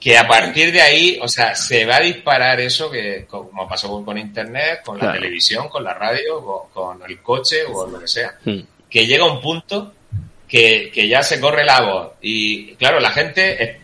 que 0.00 0.16
a 0.16 0.26
partir 0.26 0.72
de 0.72 0.80
ahí, 0.80 1.18
o 1.22 1.28
sea, 1.28 1.54
se 1.54 1.84
va 1.84 1.96
a 1.96 2.00
disparar 2.00 2.60
eso 2.60 2.90
que, 2.90 3.26
como 3.28 3.68
pasó 3.68 3.90
con, 3.90 4.04
con 4.06 4.16
Internet, 4.16 4.80
con 4.82 4.96
la 4.96 5.00
Claro. 5.04 5.18
televisión, 5.20 5.68
con 5.68 5.84
la 5.84 5.92
radio, 5.92 6.42
con, 6.42 6.70
con 6.98 7.10
el 7.10 7.20
coche 7.20 7.58
o 7.70 7.86
lo 7.86 8.00
que 8.00 8.08
sea. 8.08 8.34
Hmm. 8.44 8.60
Que 8.88 9.06
llega 9.06 9.24
un 9.30 9.40
punto 9.42 9.92
que, 10.48 10.90
que 10.92 11.08
ya 11.08 11.22
se 11.22 11.40
corre 11.40 11.64
la 11.64 11.80
voz. 11.82 12.12
Y 12.22 12.74
claro, 12.74 13.00
la 13.00 13.10
gente 13.10 13.62
es, 13.62 13.76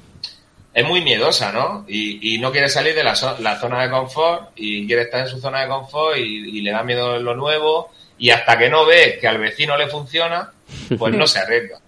es 0.75 0.85
muy 0.87 1.01
miedosa, 1.03 1.53
¿no? 1.53 1.85
Y, 1.89 2.35
y 2.35 2.39
no 2.39 2.51
quiere 2.53 2.69
salir 2.69 2.95
de 2.95 3.05
la, 3.05 3.15
zo- 3.15 3.39
la 3.39 3.59
zona 3.59 3.83
de 3.83 3.91
confort 3.91 4.51
y 4.57 4.87
quiere 4.87 5.03
estar 5.03 5.21
en 5.21 5.29
su 5.29 5.41
zona 5.41 5.63
de 5.63 5.69
confort 5.69 6.17
y, 6.19 6.59
y 6.59 6.61
le 6.63 6.71
da 6.73 6.83
miedo 6.83 7.19
lo 7.19 7.35
nuevo. 7.35 7.93
Y 8.19 8.31
hasta 8.31 8.57
que 8.59 8.69
no 8.69 8.87
ve 8.87 9.19
que 9.21 9.27
al 9.29 9.39
vecino 9.39 9.77
le 9.77 9.89
funciona, 9.89 10.51
pues 10.99 11.15
no 11.15 11.27
se 11.27 11.41
arriesga. 11.41 11.79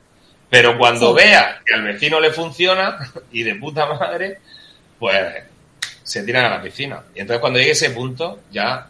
Pero 0.50 0.76
cuando 0.78 1.16
Sí. 1.16 1.24
vea 1.24 1.60
que 1.64 1.74
al 1.74 1.82
vecino 1.82 2.20
le 2.20 2.30
funciona 2.30 2.98
y 3.32 3.42
de 3.42 3.54
puta 3.54 3.86
madre, 3.86 4.38
pues 4.98 5.16
se 6.02 6.22
tiran 6.24 6.44
a 6.46 6.50
la 6.50 6.62
piscina. 6.62 7.00
Y 7.14 7.20
entonces 7.20 7.40
cuando 7.40 7.58
llegue 7.58 7.70
ese 7.72 7.90
punto, 7.90 8.40
ya 8.50 8.86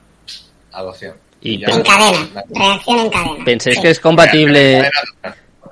adopción. 0.73 1.17
Y 1.41 1.59
ya 1.59 1.69
En 1.69 1.83
cadena, 1.83 2.11
reacción 2.55 2.99
en 3.01 3.11
cadena. 3.11 3.45
¿Pensáis 3.45 3.77
Sí. 3.77 3.83
que 3.83 3.91
es 3.91 4.01
compatible, 4.01 4.91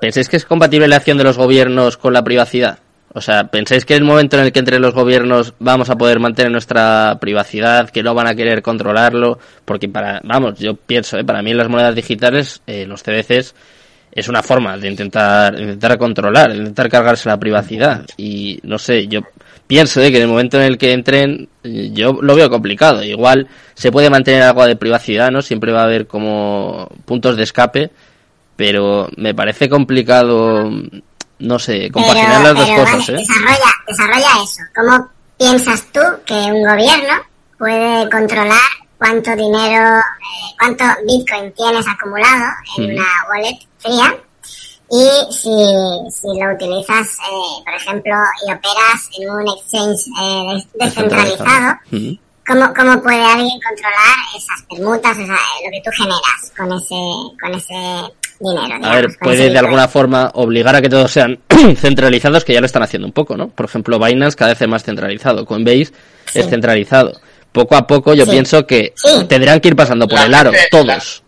pensáis 0.03 0.27
que 0.27 0.35
es 0.35 0.43
compatible 0.43 0.89
la 0.89 0.97
acción 0.97 1.17
de 1.17 1.23
los 1.23 1.37
gobiernos 1.37 1.95
con 1.95 2.11
la 2.11 2.25
privacidad? 2.25 2.79
O 3.13 3.21
sea, 3.21 3.45
¿pensáis 3.45 3.85
que 3.85 3.95
el 3.95 4.03
momento 4.03 4.37
en 4.37 4.43
el 4.43 4.51
que 4.51 4.59
entre 4.59 4.77
los 4.77 4.93
gobiernos 4.93 5.53
vamos 5.59 5.89
a 5.89 5.95
poder 5.95 6.19
mantener 6.19 6.51
nuestra 6.51 7.17
privacidad, 7.21 7.89
que 7.89 8.03
no 8.03 8.13
van 8.13 8.27
a 8.27 8.35
querer 8.35 8.61
controlarlo? 8.61 9.39
Porque 9.63 9.87
para, 9.87 10.19
vamos, 10.25 10.59
yo 10.59 10.75
pienso, 10.75 11.17
¿eh? 11.17 11.23
para 11.23 11.41
mí 11.41 11.53
las 11.53 11.69
monedas 11.69 11.95
digitales, 11.95 12.61
eh, 12.67 12.85
los 12.85 13.01
CBCs, 13.01 13.55
es 14.11 14.27
una 14.27 14.43
forma 14.43 14.77
de 14.77 14.89
intentar, 14.89 15.57
intentar 15.57 15.97
controlar, 15.97 16.53
intentar 16.53 16.89
cargarse 16.89 17.29
la 17.29 17.39
privacidad. 17.39 18.05
Y 18.17 18.59
no 18.63 18.77
sé, 18.79 19.07
yo 19.07 19.21
pienso 19.67 20.01
¿eh? 20.01 20.11
que 20.11 20.17
en 20.17 20.23
el 20.23 20.29
momento 20.29 20.57
en 20.57 20.63
el 20.63 20.77
que 20.77 20.91
entren, 20.91 21.47
eh, 21.63 21.91
yo 21.93 22.19
lo 22.21 22.35
veo 22.35 22.49
complicado. 22.49 23.01
Igual 23.05 23.47
se 23.73 23.89
puede 23.89 24.09
mantener 24.09 24.43
algo 24.43 24.65
de 24.65 24.75
privacidad, 24.75 25.31
¿no? 25.31 25.41
Siempre 25.41 25.71
va 25.71 25.83
a 25.83 25.85
haber 25.85 26.07
como 26.07 26.89
puntos 27.05 27.37
de 27.37 27.43
escape, 27.43 27.89
pero 28.63 29.09
me 29.17 29.35
parece 29.35 29.67
complicado, 29.67 30.71
no 31.39 31.59
sé, 31.59 31.91
compaginar 31.91 32.41
las 32.41 32.55
dos 32.55 32.69
pero, 32.69 32.83
cosas, 32.85 33.07
vale, 33.07 33.19
¿eh? 33.21 33.25
Desarrolla, 33.27 33.73
desarrolla 33.87 34.29
eso. 34.41 34.61
¿Cómo 34.73 35.09
piensas 35.37 35.83
tú 35.91 35.99
que 36.25 36.33
un 36.33 36.63
gobierno 36.63 37.13
puede 37.59 38.09
controlar 38.09 38.61
cuánto 38.97 39.31
dinero, 39.35 39.99
eh, 39.99 40.55
cuánto 40.57 40.85
Bitcoin 41.05 41.51
tienes 41.51 41.85
acumulado 41.85 42.45
en 42.77 42.83
Ujú. 42.85 42.93
una 42.93 43.05
wallet 43.29 43.59
fría? 43.79 44.15
Y 44.89 45.33
si, 45.33 45.49
si 46.21 46.27
lo 46.39 46.53
utilizas, 46.55 47.05
eh, 47.19 47.63
por 47.65 47.73
ejemplo, 47.73 48.15
y 48.47 48.51
operas 48.53 49.09
en 49.19 49.29
un 49.29 49.45
exchange 49.49 50.07
eh, 50.21 50.53
des- 50.53 50.67
descentralizado, 50.79 51.75
Ujú. 51.91 52.17
¿cómo, 52.47 52.73
¿cómo 52.73 53.01
puede 53.03 53.21
alguien 53.25 53.59
controlar 53.67 54.15
esas 54.37 54.61
permutas, 54.69 55.11
o 55.17 55.25
sea, 55.25 55.35
lo 55.35 55.69
que 55.69 55.81
tú 55.83 55.91
generas 55.97 56.53
con 56.55 56.71
ese, 56.71 57.01
con 57.41 57.53
ese 57.55 58.13
dinero? 58.39 58.85
A 58.85 58.95
ver, 58.95 59.07
puede 59.19 59.49
de 59.49 59.57
alguna 59.59 59.87
forma 59.87 60.31
obligar 60.35 60.75
a 60.75 60.81
que 60.81 60.89
todos 60.89 61.11
sean 61.11 61.39
centralizados, 61.77 62.43
que 62.43 62.53
ya 62.53 62.59
lo 62.59 62.65
están 62.65 62.83
haciendo 62.83 63.07
un 63.07 63.13
poco, 63.13 63.35
¿no? 63.37 63.49
Por 63.49 63.65
ejemplo, 63.65 63.99
Binance 63.99 64.35
cada 64.37 64.51
vez 64.53 64.61
es 64.61 64.67
más 64.67 64.83
centralizado, 64.83 65.45
Coinbase 65.45 65.91
es 66.33 66.49
centralizado. 66.49 67.19
Poco 67.51 67.75
a 67.75 67.85
poco 67.85 68.13
yo 68.13 68.25
Sí. 68.25 68.31
pienso 68.31 68.65
que 68.65 68.93
Sí. 68.95 69.25
tendrán 69.27 69.59
que 69.59 69.67
ir 69.69 69.75
pasando 69.75 70.07
por 70.07 70.19
La 70.19 70.25
el 70.25 70.33
aro, 70.33 70.51
gente- 70.51 70.67
todos. 70.71 71.19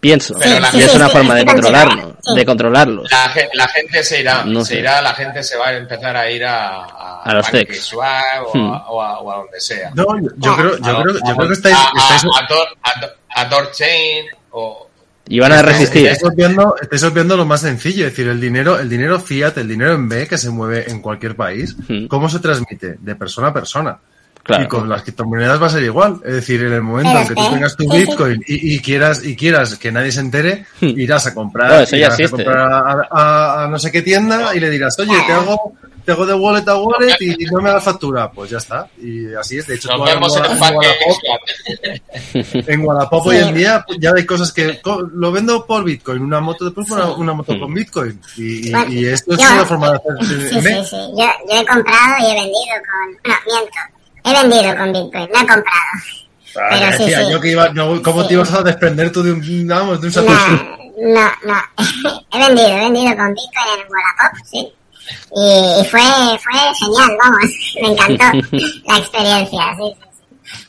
Pienso. 0.00 0.34
Pero 0.38 0.60
la 0.60 0.68
y 0.72 0.76
es 0.78 0.82
gente- 0.84 0.96
una 0.96 1.06
sí, 1.06 1.12
forma 1.12 1.34
de 1.34 1.44
controlarlo, 1.44 2.16
sí. 2.22 2.34
de 2.36 2.46
controlarlos. 2.46 3.10
La, 3.10 3.32
la 3.54 3.66
gente 3.68 4.04
se 4.04 4.20
irá, 4.20 4.44
No 4.44 4.60
se 4.64 4.74
sé. 4.74 4.78
irá, 4.80 5.02
la 5.02 5.12
gente 5.12 5.42
se 5.42 5.56
va 5.56 5.68
a 5.70 5.76
empezar 5.76 6.16
a 6.16 6.30
ir 6.30 6.44
a, 6.44 6.84
a, 6.84 7.22
A 7.24 7.34
los 7.34 7.50
techs. 7.50 7.92
O, 7.94 7.98
Hmm. 8.54 8.70
a, 8.72 8.90
o 8.90 9.02
a- 9.02 9.18
o 9.18 9.32
a 9.32 9.36
donde 9.38 9.60
sea. 9.60 9.90
No, 9.94 10.04
yo, 10.22 10.28
yo 10.36 10.56
creo, 10.56 10.78
yo 10.78 10.98
A- 10.98 11.02
creo, 11.02 11.14
yo 11.14 11.32
a- 11.32 11.34
creo 11.36 11.48
que 11.48 11.54
estáis, 11.54 11.76
a, 11.76 12.14
estáis, 12.14 12.24
a, 12.24 12.28
a, 12.38 12.90
a 13.34 13.42
a 13.42 13.48
Torchain 13.48 14.24
o 14.52 14.87
Y 15.28 15.38
van 15.40 15.52
a 15.52 15.62
resistir. 15.62 16.06
Estáis 16.06 16.32
obviando, 16.32 16.74
estáis 16.80 17.02
obviando 17.04 17.36
lo 17.36 17.44
más 17.44 17.60
sencillo, 17.60 18.06
es 18.06 18.12
decir, 18.12 18.28
el 18.28 18.40
dinero, 18.40 18.78
el 18.78 18.88
dinero 18.88 19.20
fiat, 19.20 19.58
el 19.58 19.68
dinero 19.68 19.92
en 19.94 20.08
B 20.08 20.26
que 20.26 20.38
se 20.38 20.50
mueve 20.50 20.90
en 20.90 21.00
cualquier 21.00 21.36
país. 21.36 21.76
¿cómo 22.08 22.28
se 22.28 22.38
transmite? 22.38 22.96
De 23.00 23.14
persona 23.14 23.48
a 23.48 23.52
persona. 23.52 23.98
Claro. 24.42 24.64
Y 24.64 24.66
con 24.68 24.88
las 24.88 25.02
criptomonedas 25.02 25.60
va 25.60 25.66
a 25.66 25.70
ser 25.70 25.82
igual. 25.82 26.20
Es 26.24 26.32
decir, 26.32 26.62
en 26.62 26.72
el 26.72 26.80
momento 26.80 27.18
en 27.18 27.28
que 27.28 27.34
tú 27.34 27.50
tengas 27.50 27.76
tu. 27.76 27.92
Bitcoin 27.92 28.42
y, 28.46 28.76
y 28.76 28.78
quieras 28.80 29.22
y 29.22 29.36
quieras 29.36 29.76
que 29.76 29.92
nadie 29.92 30.10
se 30.10 30.20
entere, 30.20 30.64
irás 30.80 31.26
a 31.26 31.34
comprar, 31.34 31.68
Bueno, 31.68 31.82
eso 31.84 31.96
ya 31.96 32.06
irás 32.06 32.20
a, 32.20 32.28
comprar 32.30 32.56
a, 32.58 32.78
a- 33.10 33.64
a 33.64 33.68
no 33.68 33.78
sé 33.78 33.92
qué 33.92 34.00
tienda 34.00 34.54
y 34.56 34.60
le 34.60 34.70
dirás, 34.70 34.98
oye, 34.98 35.12
te 35.26 35.32
hago, 35.32 35.74
tengo 36.08 36.24
de 36.26 36.34
wallet 36.34 36.66
a 36.68 36.76
wallet 36.76 37.16
y 37.20 37.44
no 37.52 37.60
me 37.60 37.70
da 37.70 37.80
factura. 37.80 38.30
Pues 38.30 38.50
ya 38.50 38.58
está. 38.58 38.88
Y 38.98 39.34
así 39.34 39.58
es. 39.58 39.66
De 39.66 39.74
hecho, 39.74 39.88
Nos 39.88 39.98
tú 39.98 40.04
vemos 40.04 40.36
en 40.36 40.44
en 40.44 40.58
Wallapop, 40.60 41.18
en 42.68 42.80
Wallapop 42.86 43.26
hoy 43.26 43.36
en 43.36 43.54
día 43.54 43.84
ya 43.98 44.12
hay 44.16 44.24
cosas 44.24 44.52
que 44.52 44.80
lo 45.14 45.32
vendo 45.32 45.66
por 45.66 45.84
Bitcoin, 45.84 46.22
una 46.22 46.40
moto 46.40 46.64
después 46.64 46.88
por 46.88 46.98
una, 46.98 47.10
una 47.12 47.32
moto 47.34 47.58
con 47.58 47.72
Bitcoin. 47.74 48.20
Y, 48.36 48.68
y- 48.68 48.72
Bueno, 48.72 48.92
y 48.92 49.06
esto 49.06 49.34
es 49.34 49.38
yo- 49.40 49.52
una 49.52 49.64
forma 49.66 49.90
de 49.90 49.96
hacer. 49.96 50.26
Sí, 50.26 50.60
sí, 50.60 50.74
sí. 50.90 50.96
Yo, 51.16 51.26
yo 51.50 51.60
he 51.60 51.66
comprado 51.66 52.14
y 52.20 52.24
he 52.30 52.34
vendido 52.34 52.76
con... 52.88 53.32
No, 53.32 53.34
miento. 53.46 53.78
He 54.24 54.32
vendido 54.42 54.76
con 54.76 54.92
Bitcoin, 54.92 55.28
no 55.32 55.40
he 55.40 55.46
comprado. 55.46 55.88
Ah, 56.56 56.68
Pero 56.70 56.92
sí, 56.96 57.02
decía 57.04 57.24
sí. 57.26 57.30
yo 57.32 57.40
que 57.40 57.50
iba, 57.50 57.68
no, 57.68 58.02
¿cómo 58.02 58.26
te 58.26 58.34
ibas 58.34 58.52
a 58.52 58.62
desprender 58.62 59.12
tú 59.12 59.22
de 59.22 59.32
un, 59.32 59.66
vamos, 59.68 60.00
de 60.00 60.06
un 60.06 60.12
Satoshi? 60.12 60.52
No, 61.00 61.30
no, 61.44 61.54
no. 62.02 62.22
he 62.32 62.38
vendido, 62.46 62.68
he 62.68 62.80
vendido 62.80 63.16
con 63.16 63.34
Bitcoin 63.34 63.80
en 63.80 63.92
Wallapop, 63.92 64.46
sí. 64.50 64.72
Y, 65.34 65.84
fue, 65.86 66.00
fue 66.38 66.60
genial, 66.78 67.10
vamos. 67.22 67.74
Me 67.82 67.88
encantó 67.88 68.24
la 68.86 68.98
experiencia, 68.98 69.60
sí, 69.76 69.94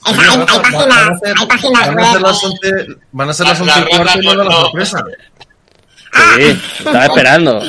hay, 0.05 0.13
hay 0.13 0.37
Van 0.37 0.41
a 0.41 0.45
páginas, 0.61 1.19
ser- 1.21 1.33
hay 1.39 1.47
páginas 1.47 1.87
van 1.87 1.99
a 1.99 2.11
ser 2.11 2.21
web. 2.21 2.21
las 2.31 2.43
11, 2.43 2.85
van 3.11 3.29
a 3.29 3.33
ser 3.33 3.45
La- 3.45 3.51
las 3.53 3.59
la 3.61 3.73
11 3.75 3.79
y 3.79 3.97
rata 3.97 4.03
cuarto 4.03 4.21
y 4.21 4.25
no- 4.25 4.33
luego 4.33 4.49
la 4.49 4.55
sorpresa. 4.55 5.03
Sí, 6.37 6.59
estaba 6.79 7.05
esperando. 7.05 7.61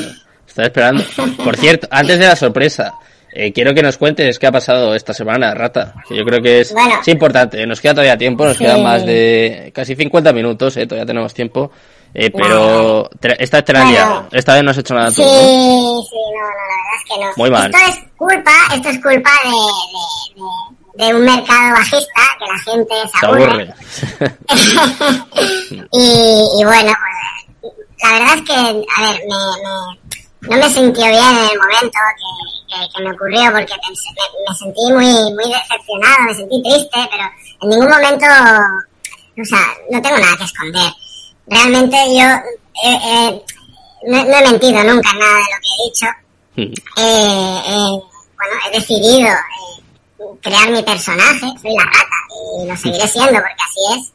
Estaba 0.47 0.67
esperando. 0.67 1.05
Por 1.45 1.57
cierto, 1.57 1.89
antes 1.91 2.19
de 2.19 2.27
la 2.27 2.37
sorpresa, 2.37 2.93
eh, 3.33 3.53
quiero 3.53 3.73
que 3.75 3.83
nos 3.83 3.97
cuentes 3.97 4.39
qué 4.39 4.47
ha 4.49 4.53
pasado 4.53 4.95
esta 4.95 5.15
semana, 5.15 5.55
Rata. 5.55 5.95
Que 6.09 6.17
yo 6.17 6.25
creo 6.25 6.43
que 6.43 6.61
es, 6.61 6.73
Bueno. 6.73 6.97
es 7.01 7.09
importante. 7.09 7.65
Nos 7.67 7.81
queda 7.81 7.93
todavía 7.95 8.19
tiempo, 8.19 8.45
nos 8.45 8.57
Sí. 8.57 8.65
quedan 8.65 8.83
más 8.83 9.07
de 9.07 9.71
casi 9.75 9.95
50 9.95 10.33
minutos, 10.33 10.77
eh, 10.77 10.87
todavía 10.87 11.07
tenemos 11.07 11.33
tiempo. 11.33 11.71
Eh, 12.13 12.31
pero 12.31 13.09
tra- 13.21 13.37
esta 13.39 13.63
Bueno. 13.63 14.29
Esta 14.33 14.55
vez 14.55 14.65
no 14.65 14.71
has 14.73 14.79
hecho 14.79 14.95
nada 14.95 15.09
tú. 15.09 15.15
Sí, 15.15 15.23
¿no? 15.23 16.03
sí, 16.03 16.17
no, 16.17 16.41
no, 16.41 16.49
la 16.51 16.77
verdad 16.77 16.95
es 16.97 17.05
que 17.09 17.25
no. 17.25 17.33
Muy 17.37 17.51
mal. 17.51 17.71
Esto 17.75 17.79
es 17.89 18.09
culpa, 18.17 18.51
esto 18.75 18.89
es 18.89 19.03
culpa 19.03 19.31
de, 19.45 19.51
de, 19.51 21.05
de, 21.05 21.07
de 21.07 21.15
un 21.15 21.25
mercado 21.25 21.73
bajista, 21.73 22.23
que 22.39 22.47
la 22.47 22.59
gente 22.59 22.95
se 23.13 23.27
aburre. 23.27 23.75
y, 25.93 26.49
y 26.61 26.65
bueno, 26.65 26.93
pues 27.61 27.73
la 28.03 28.13
verdad 28.19 28.35
es 28.37 28.43
que, 28.43 28.55
a 28.55 28.63
ver, 29.13 29.21
me, 29.29 29.37
me- 29.63 30.01
no 30.43 30.57
me 30.57 30.71
sintió 30.73 31.05
bien 31.05 31.23
en 31.23 31.51
el 31.51 31.59
momento 31.59 31.99
que, 32.17 32.75
que, 32.75 32.89
que 32.97 33.03
me 33.05 33.13
ocurrió 33.13 33.43
porque 33.53 33.75
me 34.49 34.55
sentí 34.57 34.81
muy, 34.91 35.35
muy 35.35 35.53
decepcionado, 35.53 36.23
me 36.27 36.35
sentí 36.35 36.63
triste, 36.63 37.09
pero 37.11 37.25
en 37.63 37.69
ningún 37.69 37.89
momento, 37.91 38.25
o 38.25 39.45
sea, 39.45 39.61
no 39.91 40.01
tengo 40.01 40.17
nada 40.19 40.37
que 40.39 40.45
esconder. 40.45 40.91
Realmente 41.51 41.97
yo 42.17 42.27
eh, 42.85 42.99
eh, 43.05 43.43
no, 44.07 44.25
no 44.25 44.37
he 44.37 44.43
mentido 44.51 44.83
nunca 44.85 45.11
en 45.11 45.19
nada 45.19 45.35
de 45.35 45.41
lo 45.41 45.61
que 45.61 45.69
he 45.69 45.89
dicho. 45.89 46.07
Eh, 46.97 47.63
eh, 47.67 48.01
bueno, 48.37 48.55
he 48.67 48.79
decidido 48.79 49.29
eh, 49.29 50.25
crear 50.41 50.71
mi 50.71 50.83
personaje, 50.83 51.41
soy 51.61 51.75
la 51.77 51.85
rata, 51.85 52.17
y 52.63 52.67
lo 52.69 52.77
seguiré 52.77 53.07
siendo 53.09 53.33
porque 53.33 53.65
así 53.69 53.99
es. 53.99 54.13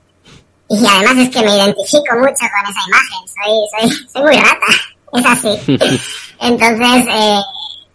Y 0.67 0.87
además 0.87 1.17
es 1.23 1.29
que 1.29 1.43
me 1.43 1.55
identifico 1.57 2.15
mucho 2.15 2.45
con 2.49 2.71
esa 2.71 2.81
imagen, 2.87 3.21
soy, 3.35 3.89
soy, 3.89 4.07
soy 4.11 4.21
muy 4.23 4.35
rata, 4.37 4.65
es 5.13 5.25
así. 5.25 6.01
Entonces, 6.39 7.05
eh, 7.13 7.39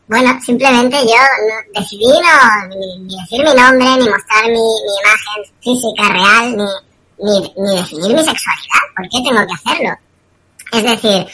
bueno, 0.07 0.38
simplemente 0.45 0.97
yo 1.01 1.16
no- 1.16 1.80
decidí 1.80 2.05
no 2.05 2.76
ni, 2.76 2.99
ni 3.01 3.16
decir 3.20 3.38
mi 3.45 3.55
nombre, 3.55 3.86
ni 3.97 4.09
mostrar 4.09 4.45
mi, 4.45 4.53
mi 4.53 4.95
imagen 5.03 5.55
física 5.62 6.09
real, 6.12 6.57
ni, 6.57 6.64
ni, 7.22 7.40
ni 7.56 7.76
definir 7.76 8.14
mi 8.14 8.24
sexualidad. 8.24 8.84
¿Por 8.96 9.08
qué 9.08 9.18
tengo 9.22 9.46
que 9.46 9.54
hacerlo? 9.54 9.96
Es 10.72 10.82
decir, 10.82 11.26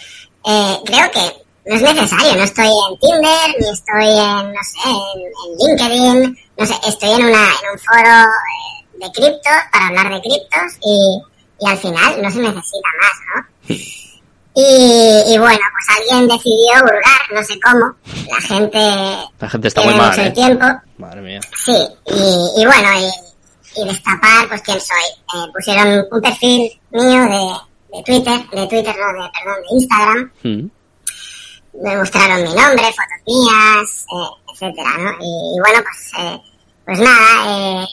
eh, 0.45 0.79
creo 0.85 1.11
que 1.11 1.47
no 1.67 1.75
es 1.75 1.83
necesario, 1.83 2.37
no 2.37 2.45
estoy 2.45 2.67
en 2.67 2.99
Tinder, 3.01 3.55
ni 3.59 3.69
estoy 3.69 4.19
en, 4.19 4.53
no 4.53 4.63
sé, 4.63 4.89
en, 4.89 5.23
en 5.43 5.79
LinkedIn, 5.79 6.39
no 6.59 6.67
sé, 6.67 6.75
estoy 6.87 7.11
en, 7.11 7.27
una, 7.27 7.43
en 7.43 7.71
un 7.73 7.79
foro 7.79 8.23
eh, 8.23 8.99
de 9.01 9.13
criptos 9.13 9.53
para 9.73 9.89
hablar 9.89 10.15
de 10.15 10.21
criptos 10.21 10.79
y, 10.85 11.21
y 11.61 11.69
al 11.69 11.79
final 11.79 12.23
no 12.23 12.31
se 12.31 12.39
necesita 12.39 12.89
más, 13.01 13.13
¿no? 13.35 13.77
Y, 14.59 15.35
y 15.35 15.37
bueno, 15.37 15.61
pues 15.71 15.99
alguien 15.99 16.29
decidió 16.29 16.83
hurgar, 16.83 17.31
no 17.31 17.45
sé 17.45 17.61
cómo, 17.61 17.95
la 18.33 18.41
gente 18.41 18.79
La 19.39 19.51
gente 19.51 19.69
está 19.69 19.83
muy 19.83 19.95
mal, 19.95 20.09
mucho 20.09 20.23
eh. 20.23 20.27
el 20.29 20.33
tiempo, 20.33 20.65
Madre 20.97 21.21
mía. 21.21 21.41
Sí, 21.63 21.77
y, 22.07 22.63
y 22.63 22.65
bueno, 22.65 22.89
y, 22.99 23.11
y 23.77 23.85
destapar, 23.85 24.49
pues 24.49 24.63
quién 24.63 24.81
soy. 24.81 24.97
Eh, 25.35 25.53
pusieron 25.53 26.07
un 26.11 26.21
perfil 26.21 26.81
mío 26.91 27.23
de, 27.23 27.97
de 27.97 28.03
Twitter, 28.05 28.51
de 28.51 28.67
Twitter, 28.67 28.97
no, 28.97 29.23
de, 29.23 29.31
perdón, 29.31 29.63
de 29.63 29.77
Instagram. 29.77 30.33
Mm. 30.43 30.71
Me 31.83 31.97
mostraron 31.97 32.43
mi 32.43 32.55
nombre, 32.55 32.85
fotos 32.93 33.23
mías, 33.27 34.07
eh, 34.13 34.53
etcétera, 34.53 34.91
¿no? 34.99 35.11
Y, 35.21 35.57
y 35.57 35.61
bueno, 35.61 35.83
pues, 35.83 36.13
eh, 36.19 36.43
pues 36.85 36.99
nada, 37.01 37.83
eh, 37.83 37.87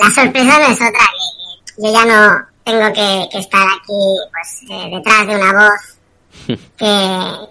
la 0.00 0.10
sorpresa 0.10 0.58
no 0.58 0.66
es 0.66 0.76
otra, 0.76 0.90
que, 0.90 1.82
yo 1.82 1.92
ya 1.92 2.04
no 2.04 2.46
tengo 2.64 2.92
que, 2.92 3.28
que 3.30 3.38
estar 3.38 3.66
aquí, 3.66 4.16
pues, 4.32 4.62
eh, 4.70 4.90
detrás 4.96 5.26
de 5.26 5.36
una 5.36 5.52
voz 5.52 5.98
que, 6.46 6.56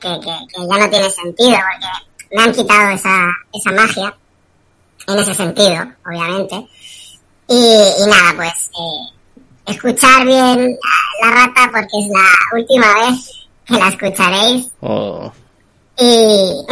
que, 0.02 0.20
que, 0.20 0.38
que 0.48 0.68
ya 0.68 0.78
no 0.78 0.90
tiene 0.90 1.10
sentido, 1.10 1.58
porque 1.58 2.36
me 2.36 2.44
han 2.44 2.52
quitado 2.52 2.90
esa, 2.90 3.28
esa 3.54 3.72
magia 3.72 4.16
en 5.08 5.20
ese 5.20 5.36
sentido, 5.36 5.86
obviamente. 6.06 6.68
Y, 7.48 7.56
y 7.56 8.08
nada, 8.08 8.34
pues 8.36 8.72
eh, 8.74 9.72
escuchar 9.72 10.26
bien 10.26 10.78
a 11.22 11.26
la 11.26 11.32
rata 11.32 11.70
porque 11.72 12.00
es 12.00 12.08
la 12.10 12.58
última 12.58 12.88
vez 12.96 13.48
que 13.66 13.78
la 13.78 13.88
escucharéis. 13.90 14.68
Oh, 14.82 15.32
Y 15.98 16.66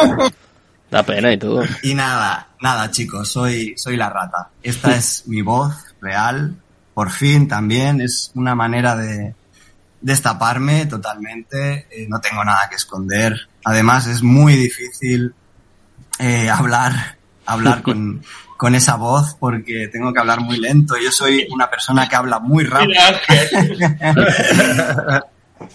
da 0.90 1.02
pena 1.02 1.32
y 1.32 1.38
tú. 1.38 1.60
Y 1.82 1.94
nada, 1.94 2.48
nada 2.60 2.90
chicos, 2.90 3.30
soy, 3.30 3.74
soy 3.76 3.96
la 3.96 4.10
rata. 4.10 4.50
Esta 4.62 4.96
es 4.96 5.24
mi 5.26 5.42
voz 5.42 5.74
real, 6.00 6.56
por 6.94 7.10
fin 7.10 7.48
también, 7.48 8.00
es 8.00 8.30
una 8.34 8.54
manera 8.54 8.96
de 8.96 9.34
destaparme 10.00 10.86
totalmente, 10.86 11.86
eh, 11.90 12.06
no 12.08 12.20
tengo 12.20 12.44
nada 12.44 12.68
que 12.68 12.76
esconder. 12.76 13.48
Además 13.64 14.06
es 14.06 14.22
muy 14.22 14.54
difícil 14.54 15.34
eh, 16.18 16.48
hablar, 16.48 17.16
hablar 17.44 17.82
con, 17.84 18.22
con 18.56 18.74
esa 18.74 18.96
voz 18.96 19.34
porque 19.38 19.88
tengo 19.92 20.12
que 20.12 20.20
hablar 20.20 20.40
muy 20.40 20.58
lento. 20.58 20.94
Yo 21.02 21.10
soy 21.10 21.46
una 21.50 21.68
persona 21.70 22.08
que 22.08 22.16
habla 22.16 22.38
muy 22.38 22.64
rápido. 22.64 22.88
Mira, 22.90 23.08
Ángel. 23.08 23.78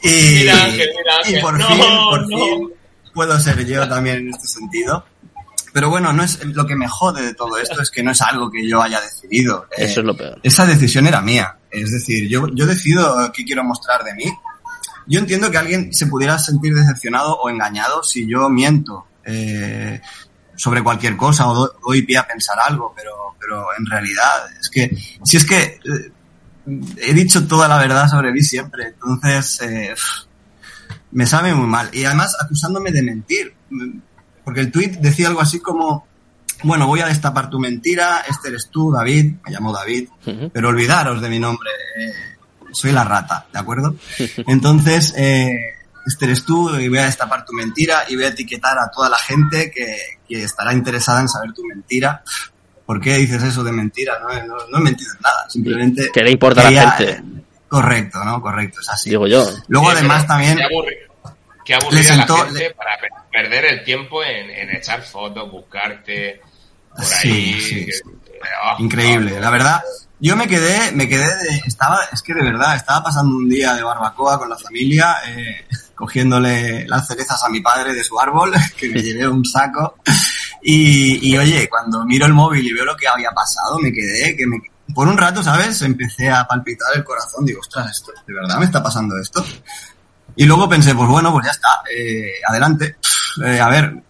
Y, 0.03 0.09
Mira, 0.39 0.63
Ángel, 0.63 0.89
mira, 0.95 1.15
Ángel. 1.17 1.39
y 1.39 1.41
por 1.41 1.57
No, 1.59 1.67
fin, 1.67 1.77
por 2.09 2.21
no. 2.21 2.37
fin 2.37 2.69
puedo 3.13 3.39
ser 3.39 3.65
yo 3.65 3.87
también 3.89 4.17
en 4.17 4.29
este 4.29 4.47
sentido. 4.47 5.03
Pero 5.73 5.89
bueno, 5.89 6.13
no 6.13 6.23
es 6.23 6.43
lo 6.45 6.65
que 6.65 6.75
me 6.75 6.87
jode 6.87 7.21
de 7.23 7.33
todo 7.33 7.57
esto 7.57 7.81
es 7.81 7.89
que 7.89 8.03
no 8.03 8.11
es 8.11 8.21
algo 8.21 8.49
que 8.51 8.67
yo 8.67 8.81
haya 8.81 9.01
decidido. 9.01 9.65
Eh, 9.71 9.85
Eso 9.85 10.01
es 10.01 10.05
lo 10.05 10.15
peor. 10.15 10.39
esa 10.43 10.65
decisión 10.65 11.07
era 11.07 11.21
mía. 11.21 11.57
Es 11.71 11.91
decir, 11.91 12.29
yo, 12.29 12.47
yo 12.53 12.65
decido 12.67 13.31
qué 13.33 13.43
quiero 13.43 13.63
mostrar 13.63 14.03
de 14.03 14.13
mí. 14.13 14.25
Yo 15.07 15.19
entiendo 15.19 15.49
que 15.49 15.57
alguien 15.57 15.93
se 15.93 16.05
pudiera 16.07 16.37
sentir 16.39 16.73
decepcionado 16.75 17.35
o 17.37 17.49
engañado 17.49 18.03
si 18.03 18.27
yo 18.27 18.49
miento 18.49 19.07
eh, 19.25 19.99
sobre 20.61 20.83
cualquier 20.83 21.17
cosa 21.17 21.47
o 21.49 21.55
do- 21.55 21.73
doy 21.83 22.03
pie 22.03 22.17
a 22.19 22.27
pensar 22.27 22.55
algo, 22.67 22.93
pero, 22.95 23.35
pero 23.39 23.65
en 23.79 23.85
realidad 23.87 24.45
es 24.59 24.69
que, 24.69 24.95
si 25.23 25.37
es 25.37 25.45
que 25.45 25.79
eh, 25.83 26.11
he 26.97 27.13
dicho 27.15 27.47
toda 27.47 27.67
la 27.67 27.79
verdad 27.79 28.07
sobre 28.07 28.31
mí 28.31 28.41
siempre, 28.41 28.89
entonces 28.89 29.59
eh, 29.63 29.95
me 31.11 31.25
sabe 31.25 31.53
muy 31.55 31.65
mal. 31.67 31.89
Y 31.93 32.05
además 32.05 32.37
acusándome 32.39 32.91
de 32.91 33.01
mentir, 33.01 33.53
porque 34.43 34.59
el 34.61 34.71
tweet 34.71 34.97
decía 34.99 35.29
algo 35.29 35.41
así 35.41 35.59
como, 35.59 36.05
bueno, 36.63 36.85
voy 36.85 36.99
a 36.99 37.07
destapar 37.07 37.49
tu 37.49 37.59
mentira, 37.59 38.21
este 38.29 38.49
eres 38.49 38.69
tú, 38.69 38.91
David, 38.91 39.33
me 39.43 39.51
llamo 39.51 39.73
David, 39.73 40.09
pero 40.53 40.69
olvidaros 40.69 41.21
de 41.23 41.29
mi 41.29 41.39
nombre, 41.39 41.69
eh, 41.97 42.11
soy 42.71 42.91
la 42.91 43.03
rata, 43.03 43.47
¿de 43.51 43.57
acuerdo? 43.59 43.95
Entonces, 44.47 45.13
eh, 45.17 45.55
este 46.05 46.25
eres 46.25 46.43
tú 46.45 46.75
y 46.77 46.87
voy 46.89 46.97
a 46.99 47.05
destapar 47.05 47.45
tu 47.45 47.53
mentira 47.53 48.03
y 48.07 48.15
voy 48.15 48.25
a 48.25 48.29
etiquetar 48.29 48.77
a 48.77 48.89
toda 48.89 49.09
la 49.09 49.17
gente 49.17 49.69
que, 49.71 49.97
que 50.27 50.43
estará 50.43 50.73
interesada 50.73 51.21
en 51.21 51.29
saber 51.29 51.53
tu 51.53 51.63
mentira. 51.65 52.23
¿Por 52.85 52.99
qué 52.99 53.17
dices 53.17 53.41
eso 53.43 53.63
de 53.63 53.71
mentira? 53.71 54.19
No, 54.19 54.29
he- 54.31 54.43
no, 54.45 54.55
no 54.69 54.77
he 54.79 54.81
mentido 54.81 55.13
en 55.15 55.21
nada, 55.21 55.45
simplemente... 55.49 56.09
¿Qué 56.13 56.23
le 56.23 56.31
importa 56.31 56.67
a 56.67 56.71
la 56.71 56.91
gente? 56.91 57.23
Correcto, 57.69 58.23
¿no? 58.25 58.41
Correcto, 58.41 58.79
es 58.81 58.89
así. 58.89 59.09
Digo 59.11 59.27
yo. 59.27 59.47
Luego 59.69 59.91
Sí, 59.91 59.97
además 59.97 60.27
también... 60.27 60.57
Qué, 60.57 60.63
aburri- 60.63 60.97
qué 61.63 61.73
Le 61.73 61.79
aburrida 61.81 62.03
sentó- 62.15 62.37
la 62.37 62.45
gente 62.45 62.71
para 62.75 62.97
pe- 62.99 63.07
perder 63.31 63.65
el 63.65 63.83
tiempo 63.85 64.21
en, 64.23 64.49
en 64.49 64.75
echar 64.75 65.01
fotos, 65.03 65.49
buscarte 65.49 66.41
por 66.93 67.05
Sí, 67.05 67.29
ahí. 67.31 67.61
sí, 67.61 67.85
que- 67.85 67.91
sí. 67.93 68.01
ah, 68.63 68.75
Increíble, 68.79 69.39
la 69.39 69.49
verdad. 69.51 69.81
Yo 70.19 70.35
me 70.35 70.47
quedé, 70.47 70.91
me 70.91 71.07
quedé 71.07 71.23
de, 71.35 71.61
estaba, 71.65 71.97
es 72.11 72.21
que 72.21 72.33
de 72.33 72.43
verdad, 72.43 72.75
estaba 72.75 73.03
pasando 73.05 73.35
un 73.37 73.47
día 73.49 73.73
de 73.73 73.81
barbacoa 73.83 74.37
con 74.37 74.49
la 74.49 74.57
familia, 74.57 75.15
eh, 75.27 75.65
cogiéndole 76.01 76.87
las 76.87 77.07
cerezas 77.07 77.43
a 77.43 77.49
mi 77.49 77.61
padre 77.61 77.93
de 77.93 78.03
su 78.03 78.19
árbol, 78.19 78.51
que 78.77 78.89
me 78.89 79.03
llevé 79.03 79.27
un 79.27 79.45
saco. 79.45 79.97
Y, 80.63 81.29
y 81.29 81.37
oye, 81.37 81.69
cuando 81.69 82.03
miro 82.05 82.25
el 82.25 82.33
móvil 82.33 82.65
y 82.67 82.73
veo 82.73 82.85
lo 82.85 82.97
que 82.97 83.07
había 83.07 83.29
pasado, 83.31 83.77
me 83.79 83.93
quedé, 83.93 84.35
que 84.35 84.47
me, 84.47 84.57
por 84.95 85.07
un 85.07 85.15
rato, 85.17 85.43
¿sabes? 85.43 85.79
Empecé 85.83 86.29
a 86.31 86.45
palpitar 86.47 86.89
el 86.95 87.03
corazón, 87.03 87.45
digo, 87.45 87.59
ostras, 87.59 87.91
esto, 87.91 88.11
¿de 88.27 88.33
verdad 88.33 88.57
me 88.57 88.65
está 88.65 88.81
pasando 88.81 89.15
esto? 89.19 89.45
Y 90.35 90.45
luego 90.45 90.67
pensé, 90.67 90.95
pues 90.95 91.07
bueno, 91.07 91.31
pues 91.31 91.45
ya 91.45 91.51
está, 91.51 91.69
eh, 91.95 92.31
adelante. 92.47 92.95
Eh, 93.45 93.59
a 93.59 93.69
ver, 93.69 94.01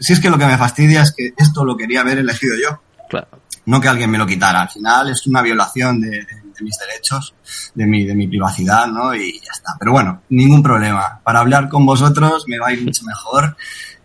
si 0.00 0.12
es 0.14 0.18
que 0.20 0.30
lo 0.30 0.38
que 0.38 0.46
me 0.46 0.58
fastidia 0.58 1.02
es 1.02 1.12
que 1.16 1.32
esto 1.36 1.64
lo 1.64 1.76
quería 1.76 2.00
haber 2.00 2.18
elegido 2.18 2.54
yo. 2.60 2.82
Claro. 3.08 3.28
No 3.66 3.80
que 3.80 3.88
alguien 3.88 4.10
me 4.10 4.18
lo 4.18 4.26
quitara. 4.26 4.62
Al 4.62 4.70
final 4.70 5.10
es 5.10 5.26
una 5.28 5.40
violación 5.42 6.00
de, 6.00 6.08
de- 6.10 6.47
de 6.58 6.64
mis 6.64 6.76
derechos, 6.78 7.34
de 7.74 7.86
mi, 7.86 8.04
de 8.04 8.14
mi 8.14 8.26
privacidad, 8.26 8.86
¿no? 8.86 9.14
Y 9.14 9.32
ya 9.40 9.52
está. 9.52 9.76
Pero 9.78 9.92
bueno, 9.92 10.22
ningún 10.30 10.62
problema. 10.62 11.20
Para 11.22 11.40
hablar 11.40 11.68
con 11.68 11.86
vosotros 11.86 12.44
me 12.46 12.58
va 12.58 12.68
a 12.68 12.72
ir 12.72 12.82
mucho 12.82 13.04
mejor. 13.04 13.56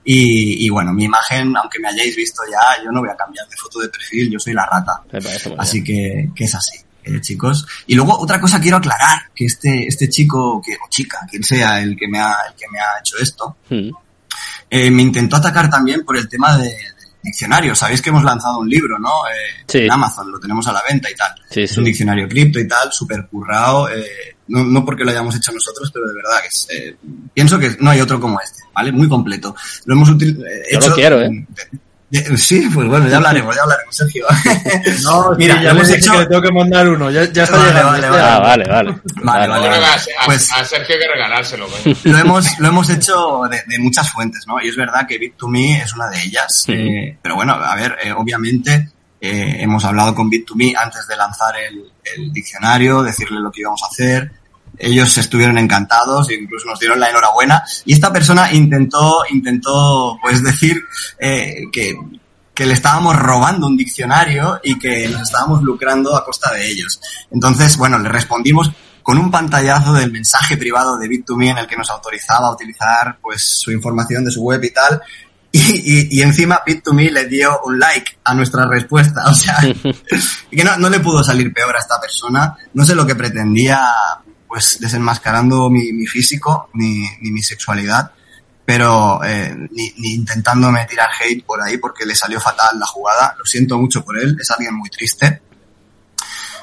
Y, 0.05 0.65
y 0.65 0.69
bueno, 0.69 0.93
mi 0.93 1.05
imagen, 1.05 1.55
aunque 1.55 1.79
me 1.79 1.87
hayáis 1.87 2.15
visto 2.15 2.41
ya, 2.51 2.83
yo 2.83 2.91
no 2.91 2.99
voy 2.99 3.09
a 3.09 3.15
cambiar 3.15 3.47
de 3.47 3.55
foto 3.55 3.79
de 3.79 3.87
perfil, 3.87 4.29
yo 4.31 4.39
soy 4.39 4.53
la 4.53 4.65
rata. 4.65 5.01
Así 5.57 5.83
que, 5.83 6.29
que 6.35 6.43
es 6.43 6.55
así, 6.55 6.77
eh, 7.03 7.21
chicos. 7.21 7.65
Y 7.87 7.95
luego 7.95 8.19
otra 8.19 8.39
cosa 8.41 8.59
quiero 8.59 8.77
aclarar, 8.77 9.31
que 9.33 9.45
este, 9.45 9.87
este 9.87 10.09
chico, 10.09 10.61
que, 10.61 10.73
o 10.73 10.89
chica, 10.89 11.19
quien 11.29 11.43
sea 11.43 11.81
el 11.81 11.95
que 11.95 12.07
me 12.09 12.19
ha, 12.19 12.35
el 12.49 12.53
que 12.55 12.65
me 12.69 12.79
ha 12.79 12.99
hecho 12.99 13.17
esto, 13.17 13.55
bien. 13.69 13.87
Mm. 13.87 13.91
eh, 14.69 14.91
me 14.91 15.01
intentó 15.03 15.37
atacar 15.37 15.69
también 15.69 16.03
por 16.03 16.17
el 16.17 16.27
tema 16.27 16.57
de, 16.57 16.75
diccionario. 17.23 17.73
Sabéis 17.75 18.01
que 18.01 18.09
hemos 18.09 18.23
lanzado 18.23 18.59
un 18.59 18.69
libro, 18.69 18.99
¿no? 18.99 19.25
Eh, 19.27 19.63
Sí. 19.67 19.79
En 19.79 19.91
Amazon, 19.91 20.31
lo 20.31 20.39
tenemos 20.39 20.67
a 20.67 20.73
la 20.73 20.83
venta 20.87 21.09
y 21.09 21.15
tal. 21.15 21.33
Sí, 21.49 21.61
Es 21.61 21.71
sí. 21.71 21.79
un 21.79 21.85
diccionario 21.85 22.27
cripto 22.27 22.59
y 22.59 22.67
tal, 22.67 22.91
súper 22.91 23.25
currado. 23.27 23.89
eh, 23.89 24.05
no, 24.49 24.63
no 24.63 24.83
porque 24.83 25.05
lo 25.05 25.11
hayamos 25.11 25.35
hecho 25.35 25.51
nosotros, 25.53 25.89
pero 25.93 26.05
de 26.05 26.13
verdad 26.15 26.41
que 26.41 26.47
es, 26.49 26.67
eh, 26.69 26.97
pienso 27.33 27.57
que 27.57 27.77
no 27.79 27.89
hay 27.91 28.01
otro 28.01 28.19
como 28.19 28.39
este, 28.41 28.63
¿vale? 28.75 28.91
Muy 28.91 29.07
completo. 29.07 29.55
Lo 29.85 29.95
hemos 29.95 30.09
util- 30.09 30.37
eh, 30.45 30.63
Yo 30.73 30.79
hecho... 30.79 30.89
lo 30.89 30.95
quiero, 30.95 31.21
¿eh? 31.21 31.29
de- 31.29 31.79
sí, 32.37 32.69
pues 32.73 32.87
bueno, 32.87 33.07
ya 33.07 33.17
hablaremos, 33.17 33.55
ya 33.55 33.61
hablaremos, 33.63 33.95
Sergio. 33.95 34.25
No, 35.03 35.31
Mira, 35.37 35.55
sí, 35.55 35.59
lo 35.59 35.65
ya 35.65 35.71
hemos 35.71 35.89
hecho... 35.89 36.11
que 36.11 36.17
le 36.19 36.25
tengo 36.27 36.41
que 36.41 36.51
mandar 36.51 36.87
uno. 36.89 37.09
Ya, 37.11 37.23
ya 37.31 37.43
está 37.43 37.57
Vale, 37.57 37.71
llegando. 37.71 37.91
vale, 37.91 38.07
vale. 38.09 38.25
Ah, 38.29 39.23
vale, 39.23 39.47
vale. 39.47 39.67
A, 39.85 40.25
Pues 40.25 40.51
a 40.51 40.63
Sergio 40.65 40.95
hay 40.95 41.01
que 41.01 41.07
regalárselo, 41.07 41.67
coño. 41.67 41.95
lo 42.03 42.17
hemos, 42.19 42.59
lo 42.59 42.67
hemos 42.67 42.89
hecho 42.89 43.41
de, 43.49 43.61
de 43.67 43.79
muchas 43.79 44.11
fuentes, 44.11 44.43
¿no? 44.47 44.61
Y 44.61 44.69
es 44.69 44.75
verdad 44.75 45.07
que 45.07 45.19
Bit2Me 45.19 45.83
es 45.83 45.93
una 45.93 46.09
de 46.09 46.21
ellas. 46.23 46.63
Ujú. 46.67 46.71
eh, 46.77 47.17
pero 47.21 47.35
bueno, 47.35 47.53
a 47.53 47.75
ver, 47.75 47.97
eh, 48.03 48.11
obviamente 48.11 48.89
eh, 49.19 49.57
hemos 49.59 49.83
hablado 49.85 50.13
con 50.13 50.29
Bit2Me 50.29 50.75
antes 50.77 51.07
de 51.07 51.15
lanzar 51.17 51.55
el, 51.57 51.91
el 52.15 52.31
diccionario, 52.33 53.01
decirle 53.03 53.39
lo 53.39 53.51
que 53.51 53.61
íbamos 53.61 53.81
a 53.83 53.87
hacer. 53.87 54.31
Ellos 54.77 55.17
estuvieron 55.17 55.57
encantados 55.57 56.29
e 56.29 56.35
incluso 56.35 56.67
nos 56.67 56.79
dieron 56.79 56.99
la 56.99 57.09
enhorabuena. 57.09 57.63
Y 57.85 57.93
esta 57.93 58.11
persona 58.11 58.51
intentó, 58.51 59.23
intentó, 59.29 60.17
pues 60.21 60.43
decir 60.43 60.81
eh, 61.19 61.63
que, 61.71 61.95
que 62.53 62.65
le 62.65 62.73
estábamos 62.73 63.15
robando 63.15 63.67
un 63.67 63.77
diccionario 63.77 64.59
y 64.63 64.77
que 64.77 65.07
nos 65.09 65.21
estábamos 65.21 65.61
lucrando 65.61 66.15
a 66.15 66.25
costa 66.25 66.51
de 66.53 66.67
ellos. 66.67 66.99
Entonces, 67.31 67.77
bueno, 67.77 67.99
le 67.99 68.09
respondimos 68.09 68.71
con 69.03 69.17
un 69.17 69.29
pantallazo 69.29 69.93
del 69.93 70.11
mensaje 70.11 70.57
privado 70.57 70.97
de 70.97 71.07
Bit2Me 71.07 71.51
en 71.51 71.57
el 71.59 71.67
que 71.67 71.75
nos 71.75 71.89
autorizaba 71.89 72.47
a 72.47 72.53
utilizar 72.53 73.17
pues 73.21 73.43
su 73.59 73.71
información 73.71 74.23
de 74.23 74.31
su 74.31 74.41
web 74.41 74.63
y 74.63 74.71
tal. 74.71 75.01
Y, 75.51 75.59
y, 75.59 76.19
y 76.19 76.21
encima 76.23 76.61
Bit2Me 76.65 77.11
le 77.11 77.27
dio 77.27 77.59
un 77.65 77.77
like 77.77 78.17
a 78.23 78.33
nuestra 78.33 78.65
respuesta. 78.65 79.25
O 79.29 79.33
sea, 79.35 79.57
que 80.51 80.63
no, 80.63 80.77
no 80.77 80.89
le 80.89 80.99
pudo 80.99 81.23
salir 81.23 81.53
peor 81.53 81.75
a 81.75 81.79
esta 81.79 81.99
persona. 81.99 82.55
No 82.73 82.85
sé 82.85 82.95
lo 82.95 83.05
que 83.05 83.15
pretendía, 83.15 83.79
pues 84.53 84.77
desenmascarando 84.79 85.67
mi, 85.67 86.05
físico 86.05 86.69
ni, 86.73 87.07
ni 87.21 87.31
mi 87.31 87.41
sexualidad, 87.41 88.11
pero 88.63 89.19
eh, 89.23 89.51
ni, 89.71 89.91
ni 89.97 90.13
intentándome 90.13 90.85
tirar 90.85 91.09
hate 91.19 91.43
por 91.43 91.59
ahí 91.59 91.77
porque 91.77 92.05
le 92.05 92.13
salió 92.13 92.39
fatal 92.39 92.77
la 92.79 92.85
jugada. 92.85 93.35
Lo 93.39 93.45
siento 93.45 93.79
mucho 93.79 94.05
por 94.05 94.15
él, 94.15 94.37
es 94.39 94.51
alguien 94.51 94.75
muy 94.75 94.91
triste. 94.91 95.41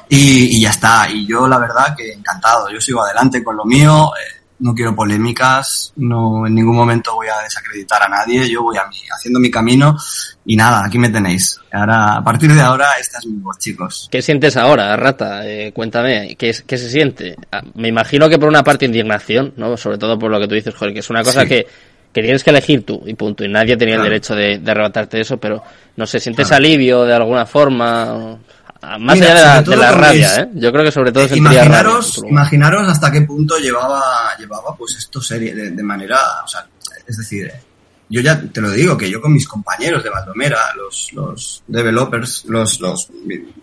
Y, 0.07 0.55
y 0.55 0.61
ya 0.61 0.69
está. 0.69 1.09
Y 1.09 1.27
yo, 1.27 1.49
la 1.49 1.57
verdad, 1.57 1.93
que 1.93 2.13
encantado. 2.13 2.69
Yo 2.69 2.79
sigo 2.79 3.03
adelante 3.03 3.43
con 3.43 3.57
lo 3.57 3.65
mío. 3.65 4.09
eh, 4.15 4.40
no 4.61 4.73
quiero 4.73 4.95
polémicas. 4.95 5.91
No, 5.97 6.47
en 6.47 6.55
ningún 6.55 6.75
momento 6.75 7.13
voy 7.15 7.27
a 7.27 7.41
desacreditar 7.43 8.01
a 8.03 8.07
nadie. 8.07 8.49
Yo 8.49 8.63
voy 8.63 8.77
a 8.77 8.87
mí, 8.87 8.97
haciendo 9.15 9.39
mi 9.39 9.51
camino. 9.51 9.97
Y 10.45 10.55
nada, 10.55 10.85
aquí 10.85 10.97
me 10.97 11.09
tenéis. 11.09 11.59
Ahora, 11.71 12.15
a 12.17 12.23
partir 12.23 12.53
de 12.53 12.61
ahora, 12.61 12.87
esta 12.99 13.19
es 13.19 13.25
mi 13.25 13.37
voz, 13.39 13.57
chicos. 13.59 14.07
¿Qué 14.11 14.21
sientes 14.21 14.57
ahora, 14.57 14.95
Rata? 14.95 15.47
Eh, 15.47 15.71
cuéntame, 15.73 16.35
¿qué, 16.37 16.55
¿qué 16.65 16.77
se 16.77 16.89
siente? 16.89 17.35
Ah, 17.51 17.61
Me 17.75 17.87
imagino 17.89 18.29
que 18.29 18.39
por 18.39 18.49
una 18.49 18.63
parte 18.63 18.85
indignación, 18.85 19.53
¿no? 19.57 19.75
Sobre 19.77 19.97
todo 19.97 20.17
por 20.17 20.31
lo 20.31 20.39
que 20.39 20.47
tú 20.47 20.55
dices, 20.55 20.73
joder, 20.75 20.93
que 20.93 20.99
es 21.01 21.09
una 21.09 21.23
cosa 21.23 21.41
Sí. 21.41 21.47
que, 21.47 21.67
que 22.13 22.21
tienes 22.21 22.43
que 22.43 22.49
elegir 22.49 22.85
tú 22.85 23.01
y 23.05 23.13
punto. 23.13 23.43
Y 23.45 23.47
nadie 23.49 23.77
tenía 23.77 23.95
el 23.95 24.03
derecho 24.03 24.35
de, 24.35 24.59
de 24.59 24.71
arrebatarte 24.71 25.21
eso, 25.21 25.37
pero 25.37 25.63
no 25.95 26.05
sé, 26.05 26.19
¿sientes 26.19 26.47
Claro. 26.47 26.57
alivio 26.65 27.03
de 27.05 27.13
alguna 27.13 27.45
forma? 27.45 28.37
Más 28.81 29.15
Mira, 29.15 29.27
allá 29.31 29.35
de 29.35 29.41
la, 29.41 29.61
de 29.61 29.77
la 29.77 29.91
rabia, 29.91 30.27
mis- 30.29 30.37
¿eh? 30.39 30.49
Yo 30.55 30.71
creo 30.71 30.83
que 30.83 30.91
sobre 30.91 31.11
todo 31.11 31.23
Eh, 31.23 31.29
sentiría 31.29 31.51
imaginaros, 31.65 32.21
imaginaros 32.27 32.87
hasta 32.89 33.11
qué 33.11 33.21
punto 33.21 33.57
llevaba, 33.59 34.01
llevaba 34.39 34.75
pues 34.75 34.95
esto 34.97 35.21
serie, 35.21 35.53
de, 35.53 35.69
de 35.71 35.83
manera, 35.83 36.17
o 36.43 36.47
sea, 36.47 36.65
es 37.05 37.17
decir, 37.17 37.45
eh, 37.47 37.61
yo 38.09 38.21
ya 38.21 38.41
te 38.41 38.59
lo 38.59 38.71
digo, 38.71 38.97
que 38.97 39.09
yo 39.09 39.21
con 39.21 39.33
mis 39.33 39.47
compañeros 39.47 40.03
de 40.03 40.09
Valdomera, 40.09 40.57
los, 40.75 41.09
los 41.13 41.63
developers, 41.67 42.45
los, 42.45 42.79
los, 42.81 43.07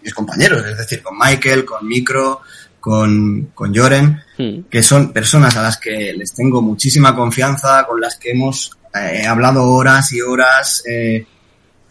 mis 0.03 0.15
compañeros, 0.15 0.65
es 0.65 0.79
decir, 0.79 1.03
con 1.03 1.19
Michael, 1.19 1.65
con 1.65 1.87
Micro, 1.87 2.41
con, 2.81 3.51
con 3.55 3.75
Joren, 3.75 4.23
Hmm. 4.39 4.61
que 4.71 4.85
son 4.85 5.13
personas 5.13 5.57
a 5.57 5.63
las 5.63 5.79
que 5.79 6.13
les 6.17 6.33
tengo 6.33 6.63
muchísima 6.63 7.13
confianza, 7.17 7.85
con 7.89 8.01
las 8.01 8.17
que 8.17 8.31
hemos 8.31 8.71
eh, 8.95 9.27
hablado 9.27 9.65
horas 9.65 10.13
y 10.13 10.21
horas, 10.21 10.81
eh, 10.89 11.27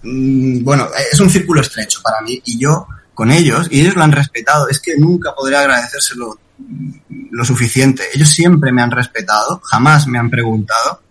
mm, 0.01 0.63
bueno, 0.63 0.87
es 1.11 1.19
un 1.19 1.29
círculo 1.29 1.59
estrecho 1.59 1.99
para 2.01 2.21
mí 2.21 2.41
y 2.45 2.57
yo 2.57 2.87
con 3.17 3.31
ellos, 3.31 3.67
y 3.71 3.81
ellos 3.81 3.95
lo 3.95 4.03
han 4.03 4.11
respetado, 4.11 4.69
es 4.69 4.79
que 4.79 4.95
nunca 4.95 5.33
podré 5.33 5.57
agradecérselo 5.57 6.39
lo 7.31 7.45
suficiente. 7.45 8.03
Ellos 8.13 8.29
siempre 8.29 8.71
me 8.71 8.83
han 8.83 8.91
respetado, 8.91 9.59
jamás 9.63 10.05
me 10.05 10.19
han 10.19 10.29
preguntado. 10.29 11.01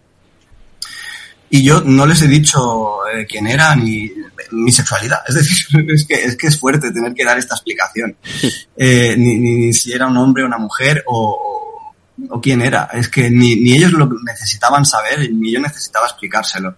Y 1.51 1.65
yo 1.65 1.81
no 1.81 2.07
les 2.07 2.23
he 2.23 2.29
dicho 2.29 3.05
eh, 3.09 3.27
quién 3.29 3.49
era 3.49 3.75
ni 3.75 4.09
mi 4.53 4.71
sexualidad. 4.71 5.19
Es 5.27 5.35
decir, 5.35 5.67
es 5.89 6.07
que, 6.07 6.15
es 6.15 6.37
que 6.37 6.47
es 6.47 6.61
fuerte 6.61 6.93
tener 6.93 7.13
que 7.13 7.25
dar 7.25 7.39
esta 7.39 7.57
explicación. 7.57 8.17
Eh, 8.79 9.17
ni, 9.19 9.39
ni, 9.39 9.57
ni 9.57 9.73
si 9.73 9.93
era 9.93 10.07
un 10.07 10.17
hombre 10.19 10.45
o 10.45 10.47
una 10.47 10.59
mujer 10.59 11.03
o, 11.07 11.93
o 12.29 12.41
quién 12.41 12.63
era. 12.63 12.89
Es 12.93 13.09
que 13.09 13.31
ni, 13.31 13.57
ni 13.57 13.75
ellos 13.75 13.91
lo 13.91 14.09
necesitaban 14.25 14.85
saber 14.85 15.29
ni 15.33 15.53
yo 15.53 15.59
necesitaba 15.59 16.07
explicárselo. 16.07 16.77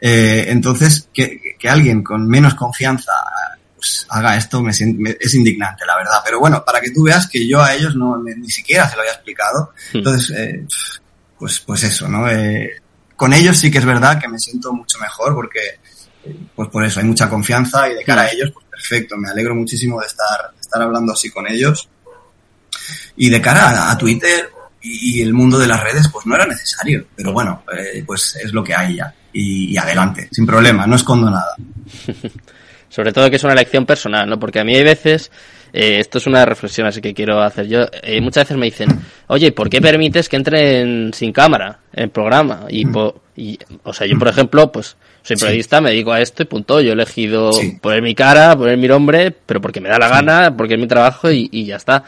Eh, 0.00 0.44
entonces, 0.48 1.08
que, 1.12 1.56
que 1.58 1.68
alguien 1.68 2.04
con 2.04 2.28
menos 2.28 2.54
confianza 2.54 3.12
pues, 3.78 4.06
haga 4.10 4.36
esto 4.36 4.60
me, 4.62 4.72
me- 4.96 5.16
es 5.18 5.34
indignante, 5.34 5.86
la 5.86 5.96
verdad. 5.96 6.20
Pero 6.24 6.40
bueno, 6.40 6.62
para 6.64 6.80
que 6.80 6.90
tú 6.90 7.04
veas 7.04 7.26
que 7.28 7.46
yo 7.46 7.62
a 7.62 7.74
ellos 7.74 7.94
no 7.96 8.16
ni, 8.22 8.34
ni 8.34 8.50
siquiera 8.50 8.88
se 8.88 8.96
lo 8.96 9.02
había 9.02 9.14
explicado. 9.14 9.72
Entonces, 9.94 10.36
eh, 10.36 10.66
pues, 11.38 11.60
pues 11.60 11.84
eso, 11.84 12.08
¿no? 12.08 12.28
Eh, 12.30 12.70
con 13.16 13.32
ellos 13.32 13.56
sí 13.58 13.70
que 13.70 13.78
es 13.78 13.84
verdad 13.84 14.20
que 14.20 14.28
me 14.28 14.38
siento 14.38 14.72
mucho 14.72 14.98
mejor 14.98 15.34
porque, 15.34 15.60
eh, 16.24 16.36
pues 16.54 16.68
por 16.68 16.84
eso, 16.84 17.00
hay 17.00 17.06
mucha 17.06 17.28
confianza 17.28 17.88
y 17.88 17.94
de 17.94 18.04
cara 18.04 18.22
a 18.22 18.30
ellos, 18.30 18.50
pues 18.52 18.66
perfecto. 18.70 19.16
Me 19.16 19.28
alegro 19.30 19.54
muchísimo 19.54 20.00
de 20.00 20.06
estar, 20.06 20.52
de 20.54 20.60
estar 20.60 20.82
hablando 20.82 21.12
así 21.12 21.30
con 21.30 21.46
ellos. 21.50 21.88
Y 23.16 23.28
de 23.30 23.40
cara 23.40 23.70
a, 23.70 23.90
a 23.92 23.98
Twitter 23.98 24.48
y, 24.80 25.18
y 25.18 25.22
el 25.22 25.34
mundo 25.34 25.58
de 25.58 25.66
las 25.66 25.82
redes, 25.82 26.08
pues 26.12 26.24
no 26.26 26.34
era 26.36 26.46
necesario. 26.46 27.06
Pero 27.16 27.32
bueno, 27.32 27.64
eh, 27.76 28.02
pues 28.06 28.36
es 28.36 28.52
lo 28.52 28.62
que 28.62 28.74
hay 28.74 28.96
ya. 28.96 29.12
Y, 29.32 29.72
y 29.72 29.76
adelante, 29.76 30.28
sin 30.32 30.46
problema, 30.46 30.86
no 30.86 30.96
escondo 30.96 31.30
nada. 31.30 31.54
Sobre 32.88 33.12
todo 33.12 33.28
que 33.30 33.36
es 33.36 33.44
una 33.44 33.52
elección 33.52 33.84
personal, 33.84 34.28
¿no? 34.28 34.38
Porque 34.40 34.60
a 34.60 34.64
mí 34.64 34.74
hay 34.74 34.82
veces, 34.82 35.30
eh, 35.72 35.96
esto 35.98 36.18
es 36.18 36.26
una 36.26 36.44
reflexión 36.46 36.86
así 36.86 37.00
que 37.02 37.12
quiero 37.12 37.42
hacer 37.42 37.68
yo, 37.68 37.86
eh, 38.02 38.20
muchas 38.22 38.44
veces 38.44 38.56
me 38.56 38.66
dicen, 38.66 38.94
oye, 39.26 39.52
¿por 39.52 39.68
qué 39.68 39.80
permites 39.82 40.28
que 40.28 40.36
entren 40.36 41.10
sin 41.12 41.32
cámara 41.32 41.80
en 41.92 42.04
el 42.04 42.10
programa? 42.10 42.64
Y, 42.70 42.86
po- 42.86 43.20
y 43.36 43.58
o 43.84 43.92
sea, 43.92 44.06
yo 44.06 44.16
por 44.18 44.28
ejemplo, 44.28 44.72
pues 44.72 44.96
soy 45.22 45.36
Sí. 45.36 45.44
periodista, 45.44 45.80
me 45.82 45.90
dedico 45.90 46.12
a 46.12 46.20
esto 46.22 46.42
y 46.42 46.46
punto, 46.46 46.80
yo 46.80 46.90
he 46.90 46.92
elegido 46.94 47.52
Sí. 47.52 47.76
poner 47.80 48.00
mi 48.00 48.14
cara, 48.14 48.56
poner 48.56 48.78
mi 48.78 48.88
nombre, 48.88 49.32
pero 49.44 49.60
porque 49.60 49.80
me 49.82 49.90
da 49.90 49.98
la 49.98 50.08
gana, 50.08 50.56
porque 50.56 50.74
es 50.74 50.80
mi 50.80 50.86
trabajo 50.88 51.30
y, 51.30 51.48
y 51.52 51.66
ya 51.66 51.76
está. 51.76 52.04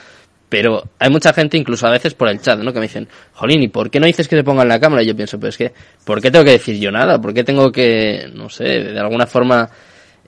Pero 0.48 0.82
hay 0.98 1.11
mucha 1.11 1.32
gente, 1.32 1.57
incluso 1.57 1.86
a 1.86 1.90
veces 1.90 2.15
por 2.15 2.28
el 2.28 2.40
chat, 2.40 2.59
¿no? 2.59 2.73
Que 2.73 2.81
me 2.81 2.86
dicen, 2.86 3.07
Jolín, 3.35 3.62
¿y 3.62 3.69
por 3.69 3.89
qué 3.90 4.01
no 4.01 4.07
dices 4.07 4.27
que 4.27 4.35
te 4.35 4.43
pongan 4.43 4.66
la 4.66 4.81
cámara? 4.81 5.02
Y 5.02 5.07
yo 5.07 5.15
pienso, 5.15 5.39
pues 5.39 5.51
es 5.55 5.59
que, 5.59 5.73
¿por 6.05 6.20
qué 6.20 6.31
tengo 6.32 6.44
que 6.44 6.52
decir 6.52 6.77
yo 6.81 6.90
nada? 6.90 7.20
¿Por 7.20 7.32
qué 7.32 7.44
tengo 7.44 7.70
que, 7.70 8.28
no 8.35 8.48
sé, 8.48 8.65
de 8.65 8.98
alguna 8.98 9.28
forma, 9.28 9.70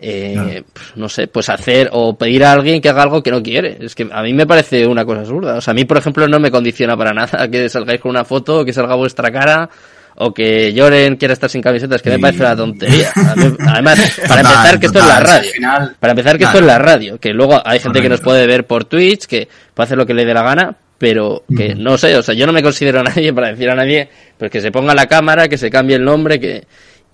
eh, 0.03 0.63
pues, 0.73 0.97
no 0.97 1.09
sé, 1.09 1.29
pues 1.29 1.49
hacer 1.49 1.89
o 1.93 2.17
pedir 2.19 2.45
a 2.45 2.53
alguien 2.53 2.81
que 2.81 2.89
haga 2.89 3.05
algo 3.05 3.23
que 3.23 3.31
no 3.31 3.43
quiere? 3.43 3.79
Es 3.81 3.95
que 3.95 4.09
a 4.13 4.23
mí 4.23 4.33
me 4.33 4.47
parece 4.47 4.87
una 4.87 5.05
cosa 5.05 5.21
absurda. 5.21 5.55
O 5.57 5.61
sea, 5.61 5.71
a 5.71 5.75
mí, 5.75 5.85
por 5.85 5.97
ejemplo, 5.99 6.27
no 6.29 6.41
me 6.41 6.51
condiciona 6.51 6.97
para 6.97 7.13
nada 7.15 7.49
que 7.49 7.69
salgáis 7.69 8.01
con 8.01 8.11
una 8.11 8.25
foto, 8.25 8.61
o 8.61 8.65
que 8.65 8.73
salga 8.73 8.95
vuestra 8.97 9.31
cara, 9.31 9.71
o 10.17 10.35
que 10.35 10.73
lloren, 10.75 11.17
quiera 11.17 11.33
estar 11.35 11.49
sin 11.49 11.63
camiseta, 11.63 11.97
es 11.97 12.03
que 12.03 12.11
me 12.11 12.19
parece 12.19 12.43
una 12.43 12.57
tontería. 12.57 13.11
A 13.15 13.33
Además, 13.75 14.21
para 14.29 14.43
Total, 14.43 14.57
empezar, 14.57 14.81
que 14.81 14.87
esto 14.87 14.99
es 14.99 15.07
la 15.07 15.21
radio. 15.21 15.51
final- 15.53 15.97
Para 16.01 16.11
empezar, 16.11 16.37
que 16.39 16.45
esto 16.45 16.59
Claro. 16.59 16.67
es 16.67 16.73
la 16.73 16.79
radio, 16.79 17.19
que 17.19 17.31
luego 17.31 17.63
hay 17.65 17.79
gente 17.81 18.03
que 18.03 18.09
nos 18.09 18.21
puede 18.21 18.47
ver 18.47 18.67
por 18.67 18.85
Twitch, 18.85 19.25
que 19.27 19.49
puede 19.73 19.85
hacer 19.87 19.97
lo 19.97 20.05
que 20.05 20.13
le 20.15 20.25
dé 20.27 20.35
la 20.35 20.43
gana, 20.43 20.77
pero 20.99 21.45
que 21.57 21.75
no 21.75 21.97
sé, 21.99 22.17
o 22.17 22.23
sea, 22.23 22.35
yo 22.35 22.47
no 22.47 22.53
me 22.53 22.63
considero 22.63 23.03
nadie 23.03 23.33
para 23.35 23.49
decir 23.49 23.71
a 23.71 23.75
nadie, 23.75 24.09
pues 24.39 24.51
que 24.51 24.61
se 24.61 24.71
ponga 24.71 24.95
la 24.95 25.07
cámara, 25.07 25.49
que 25.49 25.57
se 25.59 25.71
cambie 25.71 25.97
el 25.97 26.05
nombre, 26.05 26.39
que 26.39 26.65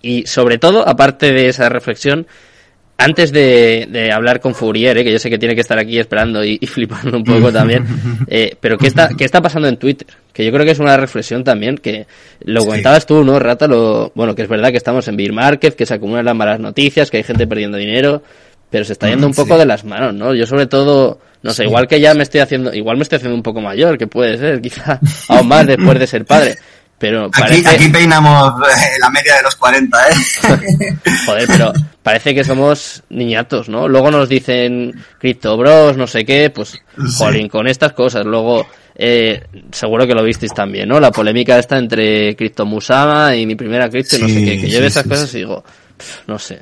y 0.02 0.26
sobre 0.26 0.58
todo, 0.58 0.86
aparte 0.88 1.32
de 1.32 1.48
esa 1.48 1.68
reflexión, 1.68 2.26
antes 3.00 3.30
de, 3.32 3.86
de 3.90 4.10
hablar 4.12 4.40
con 4.40 4.54
Fourier, 4.54 4.98
eh, 4.98 5.04
que 5.04 5.12
yo 5.12 5.18
sé 5.20 5.30
que 5.30 5.38
tiene 5.38 5.54
que 5.54 5.60
estar 5.60 5.78
aquí 5.78 5.98
esperando 5.98 6.44
y, 6.44 6.58
y 6.60 6.66
flipando 6.66 7.16
un 7.16 7.22
poco 7.24 7.52
también, 7.52 7.86
eh, 8.28 8.56
pero 8.60 8.76
¿qué 8.76 8.88
está, 8.88 9.10
¿qué 9.16 9.24
está 9.24 9.40
pasando 9.40 9.68
en 9.68 9.76
Twitter? 9.76 10.06
Que 10.32 10.44
yo 10.44 10.50
creo 10.52 10.64
que 10.64 10.72
es 10.72 10.78
una 10.80 10.96
reflexión 10.96 11.44
también, 11.44 11.78
que 11.78 12.06
lo 12.40 12.64
comentabas 12.64 13.06
tú, 13.06 13.22
¿no, 13.24 13.38
Rata? 13.38 13.66
Lo, 13.68 14.10
bueno, 14.14 14.34
que 14.34 14.42
es 14.42 14.48
verdad 14.48 14.70
que 14.70 14.76
estamos 14.76 15.06
en 15.08 15.16
bear 15.16 15.32
market, 15.32 15.74
que 15.76 15.86
se 15.86 15.94
acumulan 15.94 16.24
las 16.24 16.34
malas 16.36 16.58
noticias, 16.60 17.10
que 17.10 17.18
hay 17.18 17.22
gente 17.22 17.46
perdiendo 17.46 17.76
dinero, 17.78 18.22
pero 18.70 18.84
se 18.84 18.92
está 18.94 19.08
yendo 19.08 19.26
un 19.26 19.32
poco 19.34 19.54
Sí. 19.54 19.60
de 19.60 19.66
las 19.66 19.84
manos, 19.84 20.12
¿no? 20.14 20.34
Yo 20.34 20.44
sobre 20.44 20.66
todo, 20.66 21.20
no 21.42 21.52
sé, 21.52 21.64
igual 21.64 21.86
que 21.88 22.00
ya 22.00 22.14
me 22.14 22.24
estoy 22.24 22.40
haciendo, 22.40 22.74
igual 22.74 22.96
me 22.96 23.04
estoy 23.04 23.16
haciendo 23.16 23.36
un 23.36 23.42
poco 23.42 23.60
mayor, 23.60 23.96
que 23.96 24.06
puede 24.08 24.36
ser, 24.38 24.60
quizá 24.60 25.00
aún 25.28 25.48
más 25.48 25.66
después 25.66 25.98
de 25.98 26.06
ser 26.06 26.24
padre, 26.24 26.56
pero 26.98 27.26
Aquí, 27.26 27.40
parece... 27.40 27.68
aquí 27.68 27.88
peinamos 27.88 28.54
eh, 28.68 28.98
la 29.00 29.10
media 29.10 29.36
de 29.36 29.42
los 29.42 29.54
40, 29.56 29.98
¿eh? 30.08 30.96
Joder, 31.26 31.46
pero 31.46 31.72
parece 32.02 32.34
que 32.34 32.44
somos 32.44 33.02
niñatos, 33.10 33.68
¿no? 33.68 33.86
Luego 33.88 34.10
nos 34.10 34.28
dicen 34.28 34.92
Crypto 35.18 35.56
Bros, 35.56 35.96
no 35.96 36.06
sé 36.06 36.24
qué, 36.24 36.50
pues, 36.50 36.76
jolín, 37.16 37.48
con 37.48 37.68
estas 37.68 37.92
cosas. 37.92 38.24
Luego, 38.24 38.66
eh, 38.96 39.44
seguro 39.70 40.06
que 40.06 40.14
lo 40.14 40.24
visteis 40.24 40.52
también, 40.52 40.88
¿no? 40.88 40.98
La 40.98 41.12
polémica 41.12 41.58
esta 41.58 41.78
entre 41.78 42.34
Crypto 42.34 42.66
Musama 42.66 43.34
y 43.36 43.46
mi 43.46 43.54
primera 43.54 43.88
cripto 43.88 44.16
y 44.16 44.22
no 44.22 44.28
sé 44.28 44.34
Sí, 44.34 44.44
qué, 44.44 44.60
que 44.60 44.68
yo 44.68 44.74
sí, 44.74 44.78
veo 44.78 44.86
esas 44.88 45.02
sí, 45.04 45.08
cosas 45.08 45.30
sí. 45.30 45.36
y 45.36 45.40
digo, 45.40 45.64
pff, 45.96 46.16
no 46.26 46.38
sé. 46.38 46.60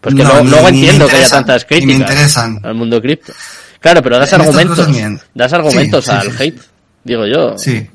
Pues 0.00 0.14
que 0.14 0.22
No, 0.24 0.42
luego, 0.44 0.68
entiendo 0.68 1.06
que 1.08 1.16
haya 1.16 1.28
tantas 1.30 1.62
me 1.62 1.66
críticas 1.68 2.00
interesan. 2.00 2.60
al 2.62 2.74
mundo 2.74 3.00
cripto. 3.00 3.32
Claro, 3.80 4.02
pero 4.02 4.18
das 4.18 4.32
En 4.32 4.40
argumentos, 4.40 4.88
das 5.34 5.52
argumentos 5.52 6.04
Sí, 6.04 6.10
sí, 6.10 6.16
al 6.16 6.22
sí, 6.22 6.30
sí. 6.38 6.42
hate, 6.44 6.60
digo 7.02 7.26
yo, 7.26 7.58
Sí. 7.58 7.88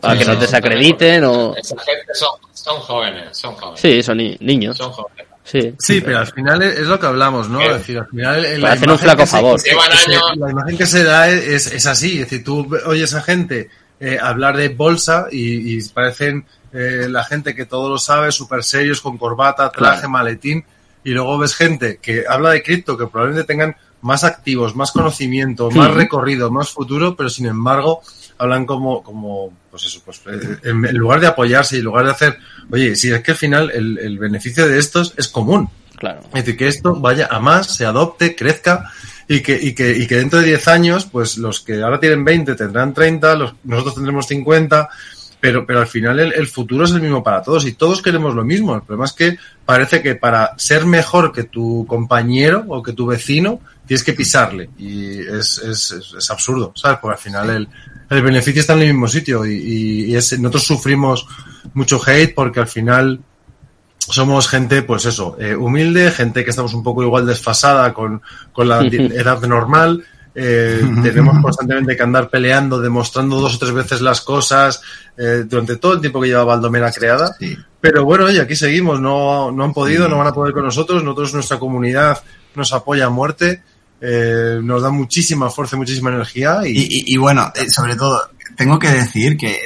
Para 0.00 0.18
que 0.18 0.24
nos 0.24 0.40
desacrediten 0.40 1.24
o... 1.24 1.54
Esa 1.56 1.76
gente 1.80 2.14
son, 2.14 2.30
son 2.52 2.80
jóvenes, 2.80 3.36
son 3.36 3.54
jóvenes. 3.54 3.80
Sí, 3.80 4.02
son 4.02 4.18
ni- 4.18 4.36
niños. 4.40 4.76
Son 4.76 4.90
jóvenes. 4.92 5.26
Sí. 5.44 5.74
Sí, 5.78 6.00
pero 6.00 6.18
al 6.18 6.26
final 6.26 6.60
es 6.62 6.86
lo 6.86 6.98
que 6.98 7.06
hablamos, 7.06 7.48
¿no? 7.48 7.60
Es 7.60 7.74
decir, 7.78 7.98
al 7.98 8.08
final 8.08 8.64
hacer 8.64 8.90
un 8.90 8.98
flaco 8.98 9.26
favor. 9.26 9.60
se- 9.60 9.70
se- 9.70 10.36
la 10.38 10.50
imagen 10.50 10.76
que 10.76 10.86
se 10.86 11.04
da 11.04 11.28
es, 11.28 11.66
es 11.72 11.86
así. 11.86 12.14
Es 12.14 12.30
decir, 12.30 12.44
tú 12.44 12.68
oyes 12.86 13.14
a 13.14 13.22
gente 13.22 13.70
eh, 14.00 14.18
hablar 14.20 14.56
de 14.56 14.68
bolsa 14.70 15.26
y, 15.30 15.76
y 15.78 15.82
parecen 15.90 16.44
eh, 16.72 17.06
la 17.08 17.22
gente 17.24 17.54
que 17.54 17.64
todo 17.64 17.88
lo 17.88 17.98
sabe, 17.98 18.32
súper 18.32 18.64
serios, 18.64 19.00
con 19.00 19.16
corbata, 19.18 19.70
traje, 19.70 19.94
Claro. 19.98 20.10
maletín. 20.10 20.64
Y 21.04 21.10
luego 21.10 21.38
ves 21.38 21.54
gente 21.54 21.98
que 22.02 22.24
habla 22.28 22.50
de 22.50 22.62
cripto, 22.64 22.98
que 22.98 23.06
probablemente 23.06 23.46
tengan 23.46 23.76
más 24.02 24.24
activos, 24.24 24.76
más 24.76 24.92
conocimiento, 24.92 25.70
más 25.70 25.90
Hmm. 25.90 25.96
recorrido, 25.96 26.50
más 26.50 26.70
futuro, 26.70 27.16
pero 27.16 27.28
sin 27.30 27.46
embargo 27.46 28.02
hablan 28.38 28.66
como, 28.66 29.02
como 29.02 29.52
pues 29.70 29.84
eso, 29.84 30.00
pues 30.04 30.20
eh, 30.26 30.58
en, 30.64 30.84
en 30.84 30.96
lugar 30.96 31.20
de 31.20 31.26
apoyarse 31.26 31.76
y 31.76 31.78
en 31.78 31.86
lugar 31.86 32.04
de 32.04 32.12
hacer, 32.12 32.38
oye, 32.70 32.94
si 32.94 33.10
es 33.10 33.22
que 33.22 33.30
al 33.32 33.36
final 33.36 33.70
el, 33.72 33.98
el 33.98 34.18
beneficio 34.18 34.68
de 34.68 34.78
estos 34.78 35.14
es 35.16 35.28
común. 35.28 35.68
Claro. 35.96 36.20
Es 36.26 36.44
decir, 36.44 36.56
que 36.58 36.68
esto 36.68 36.94
vaya 36.94 37.28
a 37.30 37.40
más, 37.40 37.74
se 37.74 37.86
adopte, 37.86 38.36
crezca 38.36 38.90
y 39.26 39.40
que, 39.40 39.58
y 39.60 39.74
que, 39.74 39.96
y 39.96 40.06
que 40.06 40.16
dentro 40.16 40.40
de 40.40 40.46
10 40.46 40.68
años, 40.68 41.06
pues 41.10 41.38
los 41.38 41.60
que 41.60 41.82
ahora 41.82 41.98
tienen 41.98 42.22
20 42.24 42.54
tendrán 42.54 42.92
30, 42.92 43.34
los, 43.34 43.54
nosotros 43.64 43.94
tendremos 43.94 44.26
50, 44.26 44.88
pero, 45.46 45.64
pero 45.64 45.78
al 45.78 45.86
final 45.86 46.18
el, 46.18 46.32
el 46.32 46.48
futuro 46.48 46.84
es 46.84 46.90
el 46.90 47.00
mismo 47.00 47.22
para 47.22 47.40
todos 47.40 47.64
y 47.66 47.74
todos 47.74 48.02
queremos 48.02 48.34
lo 48.34 48.44
mismo. 48.44 48.74
El 48.74 48.82
problema 48.82 49.04
es 49.04 49.12
que 49.12 49.38
parece 49.64 50.02
que 50.02 50.16
para 50.16 50.58
ser 50.58 50.86
mejor 50.86 51.30
que 51.30 51.44
tu 51.44 51.86
compañero 51.86 52.64
o 52.66 52.82
que 52.82 52.92
tu 52.92 53.06
vecino, 53.06 53.60
tienes 53.86 54.02
que 54.02 54.12
pisarle 54.12 54.70
y 54.76 55.20
es, 55.20 55.58
es, 55.58 55.92
es, 56.18 56.30
absurdo, 56.32 56.72
¿sabes? 56.74 56.98
Porque 57.00 57.14
al 57.14 57.22
final 57.22 57.50
el, 57.50 57.68
el 58.10 58.22
beneficio 58.22 58.60
está 58.60 58.72
en 58.72 58.80
el 58.80 58.86
mismo 58.88 59.06
sitio 59.06 59.46
y, 59.46 60.08
y, 60.08 60.16
es, 60.16 60.36
nosotros 60.40 60.64
sufrimos 60.64 61.28
mucho 61.74 62.00
hate 62.04 62.34
porque 62.34 62.58
al 62.58 62.66
final 62.66 63.20
somos 63.96 64.48
gente, 64.48 64.82
pues 64.82 65.04
eso, 65.06 65.36
eh, 65.38 65.54
humilde, 65.54 66.10
gente 66.10 66.42
que 66.42 66.50
estamos 66.50 66.74
un 66.74 66.82
poco 66.82 67.04
igual 67.04 67.24
desfasada 67.24 67.94
con, 67.94 68.20
con 68.52 68.68
la 68.68 68.80
edad 68.84 69.40
normal. 69.42 70.04
Eh, 70.38 70.82
tenemos 71.02 71.40
constantemente 71.40 71.96
que 71.96 72.02
andar 72.02 72.28
peleando, 72.28 72.78
demostrando 72.78 73.40
dos 73.40 73.54
o 73.54 73.58
tres 73.58 73.72
veces 73.72 74.02
las 74.02 74.20
cosas 74.20 74.82
eh, 75.16 75.44
durante 75.48 75.76
todo 75.76 75.94
el 75.94 76.00
tiempo 76.00 76.20
que 76.20 76.28
lleva 76.28 76.44
Baldomera 76.44 76.92
creada. 76.92 77.34
Sí. 77.38 77.56
Pero 77.80 78.04
bueno, 78.04 78.30
y 78.30 78.38
aquí 78.38 78.54
seguimos, 78.54 79.00
no, 79.00 79.50
no 79.50 79.64
han 79.64 79.72
podido, 79.72 80.08
no 80.08 80.18
van 80.18 80.26
a 80.26 80.32
poder 80.34 80.52
con 80.52 80.64
nosotros. 80.64 81.02
Nosotros, 81.02 81.32
nuestra 81.34 81.58
comunidad 81.58 82.22
nos 82.54 82.72
apoya 82.74 83.06
a 83.06 83.10
muerte, 83.10 83.62
eh, 84.00 84.60
nos 84.62 84.82
da 84.82 84.90
muchísima 84.90 85.48
fuerza, 85.48 85.76
muchísima 85.76 86.10
energía. 86.10 86.60
Y, 86.66 86.70
Y, 86.72 86.82
y- 86.82 87.14
y 87.14 87.16
bueno, 87.16 87.50
eh, 87.54 87.70
sobre 87.70 87.96
todo, 87.96 88.20
tengo 88.56 88.78
que 88.78 88.88
decir 88.90 89.36
que 89.38 89.60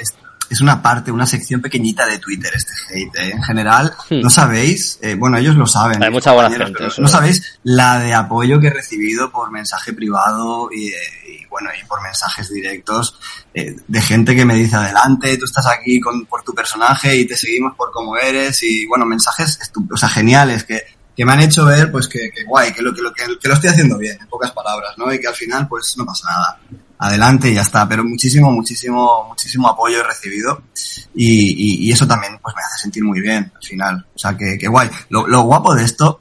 es, 0.50 0.60
una 0.60 0.82
parte, 0.82 1.10
una 1.10 1.26
sección 1.26 1.60
pequeñita 1.60 2.06
de 2.06 2.18
Twitter 2.18 2.52
este 2.54 2.72
hate. 2.90 3.16
¿eh? 3.16 3.30
En 3.32 3.42
general, 3.42 3.94
Hmm. 4.10 4.20
no 4.20 4.30
sabéis, 4.30 4.98
eh, 5.02 5.14
bueno, 5.14 5.38
ellos 5.38 5.54
lo 5.56 5.66
saben. 5.66 6.02
Hay 6.02 6.10
mucha 6.10 6.32
buena 6.32 6.50
gente, 6.50 6.72
pero 6.72 6.88
eso 6.88 7.00
No 7.00 7.08
sabéis 7.08 7.58
la 7.62 7.98
de 8.00 8.12
apoyo 8.14 8.60
que 8.60 8.68
he 8.68 8.72
recibido 8.72 9.30
por 9.30 9.50
mensaje 9.50 9.92
privado 9.92 10.68
y, 10.72 10.88
eh, 10.88 10.96
y, 11.28 11.46
bueno, 11.46 11.70
y 11.80 11.86
por 11.86 12.02
mensajes 12.02 12.50
directos 12.50 13.18
eh, 13.54 13.76
de 13.86 14.00
gente 14.02 14.34
que 14.34 14.44
me 14.44 14.54
dice 14.54 14.76
adelante, 14.76 15.36
tú 15.36 15.44
estás 15.44 15.66
aquí 15.66 16.00
con, 16.00 16.26
por 16.26 16.42
tu 16.42 16.54
personaje 16.54 17.16
y 17.16 17.24
te 17.26 17.36
seguimos 17.36 17.74
por 17.76 17.90
cómo 17.92 18.16
eres 18.16 18.62
y 18.62 18.86
bueno, 18.86 19.06
mensajes 19.06 19.58
o 19.90 19.96
sea, 19.96 20.08
geniales 20.08 20.64
que, 20.64 20.82
que 21.16 21.24
me 21.24 21.32
han 21.32 21.40
hecho 21.40 21.64
ver 21.64 21.90
pues 21.92 22.08
que, 22.08 22.30
que 22.30 22.44
guay, 22.44 22.72
que 22.72 22.82
lo, 22.82 22.92
que, 22.94 23.02
lo, 23.02 23.12
que, 23.12 23.24
que 23.40 23.48
lo 23.48 23.54
estoy 23.54 23.70
haciendo 23.70 23.98
bien, 23.98 24.18
en 24.20 24.26
pocas 24.28 24.50
palabras, 24.52 24.96
¿no? 24.96 25.12
Y 25.12 25.20
que 25.20 25.28
al 25.28 25.34
final 25.34 25.68
pues 25.68 25.94
no 25.96 26.04
pasa 26.04 26.28
nada. 26.30 26.58
Adelante 27.02 27.50
y 27.50 27.54
ya 27.54 27.62
está, 27.62 27.88
pero 27.88 28.04
muchísimo, 28.04 28.50
muchísimo, 28.50 29.24
muchísimo 29.28 29.68
apoyo 29.68 30.00
he 30.00 30.02
recibido 30.02 30.64
y, 31.14 31.84
y, 31.84 31.88
y 31.88 31.92
eso 31.92 32.06
también 32.06 32.38
pues 32.42 32.54
me 32.54 32.62
hace 32.62 32.82
sentir 32.82 33.02
muy 33.02 33.20
bien 33.22 33.50
al 33.54 33.66
final. 33.66 34.06
O 34.14 34.18
sea, 34.18 34.36
que, 34.36 34.58
que 34.58 34.68
guay. 34.68 34.90
Lo, 35.08 35.26
lo 35.26 35.40
guapo 35.42 35.74
de 35.74 35.84
esto 35.84 36.20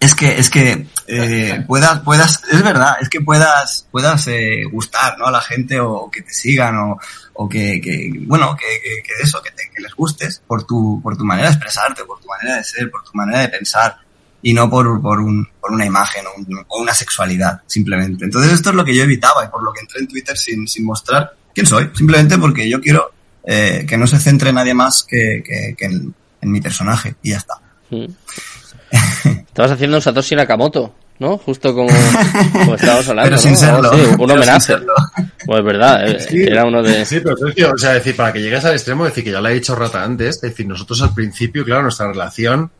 es 0.00 0.14
que 0.14 0.38
es 0.38 0.48
que 0.48 0.86
eh, 1.06 1.62
puedas 1.66 2.00
puedas 2.00 2.42
es 2.50 2.62
verdad 2.62 2.96
es 3.02 3.10
que 3.10 3.20
puedas 3.20 3.86
puedas 3.90 4.26
eh, 4.28 4.64
gustar 4.64 5.18
no 5.18 5.26
a 5.26 5.30
la 5.30 5.42
gente 5.42 5.78
o, 5.78 6.10
que 6.10 6.22
te 6.22 6.32
sigan 6.32 6.76
o, 6.78 6.98
o 7.34 7.48
que, 7.48 7.80
que 7.82 8.10
bueno 8.22 8.56
que, 8.56 8.66
que, 8.82 9.02
que 9.02 9.22
eso 9.22 9.42
que, 9.42 9.50
te, 9.50 9.70
que 9.72 9.82
les 9.82 9.94
gustes 9.94 10.42
por 10.46 10.64
tu 10.64 11.00
por 11.02 11.18
tu 11.18 11.24
manera 11.24 11.48
de 11.48 11.54
expresarte 11.54 12.04
por 12.04 12.18
tu 12.18 12.28
manera 12.28 12.56
de 12.56 12.64
ser 12.64 12.90
por 12.90 13.04
tu 13.04 13.10
manera 13.12 13.40
de 13.40 13.48
pensar 13.50 13.98
y 14.42 14.54
no 14.54 14.68
por, 14.70 15.00
por, 15.02 15.20
un, 15.20 15.46
por 15.60 15.72
una 15.72 15.84
imagen 15.86 16.24
o, 16.26 16.38
un, 16.38 16.64
o 16.68 16.80
una 16.80 16.94
sexualidad 16.94 17.60
simplemente 17.66 18.24
entonces 18.24 18.52
esto 18.52 18.70
es 18.70 18.76
lo 18.76 18.84
que 18.84 18.94
yo 18.94 19.02
evitaba 19.02 19.44
y 19.44 19.48
por 19.48 19.62
lo 19.62 19.72
que 19.72 19.80
entré 19.80 20.00
en 20.00 20.08
Twitter 20.08 20.36
sin, 20.36 20.66
sin 20.66 20.84
mostrar 20.84 21.32
quién 21.54 21.66
soy 21.66 21.90
simplemente 21.94 22.38
porque 22.38 22.68
yo 22.68 22.80
quiero 22.80 23.12
eh, 23.44 23.84
que 23.88 23.96
no 23.98 24.06
se 24.06 24.18
centre 24.18 24.52
nadie 24.52 24.74
más 24.74 25.02
que, 25.08 25.42
que, 25.44 25.74
que 25.76 25.84
en, 25.86 26.14
en 26.40 26.50
mi 26.52 26.60
personaje 26.60 27.14
y 27.22 27.30
ya 27.30 27.38
está 27.38 27.54
Mm. 27.90 28.06
Estabas 29.48 29.72
haciendo 29.72 29.96
un 29.96 30.02
Satoshi 30.02 30.34
Nakamoto, 30.36 30.94
¿no? 31.18 31.38
Justo 31.38 31.74
como, 31.74 31.88
como 32.52 32.74
estábamos 32.76 33.08
hablando. 33.08 33.30
Pero 33.30 33.38
sin 33.42 33.52
¿no? 33.52 33.58
serlo. 33.58 33.92
Sí, 33.92 34.00
un 34.18 34.30
homenaje. 34.30 34.74
Pues 35.44 35.58
es 35.58 35.64
verdad, 35.64 36.08
eh, 36.08 36.20
Sí. 36.20 36.42
era 36.42 36.64
uno 36.64 36.82
de... 36.82 37.04
Sí, 37.04 37.20
pero 37.20 37.36
Sergio, 37.36 37.72
o 37.74 37.78
sea, 37.78 37.92
decir, 37.94 38.14
para 38.16 38.32
que 38.32 38.40
llegues 38.40 38.64
al 38.64 38.74
extremo, 38.74 39.04
decir 39.04 39.24
que 39.24 39.32
ya 39.32 39.40
lo 39.40 39.48
ha 39.48 39.50
dicho 39.50 39.74
Rata 39.74 40.02
antes, 40.04 40.36
es 40.36 40.40
decir, 40.40 40.66
nosotros 40.66 41.02
al 41.02 41.14
principio, 41.14 41.64
claro, 41.64 41.82
nuestra 41.82 42.08
relación 42.08 42.70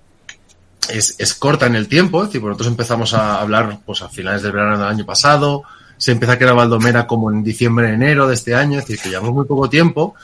es, 0.93 1.17
es 1.19 1.35
corta 1.35 1.67
en 1.67 1.75
el 1.75 1.89
tiempo, 1.89 2.23
es 2.23 2.29
decir, 2.29 2.43
nosotros 2.43 2.69
empezamos 2.69 3.15
a 3.15 3.41
hablar 3.41 3.79
pues 3.85 4.03
a 4.03 4.09
finales 4.09 4.43
del 4.43 4.53
verano 4.53 4.79
del 4.79 4.89
año 4.89 5.07
pasado, 5.07 5.62
se 5.97 6.12
empieza 6.12 6.35
a 6.35 6.39
crear 6.39 6.55
Baldomera 6.55 7.07
como 7.07 7.31
en 7.31 7.43
diciembre, 7.43 7.93
enero 7.93 8.27
de 8.27 8.35
este 8.35 8.55
año, 8.55 8.79
es 8.79 8.87
decir, 8.87 9.03
que 9.03 9.11
llevamos 9.11 9.33
muy 9.33 9.45
poco 9.45 9.69
tiempo, 9.69 10.15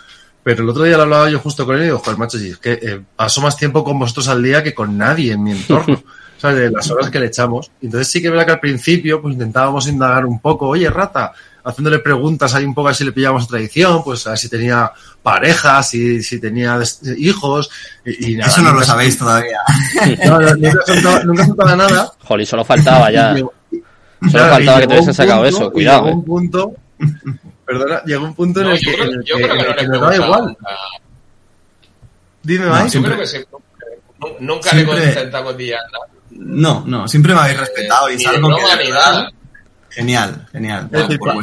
pero 0.43 0.63
el 0.63 0.69
otro 0.69 0.85
día 0.85 0.97
lo 0.97 1.05
hablaba 1.05 1.29
yo 1.29 1.39
justo 1.39 1.67
con 1.67 1.77
él 1.77 1.83
y 1.83 1.85
digo, 1.87 1.99
joder, 1.99 2.19
macho, 2.19 2.39
si 2.39 2.51
es 2.51 2.59
que 2.59 2.73
eh, 2.73 3.01
paso 3.17 3.41
más 3.41 3.57
tiempo 3.57 3.83
con 3.83 3.99
vosotros 3.99 4.29
al 4.29 4.43
día 4.43 4.63
que 4.63 4.75
con 4.75 4.97
nadie 4.97 5.33
en 5.33 5.43
mi 5.43 5.53
entorno. 5.53 6.03
¿sabes? 6.39 6.59
De 6.59 6.71
las 6.71 6.91
horas 6.91 7.11
que 7.11 7.19
le 7.19 7.27
echamos. 7.27 7.71
Entonces 7.81 8.09
sí 8.09 8.23
que 8.23 8.31
verdad 8.31 8.47
que 8.47 8.53
al 8.53 8.61
principio 8.61 9.21
pues 9.21 9.35
intentábamos 9.35 9.89
indagar 9.89 10.27
un 10.27 10.41
poco, 10.41 10.69
oye, 10.69 10.89
rata, 10.91 11.33
haciéndole 11.67 11.99
preguntas 11.99 12.55
ahí 12.55 12.65
un 12.65 12.75
poco 12.75 12.89
a 12.89 12.91
ver 12.91 12.97
si 12.97 13.05
le 13.05 13.13
pillábamos 13.13 13.49
tradición, 13.49 14.03
pues 14.05 14.27
a 14.27 14.31
ver 14.31 14.39
si 14.39 14.49
tenía 14.49 14.93
pareja, 15.23 15.83
si, 15.83 16.23
si 16.23 16.41
tenía 16.41 16.79
hijos, 17.19 17.69
y, 18.05 18.33
y 18.33 18.37
nada. 18.37 18.51
eso 18.51 18.63
no 18.63 18.73
lo 18.73 18.83
sabéis 18.83 19.19
todavía 19.19 19.59
No, 20.27 20.39
no, 20.41 20.55
nunca 20.55 20.81
soltaba, 20.87 21.25
nunca 21.25 21.47
soltaba 21.47 21.77
nada. 21.77 22.13
Jolly, 22.25 22.47
solo 22.47 22.65
faltaba 22.65 23.11
ya. 23.11 23.33
Y 23.33 23.35
llegó- 23.37 23.53
Solo 24.21 24.31
claro, 24.31 24.55
faltaba 24.55 24.79
y 24.79 24.81
que 24.81 24.87
te 24.87 24.93
hubiesen 24.95 25.15
sacado 25.15 25.43
punto- 25.43 25.57
eso, 25.59 25.67
y 25.67 25.71
cuidado, 25.73 25.99
Llegó 26.05 26.09
eh. 26.09 26.15
un 26.15 26.25
punto, 26.25 26.73
perdona, 27.67 28.03
llegó 28.05 28.25
un 28.25 28.35
punto 28.35 28.61
en 28.63 28.67
el 28.69 28.79
que, 28.81 28.93
creo, 28.95 29.05
en 29.05 29.11
el 29.11 29.25
yo 29.25 29.37
que- 29.37 29.43
creo 29.43 29.57
que 29.57 29.61
en 29.61 29.61
el 29.61 29.67
no 29.67 29.75
le 29.75 29.77
que 29.77 29.89
preguntado. 29.89 30.15
igual. 30.25 30.57
Dime, 32.43 32.65
No, 32.67 32.71
Mike. 32.73 32.85
Yo 32.85 32.91
siempre- 32.91 33.13
creo 33.13 33.21
que 33.23 33.27
sí. 33.27 33.45
Nunca 34.41 34.73
le 34.73 34.81
he 34.81 34.85
siempre- 34.85 35.09
intentado 35.09 35.45
cotillear 35.45 35.81
nada. 35.93 36.05
No, 36.31 36.85
no, 36.87 37.09
siempre 37.09 37.35
me 37.35 37.41
habéis 37.41 37.59
respetado 37.61 38.11
y 38.11 38.17
Ni 38.17 38.25
es 38.25 38.31
de 38.31 38.37
algo 38.37 38.49
que 38.57 38.63
Genial, 39.97 40.47
genial. 40.53 40.89
Es 40.93 41.01
decir, 41.09 41.19
pa- 41.19 41.35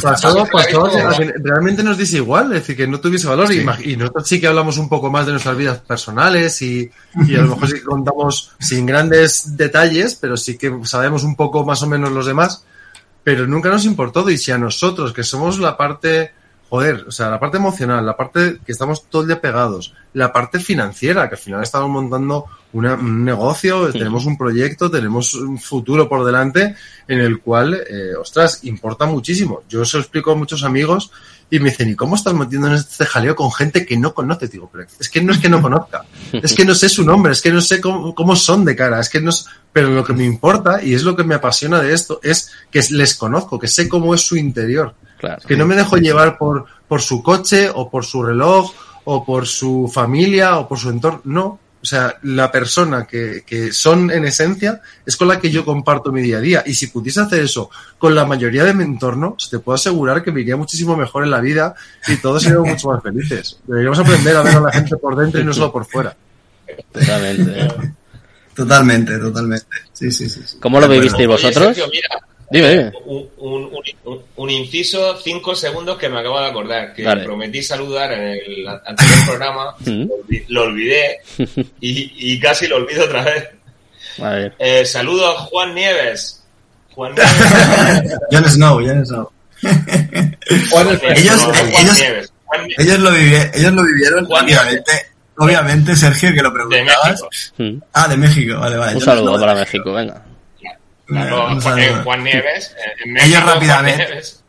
realmente 1.43 1.81
nos 1.83 1.97
dice 1.97 2.17
igual, 2.17 2.45
es 2.53 2.59
decir, 2.61 2.77
que 2.77 2.87
no 2.87 2.99
tuviese 2.99 3.27
valor 3.27 3.51
y 3.51 3.61
Sí. 3.61 3.91
y, 3.91 3.97
nosotros 3.97 4.27
sí 4.27 4.39
que 4.39 4.47
hablamos 4.47 4.77
un 4.77 4.87
poco 4.87 5.09
más 5.09 5.25
de 5.25 5.31
nuestras 5.31 5.57
vidas 5.57 5.79
personales 5.79 6.61
y, 6.61 6.89
y 7.27 7.35
a 7.35 7.39
lo 7.41 7.49
mejor 7.55 7.67
sí 7.67 7.73
que 7.75 7.83
contamos 7.83 8.51
sin 8.59 8.85
grandes 8.85 9.57
detalles, 9.57 10.15
pero 10.15 10.37
sí 10.37 10.57
que 10.57 10.71
sabemos 10.83 11.23
un 11.23 11.35
poco 11.35 11.65
más 11.65 11.81
o 11.81 11.87
menos 11.87 12.11
los 12.11 12.27
demás, 12.27 12.63
pero 13.23 13.47
nunca 13.47 13.69
nos 13.69 13.85
importó 13.85 14.29
y 14.29 14.37
si 14.37 14.51
a 14.51 14.57
nosotros, 14.59 15.13
que 15.13 15.23
somos 15.23 15.57
la 15.59 15.75
parte 15.75 16.31
joder, 16.73 17.05
o 17.07 17.11
sea, 17.11 17.29
la 17.29 17.39
parte 17.39 17.57
emocional, 17.57 18.03
la 18.03 18.17
parte 18.17 18.57
que 18.65 18.71
estamos 18.71 19.03
todo 19.07 19.21
el 19.21 19.27
día 19.27 19.39
pegados, 19.39 19.93
la 20.13 20.33
parte 20.33 20.59
financiera, 20.59 21.29
que 21.29 21.35
al 21.35 21.41
final 21.41 21.61
estamos 21.61 21.87
montando 21.87 22.45
una- 22.71 22.95
un 22.95 23.23
negocio, 23.23 23.91
tenemos 23.91 24.25
un 24.25 24.35
proyecto, 24.39 24.89
tenemos 24.89 25.35
un 25.35 25.59
futuro 25.59 26.09
por 26.09 26.25
delante 26.25 26.75
en 27.07 27.19
el 27.19 27.41
cual, 27.41 27.75
eh, 27.75 28.15
ostras, 28.19 28.63
importa 28.63 29.05
muchísimo. 29.05 29.61
Yo 29.69 29.85
se 29.85 29.97
lo 29.97 30.01
explico 30.01 30.31
a 30.31 30.35
muchos 30.35 30.63
amigos 30.63 31.11
y 31.51 31.59
me 31.59 31.69
dicen, 31.69 31.89
¿y 31.91 31.95
cómo 31.95 32.15
estás 32.15 32.33
metiendo 32.33 32.69
en 32.69 32.73
este 32.73 33.05
jaleo 33.05 33.35
con 33.35 33.51
gente 33.51 33.85
que 33.85 33.95
no 33.95 34.15
conoce? 34.15 34.47
Digo, 34.47 34.67
pero 34.71 34.87
es 34.99 35.09
que 35.09 35.21
no 35.21 35.31
es 35.31 35.37
que 35.37 35.49
no 35.49 35.61
conozca, 35.61 36.05
es 36.33 36.55
que 36.55 36.65
no 36.65 36.73
sé 36.73 36.89
su 36.89 37.05
nombre, 37.05 37.33
es 37.33 37.41
que 37.43 37.51
no 37.51 37.61
sé 37.61 37.79
cómo, 37.79 38.15
cómo 38.15 38.35
son 38.35 38.65
de 38.65 38.75
cara, 38.75 38.99
es 38.99 39.09
que 39.09 39.21
no 39.21 39.29
s- 39.29 39.45
pero 39.71 39.89
lo 39.91 40.03
que 40.03 40.13
me 40.13 40.25
importa 40.25 40.83
y 40.83 40.95
es 40.95 41.03
lo 41.03 41.15
que 41.15 41.23
me 41.23 41.35
apasiona 41.35 41.79
de 41.79 41.93
esto 41.93 42.19
es 42.23 42.49
que 42.71 42.81
les 42.89 43.13
conozco, 43.13 43.59
que 43.59 43.67
sé 43.67 43.87
cómo 43.87 44.15
es 44.15 44.21
su 44.21 44.35
interior. 44.37 44.95
Claro. 45.23 45.41
Que 45.47 45.55
no 45.55 45.65
me 45.65 45.77
dejo 45.77 45.95
llevar 45.95 46.37
por, 46.37 46.65
por 46.85 47.01
su 47.01 47.23
coche 47.23 47.69
o 47.73 47.89
por 47.89 48.03
su 48.03 48.23
reloj 48.23 48.73
o 49.05 49.23
por 49.23 49.47
su 49.47 49.89
familia 49.91 50.57
o 50.57 50.67
por 50.67 50.77
su 50.77 50.89
entorno. 50.89 51.21
No. 51.23 51.59
O 51.81 51.85
sea, 51.85 52.17
la 52.23 52.51
persona 52.51 53.07
que, 53.07 53.43
que 53.45 53.71
son 53.71 54.11
en 54.11 54.25
esencia 54.25 54.81
es 55.05 55.15
con 55.15 55.29
la 55.29 55.39
que 55.39 55.49
yo 55.49 55.63
comparto 55.63 56.11
mi 56.11 56.21
día 56.21 56.39
a 56.39 56.41
día. 56.41 56.63
Y 56.65 56.73
si 56.73 56.87
pudiese 56.87 57.21
hacer 57.21 57.41
eso 57.41 57.69
con 57.97 58.13
la 58.13 58.25
mayoría 58.25 58.65
de 58.65 58.73
mi 58.73 58.83
entorno, 58.83 59.37
te 59.49 59.59
puedo 59.59 59.75
asegurar 59.75 60.21
que 60.23 60.33
me 60.33 60.41
iría 60.41 60.57
muchísimo 60.57 60.97
mejor 60.97 61.23
en 61.23 61.31
la 61.31 61.39
vida 61.39 61.73
y 62.09 62.17
todos 62.17 62.43
seríamos 62.43 62.67
mucho 62.71 62.89
más 62.89 63.01
felices. 63.01 63.59
Deberíamos 63.65 63.99
aprender 63.99 64.35
a 64.35 64.41
ver 64.41 64.55
a 64.57 64.59
la 64.59 64.71
gente 64.73 64.97
por 64.97 65.15
dentro 65.15 65.39
y 65.39 65.45
no 65.45 65.53
solo 65.53 65.71
por 65.71 65.85
fuera. 65.85 66.13
Totalmente. 66.91 67.67
Totalmente, 68.55 69.17
totalmente. 69.17 69.65
Sí, 69.93 70.11
sí, 70.11 70.29
sí. 70.29 70.41
sí. 70.45 70.57
¿Cómo 70.59 70.79
lo 70.79 70.87
vivisteis 70.87 71.27
vosotros? 71.27 71.75
Sergio, 71.75 71.87
mira, 71.91 72.09
Dime, 72.53 72.69
dime. 72.69 72.91
un, 73.05 73.29
un- 73.37 73.71
un- 74.05 74.21
un 74.35 74.49
inciso, 74.49 75.17
cinco 75.23 75.55
segundos 75.55 75.97
que 75.97 76.07
me 76.07 76.19
acabo 76.19 76.39
de 76.39 76.47
acordar, 76.47 76.93
que 76.93 77.03
Vale. 77.03 77.23
prometí 77.23 77.61
saludar 77.63 78.11
en 78.13 78.21
el 78.29 78.67
anterior 78.85 79.17
programa, 79.25 79.75
Mm. 79.79 80.03
lo 80.07 80.15
olvi- 80.23 80.45
lo 80.49 80.61
olvidé 80.63 81.17
y, 81.81 82.33
y 82.33 82.39
casi 82.39 82.67
lo 82.67 82.77
olvido 82.77 83.05
otra 83.05 83.23
vez. 83.23 83.49
Ver. 84.19 84.53
Eh, 84.59 84.85
saludo 84.85 85.27
a 85.27 85.33
Juan 85.33 85.73
Nieves. 85.73 86.43
Juan 86.93 87.13
Nieves. 87.15 88.19
Jon 88.31 88.45
Snow, 88.49 88.79
Jon 88.85 89.05
Snow. 89.05 89.31
ellos, 89.63 91.37
No, 91.37 91.53
Juan 91.53 91.67
ellos, 91.81 91.97
Nieves. 91.99 92.33
Juan 92.45 92.67
Nieves. 92.67 92.85
ellos, 92.85 92.99
lo 92.99 93.11
vivi- 93.11 93.51
ellos 93.55 93.71
lo 93.73 93.83
vivieron, 93.83 94.25
Juan 94.25 94.45
obviamente. 94.45 94.91
Obviamente, 95.35 95.95
Sergio, 95.95 96.29
que 96.31 96.41
lo 96.43 96.51
De 96.51 96.55
preguntabas. 96.67 97.21
México. 97.57 97.83
Ah, 97.93 98.07
de 98.07 98.17
México, 98.17 98.59
vale, 98.59 98.77
vale. 98.77 98.95
Un 98.95 99.01
saludo 99.01 99.39
para 99.39 99.55
México, 99.55 99.91
venga. 99.91 100.23
Claro, 101.05 101.47
Un 101.47 101.61
Juan, 101.61 101.79
eh, 101.79 101.85
saludo. 101.87 102.03
Juan 102.03 102.23
Nieves. 102.23 102.71
eh, 102.77 102.91
en 103.05 103.17
Ellos 103.17 103.29
México, 103.29 103.47
rápidamente. 103.53 104.05
Nieves. 104.07 104.43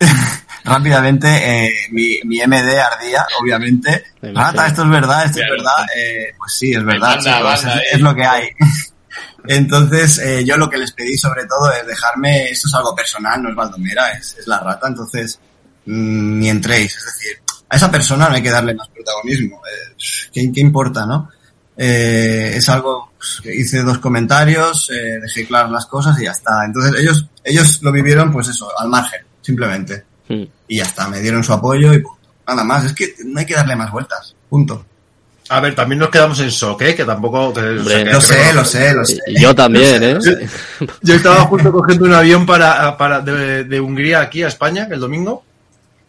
Rápidamente, 0.64 1.28
eh, 1.28 1.70
mi, 1.90 2.18
mi 2.24 2.40
MD 2.44 2.78
ardía, 2.80 3.24
obviamente. 3.40 4.04
Rata, 4.20 4.66
esto 4.66 4.82
es 4.82 4.90
verdad, 4.90 5.24
esto 5.26 5.40
es 5.40 5.48
verdad. 5.50 5.86
Eh, 5.96 6.32
pues 6.36 6.52
sí, 6.58 6.72
es 6.72 6.84
verdad, 6.84 7.16
Banda, 7.16 7.36
chicos, 7.36 7.42
banda, 7.42 7.74
es, 7.74 7.80
eh. 7.82 7.86
es 7.92 8.00
lo 8.00 8.14
que 8.14 8.24
hay. 8.24 8.48
Entonces, 9.48 10.18
eh, 10.18 10.44
yo 10.44 10.56
lo 10.56 10.68
que 10.68 10.78
les 10.78 10.90
pedí 10.92 11.16
sobre 11.16 11.46
todo 11.46 11.72
es 11.72 11.86
dejarme, 11.86 12.46
esto 12.50 12.66
es 12.66 12.74
algo 12.74 12.94
personal, 12.96 13.40
no 13.42 13.50
es 13.50 13.54
Baldomera, 13.54 14.10
es, 14.12 14.36
es 14.40 14.46
la 14.48 14.58
rata, 14.58 14.88
entonces 14.88 15.38
mm, 15.84 16.38
ni 16.40 16.48
entréis, 16.48 16.96
es 16.96 17.04
decir, 17.04 17.38
a 17.68 17.76
esa 17.76 17.88
persona 17.88 18.28
no 18.28 18.34
hay 18.34 18.42
que 18.42 18.50
darle 18.50 18.74
más 18.74 18.88
protagonismo, 18.88 19.62
eh, 19.64 19.94
¿qué, 20.32 20.50
qué 20.52 20.60
importa, 20.60 21.06
no? 21.06 21.30
Eh, 21.76 22.54
es 22.56 22.68
algo 22.68 23.12
pues, 23.42 23.56
hice 23.56 23.82
dos 23.82 23.98
comentarios, 23.98 24.90
eh, 24.90 25.18
dejé 25.20 25.46
claras 25.46 25.70
las 25.70 25.86
cosas 25.86 26.18
y 26.20 26.24
ya 26.24 26.30
está. 26.32 26.64
Entonces 26.64 27.00
ellos, 27.00 27.26
ellos 27.44 27.80
lo 27.82 27.92
vivieron 27.92 28.32
pues 28.32 28.48
eso, 28.48 28.68
al 28.78 28.88
margen, 28.88 29.20
simplemente. 29.42 30.04
Mm. 30.28 30.42
Y 30.68 30.76
ya 30.78 30.84
está, 30.84 31.08
me 31.08 31.20
dieron 31.20 31.44
su 31.44 31.52
apoyo 31.52 31.92
y 31.94 32.00
punto. 32.00 32.20
Nada 32.48 32.64
más, 32.64 32.84
es 32.84 32.92
que 32.92 33.14
no 33.24 33.40
hay 33.40 33.46
que 33.46 33.54
darle 33.54 33.74
más 33.76 33.90
vueltas, 33.90 34.34
punto. 34.48 34.84
A 35.48 35.60
ver, 35.60 35.76
también 35.76 36.00
nos 36.00 36.08
quedamos 36.10 36.40
en 36.40 36.48
shock, 36.48 36.82
¿eh? 36.82 36.94
que 36.96 37.04
tampoco... 37.04 37.52
que- 37.54 37.60
o 37.60 37.84
sea, 37.84 38.04
que- 38.04 38.10
Lo 38.12 38.20
sé, 38.20 38.52
lo 38.52 38.64
sé, 38.64 38.92
lo 38.94 39.04
sé. 39.04 39.18
Yo 39.38 39.54
también, 39.54 40.02
¿eh? 40.02 40.18
Yo 41.02 41.14
estaba 41.14 41.42
justo 41.42 41.70
cogiendo 41.70 42.04
un 42.04 42.14
avión 42.14 42.44
para, 42.46 42.96
para 42.96 43.20
de, 43.20 43.62
de 43.64 43.80
Hungría 43.80 44.20
aquí 44.20 44.42
a 44.42 44.48
España 44.48 44.88
el 44.90 44.98
domingo. 44.98 45.44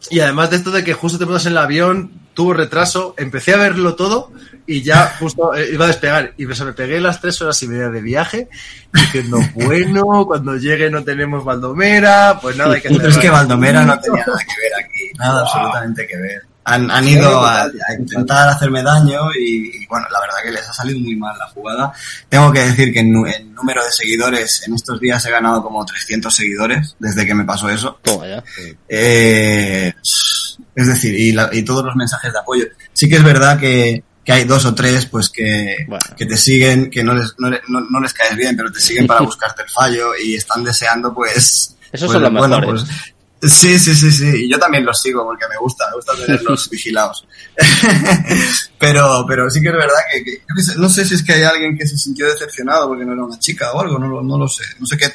Y 0.10 0.20
además 0.22 0.50
de 0.50 0.58
esto 0.58 0.72
de 0.72 0.84
que 0.84 0.94
justo 0.94 1.20
te 1.20 1.26
montas 1.26 1.46
en 1.46 1.52
el 1.52 1.58
avión, 1.60 2.12
tuvo 2.34 2.54
retraso, 2.54 3.14
empecé 3.18 3.54
a 3.54 3.58
verlo 3.58 3.96
todo 3.96 4.32
y 4.68 4.84
ya 4.84 5.16
justo 5.20 5.56
eh, 5.56 5.70
iba 5.74 5.86
a 5.86 5.88
despegar. 5.88 6.34
Y 6.38 6.46
pues, 6.46 6.62
me 6.64 6.74
pegué 6.74 7.00
las 7.00 7.20
tres 7.22 7.42
horas 7.42 7.62
y 7.64 7.68
media 7.70 7.90
de 7.90 8.02
viaje 8.02 8.50
diciendo, 8.94 9.40
bueno, 9.56 10.26
cuando 10.28 10.56
llegue 10.58 10.90
no 10.92 11.04
tenemos 11.04 11.44
Baldomera, 11.44 12.38
pues 12.42 12.56
nada, 12.58 12.76
hay 12.76 12.82
que 12.82 12.90
Pero 12.90 13.08
es 13.08 13.16
que 13.16 13.22
cerrar. 13.22 13.38
Baldomera 13.48 13.86
no 13.86 14.00
tenía 14.00 14.24
nada 14.28 14.40
que 14.40 14.62
ver 14.62 14.86
aquí, 14.86 15.18
nada 15.18 15.42
absolutamente 15.42 16.06
que 16.08 16.18
ver. 16.18 16.42
Han, 16.70 16.92
han 16.92 17.08
ido 17.08 17.46
a, 17.46 17.62
a 17.64 17.70
intentar 17.98 18.50
hacerme 18.50 18.84
daño 18.84 19.22
y, 19.40 19.70
y, 19.84 19.86
bueno, 19.88 20.06
la 20.12 20.20
verdad 20.20 20.36
que 20.44 20.52
les 20.52 20.68
ha 20.68 20.74
salido 20.74 21.00
muy 21.00 21.16
mal 21.16 21.34
la 21.40 21.48
jugada. 21.48 21.94
Tengo 22.28 22.52
que 22.52 22.60
decir 22.60 22.92
que 22.92 23.00
en, 23.00 23.16
en 23.26 23.56
número 23.56 23.82
de 23.86 23.90
seguidores, 23.90 24.68
en 24.68 24.74
estos 24.74 25.00
días 25.00 25.26
he 25.26 25.32
ganado 25.32 25.64
como 25.64 25.86
300 25.86 26.36
seguidores 26.36 26.98
desde 27.00 27.26
que 27.26 27.34
me 27.34 27.46
pasó 27.46 27.70
eso. 27.70 27.98
Toma 28.04 28.28
ya. 28.28 28.44
Eh, 28.90 29.94
es 30.04 30.88
decir, 30.88 31.18
y, 31.18 31.32
la- 31.32 31.50
y 31.54 31.64
todos 31.64 31.86
los 31.86 31.96
mensajes 31.96 32.34
de 32.34 32.40
apoyo. 32.40 32.66
Sí 32.92 33.08
que 33.08 33.16
es 33.16 33.24
verdad 33.24 33.58
que, 33.58 34.04
que 34.28 34.34
hay 34.34 34.44
dos 34.44 34.66
o 34.66 34.76
tres 34.76 35.06
pues 35.06 35.30
que, 35.30 35.86
Bueno. 35.88 36.04
que 36.18 36.26
te 36.26 36.36
siguen, 36.36 36.90
que 36.90 37.02
no 37.02 37.14
les, 37.14 37.34
no, 37.38 37.50
no- 37.70 37.88
no 37.90 38.00
les 38.02 38.12
caes 38.14 38.36
bien, 38.36 38.58
pero 38.58 38.70
te 38.70 38.82
siguen 38.82 39.08
para 39.08 39.22
buscarte 39.32 39.62
el 39.64 39.70
fallo 39.70 40.10
y 40.22 40.36
están 40.36 40.66
deseando 40.66 41.14
pues... 41.14 41.78
Esos 41.94 42.08
pues, 42.08 42.12
son 42.12 42.24
los 42.24 42.32
bueno, 42.34 42.60
mejores. 42.60 42.84
pues, 42.84 43.54
Sí, 43.54 43.78
sí, 43.80 43.94
sí, 43.96 44.12
sí. 44.12 44.26
Y 44.46 44.50
yo 44.52 44.58
también 44.60 44.84
los 44.84 45.00
sigo 45.02 45.24
porque 45.24 45.46
me 45.48 45.56
gusta, 45.58 45.86
me 45.92 45.96
gusta 45.96 46.12
tenerlos 46.26 46.70
vigilados. 46.72 47.26
pero, 48.80 49.26
pero 49.28 49.50
sí 49.50 49.62
que 49.62 49.68
es 49.70 49.74
verdad 49.76 49.96
que, 50.12 50.24
que- 50.24 50.42
no 50.78 50.90
sé 50.90 51.06
si 51.06 51.14
es 51.14 51.24
que 51.24 51.34
hay 51.34 51.44
alguien 51.44 51.78
que 51.78 51.88
se 51.88 51.98
sintió 51.98 52.26
decepcionado 52.28 52.88
porque 52.90 53.06
no 53.06 53.14
era 53.14 53.24
una 53.24 53.40
chica 53.40 53.72
o 53.72 53.80
algo, 53.82 53.98
no, 53.98 54.08
lo- 54.08 54.24
no 54.24 54.38
lo 54.38 54.48
sé. 54.50 54.64
No 54.80 54.86
sé 54.86 54.98
qué, 54.98 55.06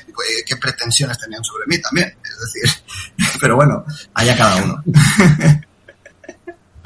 qué 0.47 0.57
pretensiones 0.57 1.19
tenían 1.19 1.45
sobre 1.45 1.67
mí 1.67 1.79
también. 1.83 2.15
Es 2.25 2.39
decir, 2.55 2.83
pero 3.41 3.57
bueno, 3.57 3.85
allá 4.15 4.37
cada 4.39 4.57
uno. 4.65 4.83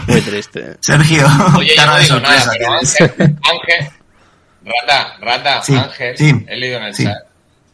Muy 0.07 0.21
triste. 0.21 0.77
Sergio, 0.81 1.27
Oye, 1.57 1.75
cara 1.75 1.93
no 1.93 1.99
de 1.99 2.09
nada, 2.09 2.41
sorpresa 2.41 2.51
tienes. 2.53 3.01
Ángel, 3.01 3.37
Ángel, 3.51 3.91
Rata, 4.65 5.17
Rata, 5.21 5.63
Sí, 5.63 5.75
Ángel, 5.77 6.19
sí, 6.19 6.45
he 6.49 6.57
leído 6.57 6.79
en 6.79 6.85
el 6.85 6.95
sí, 6.95 7.05
chat 7.05 7.17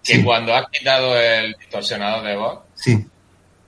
que 0.04 0.16
sí. 0.16 0.22
cuando 0.24 0.54
has 0.54 0.66
quitado 0.70 1.16
el 1.18 1.54
distorsionador 1.58 2.24
de 2.24 2.36
voz, 2.36 2.58
Sí. 2.74 3.06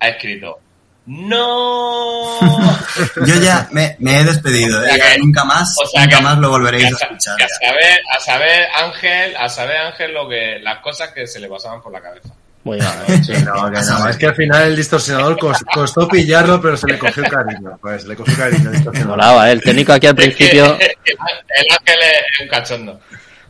ha 0.01 0.09
escrito 0.09 0.59
¡No! 1.07 2.41
Yo 3.27 3.35
ya 3.41 3.69
me, 3.73 3.95
me 3.99 4.21
he 4.21 4.25
despedido, 4.25 4.83
¿eh? 4.83 4.87
O 4.87 4.89
sea 4.89 4.97
Ya 4.97 5.13
que- 5.15 5.19
nunca 5.19 5.45
más, 5.45 5.77
o 5.83 5.87
sea 5.87 6.03
nunca 6.05 6.17
que- 6.17 6.23
más 6.23 6.39
lo 6.39 6.49
volveréis 6.51 6.85
que 6.85 6.91
a 7.05 7.07
escuchar. 7.09 7.37
que 7.37 7.45
a 7.45 7.49
saber, 7.49 8.01
a 8.11 8.21
saber 8.21 8.67
Ángel, 8.77 9.37
a 9.37 9.49
saber 9.49 9.77
Ángel 9.77 10.15
lo 10.15 10.29
que, 10.29 10.59
las 10.61 10.79
cosas 10.81 11.11
que 11.11 11.27
se 11.27 11.41
le 11.41 11.49
pasaban 11.49 11.83
por 11.83 11.93
la 11.93 12.01
cabeza. 12.01 12.31
Muy 12.65 12.79
mal. 12.79 12.99
¿eh? 13.09 13.21
Sí, 13.23 13.33
no, 13.45 13.71
que 13.71 13.81
no, 13.81 14.09
es 14.09 14.17
que 14.17 14.27
al 14.27 14.35
final 14.35 14.63
el 14.69 14.77
distorsionador 14.77 15.37
cos- 15.39 15.65
costó 15.73 16.09
pillarlo, 16.09 16.61
pero 16.61 16.77
se 16.77 16.87
le 16.87 16.99
cogió 16.99 17.23
cariño. 17.25 17.79
Pues 17.81 18.03
se 18.03 18.09
le 18.09 18.17
cogió 18.17 18.37
cariño 18.37 18.69
al 18.69 18.73
distorsionador. 18.75 19.17
Molaba, 19.19 19.49
¿eh? 19.49 19.53
El 19.53 19.61
técnico 19.61 19.93
aquí 19.93 20.07
al 20.07 20.15
principio... 20.17 20.65
El, 20.65 20.73
el 21.07 21.67
Ángel 21.71 21.99
es 22.33 22.41
un 22.41 22.49
cachondo. 22.49 23.01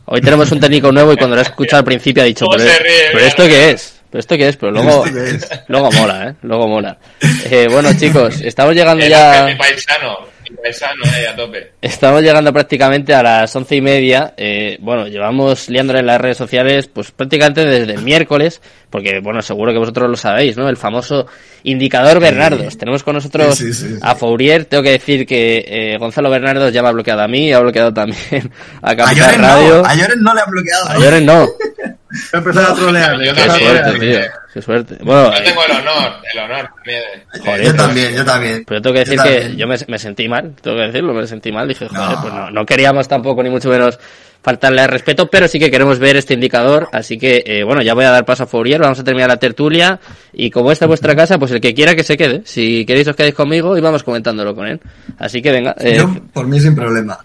Hoy 0.07 0.21
tenemos 0.21 0.51
un 0.51 0.59
técnico 0.59 0.91
nuevo 0.91 1.13
y 1.13 1.17
cuando 1.17 1.35
lo 1.35 1.41
he 1.41 1.45
escuchado 1.45 1.79
al 1.79 1.85
principio 1.85 2.21
ha 2.21 2.25
dicho, 2.27 2.45
¿Cómo 2.45 2.57
pero, 3.11 3.25
esto 3.25 3.47
qué 3.47 3.71
es? 3.71 4.01
¿Pero 4.11 4.19
esto 4.19 4.37
qué 4.37 4.49
es? 4.49 4.55
Pero 4.57 4.71
luego, 4.71 5.03
luego 5.67 5.91
mola, 5.93 6.27
¿eh? 6.29 6.33
Luego 6.43 6.67
mola. 6.67 6.97
Eh, 7.49 7.67
bueno, 7.71 7.89
chicos, 7.97 8.39
estamos 8.41 8.75
llegando 8.75 9.03
El 9.03 9.09
ya... 9.09 9.31
Ángel, 9.45 9.53
mi 9.53 9.59
paisano, 9.59 10.19
a 11.29 11.35
tope. 11.35 11.71
Estamos 11.81 12.21
llegando 12.21 12.51
prácticamente 12.53 13.13
a 13.13 13.23
las 13.23 13.55
once 13.55 13.75
y 13.75 13.81
media. 13.81 14.33
Eh, 14.37 14.77
bueno, 14.81 15.07
llevamos 15.07 15.69
liándole 15.69 15.99
en 15.99 16.07
las 16.07 16.19
redes 16.21 16.37
sociales, 16.37 16.87
pues 16.87 17.11
prácticamente 17.11 17.65
desde 17.65 17.93
el 17.93 18.01
miércoles, 18.01 18.61
porque 18.89 19.19
bueno, 19.21 19.41
seguro 19.41 19.71
que 19.73 19.79
vosotros 19.79 20.09
lo 20.09 20.17
sabéis, 20.17 20.57
¿no? 20.57 20.69
El 20.69 20.77
famoso 20.77 21.27
indicador 21.63 22.19
Bernardos. 22.19 22.77
Tenemos 22.77 23.03
con 23.03 23.15
nosotros 23.15 23.55
Sí, 23.57 23.73
sí, 23.73 23.87
sí, 23.87 23.93
sí. 23.95 23.99
a 24.01 24.15
Fourier. 24.15 24.65
Tengo 24.65 24.83
que 24.83 24.91
decir 24.91 25.25
que 25.25 25.65
eh, 25.67 25.97
Gonzalo 25.97 26.29
Bernardos 26.29 26.71
ya 26.71 26.81
me 26.81 26.89
ha 26.89 26.91
bloqueado 26.91 27.21
a 27.21 27.27
mí, 27.27 27.51
ha 27.51 27.59
bloqueado 27.59 27.93
también 27.93 28.51
a 28.81 28.91
A 28.91 28.95
Capital 28.95 29.15
Lloren 29.15 29.41
Radio. 29.41 29.77
no, 29.81 29.85
a 29.85 29.95
Lloren 29.95 30.21
no 30.21 30.33
le 30.33 30.41
han 30.41 30.51
bloqueado. 30.51 30.89
A 30.89 30.97
Lloren 30.97 31.25
no. 31.25 31.47
Voy 32.15 32.29
a 32.33 32.37
empezar 32.37 32.71
a 32.71 32.73
trolear. 32.75 33.11
Yo 33.13 33.17
voy 33.17 33.27
a 33.29 33.33
Qué 33.33 33.49
suerte, 33.49 33.81
trolear. 33.91 33.99
tío. 33.99 34.31
Qué 34.53 34.61
suerte. 34.61 34.97
Bueno, 35.01 35.31
Yo 35.31 35.37
eh, 35.37 35.41
tengo 35.43 35.61
el 35.65 35.71
honor, 35.71 36.11
el 36.33 36.39
honor 36.39 36.69
también. 36.75 37.03
joder, 37.43 37.63
yo 37.65 37.75
también, 37.75 38.15
yo 38.15 38.25
también. 38.25 38.63
Pero 38.65 38.81
tengo 38.81 38.93
que 38.93 38.99
decir 38.99 39.17
Yo 39.17 39.23
que 39.23 39.55
yo 39.57 39.67
me, 39.67 39.75
me 39.87 39.99
sentí 39.99 40.29
mal, 40.29 40.53
tengo 40.61 40.77
que 40.77 40.83
decirlo, 40.83 41.13
me 41.13 41.27
sentí 41.27 41.51
mal. 41.51 41.67
Dije, 41.67 41.87
joder, 41.87 42.09
No. 42.15 42.21
pues 42.21 42.33
no, 42.33 42.51
no 42.51 42.65
queríamos 42.65 43.07
tampoco 43.07 43.43
ni 43.43 43.49
mucho 43.49 43.69
menos 43.69 43.99
faltarle 44.45 44.81
al 44.81 44.89
respeto, 44.89 45.27
pero 45.27 45.47
sí 45.47 45.57
que 45.57 45.71
queremos 45.71 45.97
ver 45.97 46.15
este 46.17 46.35
indicador. 46.35 46.87
Así 46.91 47.17
que, 47.17 47.43
eh, 47.47 47.63
bueno, 47.63 47.81
ya 47.81 47.95
voy 47.95 48.05
a 48.05 48.11
dar 48.11 48.25
paso 48.25 48.43
a 48.43 48.45
Fourier, 48.45 48.79
vamos 48.79 48.99
a 48.99 49.03
terminar 49.03 49.27
la 49.27 49.37
tertulia. 49.37 49.99
Y 50.33 50.51
como 50.51 50.71
esta 50.71 50.85
es 50.85 50.87
vuestra 50.87 51.15
casa, 51.15 51.39
pues 51.39 51.49
el 51.51 51.59
que 51.59 51.73
quiera 51.73 51.95
que 51.95 52.03
se 52.03 52.15
quede. 52.15 52.43
Si 52.45 52.85
queréis 52.85 53.07
os 53.07 53.15
quedéis 53.15 53.33
conmigo 53.33 53.75
y 53.75 53.81
vamos 53.81 54.03
comentándolo 54.03 54.53
con 54.53 54.67
él. 54.67 54.79
Así 55.17 55.41
que 55.41 55.51
venga, 55.51 55.75
eh, 55.79 55.95
Yo, 55.97 56.13
por 56.31 56.45
mí, 56.45 56.59
sin 56.59 56.75
problema. 56.75 57.17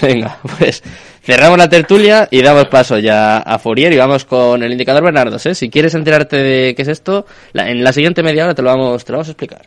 venga, 0.00 0.38
pues 0.58 0.82
cerramos 1.24 1.58
la 1.58 1.68
tertulia 1.68 2.28
y 2.30 2.42
damos 2.42 2.66
paso 2.68 2.96
ya 2.98 3.38
a 3.38 3.58
Fourier 3.58 3.92
y 3.92 3.96
vamos 3.96 4.24
con 4.24 4.62
el 4.62 4.70
indicador 4.70 5.02
Bernardos, 5.02 5.44
¿eh? 5.46 5.54
Si 5.56 5.68
quieres 5.70 5.94
enterarte 5.96 6.36
de 6.36 6.74
qué 6.76 6.82
es 6.82 6.88
esto, 6.88 7.26
la- 7.54 7.68
en 7.68 7.82
la 7.82 7.92
siguiente 7.92 8.22
media 8.22 8.44
hora 8.44 8.54
te 8.54 8.62
lo 8.62 8.68
vamos, 8.68 9.04
te 9.04 9.10
lo 9.12 9.18
vamos 9.18 9.28
a 9.28 9.32
explicar. 9.32 9.62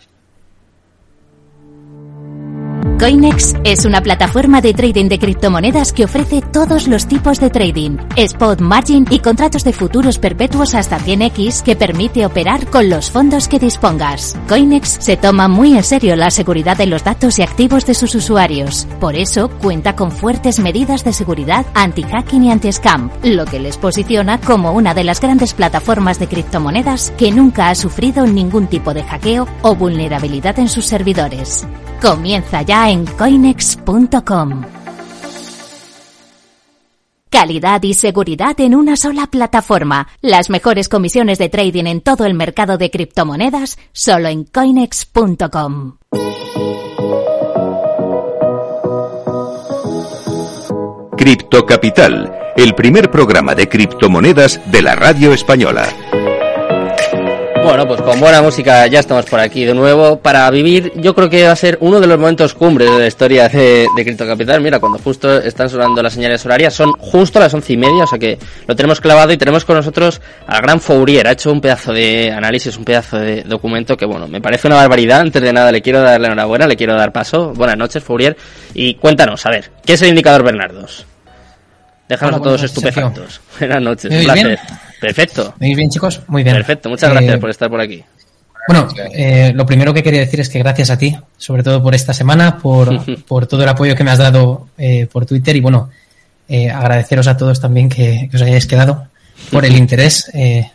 Coinex 3.01 3.55
es 3.63 3.85
una 3.85 3.99
plataforma 4.01 4.61
de 4.61 4.75
trading 4.75 5.09
de 5.09 5.17
criptomonedas 5.17 5.91
que 5.91 6.05
ofrece 6.05 6.39
todos 6.39 6.87
los 6.87 7.07
tipos 7.07 7.39
de 7.39 7.49
trading, 7.49 7.97
spot, 8.15 8.61
margin 8.61 9.07
y 9.09 9.17
contratos 9.17 9.63
de 9.63 9.73
futuros 9.73 10.19
perpetuos 10.19 10.75
hasta 10.75 10.99
100x 10.99 11.63
que 11.63 11.75
permite 11.75 12.27
operar 12.27 12.67
con 12.67 12.91
los 12.91 13.09
fondos 13.09 13.47
que 13.47 13.57
dispongas. 13.57 14.37
Coinex 14.47 14.97
se 14.99 15.17
toma 15.17 15.47
muy 15.47 15.75
en 15.75 15.83
serio 15.83 16.15
la 16.15 16.29
seguridad 16.29 16.77
de 16.77 16.85
los 16.85 17.03
datos 17.03 17.39
y 17.39 17.41
activos 17.41 17.87
de 17.87 17.95
sus 17.95 18.13
usuarios. 18.13 18.85
Por 18.99 19.15
eso 19.15 19.49
cuenta 19.49 19.95
con 19.95 20.11
fuertes 20.11 20.59
medidas 20.59 21.03
de 21.03 21.13
seguridad 21.13 21.65
anti-hacking 21.73 22.43
y 22.43 22.51
anti-scam, 22.51 23.09
lo 23.23 23.45
que 23.45 23.59
les 23.59 23.77
posiciona 23.77 24.39
como 24.39 24.73
una 24.73 24.93
de 24.93 25.05
las 25.05 25.21
grandes 25.21 25.55
plataformas 25.55 26.19
de 26.19 26.27
criptomonedas 26.27 27.09
que 27.17 27.31
nunca 27.31 27.69
ha 27.69 27.73
sufrido 27.73 28.27
ningún 28.27 28.67
tipo 28.67 28.93
de 28.93 29.01
hackeo 29.01 29.47
o 29.63 29.73
vulnerabilidad 29.73 30.59
en 30.59 30.69
sus 30.69 30.85
servidores. 30.85 31.65
Comienza 31.99 32.63
ya 32.63 32.90
en 32.91 33.05
coinex.com. 33.05 34.65
Calidad 37.29 37.81
y 37.83 37.93
seguridad 37.93 38.59
en 38.59 38.75
una 38.75 38.97
sola 38.97 39.27
plataforma. 39.27 40.09
Las 40.19 40.49
mejores 40.49 40.89
comisiones 40.89 41.37
de 41.37 41.47
trading 41.47 41.85
en 41.85 42.01
todo 42.01 42.25
el 42.25 42.33
mercado 42.33 42.77
de 42.77 42.91
criptomonedas 42.91 43.79
solo 43.93 44.27
en 44.27 44.43
coinex.com. 44.43 45.99
Cripto 51.17 51.65
Capital, 51.65 52.53
el 52.57 52.75
primer 52.75 53.09
programa 53.09 53.55
de 53.55 53.69
criptomonedas 53.69 54.59
de 54.69 54.81
la 54.81 54.95
radio 54.95 55.31
española. 55.31 55.87
Bueno, 57.63 57.87
pues 57.87 58.01
con 58.01 58.19
buena 58.19 58.41
música 58.41 58.87
ya 58.87 58.99
estamos 58.99 59.25
por 59.25 59.39
aquí 59.39 59.65
de 59.65 59.73
nuevo 59.73 60.19
para 60.19 60.49
vivir. 60.49 60.91
Yo 60.95 61.13
creo 61.13 61.29
que 61.29 61.45
va 61.45 61.51
a 61.51 61.55
ser 61.55 61.77
uno 61.81 61.99
de 61.99 62.07
los 62.07 62.17
momentos 62.17 62.55
cumbres 62.55 62.89
de 62.89 62.99
la 62.99 63.07
historia 63.07 63.47
de, 63.49 63.87
de 63.95 64.03
Cripto 64.03 64.25
Capital. 64.25 64.61
Mira, 64.61 64.79
cuando 64.79 64.97
justo 64.97 65.37
están 65.37 65.69
sonando 65.69 66.01
las 66.01 66.13
señales 66.13 66.43
horarias, 66.45 66.73
son 66.73 66.91
justo 66.93 67.39
las 67.39 67.53
once 67.53 67.73
y 67.73 67.77
media, 67.77 68.03
o 68.03 68.07
sea 68.07 68.17
que 68.17 68.39
lo 68.67 68.75
tenemos 68.75 68.99
clavado 68.99 69.31
y 69.31 69.37
tenemos 69.37 69.63
con 69.63 69.75
nosotros 69.75 70.21
al 70.47 70.61
gran 70.61 70.81
Fourier. 70.81 71.27
Ha 71.27 71.31
hecho 71.33 71.51
un 71.51 71.61
pedazo 71.61 71.93
de 71.93 72.31
análisis, 72.31 72.75
un 72.77 72.83
pedazo 72.83 73.19
de 73.19 73.43
documento 73.43 73.95
que, 73.95 74.05
bueno, 74.05 74.27
me 74.27 74.41
parece 74.41 74.67
una 74.67 74.77
barbaridad. 74.77 75.19
Antes 75.19 75.41
de 75.41 75.53
nada, 75.53 75.71
le 75.71 75.81
quiero 75.81 76.01
dar 76.01 76.19
la 76.19 76.27
enhorabuena, 76.27 76.67
le 76.67 76.75
quiero 76.75 76.95
dar 76.95 77.11
paso. 77.11 77.53
Buenas 77.53 77.77
noches, 77.77 78.03
Fourier. 78.03 78.35
Y 78.73 78.95
cuéntanos, 78.95 79.45
a 79.45 79.51
ver, 79.51 79.71
¿qué 79.85 79.93
es 79.93 80.01
el 80.01 80.09
indicador 80.09 80.43
Bernardos? 80.43 81.05
Déjanos 82.09 82.33
Hola, 82.33 82.37
a 82.37 82.43
todos 82.43 82.61
noches, 82.61 82.75
estupefactos. 82.75 83.41
Buenas 83.59 83.81
noches, 83.81 84.11
¿Me 84.11 84.27
un 84.27 84.33
bien? 84.33 84.59
Perfecto. 85.01 85.53
¿Me 85.59 85.67
oís 85.67 85.75
bien, 85.77 85.89
chicos? 85.89 86.21
Muy 86.27 86.43
bien. 86.43 86.55
Perfecto, 86.55 86.87
muchas 86.89 87.09
gracias 87.11 87.35
Eh, 87.35 87.37
por 87.39 87.49
estar 87.49 87.69
por 87.69 87.81
aquí. 87.81 88.03
Bueno, 88.67 88.87
eh, 89.13 89.51
lo 89.55 89.65
primero 89.65 89.93
que 89.93 90.03
quería 90.03 90.19
decir 90.19 90.39
es 90.39 90.47
que 90.49 90.59
gracias 90.59 90.91
a 90.91 90.97
ti, 90.97 91.17
sobre 91.37 91.63
todo 91.63 91.81
por 91.81 91.95
esta 91.95 92.13
semana, 92.13 92.57
por, 92.59 93.03
por 93.25 93.47
todo 93.47 93.63
el 93.63 93.69
apoyo 93.69 93.95
que 93.95 94.03
me 94.03 94.11
has 94.11 94.19
dado 94.19 94.67
eh, 94.77 95.07
por 95.11 95.25
Twitter 95.25 95.55
y 95.55 95.61
bueno, 95.61 95.89
eh, 96.47 96.69
agradeceros 96.69 97.27
a 97.27 97.35
todos 97.35 97.59
también 97.59 97.89
que, 97.89 98.27
que 98.29 98.37
os 98.37 98.41
hayáis 98.43 98.67
quedado 98.67 99.07
por 99.51 99.65
el 99.65 99.75
interés. 99.77 100.29
eh, 100.35 100.69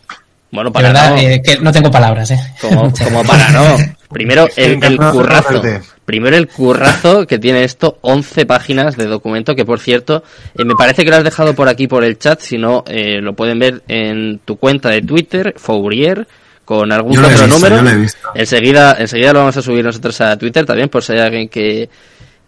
Bueno, 0.51 0.71
de 0.71 0.75
para 0.75 0.89
verdad, 0.89 1.11
no- 1.13 1.43
que 1.43 1.59
no 1.63 1.73
tengo 1.73 1.91
palabras, 1.91 2.31
¿eh? 2.33 2.41
Como, 2.61 2.93
para 3.27 3.49
no. 3.51 3.77
Primero 4.11 4.49
el, 4.57 4.83
el 4.83 4.97
currazo. 4.97 5.63
Primero 6.05 6.37
el 6.37 6.47
currazo 6.47 7.27
que 7.27 7.39
tiene 7.39 7.65
esto, 7.65 7.99
11 8.01 8.47
páginas 8.47 8.97
de 8.97 9.07
documento 9.07 9.57
que 9.57 9.65
por 9.65 9.81
cierto, 9.81 10.23
eh, 10.57 10.65
me 10.65 10.75
parece 10.75 11.05
que 11.05 11.11
lo 11.11 11.17
has 11.17 11.25
dejado 11.25 11.55
por 11.55 11.69
aquí 11.69 11.89
por 11.89 12.05
el 12.05 12.19
chat, 12.19 12.41
si 12.41 12.59
no 12.59 12.85
eh, 12.87 13.21
lo 13.21 13.35
pueden 13.35 13.59
ver 13.59 13.83
en 13.89 14.39
tu 14.45 14.57
cuenta 14.57 14.89
de 14.91 15.03
Twitter, 15.03 15.55
Fourier, 15.57 16.29
con 16.65 16.93
algún 16.93 17.15
Yo 17.15 17.21
otro 17.21 17.31
visto, 17.31 17.47
número. 17.47 18.07
Enseguida, 18.35 18.97
enseguida 18.99 19.33
lo 19.33 19.41
vamos 19.41 19.57
a 19.57 19.63
subir 19.63 19.85
nosotros 19.85 20.21
a 20.21 20.37
Twitter 20.37 20.65
también, 20.65 20.89
por 20.89 21.03
si 21.03 21.13
hay 21.13 21.21
alguien 21.21 21.49
que, 21.49 21.89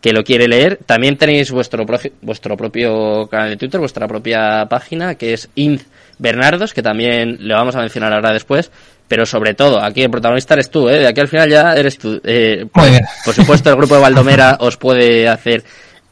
que 0.01 0.12
lo 0.12 0.22
quiere 0.22 0.47
leer. 0.47 0.78
También 0.86 1.16
tenéis 1.16 1.51
vuestro, 1.51 1.85
vuestro 2.22 2.56
propio 2.56 3.26
canal 3.28 3.51
de 3.51 3.56
Twitter, 3.56 3.80
vuestra 3.80 4.06
propia 4.06 4.66
página, 4.68 5.16
que 5.16 5.35
es 5.35 5.48
Inz 5.56 5.85
Bernardos, 6.18 6.74
que 6.74 6.82
también 6.82 7.39
le 7.40 7.55
vamos 7.55 7.74
a 7.76 7.80
mencionar 7.80 8.12
ahora 8.12 8.32
después. 8.32 8.70
Pero 9.09 9.24
sobre 9.24 9.55
todo, 9.55 9.82
aquí 9.82 10.02
el 10.02 10.10
protagonista 10.10 10.52
eres 10.55 10.70
tú, 10.70 10.89
¿eh? 10.89 10.98
De 10.98 11.06
aquí 11.09 11.20
al 11.20 11.28
final 11.28 11.48
ya 11.48 11.72
eres 11.74 11.97
tú. 11.98 12.20
Eh, 12.22 12.66
Muy 12.74 12.90
bien. 12.90 13.02
Por 13.24 13.35
supuesto, 13.35 13.70
el 13.70 13.76
grupo 13.76 13.94
de 13.94 14.02
Valdomera 14.02 14.56
os 14.60 14.76
puede 14.76 15.26
hacer 15.28 15.64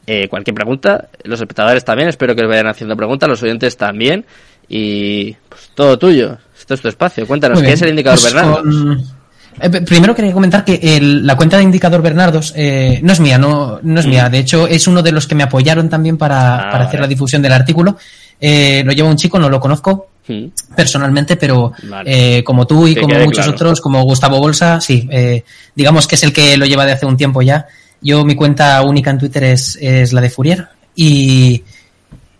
eh, 0.07 0.27
cualquier 0.27 0.55
pregunta. 0.55 1.07
Los 1.23 1.39
espectadores 1.39 1.85
también, 1.85 2.09
espero 2.09 2.35
que 2.35 2.41
os 2.43 2.49
vayan 2.49 2.67
haciendo 2.67 2.95
preguntas. 2.97 3.29
Los 3.29 3.43
oyentes 3.43 3.77
también. 3.77 4.25
Y 4.67 5.33
pues 5.47 5.69
todo 5.75 5.97
tuyo. 5.99 6.37
Esto 6.59 6.73
es 6.73 6.81
tu 6.81 6.87
espacio. 6.87 7.25
Cuéntanos, 7.27 7.61
¿qué 7.61 7.73
es 7.73 7.81
el 7.83 7.89
indicador 7.89 8.19
Pues 8.19 8.33
eh, 9.59 9.69
primero 9.81 10.13
quería 10.13 10.33
comentar 10.33 10.63
que 10.65 10.79
el- 10.81 11.25
la 11.25 11.35
cuenta 11.35 11.57
de 11.57 11.63
Indicador 11.63 12.01
Bernardos 12.01 12.53
eh, 12.55 12.99
no 13.03 13.13
es 13.13 13.19
mía, 13.19 13.37
no, 13.37 13.79
no 13.81 13.99
es 13.99 14.05
Mm. 14.05 14.09
mía. 14.09 14.29
De 14.29 14.39
hecho, 14.39 14.67
es 14.67 14.87
uno 14.87 15.01
de 15.01 15.11
los 15.11 15.25
que 15.25 15.33
me 15.35 15.43
apoyaron 15.43 15.89
también 15.89 16.17
para, 16.17 16.55
Ah, 16.57 16.71
para 16.71 16.83
hacer 16.85 16.99
vale. 16.99 17.01
la 17.01 17.07
difusión 17.07 17.41
del 17.41 17.53
artículo. 17.53 17.97
Eh, 18.39 18.83
lo 18.85 18.91
lleva 18.91 19.09
un 19.09 19.15
chico, 19.17 19.39
no 19.39 19.49
lo 19.49 19.59
conozco 19.59 20.09
Mm. 20.27 20.47
personalmente, 20.75 21.35
pero 21.37 21.71
Vale. 21.83 22.37
eh, 22.39 22.43
como 22.43 22.67
tú 22.67 22.87
y 22.87 22.95
como 22.95 23.15
muchos 23.15 23.45
claro. 23.45 23.51
otros, 23.51 23.81
como 23.81 24.03
Gustavo 24.03 24.39
Bolsa, 24.39 24.81
sí, 24.81 25.07
eh, 25.11 25.43
digamos 25.75 26.07
que 26.07 26.15
es 26.15 26.23
el 26.23 26.33
que 26.33 26.57
lo 26.57 26.65
lleva 26.65 26.85
de 26.85 26.91
hace 26.93 27.05
un 27.05 27.15
tiempo 27.17 27.41
ya. 27.41 27.65
Yo, 28.01 28.23
mi 28.25 28.35
cuenta 28.35 28.81
única 28.83 29.09
en 29.09 29.17
Twitter 29.17 29.43
es, 29.45 29.77
es 29.81 30.13
la 30.13 30.21
de 30.21 30.29
Fourier. 30.29 30.67
Y, 30.95 31.63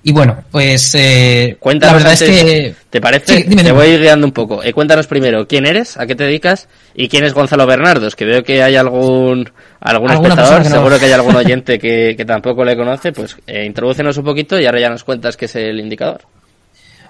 y 0.04 0.12
bueno, 0.12 0.44
pues 0.52 0.94
eh, 0.96 1.58
Cuéntanos 1.60 2.04
la 2.04 2.10
verdad 2.10 2.24
es 2.24 2.30
que... 2.44 2.76
¿Te 2.90 3.02
parece? 3.02 3.38
Sí, 3.38 3.44
dime, 3.48 3.64
te 3.64 3.72
voy 3.72 3.98
guiando 3.98 4.26
un 4.26 4.32
poco. 4.32 4.64
Eh, 4.64 4.72
cuéntanos 4.74 5.08
primero 5.08 5.48
quién 5.48 5.66
eres, 5.66 5.98
a 5.98 6.06
qué 6.06 6.16
te 6.16 6.24
dedicas 6.26 6.68
y 6.96 7.08
quién 7.10 7.26
es 7.26 7.34
Gonzalo 7.34 7.66
Bernardos, 7.66 8.16
que 8.16 8.26
veo 8.26 8.44
que 8.44 8.64
hay 8.64 8.76
algún 8.76 9.50
algún 9.80 10.12
espectador, 10.12 10.38
persona 10.38 10.64
que 10.64 10.70
no- 10.70 10.76
seguro 10.76 11.00
que 11.00 11.06
hay 11.06 11.12
algún 11.12 11.36
oyente 11.38 11.78
que, 11.80 12.16
que 12.18 12.26
tampoco 12.26 12.64
le 12.64 12.76
conoce, 12.78 13.12
pues 13.12 13.36
eh, 13.48 13.66
introdúcenos 13.66 14.18
un 14.18 14.24
poquito 14.26 14.60
y 14.60 14.66
ahora 14.66 14.80
ya 14.80 14.90
nos 14.90 15.04
cuentas 15.04 15.36
qué 15.38 15.46
es 15.46 15.56
el 15.56 15.80
indicador. 15.80 16.22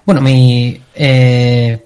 Bueno, 0.08 0.22
mi, 0.22 0.80
eh, 0.94 1.84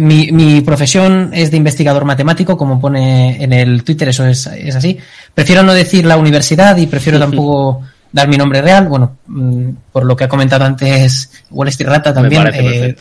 mi, 0.00 0.32
mi 0.32 0.62
profesión 0.62 1.32
es 1.34 1.50
de 1.50 1.58
investigador 1.58 2.06
matemático, 2.06 2.56
como 2.56 2.80
pone 2.80 3.44
en 3.44 3.52
el 3.52 3.84
Twitter, 3.84 4.08
eso 4.08 4.24
es, 4.24 4.46
es 4.46 4.74
así. 4.74 4.96
Prefiero 5.34 5.62
no 5.62 5.74
decir 5.74 6.06
la 6.06 6.16
universidad 6.16 6.74
y 6.78 6.86
prefiero 6.86 7.18
tampoco 7.18 7.82
dar 8.10 8.26
mi 8.26 8.38
nombre 8.38 8.62
real. 8.62 8.88
Bueno, 8.88 9.18
mm, 9.26 9.68
por 9.92 10.06
lo 10.06 10.16
que 10.16 10.24
ha 10.24 10.30
comentado 10.30 10.64
antes 10.64 11.30
Wall 11.50 11.68
Street 11.68 11.90
Rata 11.90 12.14
también. 12.14 12.48
Eh, 12.54 12.96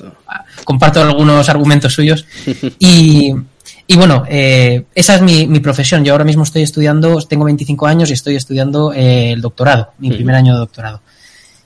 comparto 0.65 1.01
algunos 1.01 1.47
argumentos 1.47 1.93
suyos. 1.93 2.25
Y, 2.77 3.33
y 3.87 3.95
bueno, 3.95 4.25
eh, 4.27 4.83
esa 4.93 5.15
es 5.15 5.21
mi, 5.21 5.47
mi 5.47 5.61
profesión. 5.61 6.03
Yo 6.03 6.11
ahora 6.11 6.25
mismo 6.25 6.43
estoy 6.43 6.63
estudiando, 6.63 7.21
tengo 7.21 7.45
25 7.45 7.87
años 7.87 8.09
y 8.09 8.13
estoy 8.15 8.35
estudiando 8.35 8.91
eh, 8.91 9.31
el 9.31 9.39
doctorado, 9.39 9.91
mi 9.99 10.11
primer 10.11 10.35
año 10.35 10.51
de 10.51 10.59
doctorado. 10.59 11.01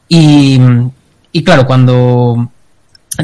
Y, 0.07 0.59
y 1.31 1.43
claro, 1.43 1.65
cuando... 1.65 2.51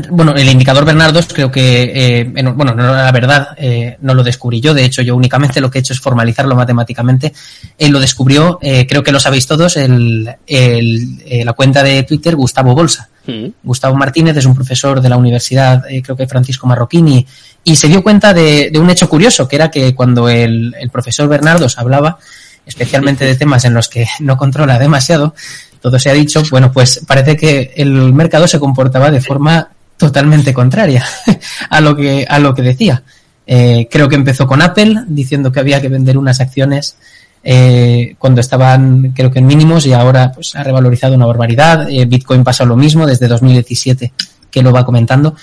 Bueno, 0.09 0.34
el 0.35 0.47
indicador 0.47 0.85
Bernardos 0.85 1.27
creo 1.34 1.51
que, 1.51 1.84
eh, 1.84 2.31
en- 2.35 2.55
bueno, 2.55 2.73
no, 2.73 2.93
la 2.93 3.11
verdad, 3.11 3.49
eh, 3.57 3.97
no 4.01 4.13
lo 4.13 4.23
descubrí 4.23 4.61
yo. 4.61 4.73
De 4.73 4.85
hecho, 4.85 5.01
yo 5.01 5.15
únicamente 5.15 5.59
lo 5.59 5.69
que 5.69 5.80
he 5.80 5.81
hecho 5.81 5.93
es 5.93 5.99
formalizarlo 5.99 6.55
matemáticamente. 6.55 7.34
Él 7.77 7.91
lo 7.91 7.99
descubrió, 7.99 8.57
eh, 8.61 8.88
creo 8.88 9.03
que 9.03 9.11
lo 9.11 9.19
sabéis 9.19 9.47
todos, 9.47 9.76
el, 9.77 10.30
el- 10.47 11.22
eh, 11.26 11.43
la 11.43 11.53
cuenta 11.53 11.84
de 11.84 12.03
Twitter 12.03 12.35
Gustavo 12.35 12.73
Bolsa. 12.73 13.09
Mm. 13.27 13.47
Gustavo 13.63 13.95
Martínez 13.95 14.38
es 14.38 14.45
un 14.45 14.55
profesor 14.55 15.01
de 15.01 15.09
la 15.09 15.18
universidad, 15.18 15.84
eh, 15.89 16.01
creo 16.01 16.15
que 16.15 16.26
Francisco 16.27 16.68
Marroquín, 16.68 17.26
y 17.63 17.76
se 17.76 17.88
dio 17.88 18.01
cuenta 18.01 18.34
de, 18.34 18.69
de 18.72 18.80
un 18.80 18.89
hecho 18.89 19.09
curioso, 19.09 19.47
que 19.47 19.57
era 19.57 19.69
que 19.69 19.93
cuando 19.93 20.30
el, 20.30 20.73
el 20.80 20.89
profesor 20.89 21.27
Bernardos 21.27 21.77
hablaba, 21.77 22.18
especialmente 22.65 23.26
de 23.26 23.35
temas 23.35 23.65
en 23.65 23.73
los 23.73 23.88
que 23.89 24.07
no 24.22 24.38
controla 24.38 24.80
demasiado, 24.80 25.35
todo 25.81 25.99
se 25.99 26.09
ha 26.09 26.13
dicho, 26.13 26.41
bueno, 26.49 26.72
pues 26.72 27.01
parece 27.07 27.35
que 27.35 27.73
el 27.76 28.13
mercado 28.13 28.47
se 28.47 28.59
comportaba 28.59 29.11
de 29.11 29.19
forma 29.19 29.69
totalmente 30.01 30.51
contraria 30.51 31.05
a 31.69 31.79
lo 31.79 31.95
que, 31.95 32.25
a 32.27 32.39
lo 32.39 32.55
que 32.55 32.63
decía. 32.63 33.03
Eh, 33.45 33.87
creo 33.89 34.09
que 34.09 34.15
empezó 34.15 34.47
con 34.47 34.61
Apple 34.61 35.03
diciendo 35.07 35.51
que 35.51 35.59
había 35.59 35.79
que 35.79 35.89
vender 35.89 36.17
unas 36.17 36.39
acciones 36.39 36.97
eh, 37.43 38.15
cuando 38.17 38.41
estaban 38.41 39.11
creo 39.15 39.31
que 39.31 39.39
en 39.39 39.47
mínimos 39.47 39.85
y 39.85 39.93
ahora 39.93 40.31
pues 40.31 40.55
ha 40.55 40.63
revalorizado 40.63 41.13
una 41.13 41.27
barbaridad. 41.27 41.87
Eh, 41.87 42.05
Bitcoin 42.05 42.43
pasa 42.43 42.65
lo 42.65 42.75
mismo 42.75 43.05
desde 43.05 43.27
2017 43.27 44.11
que 44.49 44.63
lo 44.63 44.71
va 44.71 44.83
comentando. 44.83 45.35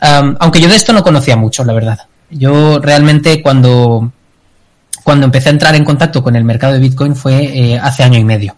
Aunque 0.00 0.60
yo 0.60 0.68
de 0.68 0.76
esto 0.76 0.92
no 0.94 1.02
conocía 1.02 1.36
mucho, 1.36 1.62
la 1.64 1.74
verdad. 1.74 1.98
Yo 2.30 2.78
realmente 2.80 3.42
cuando, 3.42 4.12
cuando 5.04 5.26
empecé 5.26 5.50
a 5.50 5.52
entrar 5.52 5.74
en 5.74 5.84
contacto 5.84 6.22
con 6.22 6.36
el 6.36 6.44
mercado 6.44 6.72
de 6.72 6.80
Bitcoin 6.80 7.14
fue 7.14 7.44
eh, 7.44 7.78
hace 7.78 8.02
año 8.02 8.18
y 8.18 8.24
medio. 8.24 8.56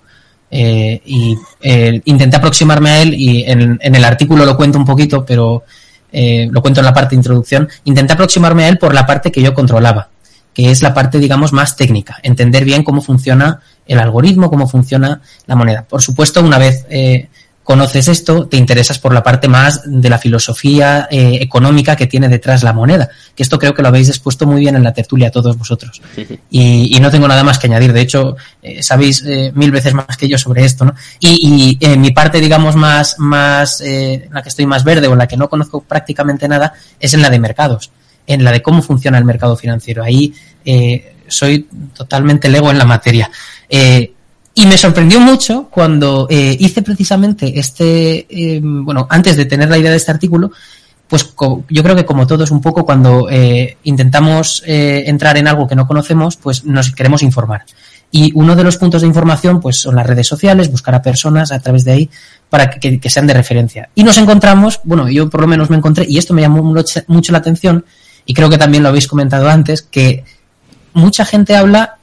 Eh, 0.50 1.02
y 1.04 1.36
eh, 1.60 2.00
intenté 2.06 2.36
aproximarme 2.36 2.90
a 2.90 3.02
él 3.02 3.12
y 3.14 3.44
en, 3.44 3.78
en 3.82 3.94
el 3.94 4.04
artículo 4.04 4.46
lo 4.46 4.56
cuento 4.56 4.78
un 4.78 4.86
poquito, 4.86 5.24
pero 5.24 5.64
eh, 6.12 6.48
lo 6.50 6.62
cuento 6.62 6.80
en 6.80 6.86
la 6.86 6.92
parte 6.92 7.10
de 7.10 7.16
introducción. 7.16 7.68
Intenté 7.84 8.14
aproximarme 8.14 8.64
a 8.64 8.68
él 8.68 8.78
por 8.78 8.94
la 8.94 9.06
parte 9.06 9.30
que 9.30 9.42
yo 9.42 9.54
controlaba, 9.54 10.08
que 10.54 10.70
es 10.70 10.82
la 10.82 10.94
parte, 10.94 11.18
digamos, 11.18 11.52
más 11.52 11.76
técnica, 11.76 12.18
entender 12.22 12.64
bien 12.64 12.82
cómo 12.82 13.02
funciona 13.02 13.60
el 13.86 13.98
algoritmo, 13.98 14.50
cómo 14.50 14.68
funciona 14.68 15.20
la 15.46 15.56
moneda. 15.56 15.84
Por 15.88 16.02
supuesto, 16.02 16.42
una 16.42 16.58
vez 16.58 16.86
eh, 16.90 17.28
conoces 17.68 18.08
esto, 18.08 18.48
te 18.48 18.56
interesas 18.56 18.98
por 18.98 19.12
la 19.12 19.22
parte 19.22 19.46
más 19.46 19.82
de 19.84 20.08
la 20.08 20.16
filosofía 20.16 21.06
eh, 21.10 21.36
económica 21.42 21.96
que 21.96 22.06
tiene 22.06 22.26
detrás 22.26 22.62
la 22.62 22.72
moneda. 22.72 23.10
Que 23.34 23.42
esto 23.42 23.58
creo 23.58 23.74
que 23.74 23.82
lo 23.82 23.88
habéis 23.88 24.08
expuesto 24.08 24.46
muy 24.46 24.58
bien 24.58 24.74
en 24.74 24.82
la 24.82 24.94
tertulia 24.94 25.30
todos 25.30 25.58
vosotros. 25.58 26.00
Y, 26.50 26.96
y 26.96 27.00
no 27.00 27.10
tengo 27.10 27.28
nada 27.28 27.44
más 27.44 27.58
que 27.58 27.66
añadir. 27.66 27.92
De 27.92 28.00
hecho, 28.00 28.36
eh, 28.62 28.82
sabéis 28.82 29.22
eh, 29.26 29.52
mil 29.54 29.70
veces 29.70 29.92
más 29.92 30.16
que 30.16 30.26
yo 30.26 30.38
sobre 30.38 30.64
esto, 30.64 30.86
¿no? 30.86 30.94
Y, 31.20 31.78
y 31.78 31.96
mi 31.98 32.10
parte, 32.10 32.40
digamos, 32.40 32.74
más, 32.74 33.16
más, 33.18 33.82
eh, 33.82 34.24
en 34.24 34.32
la 34.32 34.42
que 34.42 34.48
estoy 34.48 34.64
más 34.64 34.82
verde 34.82 35.06
o 35.06 35.12
en 35.12 35.18
la 35.18 35.28
que 35.28 35.36
no 35.36 35.50
conozco 35.50 35.82
prácticamente 35.82 36.48
nada, 36.48 36.72
es 36.98 37.12
en 37.12 37.20
la 37.20 37.28
de 37.28 37.38
mercados, 37.38 37.90
en 38.26 38.44
la 38.44 38.50
de 38.50 38.62
cómo 38.62 38.80
funciona 38.80 39.18
el 39.18 39.26
mercado 39.26 39.58
financiero. 39.58 40.02
Ahí 40.02 40.32
soy 41.26 41.68
totalmente 41.94 42.48
lego 42.48 42.70
en 42.70 42.78
la 42.78 42.86
materia. 42.86 43.30
Eh, 43.68 44.12
y 44.58 44.66
me 44.66 44.76
sorprendió 44.76 45.20
mucho 45.20 45.68
cuando 45.70 46.26
eh, 46.28 46.56
hice 46.58 46.82
precisamente 46.82 47.60
este, 47.60 48.26
eh, 48.28 48.60
bueno, 48.60 49.06
antes 49.08 49.36
de 49.36 49.44
tener 49.44 49.68
la 49.70 49.78
idea 49.78 49.92
de 49.92 49.96
este 49.98 50.10
artículo, 50.10 50.50
pues 51.06 51.32
yo 51.68 51.82
creo 51.84 51.94
que 51.94 52.04
como 52.04 52.26
todos 52.26 52.50
un 52.50 52.60
poco 52.60 52.84
cuando 52.84 53.28
eh, 53.30 53.76
intentamos 53.84 54.64
eh, 54.66 55.04
entrar 55.06 55.36
en 55.36 55.46
algo 55.46 55.68
que 55.68 55.76
no 55.76 55.86
conocemos, 55.86 56.36
pues 56.36 56.64
nos 56.64 56.90
queremos 56.90 57.22
informar. 57.22 57.66
Y 58.10 58.32
uno 58.34 58.56
de 58.56 58.64
los 58.64 58.78
puntos 58.78 59.02
de 59.02 59.06
información 59.06 59.60
pues 59.60 59.78
son 59.78 59.94
las 59.94 60.04
redes 60.04 60.26
sociales, 60.26 60.72
buscar 60.72 60.96
a 60.96 61.02
personas 61.02 61.52
a 61.52 61.60
través 61.60 61.84
de 61.84 61.92
ahí 61.92 62.10
para 62.50 62.68
que, 62.68 62.98
que- 62.98 63.10
sean 63.10 63.28
de 63.28 63.34
referencia. 63.34 63.90
Y 63.94 64.02
nos 64.02 64.18
encontramos, 64.18 64.80
bueno, 64.82 65.08
yo 65.08 65.30
por 65.30 65.42
lo 65.42 65.46
menos 65.46 65.70
me 65.70 65.76
encontré, 65.76 66.04
y 66.08 66.18
esto 66.18 66.34
me 66.34 66.42
llamó 66.42 66.64
mucho 66.64 67.32
la 67.32 67.38
atención, 67.38 67.84
y 68.26 68.34
creo 68.34 68.50
que 68.50 68.58
también 68.58 68.82
lo 68.82 68.88
habéis 68.88 69.06
comentado 69.06 69.48
antes, 69.48 69.82
que 69.82 70.24
mucha 70.94 71.24
gente 71.24 71.54
habla 71.54 71.97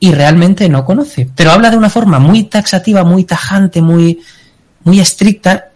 y 0.00 0.12
realmente 0.12 0.68
no 0.68 0.84
conoce, 0.84 1.28
pero 1.36 1.52
habla 1.52 1.70
de 1.70 1.76
una 1.76 1.90
forma 1.90 2.18
muy 2.18 2.44
taxativa, 2.44 3.04
muy 3.04 3.24
tajante, 3.24 3.82
muy, 3.82 4.20
muy 4.82 4.98
estricta 4.98 5.66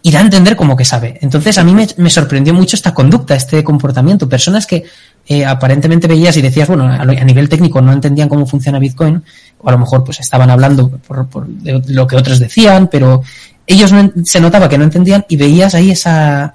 y 0.00 0.10
da 0.10 0.18
a 0.18 0.22
entender 0.22 0.56
como 0.56 0.76
que 0.76 0.84
sabe. 0.84 1.18
Entonces 1.20 1.58
a 1.58 1.64
mí 1.64 1.74
me, 1.74 2.10
sorprendió 2.10 2.54
mucho 2.54 2.76
esta 2.76 2.94
conducta, 2.94 3.34
este 3.34 3.62
comportamiento. 3.62 4.28
Personas 4.28 4.66
que 4.66 4.84
eh, 5.26 5.44
aparentemente 5.44 6.06
veías 6.06 6.36
y 6.36 6.42
decías, 6.42 6.68
bueno, 6.68 6.84
a, 6.84 7.00
a 7.00 7.04
nivel 7.24 7.48
técnico 7.48 7.80
no 7.82 7.92
entendían 7.92 8.28
cómo 8.28 8.46
funciona 8.46 8.78
Bitcoin, 8.78 9.22
o 9.60 9.68
a 9.68 9.72
lo 9.72 9.78
mejor 9.78 10.02
pues 10.02 10.20
estaban 10.20 10.50
hablando 10.50 10.88
por, 10.88 11.26
por 11.28 11.46
de 11.46 11.82
lo 11.88 12.06
que 12.06 12.16
otros 12.16 12.38
decían, 12.38 12.88
pero 12.88 13.22
ellos 13.66 13.92
no, 13.92 14.12
se 14.24 14.40
notaba 14.40 14.68
que 14.68 14.78
no 14.78 14.84
entendían 14.84 15.24
y 15.28 15.36
veías 15.36 15.74
ahí 15.74 15.90
esa, 15.90 16.54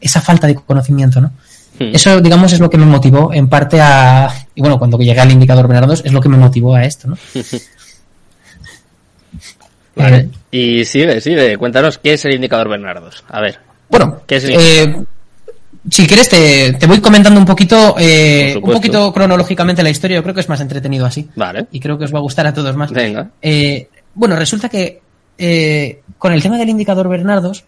esa 0.00 0.20
falta 0.20 0.46
de 0.46 0.54
conocimiento, 0.54 1.20
¿no? 1.20 1.32
Eso, 1.78 2.20
digamos, 2.20 2.52
es 2.52 2.60
lo 2.60 2.70
que 2.70 2.78
me 2.78 2.86
motivó 2.86 3.32
en 3.32 3.48
parte 3.48 3.80
a. 3.80 4.32
Y 4.54 4.60
bueno, 4.60 4.78
cuando 4.78 4.98
llegué 4.98 5.20
al 5.20 5.32
indicador 5.32 5.68
Bernardos, 5.68 6.02
es 6.04 6.12
lo 6.12 6.20
que 6.20 6.28
me 6.28 6.36
motivó 6.36 6.74
a 6.74 6.84
esto, 6.84 7.08
¿no? 7.08 7.16
Vale. 9.96 10.28
Y 10.50 10.84
sigue, 10.84 11.20
sigue. 11.20 11.56
Cuéntanos 11.56 11.98
qué 11.98 12.14
es 12.14 12.24
el 12.24 12.34
indicador 12.34 12.68
Bernardos. 12.68 13.24
A 13.28 13.40
ver. 13.40 13.58
Bueno, 13.88 14.20
¿qué 14.26 14.36
es 14.36 14.44
el 14.44 14.54
eh, 14.54 15.04
si 15.90 16.06
quieres, 16.06 16.28
te, 16.28 16.72
te 16.72 16.86
voy 16.86 17.00
comentando 17.00 17.38
un 17.38 17.46
poquito, 17.46 17.94
eh, 17.98 18.58
un 18.60 18.72
poquito 18.72 19.12
cronológicamente 19.12 19.82
la 19.82 19.90
historia. 19.90 20.16
Yo 20.16 20.22
creo 20.22 20.34
que 20.34 20.40
es 20.40 20.48
más 20.48 20.60
entretenido 20.60 21.06
así. 21.06 21.28
Vale. 21.36 21.66
Y 21.70 21.78
creo 21.78 21.96
que 21.96 22.04
os 22.04 22.14
va 22.14 22.18
a 22.18 22.22
gustar 22.22 22.46
a 22.46 22.52
todos 22.52 22.74
más. 22.76 22.90
Venga. 22.90 23.30
Eh, 23.40 23.88
bueno, 24.14 24.34
resulta 24.36 24.68
que 24.68 25.00
eh, 25.38 26.00
con 26.18 26.32
el 26.32 26.42
tema 26.42 26.58
del 26.58 26.70
indicador 26.70 27.08
Bernardos, 27.08 27.64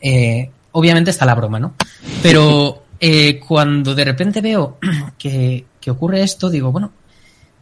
eh, 0.00 0.50
obviamente 0.72 1.10
está 1.10 1.26
la 1.26 1.34
broma, 1.34 1.58
¿no? 1.58 1.74
Pero 2.22 2.82
eh, 3.00 3.38
cuando 3.38 3.94
de 3.94 4.04
repente 4.04 4.40
veo 4.40 4.78
que, 5.18 5.66
que 5.80 5.90
ocurre 5.90 6.22
esto, 6.22 6.50
digo, 6.50 6.72
bueno, 6.72 6.92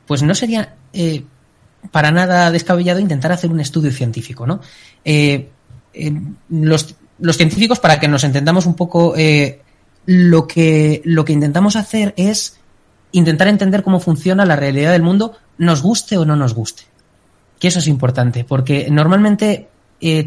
pues 0.07 0.23
no 0.23 0.35
sería 0.35 0.77
eh, 0.93 1.25
para 1.91 2.11
nada 2.11 2.51
descabellado 2.51 3.01
intentar 3.01 3.33
hacer 3.33 3.51
un 3.51 3.61
estudio 3.61 3.93
científico, 3.93 4.47
¿no? 4.47 4.61
Eh, 5.05 5.51
los, 6.49 6.95
los 7.19 7.37
científicos, 7.37 7.81
para 7.81 8.01
que 8.01 8.09
nos 8.09 8.25
entendamos 8.25 8.67
un 8.67 8.75
poco, 8.75 9.15
lo, 10.07 10.47
que, 10.47 11.01
lo 11.05 11.25
que 11.25 11.33
intentamos 11.33 11.77
hacer 11.77 12.13
es 12.19 12.59
intentar 13.13 13.49
entender 13.49 13.83
cómo 13.83 13.99
funciona 13.99 14.45
la 14.45 14.57
realidad 14.57 14.93
del 14.93 15.03
mundo, 15.03 15.39
nos 15.57 15.81
guste 15.81 16.19
o 16.19 16.27
no 16.27 16.37
nos 16.37 16.53
guste. 16.53 16.83
Que 17.59 17.69
eso 17.69 17.79
es 17.79 17.87
importante, 17.87 18.45
porque 18.45 18.89
normalmente 18.91 19.71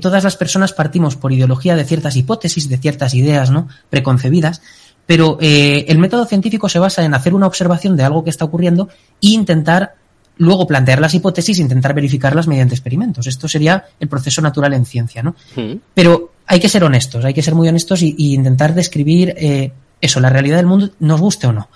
todas 0.02 0.24
las 0.24 0.38
personas 0.38 0.74
partimos 0.74 1.16
por 1.16 1.32
ideología 1.32 1.76
de 1.76 1.86
ciertas 1.86 2.16
hipótesis, 2.16 2.68
de 2.68 2.80
ciertas 2.80 3.14
ideas, 3.14 3.52
¿no? 3.52 3.68
Preconcebidas, 3.92 4.64
pero 5.10 5.40
eh, 5.42 5.86
el 5.88 5.98
método 5.98 6.24
científico 6.28 6.70
se 6.70 6.78
basa 6.78 7.04
en 7.04 7.16
hacer 7.16 7.34
una 7.34 7.48
observación 7.48 7.98
de 7.98 8.04
algo 8.04 8.24
que 8.24 8.30
está 8.30 8.46
ocurriendo 8.46 8.90
e 9.20 9.30
intentar 9.30 9.96
luego 10.38 10.68
plantear 10.68 11.02
las 11.02 11.16
hipótesis 11.16 11.58
e 11.58 11.64
intentar 11.64 11.96
verificarlas 11.96 12.48
mediante 12.48 12.76
experimentos. 12.76 13.26
Esto 13.26 13.48
sería 13.48 13.86
el 14.00 14.08
proceso 14.08 14.40
natural 14.44 14.76
en 14.76 14.86
ciencia, 14.86 15.24
¿no? 15.24 15.34
Pero 15.96 16.34
hay 16.46 16.60
que 16.60 16.70
ser 16.70 16.84
honestos, 16.84 17.26
hay 17.26 17.34
que 17.34 17.42
ser 17.42 17.56
muy 17.56 17.68
honestos 17.68 18.04
y, 18.04 18.14
y 18.20 18.36
intentar 18.36 18.76
describir 18.76 19.34
eh, 19.36 19.72
eso, 20.00 20.20
la 20.20 20.30
realidad 20.30 20.58
del 20.58 20.68
mundo, 20.68 20.92
nos 21.00 21.20
guste 21.20 21.48
o 21.48 21.54
no. 21.54 21.70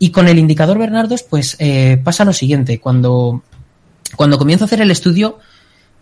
Y 0.00 0.10
con 0.10 0.26
el 0.26 0.40
indicador 0.40 0.76
Bernardos, 0.76 1.22
pues 1.22 1.54
eh, 1.60 2.00
pasa 2.02 2.24
lo 2.24 2.32
siguiente. 2.32 2.80
Cuando, 2.80 3.44
cuando 4.16 4.38
comienzo 4.38 4.64
a 4.64 4.66
hacer 4.66 4.80
el 4.80 4.90
estudio, 4.90 5.38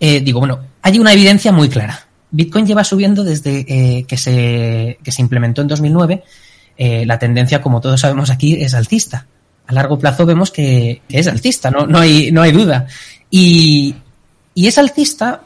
eh, 0.00 0.20
digo, 0.20 0.40
bueno, 0.40 0.60
hay 0.80 0.98
una 0.98 1.12
evidencia 1.12 1.52
muy 1.52 1.68
clara. 1.68 2.06
Bitcoin 2.30 2.64
lleva 2.64 2.84
subiendo 2.84 3.22
desde 3.22 4.06
que, 4.06 4.16
se, 4.16 4.98
que 5.04 5.12
se 5.12 5.20
implementó 5.20 5.60
en 5.60 5.68
2009. 5.68 6.24
Eh, 6.82 7.04
la 7.04 7.18
tendencia, 7.18 7.60
como 7.60 7.82
todos 7.82 8.00
sabemos 8.00 8.30
aquí, 8.30 8.54
es 8.54 8.72
alcista. 8.72 9.26
A 9.66 9.74
largo 9.74 9.98
plazo 9.98 10.24
vemos 10.24 10.50
que, 10.50 11.02
que 11.06 11.18
es 11.18 11.26
alcista, 11.26 11.70
no, 11.70 11.86
no, 11.86 11.98
hay, 11.98 12.32
no 12.32 12.40
hay 12.40 12.52
duda. 12.52 12.86
Y, 13.30 13.94
y 14.54 14.66
es 14.66 14.78
alcista 14.78 15.42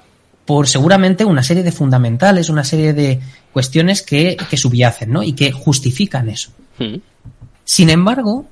por 0.47 0.69
seguramente 0.69 1.25
una 1.25 1.43
serie 1.43 1.65
de 1.65 1.73
fundamentales, 1.73 2.51
una 2.51 2.63
serie 2.63 2.93
de 2.93 3.19
cuestiones 3.53 4.03
que, 4.03 4.37
que 4.49 4.57
subyacen, 4.57 5.11
¿no? 5.11 5.25
Y 5.25 5.33
que 5.33 5.51
justifican 5.51 6.29
eso. 6.29 6.53
Sin 7.65 7.91
embargo, 7.91 8.47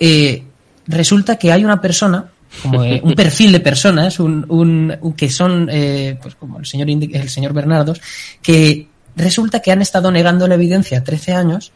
eh, 0.00 0.42
resulta 0.88 1.36
que 1.36 1.52
hay 1.52 1.64
una 1.64 1.80
persona, 1.80 2.26
como 2.62 2.82
eh, 2.84 3.00
un 3.04 3.14
perfil 3.14 3.52
de 3.52 3.60
personas, 3.60 4.18
un, 4.18 4.44
un- 4.48 4.96
un- 5.00 5.12
que 5.12 5.30
son, 5.30 5.68
eh, 5.70 6.18
pues 6.20 6.34
como 6.34 6.58
el 6.58 6.66
señor, 6.66 6.88
el 6.90 7.28
señor 7.28 7.52
Bernardos, 7.52 8.00
que 8.42 8.88
resulta 9.14 9.60
que 9.60 9.70
han 9.72 9.80
estado 9.82 10.10
negando 10.10 10.48
la 10.48 10.54
evidencia 10.56 11.04
13 11.04 11.32
años 11.34 11.70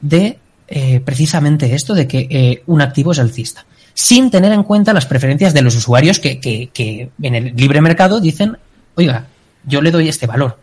de 0.00 0.38
eh, 0.68 1.00
precisamente 1.04 1.74
esto, 1.74 1.94
de 1.94 2.06
que 2.08 2.26
eh, 2.30 2.62
un 2.66 2.80
activo 2.82 3.12
es 3.12 3.18
alcista, 3.18 3.64
sin 3.94 4.30
tener 4.30 4.52
en 4.52 4.62
cuenta 4.64 4.92
las 4.92 5.06
preferencias 5.06 5.54
de 5.54 5.62
los 5.62 5.76
usuarios 5.76 6.18
que, 6.20 6.40
que- 6.40 6.70
que 6.72 7.10
en 7.22 7.34
el 7.34 7.54
libre 7.56 7.80
mercado 7.80 8.20
dicen, 8.20 8.56
oiga, 8.96 9.26
yo 9.64 9.80
le 9.80 9.90
doy 9.90 10.08
este 10.08 10.26
valor. 10.26 10.58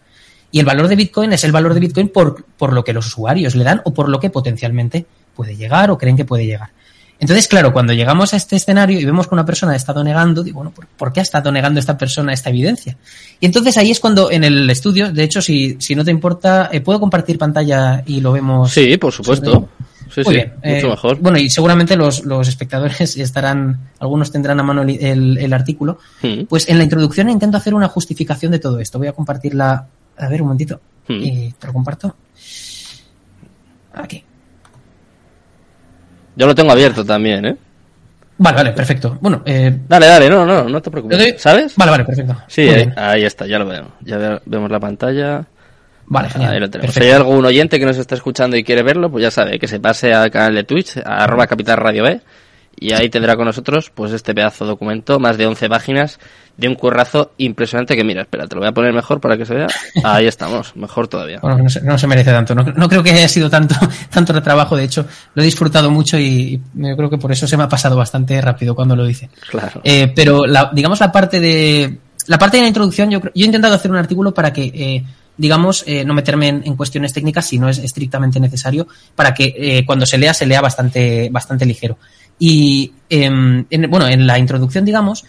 Y 0.52 0.60
el 0.60 0.66
valor 0.66 0.88
de 0.88 0.96
Bitcoin 0.96 1.34
es 1.34 1.44
el 1.44 1.52
valor 1.52 1.74
de 1.74 1.80
Bitcoin 1.80 2.10
por, 2.10 2.46
por 2.58 2.74
lo 2.74 2.84
que 2.84 2.94
los 2.94 3.08
usuarios 3.08 3.56
le 3.56 3.64
dan 3.64 3.82
o 3.86 3.94
por 3.94 4.08
lo 4.10 4.20
que 4.20 4.30
potencialmente 4.30 5.06
puede 5.36 5.56
llegar 5.56 5.90
o 5.90 5.98
creen 5.98 6.16
que 6.16 6.26
puede 6.26 6.46
llegar. 6.46 6.70
Entonces, 7.24 7.48
claro, 7.48 7.74
cuando 7.74 7.94
llegamos 7.94 8.34
a 8.34 8.38
este 8.38 8.56
escenario 8.56 9.00
y 9.00 9.06
vemos 9.06 9.28
que 9.28 9.34
una 9.34 9.46
persona 9.46 9.74
ha 9.74 9.76
estado 9.76 10.04
negando, 10.04 10.44
digo, 10.44 10.58
bueno, 10.58 10.72
¿por, 10.72 10.88
por 10.88 11.12
qué 11.12 11.20
ha 11.22 11.24
estado 11.24 11.52
negando 11.52 11.80
esta 11.80 11.98
persona 11.98 12.34
esta 12.34 12.50
evidencia? 12.50 12.98
Y 13.40 13.46
entonces 13.46 13.78
ahí 13.78 13.90
es 13.92 14.00
cuando 14.00 14.30
en 14.32 14.44
el 14.44 14.70
estudio, 14.70 15.12
de 15.12 15.24
hecho, 15.24 15.42
si, 15.42 15.78
si 15.80 15.96
no 15.96 16.04
te 16.04 16.12
importa, 16.12 16.70
eh, 16.72 16.82
¿puedo 16.82 17.00
compartir 17.00 17.38
pantalla 17.38 18.04
y 18.06 18.22
lo 18.22 18.32
vemos? 18.34 18.72
Sí, 18.72 18.98
por 18.98 19.12
supuesto. 19.12 19.70
Sí, 20.14 20.22
Muy 20.26 20.34
sí, 20.36 20.42
bien. 20.42 20.54
mucho 20.64 20.88
eh, 20.88 20.90
mejor. 20.92 21.18
Bueno, 21.20 21.40
y 21.40 21.50
seguramente 21.50 21.96
los, 21.96 22.24
los 22.26 22.48
espectadores 22.48 23.18
estarán, 23.18 23.90
algunos 24.00 24.32
tendrán 24.32 24.60
a 24.60 24.64
mano 24.64 24.84
el, 24.84 24.90
el- 25.04 25.38
el 25.40 25.54
artículo. 25.54 25.98
Mm. 26.22 26.44
Pues 26.44 26.70
en 26.70 26.78
la 26.78 26.84
introducción 26.84 27.30
intento 27.30 27.58
hacer 27.58 27.74
una 27.74 27.88
justificación 27.88 28.52
de 28.52 28.60
todo 28.60 28.80
esto. 28.80 29.00
Voy 29.00 29.08
a 29.08 29.14
compartirla. 29.14 29.88
A 30.18 30.28
ver, 30.28 30.42
un 30.42 30.50
momentito. 30.50 30.80
Y 31.08 31.52
te 31.54 31.66
lo 31.68 31.74
comparto. 31.74 32.16
Aquí. 33.94 34.24
Yo 36.36 36.48
lo 36.48 36.56
tengo 36.56 36.72
abierto 36.72 37.04
también, 37.06 37.46
¿eh? 37.46 37.56
Vale, 38.38 38.58
vale, 38.58 38.72
perfecto. 38.72 39.18
Bueno, 39.22 39.44
eh, 39.46 39.76
Dale, 39.88 40.08
dale, 40.08 40.30
no, 40.30 40.46
no, 40.46 40.64
no 40.64 40.82
te 40.82 40.90
preocupes. 40.90 41.42
¿Sabes? 41.42 41.76
Vale, 41.78 41.92
vale, 41.92 42.04
perfecto. 42.06 42.36
Sí, 42.48 42.68
ahí, 42.68 42.90
ahí 42.96 43.24
está, 43.26 43.46
ya 43.46 43.60
lo 43.60 43.66
vemos. 43.68 43.92
Ya 44.02 44.18
ve- 44.18 44.42
vemos 44.46 44.72
la 44.72 44.80
pantalla. 44.80 45.46
Vale, 46.08 46.30
genial. 46.30 46.54
Ahí 46.54 46.60
lo 46.60 46.70
tenemos. 46.70 46.88
Perfecto. 46.94 47.06
Si 47.06 47.12
hay 47.12 47.16
algún 47.16 47.46
oyente 47.46 47.80
que 47.80 47.86
nos 47.86 47.98
está 47.98 48.16
escuchando 48.16 48.58
y 48.58 48.64
quiere 48.64 48.82
verlo, 48.84 49.10
pues 49.12 49.22
ya 49.22 49.32
sabe 49.32 49.60
que 49.60 49.68
se 49.68 49.80
pase 49.80 50.14
al 50.14 50.32
canal 50.32 50.56
de 50.56 50.64
Twitch, 50.64 50.98
a 50.98 51.24
arroba 51.24 51.46
capital 51.48 51.78
radio 51.78 52.04
B, 52.04 52.20
y 52.80 52.92
ahí 52.94 53.10
tendrá 53.10 53.36
con 53.36 53.46
nosotros 53.46 53.92
pues 53.94 54.12
este 54.12 54.34
pedazo 54.34 54.66
de 54.66 54.70
documento, 54.72 55.20
más 55.20 55.38
de 55.38 55.46
11 55.48 55.70
páginas, 55.70 56.20
de 56.58 56.68
un 56.68 56.76
currazo 56.76 57.32
impresionante 57.38 57.96
que 57.96 58.04
mira, 58.04 58.22
espera, 58.22 58.48
te 58.48 58.56
lo 58.56 58.62
voy 58.62 58.70
a 58.70 58.74
poner 58.74 58.94
mejor 58.94 59.20
para 59.20 59.38
que 59.38 59.46
se 59.46 59.54
vea. 59.56 59.68
Ahí 60.04 60.28
estamos, 60.28 60.76
mejor 60.76 61.08
todavía. 61.08 61.40
Bueno, 61.42 61.58
no 61.60 61.70
se, 61.70 61.82
no 61.82 61.98
se 61.98 62.06
merece 62.08 62.32
tanto. 62.32 62.54
No, 62.54 62.64
no 62.64 62.88
creo 62.90 63.02
que 63.02 63.12
haya 63.12 63.28
sido 63.28 63.50
tanto, 63.50 63.76
tanto 64.12 64.40
trabajo. 64.42 64.76
De 64.76 64.84
hecho, 64.84 65.06
lo 65.34 65.42
he 65.42 65.46
disfrutado 65.46 65.90
mucho 65.90 66.18
y, 66.20 66.24
y 66.24 66.62
yo 66.76 66.96
creo 66.96 67.10
que 67.10 67.18
por 67.18 67.32
eso 67.32 67.48
se 67.48 67.58
me 67.58 67.64
ha 67.64 67.70
pasado 67.70 67.96
bastante 67.96 68.40
rápido 68.42 68.76
cuando 68.76 68.96
lo 68.96 69.06
dice. 69.06 69.30
Claro. 69.50 69.82
Eh, 69.84 70.12
pero 70.16 70.46
la, 70.46 70.70
digamos 70.74 71.00
la 71.00 71.12
parte 71.12 71.40
de 71.40 71.98
la 72.28 72.38
parte 72.38 72.58
de 72.58 72.64
la 72.64 72.68
introducción, 72.70 73.10
yo, 73.10 73.20
creo- 73.20 73.34
yo 73.36 73.44
he 73.44 73.48
intentado 73.48 73.74
hacer 73.76 73.90
un 73.92 73.98
artículo 73.98 74.34
para 74.34 74.54
que, 74.54 74.64
eh, 74.66 75.04
digamos, 75.36 75.84
eh, 75.88 76.06
no 76.06 76.14
meterme 76.14 76.48
en, 76.50 76.62
en 76.66 76.76
cuestiones 76.76 77.12
técnicas 77.12 77.46
si 77.48 77.58
no 77.60 77.68
es 77.68 77.80
estrictamente 77.80 78.40
necesario, 78.40 78.88
para 79.16 79.34
que 79.34 79.54
eh, 79.58 79.84
cuando 79.86 80.06
se 80.06 80.18
lea 80.20 80.34
se 80.34 80.46
lea 80.46 80.62
bastante, 80.62 81.30
bastante 81.32 81.66
ligero. 81.66 81.98
Y 82.40 82.94
em, 83.10 83.66
en, 83.70 83.90
bueno, 83.90 84.08
en 84.08 84.26
la 84.28 84.40
introducción, 84.40 84.86
digamos, 84.86 85.26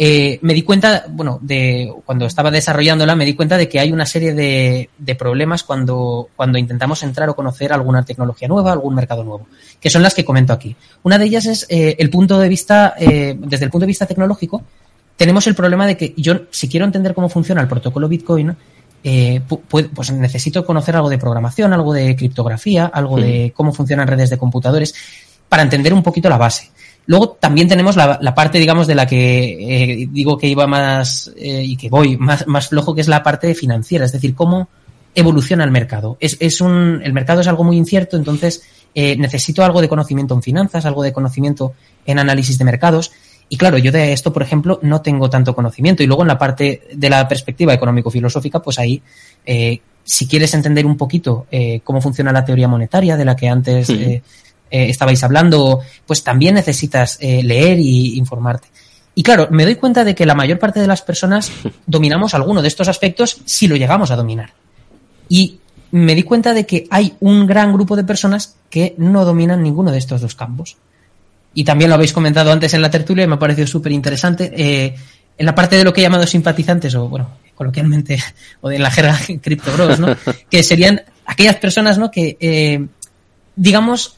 eh, 0.00 0.38
me 0.42 0.54
di 0.54 0.62
cuenta, 0.62 1.06
bueno, 1.10 1.40
de 1.42 1.92
cuando 2.06 2.26
estaba 2.26 2.52
desarrollándola, 2.52 3.16
me 3.16 3.24
di 3.24 3.34
cuenta 3.34 3.56
de 3.56 3.68
que 3.68 3.80
hay 3.80 3.90
una 3.90 4.06
serie 4.06 4.32
de, 4.32 4.90
de, 4.96 5.14
problemas 5.16 5.64
cuando, 5.64 6.28
cuando 6.36 6.56
intentamos 6.56 7.02
entrar 7.02 7.28
o 7.28 7.34
conocer 7.34 7.72
alguna 7.72 8.04
tecnología 8.04 8.46
nueva, 8.46 8.70
algún 8.70 8.94
mercado 8.94 9.24
nuevo, 9.24 9.48
que 9.80 9.90
son 9.90 10.04
las 10.04 10.14
que 10.14 10.24
comento 10.24 10.52
aquí. 10.52 10.76
Una 11.02 11.18
de 11.18 11.24
ellas 11.24 11.46
es 11.46 11.66
eh, 11.68 11.96
el 11.98 12.10
punto 12.10 12.38
de 12.38 12.48
vista, 12.48 12.94
eh, 12.96 13.36
desde 13.36 13.64
el 13.64 13.72
punto 13.72 13.82
de 13.82 13.88
vista 13.88 14.06
tecnológico, 14.06 14.62
tenemos 15.16 15.48
el 15.48 15.56
problema 15.56 15.84
de 15.84 15.96
que 15.96 16.14
yo, 16.16 16.42
si 16.52 16.68
quiero 16.68 16.86
entender 16.86 17.12
cómo 17.12 17.28
funciona 17.28 17.60
el 17.60 17.66
protocolo 17.66 18.08
Bitcoin, 18.08 18.56
eh, 19.02 19.40
pues 19.48 20.12
necesito 20.12 20.64
conocer 20.64 20.94
algo 20.94 21.08
de 21.08 21.18
programación, 21.18 21.72
algo 21.72 21.92
de 21.92 22.14
criptografía, 22.14 22.86
algo 22.86 23.16
de 23.16 23.52
cómo 23.54 23.72
funcionan 23.72 24.06
redes 24.06 24.30
de 24.30 24.38
computadores, 24.38 24.94
para 25.48 25.62
entender 25.62 25.92
un 25.92 26.02
poquito 26.02 26.28
la 26.28 26.38
base. 26.38 26.70
Luego 27.06 27.38
también 27.40 27.68
tenemos 27.68 27.96
la, 27.96 28.18
la 28.20 28.34
parte, 28.34 28.58
digamos, 28.58 28.86
de 28.86 28.94
la 28.94 29.06
que 29.06 30.02
eh, 30.02 30.08
digo 30.10 30.36
que 30.36 30.46
iba 30.46 30.66
más 30.66 31.32
eh, 31.36 31.62
y 31.64 31.76
que 31.76 31.88
voy 31.88 32.18
más, 32.18 32.46
más 32.46 32.68
flojo, 32.68 32.94
que 32.94 33.00
es 33.00 33.08
la 33.08 33.22
parte 33.22 33.54
financiera, 33.54 34.04
es 34.04 34.12
decir, 34.12 34.34
cómo 34.34 34.68
evoluciona 35.14 35.64
el 35.64 35.70
mercado. 35.70 36.18
Es, 36.20 36.36
es 36.38 36.60
un, 36.60 37.00
el 37.02 37.12
mercado 37.12 37.40
es 37.40 37.48
algo 37.48 37.64
muy 37.64 37.78
incierto, 37.78 38.16
entonces 38.16 38.62
eh, 38.94 39.16
necesito 39.16 39.64
algo 39.64 39.80
de 39.80 39.88
conocimiento 39.88 40.34
en 40.34 40.42
finanzas, 40.42 40.84
algo 40.84 41.02
de 41.02 41.12
conocimiento 41.12 41.72
en 42.04 42.18
análisis 42.18 42.58
de 42.58 42.64
mercados. 42.64 43.10
Y 43.48 43.56
claro, 43.56 43.78
yo 43.78 43.90
de 43.90 44.12
esto, 44.12 44.30
por 44.32 44.42
ejemplo, 44.42 44.78
no 44.82 45.00
tengo 45.00 45.30
tanto 45.30 45.54
conocimiento. 45.54 46.02
Y 46.02 46.06
luego 46.06 46.22
en 46.22 46.28
la 46.28 46.38
parte 46.38 46.82
de 46.92 47.08
la 47.08 47.26
perspectiva 47.26 47.72
económico-filosófica, 47.72 48.60
pues 48.60 48.78
ahí, 48.78 49.00
eh, 49.46 49.80
si 50.04 50.26
quieres 50.26 50.52
entender 50.52 50.84
un 50.84 50.96
poquito 50.96 51.46
eh, 51.50 51.80
cómo 51.82 52.00
funciona 52.02 52.32
la 52.32 52.44
teoría 52.44 52.68
monetaria 52.68 53.16
de 53.16 53.24
la 53.24 53.34
que 53.34 53.48
antes 53.48 53.88
eh, 53.90 54.22
eh, 54.70 54.88
estabais 54.88 55.22
hablando, 55.24 55.80
pues 56.06 56.22
también 56.22 56.54
necesitas 56.54 57.18
eh, 57.20 57.42
leer 57.42 57.78
y 57.78 58.16
informarte. 58.18 58.68
Y 59.14 59.22
claro, 59.22 59.48
me 59.50 59.64
doy 59.64 59.74
cuenta 59.74 60.04
de 60.04 60.14
que 60.14 60.26
la 60.26 60.34
mayor 60.34 60.58
parte 60.58 60.80
de 60.80 60.86
las 60.86 61.02
personas 61.02 61.50
dominamos 61.86 62.34
alguno 62.34 62.62
de 62.62 62.68
estos 62.68 62.88
aspectos 62.88 63.40
si 63.44 63.66
lo 63.66 63.76
llegamos 63.76 64.10
a 64.10 64.16
dominar. 64.16 64.52
Y 65.28 65.58
me 65.90 66.14
di 66.14 66.22
cuenta 66.22 66.54
de 66.54 66.66
que 66.66 66.86
hay 66.90 67.14
un 67.20 67.46
gran 67.46 67.72
grupo 67.72 67.96
de 67.96 68.04
personas 68.04 68.56
que 68.70 68.94
no 68.98 69.24
dominan 69.24 69.62
ninguno 69.62 69.90
de 69.90 69.98
estos 69.98 70.20
dos 70.20 70.34
campos. 70.34 70.76
Y 71.54 71.64
también 71.64 71.90
lo 71.90 71.94
habéis 71.94 72.12
comentado 72.12 72.52
antes 72.52 72.74
en 72.74 72.82
la 72.82 72.90
tertulia 72.90 73.24
y 73.24 73.26
me 73.26 73.34
ha 73.34 73.38
parecido 73.38 73.66
súper 73.66 73.92
interesante. 73.92 74.52
Eh, 74.54 74.94
en 75.36 75.46
la 75.46 75.54
parte 75.54 75.76
de 75.76 75.84
lo 75.84 75.92
que 75.92 76.00
he 76.00 76.04
llamado 76.04 76.26
simpatizantes, 76.26 76.94
o 76.94 77.08
bueno, 77.08 77.38
coloquialmente, 77.54 78.22
o 78.60 78.70
en 78.70 78.82
la 78.82 78.90
jerga 78.90 79.18
Crypto 79.42 79.72
Bros, 79.72 79.98
¿no? 79.98 80.14
que 80.50 80.62
serían 80.62 81.02
aquellas 81.24 81.56
personas 81.56 81.98
¿no? 81.98 82.10
que, 82.10 82.36
eh, 82.40 82.86
digamos, 83.56 84.17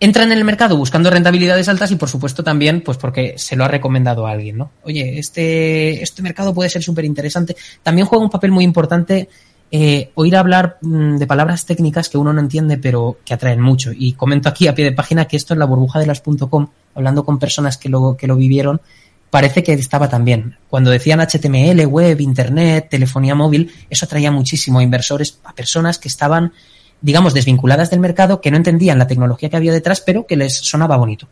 entran 0.00 0.32
en 0.32 0.38
el 0.38 0.44
mercado 0.44 0.76
buscando 0.76 1.10
rentabilidades 1.10 1.68
altas 1.68 1.90
y 1.90 1.96
por 1.96 2.08
supuesto 2.08 2.44
también 2.44 2.82
pues 2.82 2.98
porque 2.98 3.34
se 3.36 3.56
lo 3.56 3.64
ha 3.64 3.68
recomendado 3.68 4.26
a 4.26 4.32
alguien, 4.32 4.58
¿no? 4.58 4.70
Oye, 4.84 5.18
este, 5.18 6.02
este 6.02 6.22
mercado 6.22 6.54
puede 6.54 6.70
ser 6.70 6.82
súper 6.82 7.04
interesante. 7.04 7.56
También 7.82 8.06
juega 8.06 8.24
un 8.24 8.30
papel 8.30 8.50
muy 8.50 8.64
importante 8.64 9.28
eh, 9.70 10.12
oír 10.14 10.36
hablar 10.36 10.78
mmm, 10.80 11.16
de 11.16 11.26
palabras 11.26 11.66
técnicas 11.66 12.08
que 12.08 12.18
uno 12.18 12.32
no 12.32 12.40
entiende 12.40 12.78
pero 12.78 13.18
que 13.24 13.34
atraen 13.34 13.60
mucho. 13.60 13.90
Y 13.92 14.12
comento 14.12 14.48
aquí 14.48 14.68
a 14.68 14.74
pie 14.74 14.84
de 14.84 14.92
página 14.92 15.26
que 15.26 15.36
esto 15.36 15.54
en 15.54 15.58
la 15.58 15.66
burbuja 15.66 15.98
de 15.98 16.06
las.com, 16.06 16.68
hablando 16.94 17.24
con 17.24 17.38
personas 17.38 17.76
que 17.76 17.88
lo, 17.88 18.16
que 18.16 18.26
lo 18.26 18.36
vivieron, 18.36 18.80
parece 19.30 19.62
que 19.62 19.72
estaba 19.72 20.08
también. 20.08 20.56
Cuando 20.68 20.90
decían 20.90 21.20
HTML, 21.20 21.84
web, 21.86 22.20
internet, 22.20 22.88
telefonía 22.90 23.34
móvil, 23.34 23.72
eso 23.90 24.04
atraía 24.04 24.30
muchísimo 24.30 24.78
a 24.78 24.82
inversores, 24.82 25.40
a 25.44 25.52
personas 25.52 25.98
que 25.98 26.08
estaban 26.08 26.52
digamos, 27.00 27.34
desvinculadas 27.34 27.90
del 27.90 28.00
mercado, 28.00 28.40
que 28.40 28.50
no 28.50 28.56
entendían 28.56 28.98
la 28.98 29.06
tecnología 29.06 29.48
que 29.48 29.56
había 29.56 29.72
detrás, 29.72 30.00
pero 30.00 30.26
que 30.26 30.36
les 30.36 30.56
sonaba 30.56 30.96
bonito. 30.96 31.28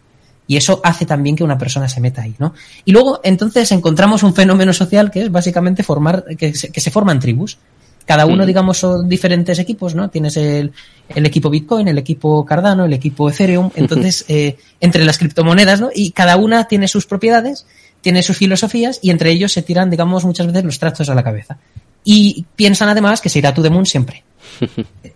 Y 0.47 0.57
eso 0.57 0.81
hace 0.85 1.07
también 1.07 1.36
que 1.36 1.45
una 1.45 1.57
persona 1.57 1.89
se 1.89 2.01
meta 2.01 2.23
ahí, 2.23 2.35
¿no? 2.39 2.53
Y 2.85 2.93
luego, 2.93 3.20
entonces, 3.24 3.73
encontramos 3.73 4.23
un 4.23 4.35
fenómeno 4.35 4.73
social 4.73 5.11
que 5.11 5.23
es 5.23 5.32
básicamente 5.32 5.82
formar, 5.82 6.24
que 6.36 6.55
se, 6.55 6.70
que 6.70 6.81
se 6.81 6.91
forman 6.91 7.19
tribus. 7.19 7.59
Cada 8.05 8.27
uno, 8.27 8.45
digamos, 8.45 8.77
son 8.77 9.09
diferentes 9.09 9.59
equipos, 9.59 9.95
¿no? 9.95 10.11
Tienes 10.11 10.36
el, 10.36 10.73
el 11.09 11.24
equipo 11.24 11.49
Bitcoin, 11.49 11.89
el 11.89 11.97
equipo 11.97 12.45
Cardano, 12.45 12.85
el 12.85 12.93
equipo 12.93 13.31
Ethereum. 13.31 13.70
Entonces, 13.74 14.27
eh, 14.28 14.59
entre 14.81 15.07
las 15.07 15.16
criptomonedas, 15.16 15.81
¿no? 15.81 15.89
Y 15.95 16.11
cada 16.11 16.36
una 16.36 16.65
tiene 16.65 16.86
sus 16.86 17.07
propiedades, 17.07 17.65
tiene 18.03 18.23
sus 18.23 18.36
filosofías 18.36 18.99
y 19.01 19.09
entre 19.09 19.31
ellos 19.31 19.53
se 19.53 19.62
tiran, 19.62 19.89
digamos, 19.89 20.27
muchas 20.27 20.47
veces 20.47 20.65
los 20.65 20.78
trastos 20.78 21.09
a 21.09 21.15
la 21.15 21.24
cabeza. 21.24 21.57
Y 22.05 22.45
piensan 22.55 22.91
además 22.91 23.23
que 23.23 23.31
se 23.31 23.39
irá 23.39 23.55
to 23.55 23.62
the 23.62 23.70
moon 23.70 23.86
siempre. 23.86 24.23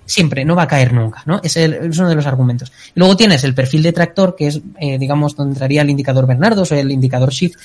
Siempre, 0.07 0.45
no 0.45 0.55
va 0.55 0.63
a 0.63 0.69
caer 0.69 0.93
nunca, 0.93 1.23
¿no? 1.27 1.41
Es, 1.43 1.57
el, 1.57 1.75
es 1.75 1.99
uno 1.99 2.09
de 2.09 2.15
los 2.15 2.27
argumentos. 2.27 2.73
Luego 2.95 3.17
tienes 3.17 3.45
el 3.45 3.55
perfil 3.55 3.83
detractor, 3.83 4.35
que 4.37 4.49
es, 4.49 4.61
eh, 4.81 4.99
digamos, 4.99 5.37
donde 5.37 5.53
entraría 5.53 5.83
el 5.83 5.91
indicador 5.91 6.27
Bernardos 6.27 6.73
o 6.73 6.75
el 6.75 6.91
indicador 6.91 7.31
Shift, 7.31 7.57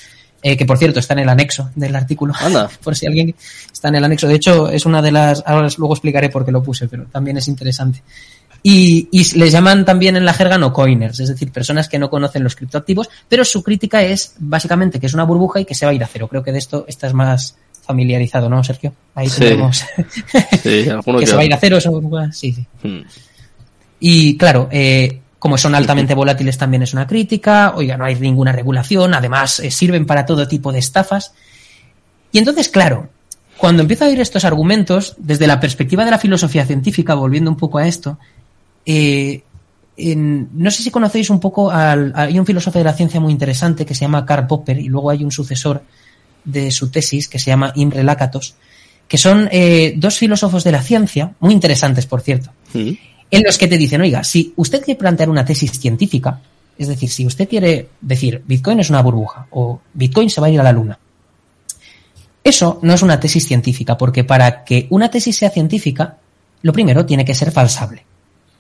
eh, 0.41 0.57
que 0.57 0.65
por 0.65 0.77
cierto 0.77 0.99
está 0.99 1.13
en 1.13 1.19
el 1.19 1.29
anexo 1.29 1.69
del 1.75 1.95
artículo. 1.95 2.33
Anda. 2.37 2.69
por 2.83 2.95
si 2.95 3.07
alguien 3.07 3.33
está 3.71 3.87
en 3.87 3.95
el 3.95 4.03
anexo. 4.03 4.27
De 4.27 4.35
hecho, 4.35 4.69
es 4.69 4.85
una 4.85 5.01
de 5.01 5.11
las. 5.11 5.41
Ahora 5.45 5.69
luego 5.77 5.93
explicaré 5.93 6.29
por 6.29 6.45
qué 6.45 6.51
lo 6.51 6.61
puse, 6.61 6.87
pero 6.87 7.05
también 7.05 7.37
es 7.37 7.47
interesante. 7.47 8.03
Y, 8.61 9.09
y 9.11 9.37
les 9.37 9.51
llaman 9.51 9.83
también 9.83 10.15
en 10.15 10.23
la 10.23 10.33
jerga 10.33 10.57
no 10.57 10.71
coiners, 10.71 11.19
es 11.19 11.27
decir, 11.27 11.51
personas 11.51 11.89
que 11.89 11.99
no 11.99 12.09
conocen 12.09 12.43
los 12.43 12.55
criptoactivos, 12.55 13.09
pero 13.27 13.43
su 13.43 13.61
crítica 13.61 14.01
es 14.03 14.35
básicamente 14.39 15.01
que 15.01 15.07
es 15.07 15.13
una 15.13 15.25
burbuja 15.25 15.59
y 15.59 15.65
que 15.65 15.75
se 15.75 15.85
va 15.85 15.91
a 15.91 15.95
ir 15.95 16.03
a 16.03 16.07
cero. 16.07 16.29
Creo 16.29 16.43
que 16.43 16.53
de 16.53 16.59
esto 16.59 16.85
esta 16.87 17.07
es 17.07 17.13
más 17.13 17.57
familiarizado, 17.85 18.49
¿no, 18.49 18.64
Sergio? 18.64 18.93
Ahí 19.15 19.30
Sí. 19.30 19.39
tenemos 19.41 19.84
Sí, 20.64 20.89
alguno 20.89 21.19
que 21.19 21.26
que 21.26 21.27
se 21.30 21.35
va 21.35 21.41
a 21.41 21.45
ir 21.45 21.53
a 21.53 21.57
cero. 21.57 21.80
Sí, 22.31 22.53
sí. 22.53 22.65
Hmm. 22.81 23.01
Y 23.99 24.38
claro, 24.38 24.68
eh, 24.72 25.19
como 25.39 25.57
son 25.57 25.76
altamente 25.76 26.14
volátiles 26.14 26.57
también 26.57 26.84
es 26.84 26.93
una 26.93 27.05
crítica, 27.07 27.73
oiga, 27.76 27.97
no 27.97 28.05
hay 28.05 28.15
ninguna 28.15 28.51
regulación, 28.51 29.14
además 29.14 29.60
eh, 29.60 29.72
sirven 29.72 30.05
para 30.05 30.26
todo 30.26 30.47
tipo 30.47 30.72
de 30.72 30.80
estafas. 30.80 31.34
Y 32.31 32.38
entonces, 32.39 32.69
claro, 32.69 33.10
cuando 33.57 33.81
empiezo 33.81 34.05
a 34.05 34.07
oír 34.07 34.19
estos 34.19 34.45
argumentos, 34.45 35.15
desde 35.18 35.47
la 35.47 35.60
perspectiva 35.60 36.03
de 36.05 36.11
la 36.11 36.18
filosofía 36.19 36.65
científica, 36.65 37.14
volviendo 37.14 37.49
un 37.51 37.57
poco 37.57 37.77
a 37.77 37.88
esto, 37.88 38.18
eh, 38.85 39.43
en- 39.95 40.49
no 40.53 40.72
sé 40.72 40.81
si 40.84 40.89
conocéis 40.91 41.30
un 41.30 41.39
poco 41.39 41.69
al, 41.69 42.11
hay 42.15 42.39
un 42.39 42.45
filósofo 42.45 42.80
de 42.80 42.85
la 42.85 42.93
ciencia 42.93 43.19
muy 43.19 43.31
interesante 43.31 43.85
que 43.85 43.93
se 43.93 44.01
llama 44.01 44.26
Karl 44.26 44.47
Popper 44.47 44.80
y 44.80 44.88
luego 44.88 45.10
hay 45.11 45.23
un 45.23 45.31
sucesor 45.31 45.84
de 46.43 46.71
su 46.71 46.89
tesis 46.89 47.27
que 47.27 47.39
se 47.39 47.51
llama 47.51 47.71
Imre 47.75 48.03
Lakatos, 48.03 48.55
que 49.07 49.17
son 49.17 49.49
eh, 49.51 49.93
dos 49.97 50.17
filósofos 50.17 50.63
de 50.63 50.71
la 50.71 50.81
ciencia, 50.81 51.33
muy 51.39 51.53
interesantes 51.53 52.05
por 52.05 52.21
cierto, 52.21 52.51
en 52.73 53.43
los 53.43 53.57
que 53.57 53.67
te 53.67 53.77
dicen, 53.77 54.01
oiga, 54.01 54.23
si 54.23 54.53
usted 54.55 54.83
quiere 54.83 54.99
plantear 54.99 55.29
una 55.29 55.45
tesis 55.45 55.71
científica, 55.79 56.39
es 56.77 56.87
decir, 56.87 57.09
si 57.09 57.25
usted 57.25 57.47
quiere 57.47 57.89
decir 58.01 58.41
Bitcoin 58.45 58.79
es 58.79 58.89
una 58.89 59.01
burbuja 59.01 59.47
o 59.51 59.81
Bitcoin 59.93 60.29
se 60.29 60.41
va 60.41 60.47
a 60.47 60.49
ir 60.49 60.59
a 60.59 60.63
la 60.63 60.71
luna, 60.71 60.97
eso 62.43 62.79
no 62.81 62.93
es 62.93 63.01
una 63.01 63.19
tesis 63.19 63.47
científica, 63.47 63.97
porque 63.97 64.23
para 64.23 64.63
que 64.63 64.87
una 64.89 65.09
tesis 65.09 65.37
sea 65.37 65.49
científica, 65.49 66.17
lo 66.61 66.73
primero 66.73 67.05
tiene 67.05 67.23
que 67.23 67.35
ser 67.35 67.51
falsable. 67.51 68.05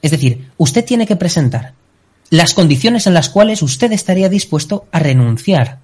Es 0.01 0.11
decir, 0.11 0.51
usted 0.57 0.85
tiene 0.85 1.05
que 1.05 1.15
presentar 1.15 1.73
las 2.29 2.53
condiciones 2.53 3.07
en 3.07 3.13
las 3.13 3.29
cuales 3.29 3.61
usted 3.61 3.91
estaría 3.91 4.29
dispuesto 4.29 4.85
a 4.91 4.99
renunciar 4.99 5.79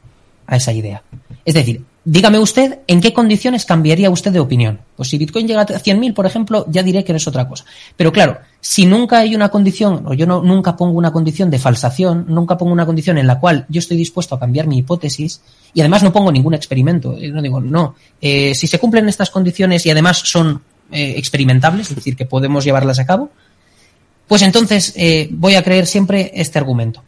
a 0.50 0.58
esa 0.58 0.74
idea. 0.74 1.04
Es 1.46 1.54
decir, 1.54 1.84
dígame 2.04 2.40
usted 2.40 2.80
en 2.88 3.02
qué 3.02 3.14
condiciones 3.14 3.66
cambiaría 3.66 4.10
usted 4.10 4.32
de 4.32 4.40
opinión. 4.40 4.80
Pues 4.96 5.10
si 5.10 5.18
Bitcoin 5.18 5.48
llega 5.48 5.62
a 5.62 5.68
100.000, 5.68 6.14
por 6.14 6.26
ejemplo, 6.26 6.66
ya 6.70 6.82
diré 6.82 7.04
que 7.04 7.14
no 7.14 7.18
es 7.18 7.28
otra 7.28 7.48
cosa. 7.48 7.66
Pero 7.96 8.12
claro, 8.12 8.40
si 8.60 8.86
nunca 8.86 9.20
hay 9.20 9.36
una 9.36 9.50
condición, 9.50 10.04
o 10.08 10.14
yo 10.14 10.26
no, 10.26 10.42
nunca 10.42 10.76
pongo 10.76 10.98
una 10.98 11.12
condición 11.12 11.52
de 11.52 11.60
falsación, 11.60 12.26
nunca 12.28 12.58
pongo 12.58 12.74
una 12.74 12.86
condición 12.86 13.20
en 13.20 13.28
la 13.28 13.40
cual 13.40 13.66
yo 13.70 13.80
estoy 13.80 13.96
dispuesto 13.96 14.36
a 14.36 14.40
cambiar 14.40 14.66
mi 14.66 14.80
hipótesis, 14.80 15.42
y 15.74 15.82
además 15.82 16.02
no 16.02 16.12
pongo 16.12 16.32
ningún 16.32 16.56
experimento, 16.56 17.16
eh, 17.16 17.30
no 17.30 17.42
digo, 17.44 17.62
no, 17.62 17.96
eh, 18.20 18.56
si 18.56 18.66
se 18.66 18.80
cumplen 18.80 19.08
estas 19.08 19.30
condiciones 19.30 19.86
y 19.86 19.92
además 19.92 20.18
son 20.18 20.62
eh, 20.92 21.14
experimentables, 21.16 21.92
es 21.92 21.96
decir, 21.96 22.16
que 22.16 22.26
podemos 22.26 22.66
llevarlas 22.66 22.98
a 22.98 23.06
cabo, 23.06 23.30
pues 24.28 24.42
entonces 24.42 24.94
voy 25.32 25.56
a 25.56 25.64
creer 25.64 25.88
siempre 25.88 26.32
este 26.36 26.60
argumento. 26.60 27.02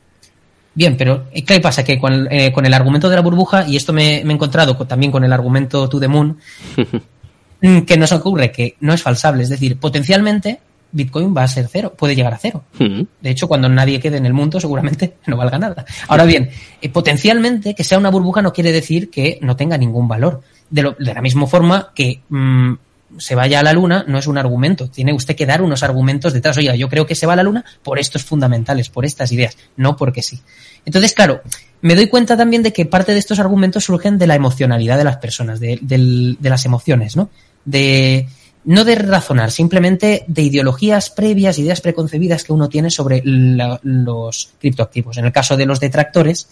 Bien, 0.74 0.96
pero 0.98 1.26
eh, 1.34 1.44
¿qué 1.44 1.60
pasa? 1.60 1.84
Que 1.84 2.00
con, 2.00 2.28
eh, 2.32 2.52
con 2.52 2.66
el 2.66 2.74
argumento 2.74 3.10
de 3.10 3.16
la 3.16 3.22
burbuja, 3.22 3.68
y 3.68 3.76
esto 3.76 3.92
me, 3.94 4.22
me 4.24 4.32
he 4.32 4.36
encontrado 4.36 4.78
con- 4.78 4.88
también 4.88 5.12
con 5.12 5.24
el 5.24 5.34
argumento 5.34 5.88
to 5.90 6.00
the 6.00 6.08
moon, 6.08 6.38
mm, 7.62 7.80
que 7.82 7.98
nos 7.98 8.12
ocurre 8.12 8.52
que 8.52 8.76
no 8.80 8.94
es 8.94 9.02
falsable, 9.02 9.44
es 9.44 9.50
decir, 9.50 9.78
potencialmente 9.78 10.60
Bitcoin 10.94 11.34
va 11.36 11.44
a 11.44 11.48
ser 11.48 11.70
cero, 11.72 11.94
puede 11.98 12.16
llegar 12.16 12.34
a 12.34 12.38
cero. 12.38 12.64
Hmm. 12.78 13.04
De 13.22 13.30
hecho, 13.30 13.48
cuando 13.48 13.70
nadie 13.70 14.00
quede 14.00 14.18
en 14.18 14.26
el 14.26 14.34
mundo, 14.34 14.60
seguramente 14.60 15.16
no 15.28 15.38
valga 15.38 15.58
nada. 15.58 15.86
Ahora 16.08 16.26
bien, 16.26 16.50
eh, 16.82 16.90
potencialmente 16.90 17.74
que 17.76 17.84
sea 17.84 17.98
una 17.98 18.10
burbuja 18.10 18.42
no 18.42 18.52
quiere 18.54 18.72
decir 18.74 19.10
que 19.10 19.40
no 19.42 19.56
tenga 19.56 19.78
ningún 19.78 20.08
valor. 20.08 20.42
De, 20.70 20.82
lo- 20.84 20.96
de 20.98 21.14
la 21.14 21.22
misma 21.22 21.48
forma 21.48 21.92
que 21.96 22.22
mm, 22.30 22.74
se 23.18 23.36
vaya 23.36 23.60
a 23.60 23.64
la 23.64 23.74
luna 23.74 24.06
no 24.08 24.18
es 24.18 24.28
un 24.28 24.38
argumento. 24.38 24.90
Tiene 24.90 25.14
usted 25.14 25.36
que 25.36 25.46
dar 25.46 25.62
unos 25.62 25.84
argumentos 25.84 26.34
detrás. 26.34 26.58
Oiga, 26.58 26.76
yo 26.76 26.90
creo 26.90 27.06
que 27.06 27.16
se 27.16 27.26
va 27.26 27.34
a 27.34 27.36
la 27.36 27.44
luna 27.44 27.64
por 27.84 28.00
estos 28.00 28.24
fundamentales, 28.24 28.90
por 28.90 29.06
estas 29.06 29.32
ideas, 29.32 29.58
no 29.78 29.96
porque 29.96 30.22
sí. 30.22 30.42
Entonces, 30.86 31.14
claro, 31.14 31.42
me 31.82 31.96
doy 31.96 32.08
cuenta 32.08 32.36
también 32.36 32.64
de 32.64 32.74
que 32.74 32.86
parte 32.86 33.14
de 33.14 33.20
estos 33.20 33.40
argumentos 33.40 33.86
surgen 33.86 34.18
de 34.18 34.28
la 34.28 34.36
emocionalidad 34.36 34.98
de 34.98 35.04
las 35.04 35.18
personas, 35.18 35.60
de, 35.60 35.80
de 35.82 36.50
las 36.50 36.66
emociones, 36.66 37.16
¿no? 37.16 37.30
De, 37.66 38.28
no 38.66 38.84
de 38.86 38.96
razonar, 38.96 39.52
simplemente 39.52 40.24
de 40.28 40.42
ideologías 40.42 41.10
previas, 41.10 41.60
ideas 41.60 41.82
preconcebidas 41.82 42.44
que 42.44 42.54
uno 42.54 42.70
tiene 42.70 42.90
sobre 42.90 43.22
los 43.26 44.54
criptoactivos. 44.60 45.18
En 45.18 45.26
el 45.26 45.32
caso 45.32 45.58
de 45.58 45.66
los 45.66 45.80
detractores, 45.80 46.48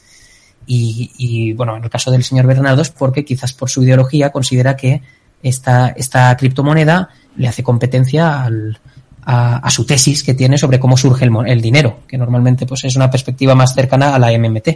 Y, 0.72 1.10
y, 1.18 1.54
bueno, 1.54 1.78
en 1.78 1.84
el 1.84 1.90
caso 1.90 2.12
del 2.12 2.24
señor 2.24 2.46
Bernardos, 2.46 2.92
porque 2.92 3.24
quizás 3.24 3.54
por 3.54 3.70
su 3.70 3.82
ideología 3.82 4.30
considera 4.30 4.76
que 4.76 5.02
esta, 5.44 5.90
esta 5.90 6.36
criptomoneda 6.36 7.10
le 7.38 7.48
hace 7.48 7.64
competencia 7.64 8.44
al, 8.44 8.78
a, 9.24 9.58
a, 9.58 9.70
su 9.70 9.86
tesis 9.86 10.24
que 10.24 10.34
tiene 10.34 10.58
sobre 10.58 10.80
cómo 10.80 10.98
surge 10.98 11.26
el, 11.26 11.32
el, 11.48 11.62
dinero, 11.62 12.00
que 12.08 12.18
normalmente 12.18 12.66
pues 12.66 12.84
es 12.84 12.96
una 12.96 13.10
perspectiva 13.10 13.56
más 13.56 13.74
cercana 13.74 14.16
a 14.16 14.20
la 14.20 14.38
MMT, 14.38 14.68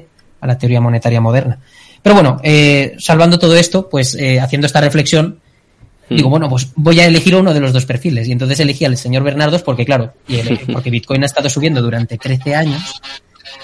a 0.42 0.48
la 0.48 0.58
teoría 0.58 0.82
monetaria 0.82 1.22
moderna. 1.22 1.60
Pero 2.02 2.16
bueno, 2.16 2.38
eh, 2.44 2.96
salvando 3.00 3.40
todo 3.40 3.56
esto, 3.56 3.90
pues 3.90 4.16
eh, 4.16 4.40
haciendo 4.40 4.68
esta 4.68 4.82
reflexión, 4.82 5.40
hmm. 6.10 6.16
digo, 6.16 6.30
bueno, 6.30 6.50
pues 6.50 6.68
voy 6.76 7.00
a 7.00 7.06
elegir 7.06 7.36
uno 7.36 7.54
de 7.54 7.62
los 7.62 7.72
dos 7.72 7.86
perfiles. 7.86 8.28
Y 8.28 8.34
entonces 8.34 8.60
elegí 8.60 8.84
al 8.86 8.98
señor 8.98 9.24
Bernardos 9.24 9.64
porque, 9.64 9.86
claro, 9.86 10.14
y 10.28 10.36
el, 10.36 10.60
porque 10.74 10.90
Bitcoin 10.90 11.24
ha 11.24 11.28
estado 11.28 11.50
subiendo 11.50 11.82
durante 11.82 12.18
13 12.18 12.56
años 12.56 13.02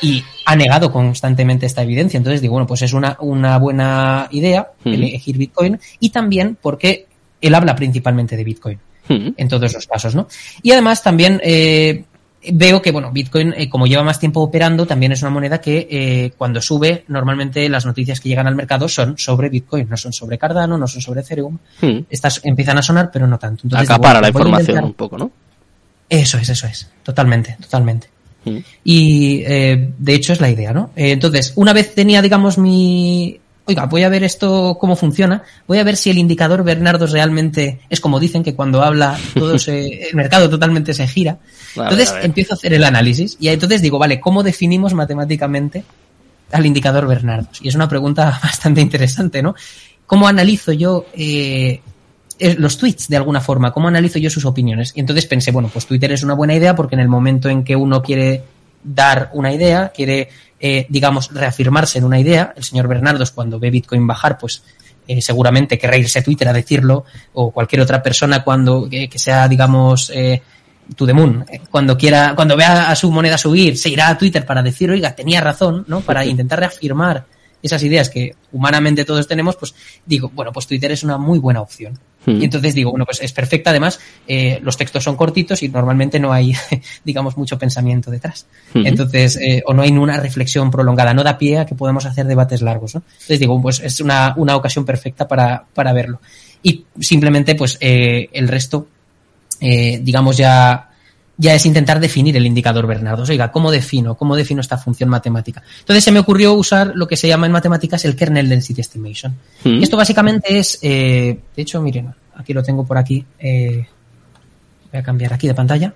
y 0.01 0.23
ha 0.45 0.55
negado 0.55 0.91
constantemente 0.91 1.65
esta 1.65 1.83
evidencia. 1.83 2.17
Entonces 2.17 2.41
digo, 2.41 2.53
bueno, 2.53 2.67
pues 2.67 2.81
es 2.81 2.93
una, 2.93 3.17
una 3.19 3.57
buena 3.57 4.27
idea 4.31 4.69
elegir 4.85 5.37
Bitcoin 5.37 5.79
y 5.99 6.09
también 6.09 6.57
porque 6.61 7.07
él 7.41 7.55
habla 7.55 7.75
principalmente 7.75 8.35
de 8.35 8.43
Bitcoin 8.43 8.79
en 9.09 9.47
todos 9.47 9.73
los 9.73 9.87
casos, 9.87 10.13
¿no? 10.13 10.27
Y 10.61 10.71
además 10.71 11.01
también 11.01 11.41
eh, 11.43 12.03
veo 12.53 12.79
que, 12.81 12.91
bueno, 12.91 13.11
Bitcoin, 13.11 13.53
eh, 13.57 13.67
como 13.67 13.87
lleva 13.87 14.03
más 14.03 14.19
tiempo 14.19 14.39
operando, 14.39 14.85
también 14.85 15.11
es 15.11 15.21
una 15.23 15.31
moneda 15.31 15.59
que 15.59 15.87
eh, 15.89 16.31
cuando 16.37 16.61
sube, 16.61 17.05
normalmente 17.07 17.67
las 17.69 17.85
noticias 17.87 18.19
que 18.19 18.29
llegan 18.29 18.45
al 18.45 18.55
mercado 18.55 18.87
son 18.87 19.17
sobre 19.17 19.49
Bitcoin, 19.49 19.89
no 19.89 19.97
son 19.97 20.13
sobre 20.13 20.37
Cardano, 20.37 20.77
no 20.77 20.87
son 20.87 21.01
sobre 21.01 21.21
Ethereum. 21.21 21.57
Hmm. 21.81 22.01
Estas 22.09 22.39
empiezan 22.43 22.77
a 22.77 22.81
sonar, 22.83 23.09
pero 23.11 23.25
no 23.25 23.39
tanto. 23.39 23.63
Entonces, 23.63 23.89
Acapara 23.89 24.19
digo, 24.19 24.21
la 24.21 24.27
información 24.29 24.61
intentar- 24.61 24.83
un 24.85 24.93
poco, 24.93 25.17
¿no? 25.17 25.31
Eso 26.07 26.37
es, 26.37 26.49
eso 26.49 26.67
es. 26.67 26.89
Totalmente, 27.03 27.57
totalmente. 27.61 28.09
Y 28.83 29.41
eh, 29.45 29.91
de 29.97 30.13
hecho 30.13 30.33
es 30.33 30.41
la 30.41 30.49
idea, 30.49 30.73
¿no? 30.73 30.91
Eh, 30.95 31.11
entonces, 31.11 31.53
una 31.55 31.73
vez 31.73 31.93
tenía, 31.93 32.21
digamos, 32.21 32.57
mi. 32.57 33.39
Oiga, 33.65 33.85
voy 33.85 34.01
a 34.01 34.09
ver 34.09 34.23
esto 34.23 34.77
cómo 34.79 34.95
funciona. 34.95 35.43
Voy 35.67 35.77
a 35.77 35.83
ver 35.83 35.95
si 35.95 36.09
el 36.09 36.17
indicador 36.17 36.63
Bernardos 36.63 37.11
realmente 37.11 37.81
es 37.87 37.99
como 37.99 38.19
dicen 38.19 38.43
que 38.43 38.55
cuando 38.55 38.81
habla 38.81 39.15
todo 39.35 39.59
se, 39.59 40.07
el 40.09 40.15
mercado 40.15 40.49
totalmente 40.49 40.93
se 40.93 41.07
gira. 41.07 41.37
A 41.75 41.81
ver, 41.81 41.91
Entonces 41.91 42.09
a 42.09 42.15
ver. 42.15 42.25
empiezo 42.25 42.53
a 42.53 42.57
hacer 42.57 42.73
el 42.73 42.83
análisis 42.83 43.37
y 43.39 43.47
entonces 43.49 43.83
digo, 43.83 43.99
vale, 43.99 44.19
¿cómo 44.19 44.41
definimos 44.41 44.95
matemáticamente 44.95 45.83
al 46.51 46.65
indicador 46.65 47.07
Bernardos? 47.07 47.59
Y 47.61 47.67
es 47.67 47.75
una 47.75 47.87
pregunta 47.87 48.39
bastante 48.43 48.81
interesante, 48.81 49.43
¿no? 49.43 49.53
¿Cómo 50.07 50.27
analizo 50.27 50.71
yo 50.71 51.05
eh, 51.13 51.79
los 52.57 52.77
tweets 52.77 53.07
de 53.07 53.17
alguna 53.17 53.41
forma? 53.41 53.71
¿Cómo 53.71 53.87
analizo 53.87 54.19
yo 54.19 54.29
sus 54.29 54.45
opiniones? 54.45 54.93
Y 54.95 54.99
entonces 54.99 55.25
pensé, 55.25 55.51
bueno, 55.51 55.69
pues 55.71 55.85
Twitter 55.85 56.11
es 56.11 56.23
una 56.23 56.33
buena 56.33 56.55
idea 56.55 56.75
porque 56.75 56.95
en 56.95 57.01
el 57.01 57.07
momento 57.07 57.49
en 57.49 57.63
que 57.63 57.75
uno 57.75 58.01
quiere 58.01 58.43
dar 58.83 59.29
una 59.33 59.53
idea, 59.53 59.91
quiere, 59.93 60.29
eh, 60.59 60.85
digamos, 60.89 61.33
reafirmarse 61.33 61.97
en 61.97 62.05
una 62.05 62.19
idea, 62.19 62.53
el 62.55 62.63
señor 62.63 62.87
Bernardos 62.87 63.31
cuando 63.31 63.59
ve 63.59 63.69
Bitcoin 63.69 64.07
bajar, 64.07 64.37
pues 64.37 64.63
eh, 65.07 65.21
seguramente 65.21 65.77
querrá 65.77 65.97
irse 65.97 66.19
a 66.19 66.23
Twitter 66.23 66.47
a 66.47 66.53
decirlo, 66.53 67.03
o 67.33 67.51
cualquier 67.51 67.81
otra 67.81 68.01
persona 68.01 68.43
cuando 68.43 68.87
eh, 68.91 69.09
que 69.09 69.19
sea, 69.19 69.47
digamos, 69.47 70.11
eh, 70.13 70.41
to 70.95 71.05
the 71.05 71.13
moon, 71.13 71.45
eh, 71.49 71.61
cuando 71.69 71.97
quiera, 71.97 72.33
cuando 72.35 72.55
vea 72.55 72.89
a 72.89 72.95
su 72.95 73.11
moneda 73.11 73.37
subir, 73.37 73.77
se 73.77 73.89
irá 73.89 74.09
a 74.09 74.17
Twitter 74.17 74.45
para 74.45 74.61
decir, 74.61 74.89
oiga, 74.91 75.15
tenía 75.15 75.41
razón, 75.41 75.85
¿no? 75.87 76.01
Para 76.01 76.25
intentar 76.27 76.59
reafirmar 76.59 77.25
esas 77.61 77.83
ideas 77.83 78.09
que 78.09 78.35
humanamente 78.51 79.05
todos 79.05 79.27
tenemos, 79.27 79.55
pues 79.55 79.75
digo, 80.05 80.31
bueno, 80.33 80.51
pues 80.51 80.67
Twitter 80.67 80.91
es 80.91 81.03
una 81.03 81.17
muy 81.17 81.39
buena 81.39 81.61
opción. 81.61 81.99
Hmm. 82.25 82.41
Y 82.41 82.45
entonces 82.45 82.75
digo, 82.75 82.91
bueno, 82.91 83.05
pues 83.05 83.21
es 83.21 83.31
perfecta. 83.31 83.69
Además, 83.69 83.99
eh, 84.27 84.59
los 84.61 84.77
textos 84.77 85.03
son 85.03 85.15
cortitos 85.15 85.63
y 85.63 85.69
normalmente 85.69 86.19
no 86.19 86.31
hay, 86.33 86.53
digamos, 87.03 87.37
mucho 87.37 87.57
pensamiento 87.57 88.11
detrás. 88.11 88.45
Ujú. 88.75 88.85
Entonces, 88.85 89.37
eh, 89.37 89.63
o 89.65 89.73
no 89.73 89.81
hay 89.81 89.91
una 89.91 90.17
reflexión 90.17 90.71
prolongada, 90.71 91.13
no 91.13 91.23
da 91.23 91.37
pie 91.37 91.59
a 91.59 91.65
que 91.65 91.75
podamos 91.75 92.05
hacer 92.05 92.25
debates 92.27 92.61
largos, 92.61 92.95
¿no? 92.95 93.03
Entonces 93.13 93.39
digo, 93.39 93.61
pues 93.61 93.79
es 93.79 93.99
una, 94.01 94.33
una 94.37 94.55
ocasión 94.55 94.85
perfecta 94.85 95.27
para, 95.27 95.65
para 95.73 95.93
verlo. 95.93 96.19
Y 96.61 96.85
simplemente, 96.99 97.55
pues, 97.55 97.77
eh, 97.79 98.29
el 98.33 98.47
resto, 98.47 98.87
eh, 99.61 99.99
digamos, 100.01 100.37
ya, 100.37 100.88
ya 101.41 101.55
es 101.55 101.65
intentar 101.65 102.01
definir 102.01 102.35
el 102.35 102.45
indicador 102.45 102.85
Bernardo. 102.85 103.23
Oiga, 103.23 103.49
¿cómo 103.49 103.71
defino? 103.71 104.15
¿Cómo 104.15 104.35
defino 104.35 104.59
esta 104.59 104.77
función 104.77 105.09
matemática? 105.09 105.63
Entonces 105.79 106.03
se 106.03 106.11
me 106.11 106.19
ocurrió 106.19 106.53
usar 106.53 106.91
lo 106.95 107.07
que 107.07 107.15
se 107.15 107.29
llama 107.29 107.45
en 107.45 107.53
matemáticas 107.53 108.03
el 108.03 108.17
kernel 108.17 108.49
density 108.49 108.81
estimation. 108.81 109.33
Mm. 109.63 109.81
Esto 109.81 109.95
básicamente 109.95 110.59
es, 110.59 110.79
eh, 110.81 111.39
de 111.55 111.61
hecho, 111.61 111.81
miren, 111.81 112.13
aquí 112.35 112.53
lo 112.53 112.61
tengo 112.61 112.85
por 112.85 112.97
aquí. 112.97 113.25
eh, 113.39 113.87
voy 114.91 114.99
a 114.99 115.03
cambiar 115.03 115.31
aquí 115.31 115.47
de 115.47 115.53
pantalla. 115.53 115.93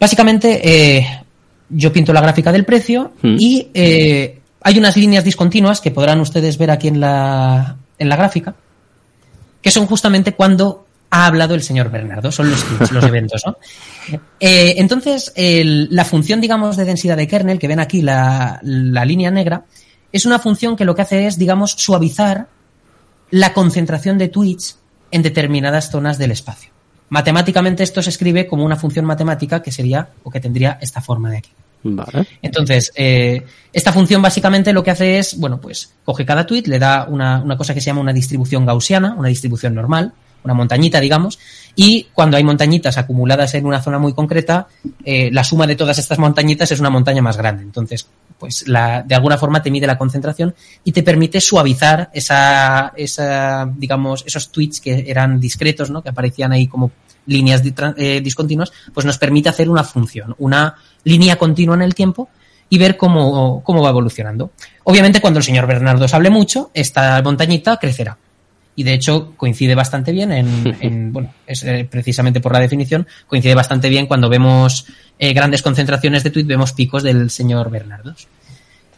Básicamente, 0.00 0.60
eh, 0.96 1.06
yo 1.68 1.92
pinto 1.92 2.14
la 2.14 2.20
gráfica 2.22 2.50
del 2.50 2.64
precio 2.64 3.12
Mm. 3.20 3.36
y 3.38 3.68
hay 3.74 4.78
unas 4.78 4.96
líneas 4.96 5.22
discontinuas 5.24 5.82
que 5.82 5.90
podrán 5.90 6.20
ustedes 6.20 6.56
ver 6.56 6.70
aquí 6.70 6.88
en 6.88 6.98
la, 6.98 7.76
en 7.98 8.08
la 8.08 8.16
gráfica, 8.16 8.54
que 9.60 9.70
son 9.70 9.86
justamente 9.86 10.32
cuando 10.32 10.86
ha 11.14 11.26
hablado 11.26 11.54
el 11.54 11.62
señor 11.62 11.90
Bernardo, 11.90 12.32
son 12.32 12.50
los 12.50 12.64
tweets, 12.64 12.90
los 12.90 13.04
eventos, 13.12 13.42
¿no? 13.46 13.56
Eh, 14.40 14.74
entonces, 14.78 15.30
el- 15.36 15.88
la 15.90 16.04
función, 16.06 16.40
digamos, 16.40 16.76
de 16.78 16.86
densidad 16.86 17.18
de 17.18 17.28
kernel, 17.28 17.58
que 17.58 17.68
ven 17.68 17.80
aquí 17.80 18.00
la, 18.00 18.58
la 18.62 19.04
línea 19.04 19.30
negra, 19.30 19.64
es 20.10 20.24
una 20.24 20.38
función 20.38 20.74
que 20.74 20.86
lo 20.86 20.94
que 20.94 21.02
hace 21.02 21.26
es, 21.26 21.36
digamos, 21.38 21.72
suavizar 21.72 22.48
la 23.30 23.52
concentración 23.52 24.16
de 24.16 24.28
tweets 24.28 24.78
en 25.10 25.22
determinadas 25.22 25.90
zonas 25.90 26.16
del 26.16 26.30
espacio. 26.30 26.70
Matemáticamente 27.10 27.82
esto 27.82 28.00
se 28.02 28.08
escribe 28.08 28.46
como 28.46 28.64
una 28.64 28.76
función 28.76 29.04
matemática 29.04 29.62
que 29.62 29.70
sería 29.70 30.08
o 30.22 30.30
que 30.30 30.40
tendría 30.40 30.78
esta 30.80 31.02
forma 31.02 31.30
de 31.30 31.36
aquí. 31.38 31.50
Vale. 31.84 32.26
Entonces, 32.40 32.90
eh, 32.94 33.44
esta 33.72 33.92
función 33.92 34.22
básicamente 34.22 34.72
lo 34.72 34.82
que 34.82 34.92
hace 34.92 35.18
es, 35.18 35.36
bueno, 35.38 35.60
pues 35.60 35.92
coge 36.06 36.24
cada 36.24 36.46
tweet, 36.46 36.62
le 36.66 36.78
da 36.78 37.04
una, 37.06 37.42
una 37.42 37.58
cosa 37.58 37.74
que 37.74 37.80
se 37.82 37.86
llama 37.86 38.00
una 38.00 38.12
distribución 38.14 38.64
gaussiana, 38.64 39.14
una 39.14 39.28
distribución 39.28 39.74
normal, 39.74 40.12
una 40.44 40.54
montañita, 40.54 41.00
digamos, 41.00 41.38
y 41.74 42.08
cuando 42.12 42.36
hay 42.36 42.44
montañitas 42.44 42.98
acumuladas 42.98 43.54
en 43.54 43.66
una 43.66 43.82
zona 43.82 43.98
muy 43.98 44.12
concreta, 44.12 44.66
eh, 45.04 45.30
la 45.32 45.44
suma 45.44 45.66
de 45.66 45.76
todas 45.76 45.98
estas 45.98 46.18
montañitas 46.18 46.70
es 46.72 46.80
una 46.80 46.90
montaña 46.90 47.22
más 47.22 47.36
grande. 47.36 47.62
Entonces, 47.62 48.06
pues 48.38 48.66
la, 48.68 49.02
de 49.02 49.14
alguna 49.14 49.38
forma 49.38 49.62
te 49.62 49.70
mide 49.70 49.86
la 49.86 49.96
concentración 49.96 50.54
y 50.84 50.92
te 50.92 51.02
permite 51.02 51.40
suavizar 51.40 52.10
esa, 52.12 52.92
esa, 52.96 53.70
digamos, 53.76 54.24
esos 54.26 54.50
tweets 54.50 54.80
que 54.80 55.04
eran 55.06 55.38
discretos, 55.38 55.90
¿no? 55.90 56.02
Que 56.02 56.10
aparecían 56.10 56.52
ahí 56.52 56.66
como 56.66 56.90
líneas 57.26 57.62
eh, 57.96 58.20
discontinuas, 58.20 58.72
pues 58.92 59.06
nos 59.06 59.18
permite 59.18 59.48
hacer 59.48 59.70
una 59.70 59.84
función, 59.84 60.34
una 60.38 60.74
línea 61.04 61.36
continua 61.36 61.76
en 61.76 61.82
el 61.82 61.94
tiempo 61.94 62.28
y 62.68 62.78
ver 62.78 62.96
cómo, 62.96 63.62
cómo 63.62 63.82
va 63.82 63.90
evolucionando. 63.90 64.52
Obviamente, 64.84 65.20
cuando 65.20 65.38
el 65.38 65.44
señor 65.44 65.66
Bernardo 65.66 66.06
hable 66.10 66.30
mucho, 66.30 66.70
esta 66.74 67.22
montañita 67.22 67.76
crecerá. 67.76 68.18
Y 68.74 68.84
de 68.84 68.94
hecho 68.94 69.34
coincide 69.36 69.74
bastante 69.74 70.12
bien 70.12 70.32
en, 70.32 70.76
en- 70.80 71.12
bueno, 71.12 71.32
es 71.46 71.62
eh, 71.64 71.86
precisamente 71.90 72.40
por 72.40 72.52
la 72.52 72.60
definición, 72.60 73.06
coincide 73.26 73.54
bastante 73.54 73.88
bien 73.88 74.06
cuando 74.06 74.28
vemos 74.28 74.86
eh, 75.18 75.32
grandes 75.34 75.62
concentraciones 75.62 76.24
de 76.24 76.30
tweet, 76.30 76.44
vemos 76.44 76.72
picos 76.72 77.02
del 77.02 77.30
señor 77.30 77.70
Bernardos. 77.70 78.28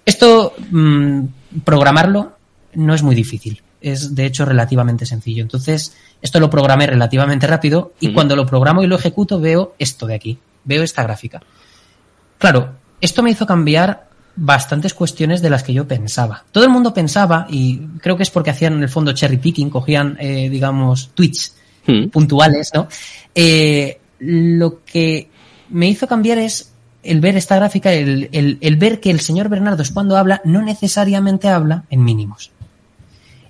Esto, 0.06 0.54
mm, 0.70 1.24
programarlo 1.64 2.36
no 2.74 2.94
es 2.94 3.02
muy 3.02 3.14
difícil. 3.14 3.62
Es 3.80 4.14
de 4.14 4.24
hecho 4.26 4.44
relativamente 4.46 5.04
sencillo. 5.06 5.42
Entonces, 5.42 5.94
esto 6.22 6.40
lo 6.40 6.48
programé 6.48 6.86
relativamente 6.86 7.46
rápido 7.46 7.92
y 8.00 8.12
cuando 8.12 8.34
lo 8.36 8.46
programo 8.46 8.82
y 8.82 8.86
lo 8.86 8.96
ejecuto 8.96 9.40
veo 9.40 9.74
esto 9.78 10.06
de 10.06 10.14
aquí. 10.14 10.38
Veo 10.64 10.82
esta 10.82 11.02
gráfica. 11.02 11.42
Claro, 12.38 12.74
esto 13.00 13.22
me 13.22 13.30
hizo 13.30 13.46
cambiar 13.46 14.08
bastantes 14.36 14.94
cuestiones 14.94 15.40
de 15.42 15.50
las 15.50 15.62
que 15.62 15.72
yo 15.72 15.86
pensaba. 15.86 16.44
Todo 16.50 16.64
el 16.64 16.70
mundo 16.70 16.92
pensaba, 16.92 17.46
y 17.48 17.78
creo 18.00 18.16
que 18.16 18.24
es 18.24 18.30
porque 18.30 18.50
hacían 18.50 18.74
en 18.74 18.82
el 18.82 18.88
fondo 18.88 19.12
cherry 19.12 19.36
picking, 19.36 19.70
cogían, 19.70 20.16
eh, 20.20 20.48
digamos, 20.50 21.10
tweets 21.14 21.54
Mm. 21.86 22.08
puntuales, 22.08 22.70
¿no? 22.74 22.88
Eh, 23.34 23.98
lo 24.20 24.80
que 24.84 25.28
me 25.68 25.86
hizo 25.88 26.06
cambiar 26.08 26.38
es 26.38 26.72
el 27.02 27.20
ver 27.20 27.36
esta 27.36 27.56
gráfica, 27.56 27.92
el, 27.92 28.30
el- 28.32 28.56
el 28.62 28.76
ver 28.76 29.00
que 29.00 29.10
el 29.10 29.20
señor 29.20 29.50
Bernardo 29.50 29.84
cuando 29.92 30.16
habla 30.16 30.40
no 30.44 30.62
necesariamente 30.62 31.48
habla 31.48 31.84
en 31.90 32.02
mínimos. 32.02 32.50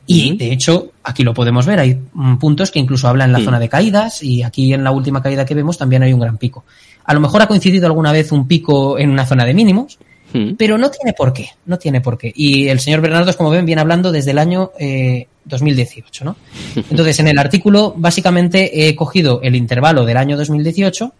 Y 0.06 0.36
de 0.36 0.52
hecho, 0.52 0.90
aquí 1.02 1.22
lo 1.22 1.32
podemos 1.32 1.64
ver, 1.64 1.78
hay 1.78 1.98
mm, 2.12 2.36
puntos 2.36 2.70
que 2.70 2.78
incluso 2.78 3.08
habla 3.08 3.24
en 3.24 3.32
la 3.32 3.38
Mm. 3.38 3.44
zona 3.44 3.58
de 3.58 3.68
caídas 3.68 4.22
y 4.22 4.42
aquí 4.42 4.74
en 4.74 4.84
la 4.84 4.90
última 4.90 5.22
caída 5.22 5.46
que 5.46 5.54
vemos 5.54 5.78
también 5.78 6.02
hay 6.02 6.12
un 6.12 6.20
gran 6.20 6.36
pico. 6.36 6.64
A 7.04 7.14
lo 7.14 7.20
mejor 7.20 7.40
ha 7.40 7.46
coincidido 7.46 7.86
alguna 7.86 8.12
vez 8.12 8.32
un 8.32 8.46
pico 8.46 8.98
en 8.98 9.10
una 9.10 9.24
zona 9.24 9.44
de 9.44 9.54
mínimos, 9.54 9.98
Mm. 10.34 10.54
pero 10.58 10.76
no 10.76 10.90
tiene 10.90 11.12
por 11.12 11.32
qué, 11.32 11.48
no 11.66 11.78
tiene 11.78 12.00
por 12.00 12.18
qué. 12.18 12.32
Y 12.34 12.66
el 12.68 12.80
señor 12.80 13.00
Bernardo, 13.00 13.34
como 13.36 13.50
ven, 13.50 13.64
viene 13.64 13.80
hablando 13.80 14.10
desde 14.12 14.32
el 14.32 14.38
año 14.38 14.72
eh, 14.80 15.28
2018, 15.44 16.24
¿no? 16.24 16.36
Entonces, 16.74 17.18
en 17.20 17.28
el 17.28 17.38
artículo, 17.38 17.94
básicamente 17.96 18.88
he 18.88 18.96
cogido 18.96 19.40
el 19.42 19.54
intervalo 19.54 20.04
del 20.04 20.16
año 20.16 20.36
2018, 20.36 21.12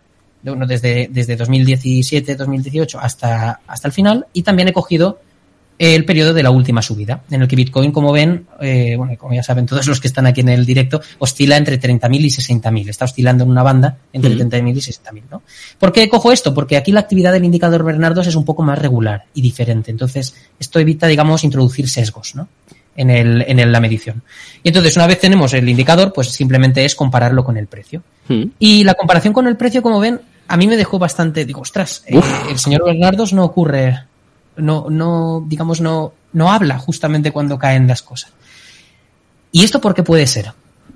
de- 0.42 0.50
bueno, 0.50 0.66
desde, 0.66 1.08
desde 1.12 1.38
2017-2018 1.38 2.98
hasta, 3.00 3.60
hasta 3.66 3.88
el 3.88 3.92
final, 3.94 4.26
y 4.32 4.42
también 4.42 4.68
he 4.68 4.72
cogido 4.72 5.20
el 5.78 6.04
periodo 6.04 6.32
de 6.32 6.42
la 6.42 6.50
última 6.50 6.82
subida, 6.82 7.22
en 7.30 7.42
el 7.42 7.48
que 7.48 7.56
Bitcoin, 7.56 7.90
como 7.90 8.12
ven, 8.12 8.46
eh, 8.60 8.94
bueno, 8.96 9.14
como 9.18 9.34
ya 9.34 9.42
saben 9.42 9.66
todos 9.66 9.86
los 9.88 10.00
que 10.00 10.06
están 10.08 10.26
aquí 10.26 10.40
en 10.40 10.48
el 10.50 10.64
directo, 10.64 11.00
oscila 11.18 11.56
entre 11.56 11.80
30.000 11.80 12.20
y 12.20 12.28
60.000. 12.30 12.88
Está 12.88 13.06
oscilando 13.06 13.44
en 13.44 13.50
una 13.50 13.62
banda 13.62 13.96
entre 14.12 14.30
Ujú. 14.34 14.44
30.000 14.44 14.70
y 14.76 14.80
60.000, 14.80 15.22
¿no? 15.30 15.42
¿Por 15.78 15.92
qué 15.92 16.08
cojo 16.08 16.30
esto? 16.32 16.54
Porque 16.54 16.76
aquí 16.76 16.92
la 16.92 17.00
actividad 17.00 17.32
del 17.32 17.44
indicador 17.44 17.82
Bernardos 17.84 18.26
es 18.26 18.36
un 18.36 18.44
poco 18.44 18.62
más 18.62 18.78
regular 18.78 19.24
y 19.34 19.42
diferente. 19.42 19.90
Entonces, 19.90 20.34
esto 20.60 20.78
evita, 20.78 21.06
digamos, 21.08 21.42
introducir 21.44 21.88
sesgos, 21.88 22.34
¿no? 22.36 22.48
En, 22.96 23.10
el, 23.10 23.42
en 23.48 23.58
el- 23.58 23.72
la 23.72 23.80
medición. 23.80 24.22
Y 24.62 24.68
entonces, 24.68 24.94
una 24.96 25.08
vez 25.08 25.18
tenemos 25.18 25.52
el 25.54 25.68
indicador, 25.68 26.12
pues 26.12 26.28
simplemente 26.30 26.84
es 26.84 26.94
compararlo 26.94 27.42
con 27.44 27.56
el 27.56 27.66
precio. 27.66 28.04
Mm. 28.28 28.44
Y 28.60 28.84
la 28.84 28.94
comparación 28.94 29.34
con 29.34 29.48
el 29.48 29.56
precio, 29.56 29.82
como 29.82 29.98
ven, 29.98 30.20
a 30.46 30.56
mí 30.56 30.68
me 30.68 30.76
dejó 30.76 31.00
bastante, 31.00 31.44
digo, 31.44 31.62
ostras, 31.62 32.04
eh, 32.06 32.20
el 32.48 32.58
señor 32.60 32.84
Bernardos 32.84 33.32
no 33.32 33.42
ocurre, 33.44 33.98
no, 34.56 34.86
no, 34.90 35.44
digamos, 35.46 35.80
no, 35.80 36.12
no 36.32 36.52
habla 36.52 36.78
justamente 36.78 37.32
cuando 37.32 37.58
caen 37.58 37.86
las 37.86 38.02
cosas. 38.02 38.32
¿Y 39.52 39.62
esto 39.64 39.80
por 39.80 39.94
qué 39.94 40.02
puede 40.02 40.26
ser? 40.26 40.52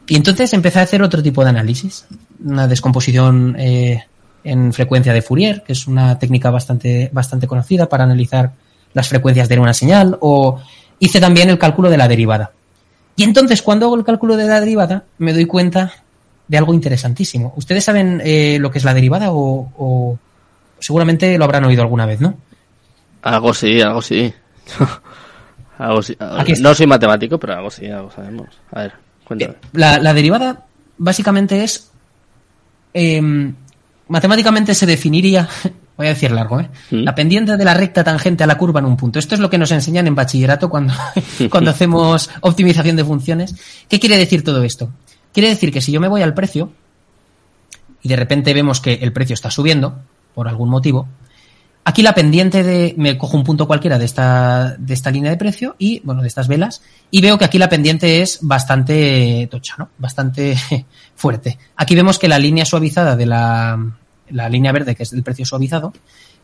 Y 0.07 0.17
entonces 0.17 0.53
empecé 0.53 0.81
a 0.81 0.83
hacer 0.83 1.03
otro 1.03 1.23
tipo 1.23 1.45
de 1.45 1.51
análisis, 1.51 2.07
una 2.45 2.67
descomposición 2.67 3.57
eh, 3.59 4.05
en 4.43 4.73
frecuencia 4.73 5.13
de 5.13 5.23
Fourier, 5.23 5.63
que 5.63 5.73
es 5.73 5.87
una 5.87 6.19
técnica 6.19 6.51
bastante, 6.51 7.11
bastante 7.13 7.47
conocida 7.47 7.89
para 7.89 8.05
analizar 8.05 8.53
las 8.95 9.09
frecuencias 9.09 9.49
de 9.49 9.59
una 9.59 9.75
señal, 9.75 10.17
o 10.21 10.61
hice 10.99 11.21
también 11.21 11.51
el 11.51 11.59
cálculo 11.59 11.91
de 11.91 11.99
la 11.99 12.09
derivada. 12.09 12.53
Y 13.17 13.25
entonces, 13.25 13.63
cuando 13.63 13.87
hago 13.87 13.97
el 13.97 14.05
cálculo 14.05 14.37
de 14.37 14.47
la 14.47 14.61
derivada, 14.61 15.05
me 15.19 15.33
doy 15.33 15.45
cuenta 15.45 15.93
de 16.47 16.57
algo 16.57 16.73
interesantísimo. 16.73 17.53
¿Ustedes 17.57 17.85
saben 17.85 18.23
eh, 18.25 18.59
lo 18.61 18.71
que 18.71 18.79
es 18.79 18.85
la 18.85 18.95
derivada 18.95 19.33
o, 19.33 19.71
o 19.77 20.19
seguramente 20.79 21.37
lo 21.37 21.45
habrán 21.45 21.65
oído 21.65 21.83
alguna 21.83 22.07
vez, 22.07 22.21
no? 22.21 22.35
Algo 23.23 23.53
sí, 23.55 23.81
algo 23.81 24.03
sí. 24.03 24.32
algo 25.78 26.03
sí. 26.03 26.16
Aquí 26.19 26.53
está. 26.53 26.69
No 26.69 26.74
soy 26.74 26.86
matemático, 26.86 27.39
pero 27.39 27.55
algo 27.55 27.70
sí, 27.70 27.86
algo 27.86 28.11
sabemos. 28.11 28.49
A 28.73 28.82
ver, 28.82 28.93
cuéntame. 29.24 29.55
La, 29.73 29.99
la 29.99 30.15
derivada 30.15 30.65
básicamente 30.99 31.62
es. 31.65 31.90
em, 32.95 33.55
matemáticamente 34.09 34.74
se 34.74 34.86
definiría. 34.86 35.49
Voy 35.97 36.07
a 36.07 36.11
decir 36.11 36.31
largo, 36.31 36.61
¿eh? 36.61 36.70
La 36.90 37.12
pendiente 37.12 37.57
de 37.57 37.65
la 37.65 37.74
recta 37.74 38.05
tangente 38.05 38.45
a 38.45 38.47
la 38.47 38.57
curva 38.57 38.78
en 38.78 38.86
un 38.86 38.97
punto. 38.97 39.19
Esto 39.19 39.35
es 39.35 39.40
lo 39.40 39.51
que 39.51 39.59
nos 39.59 39.73
enseñan 39.73 40.07
en 40.07 40.15
bachillerato 40.15 40.70
cuando, 40.70 40.95
cuando 41.51 41.73
hacemos 41.73 42.31
optimización 42.40 42.95
de 42.95 43.05
funciones. 43.05 43.57
¿Qué 43.89 43.99
quiere 43.99 44.16
decir 44.16 44.45
todo 44.45 44.62
esto? 44.62 44.93
Quiere 45.32 45.49
decir 45.49 45.73
que 45.73 45.81
si 45.81 45.90
yo 45.90 46.01
me 46.01 46.07
voy 46.07 46.23
al 46.23 46.35
precio 46.35 46.73
y 48.01 48.09
de 48.09 48.15
repente 48.15 48.55
vemos 48.55 48.81
que 48.81 48.95
el 48.95 49.12
precio 49.12 49.35
está 49.35 49.51
subiendo 49.51 49.99
por 50.36 50.47
algún 50.47 50.69
motivo, 50.69 51.09
Aquí 51.89 52.02
la 52.02 52.15
pendiente 52.15 52.62
de. 52.62 52.94
Me 52.98 53.16
cojo 53.16 53.39
un 53.39 53.44
punto 53.44 53.66
cualquiera 53.66 53.98
de 53.98 54.05
esta, 54.05 54.77
de 54.78 54.93
esta 54.93 55.10
línea 55.10 55.31
de 55.31 55.39
precio 55.39 55.74
y, 55.78 56.02
bueno, 56.05 56.20
de 56.20 56.28
estas 56.28 56.47
velas, 56.47 56.82
y 57.10 57.23
veo 57.23 57.39
que 57.39 57.47
aquí 57.47 57.56
la 57.56 57.70
pendiente 57.70 58.20
es 58.20 58.40
bastante 58.43 59.48
tocha, 59.51 59.74
¿no? 59.78 59.89
Bastante 59.97 60.55
fuerte. 61.16 61.56
Aquí 61.77 61.94
vemos 61.94 62.19
que 62.19 62.28
la 62.28 62.39
línea 62.39 62.66
suavizada 62.66 63.16
de 63.16 63.24
la, 63.24 63.82
la 64.28 64.48
línea 64.51 64.70
verde, 64.70 64.94
que 64.94 65.05
es 65.05 65.15
el 65.15 65.23
precio 65.23 65.47
suavizado, 65.47 65.94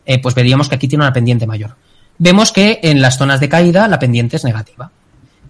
eh, 0.07 0.19
pues 0.19 0.33
veríamos 0.33 0.67
que 0.67 0.73
aquí 0.73 0.87
tiene 0.87 1.03
una 1.03 1.13
pendiente 1.13 1.45
mayor. 1.45 1.75
Vemos 2.17 2.51
que 2.51 2.79
en 2.81 2.99
las 2.99 3.19
zonas 3.19 3.39
de 3.39 3.47
caída 3.47 3.87
la 3.87 3.99
pendiente 3.99 4.37
es 4.37 4.45
negativa. 4.45 4.89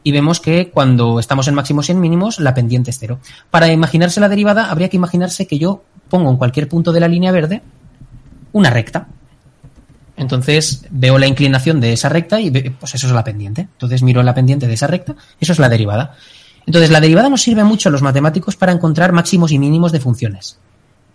Y 0.04 0.12
vemos 0.12 0.42
que 0.42 0.72
cuando 0.72 1.22
estamos 1.22 1.48
en 1.48 1.56
máximos 1.56 1.88
y 1.88 1.94
en 1.94 2.02
mínimos, 2.02 2.42
la 2.42 2.54
pendiente 2.54 2.90
es 2.90 3.00
cero. 3.00 3.20
Para 3.50 3.72
imaginarse 3.72 4.20
la 4.20 4.28
derivada, 4.28 4.70
habría 4.70 4.90
que 4.90 4.98
imaginarse 4.98 5.48
que 5.48 5.58
yo 5.58 5.86
pongo 6.10 6.30
en 6.30 6.36
cualquier 6.36 6.68
punto 6.68 6.92
de 6.92 7.00
la 7.00 7.08
línea 7.08 7.32
verde 7.32 7.62
una 8.52 8.70
recta. 8.70 9.08
Entonces 10.18 10.86
veo 10.90 11.18
la 11.18 11.28
inclinación 11.28 11.82
de 11.82 11.94
esa 11.94 12.10
recta 12.10 12.40
y 12.40 12.52
pues 12.52 12.96
eso 12.96 13.08
es 13.08 13.14
la 13.14 13.24
pendiente. 13.24 13.62
Entonces 13.62 14.02
miro 14.02 14.24
la 14.24 14.34
pendiente 14.34 14.68
de 14.68 14.74
esa 14.74 14.88
recta, 14.88 15.16
eso 15.40 15.54
es 15.54 15.60
la 15.60 15.70
derivada. 15.70 16.16
Entonces 16.66 16.90
la 16.90 17.00
derivada 17.00 17.30
nos 17.30 17.42
sirve 17.42 17.64
mucho 17.64 17.90
a 17.90 17.92
los 17.92 18.02
matemáticos 18.02 18.56
para 18.56 18.72
encontrar 18.72 19.12
máximos 19.12 19.52
y 19.52 19.60
mínimos 19.60 19.92
de 19.92 20.00
funciones. 20.00 20.58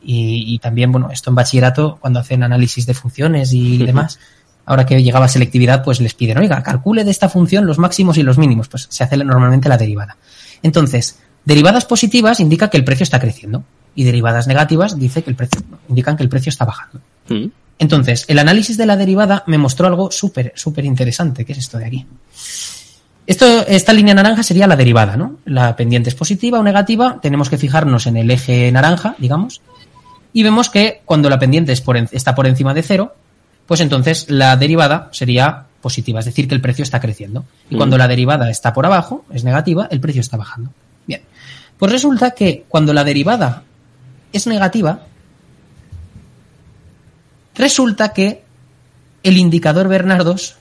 Y, 0.03 0.55
y 0.55 0.59
también, 0.59 0.93
bueno, 0.93 1.11
esto 1.11 1.31
en 1.31 1.37
bachillerato, 1.37 1.99
cuando 2.01 2.21
hacen 2.21 2.43
análisis 2.43 2.87
de 2.87 2.95
funciones 2.95 3.53
y 3.53 3.79
demás, 3.79 4.19
ahora 4.65 4.87
que 4.87 5.03
llegaba 5.03 5.29
selectividad, 5.29 5.83
pues 5.83 6.01
les 6.01 6.15
piden, 6.15 6.39
oiga, 6.39 6.63
calcule 6.63 7.05
de 7.05 7.11
esta 7.11 7.29
función 7.29 7.67
los 7.67 7.79
máximos 7.79 8.17
y 8.19 8.23
los 8.23 8.39
mínimos. 8.39 8.69
Pues 8.69 8.87
se 8.89 9.05
hace 9.05 9.17
normalmente 9.17 9.69
la 9.69 9.77
derivada. 9.77 10.17
Entonces, 10.63 11.19
derivadas 11.45 11.85
positivas 11.85 12.41
indica 12.41 12.71
que 12.71 12.77
el 12.77 12.85
precio 12.85 13.05
está 13.05 13.19
creciendo. 13.19 13.65
Y 13.95 14.05
derivadas 14.05 14.47
negativas 14.47 14.99
dice 14.99 15.23
que 15.25 15.31
el 15.31 15.37
precio, 15.37 15.61
indican 15.89 16.17
que 16.17 16.23
el 16.23 16.29
precio 16.29 16.51
está 16.51 16.65
bajando. 16.65 17.01
Entonces, 17.81 18.27
el 18.29 18.39
análisis 18.39 18.77
de 18.77 18.87
la 18.87 18.97
derivada 18.97 19.43
me 19.49 19.59
mostró 19.59 19.87
algo 19.89 20.11
súper, 20.13 20.53
súper 20.55 20.85
interesante, 20.85 21.45
que 21.45 21.53
es 21.53 21.59
esto 21.59 21.79
de 21.79 21.87
aquí. 21.87 22.07
Esto, 23.27 23.67
esta 23.67 23.93
línea 23.93 24.15
naranja 24.15 24.43
sería 24.43 24.67
la 24.67 24.77
derivada, 24.77 25.17
¿no? 25.17 25.37
La 25.47 25.75
pendiente 25.77 26.11
es 26.11 26.15
positiva 26.15 26.59
o 26.59 26.63
negativa, 26.63 27.19
tenemos 27.23 27.49
que 27.49 27.59
fijarnos 27.59 28.07
en 28.07 28.17
el 28.17 28.31
eje 28.31 28.71
naranja, 28.71 29.15
digamos, 29.19 29.63
y 30.33 30.43
vemos 30.43 30.69
que 30.69 31.01
cuando 31.05 31.31
la 31.31 31.39
pendiente 31.39 31.73
es 31.73 31.81
por 31.81 31.97
en- 31.97 32.09
está 32.13 32.35
por 32.35 32.47
encima 32.47 32.75
de 32.75 32.83
cero, 32.83 33.15
pues 33.67 33.81
entonces 33.81 34.27
la 34.29 34.57
derivada 34.57 35.09
sería 35.13 35.65
positiva, 35.81 36.21
es 36.21 36.27
decir, 36.27 36.49
que 36.49 36.55
el 36.55 36.61
precio 36.61 36.83
está 36.83 37.01
creciendo. 37.01 37.45
Y 37.71 37.75
Mm. 37.75 37.79
cuando 37.79 37.97
la 37.99 38.09
derivada 38.09 38.51
está 38.51 38.73
por 38.75 38.85
abajo, 38.85 39.25
es 39.33 39.43
negativa, 39.45 39.89
el 39.91 40.01
precio 40.01 40.21
está 40.21 40.37
bajando. 40.37 40.71
Bien, 41.07 41.23
pues 41.79 41.91
resulta 41.93 42.33
que 42.33 42.65
cuando 42.69 42.93
la 42.93 43.05
derivada 43.05 43.63
es 44.33 44.47
negativa, 44.47 45.07
resulta 47.55 48.13
que 48.13 48.43
el 49.23 49.37
indicador 49.39 49.89
Bernardos 49.89 50.57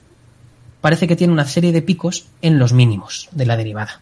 parece 0.82 1.08
que 1.08 1.16
tiene 1.16 1.34
una 1.34 1.48
serie 1.48 1.72
de 1.72 1.82
picos 1.82 2.26
en 2.42 2.60
los 2.60 2.74
mínimos 2.74 3.30
de 3.32 3.46
la 3.46 3.58
derivada. 3.58 4.02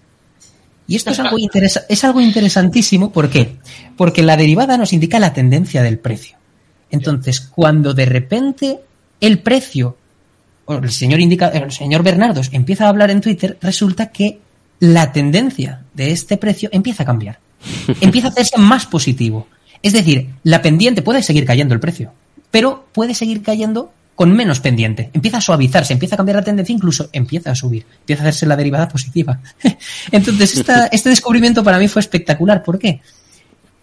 Y 0.88 0.96
esto 0.96 1.12
es 1.12 1.20
algo, 1.20 1.38
interesa- 1.38 1.84
es 1.90 2.04
algo 2.04 2.22
interesantísimo, 2.22 3.12
¿por 3.12 3.30
qué? 3.30 3.58
Porque 3.98 4.24
la 4.24 4.38
derivada 4.38 4.78
nos 4.78 4.94
indica 4.94 5.20
la 5.20 5.34
tendencia 5.34 5.84
del 5.84 6.00
precio. 6.00 6.38
Entonces, 6.90 7.42
cuando 7.42 7.94
de 7.94 8.06
repente 8.06 8.80
el 9.20 9.40
precio, 9.40 9.98
o 10.66 10.76
el 10.76 10.92
señor, 10.92 11.20
indica, 11.20 11.50
el 11.50 11.72
señor 11.72 12.04
Bernardos 12.04 12.50
empieza 12.54 12.86
a 12.86 12.90
hablar 12.90 13.12
en 13.12 13.20
Twitter, 13.22 13.58
resulta 13.62 14.12
que 14.12 14.40
la 14.80 15.12
tendencia 15.12 15.84
de 15.94 16.12
este 16.12 16.38
precio 16.38 16.70
empieza 16.72 17.04
a 17.04 17.06
cambiar. 17.06 17.40
Empieza 18.02 18.28
a 18.28 18.32
hacerse 18.32 18.58
más 18.60 18.86
positivo. 18.86 19.48
Es 19.82 19.92
decir, 19.94 20.30
la 20.44 20.62
pendiente 20.62 21.02
puede 21.02 21.24
seguir 21.24 21.44
cayendo 21.46 21.74
el 21.74 21.80
precio, 21.80 22.14
pero 22.52 22.88
puede 22.94 23.14
seguir 23.14 23.42
cayendo 23.44 23.92
con 24.16 24.32
menos 24.32 24.60
pendiente. 24.60 25.12
Empieza 25.14 25.38
a 25.38 25.42
suavizarse, 25.42 25.94
empieza 25.94 26.16
a 26.16 26.18
cambiar 26.18 26.38
la 26.38 26.44
tendencia, 26.44 26.74
incluso 26.74 27.08
empieza 27.14 27.52
a 27.52 27.56
subir, 27.56 27.86
empieza 28.00 28.24
a 28.24 28.28
hacerse 28.30 28.46
la 28.48 28.56
derivada 28.56 28.88
positiva. 28.90 29.40
Entonces, 30.12 30.58
esta- 30.58 30.88
este 30.92 31.10
descubrimiento 31.10 31.64
para 31.64 31.78
mí 31.78 31.88
fue 31.88 32.00
espectacular. 32.00 32.64
¿Por 32.64 32.80
qué? 32.80 33.00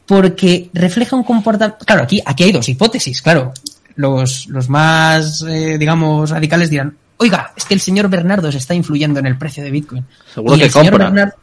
Porque 0.06 0.70
refleja 0.74 1.16
un 1.16 1.22
comportamiento. 1.24 1.84
Claro, 1.84 2.02
aquí, 2.02 2.20
aquí 2.24 2.44
hay 2.44 2.52
dos 2.52 2.68
hipótesis, 2.68 3.22
claro. 3.22 3.52
Los, 3.96 4.46
los 4.48 4.68
más, 4.68 5.42
eh, 5.48 5.78
digamos, 5.78 6.30
radicales 6.30 6.68
dirán, 6.68 6.96
oiga, 7.18 7.52
es 7.56 7.64
que 7.64 7.74
el 7.74 7.80
señor 7.80 8.08
Bernardo 8.08 8.50
se 8.50 8.58
está 8.58 8.74
influyendo 8.74 9.20
en 9.20 9.26
el 9.26 9.38
precio 9.38 9.62
de 9.62 9.70
Bitcoin. 9.70 10.04
Seguro 10.34 10.56
Y 10.56 10.60
que 10.60 10.70
compra. 10.70 11.34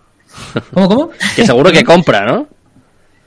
¿Cómo, 0.73 0.87
cómo? 0.89 1.09
Que 1.35 1.45
seguro 1.45 1.71
que 1.71 1.83
compra, 1.83 2.25
¿no? 2.25 2.47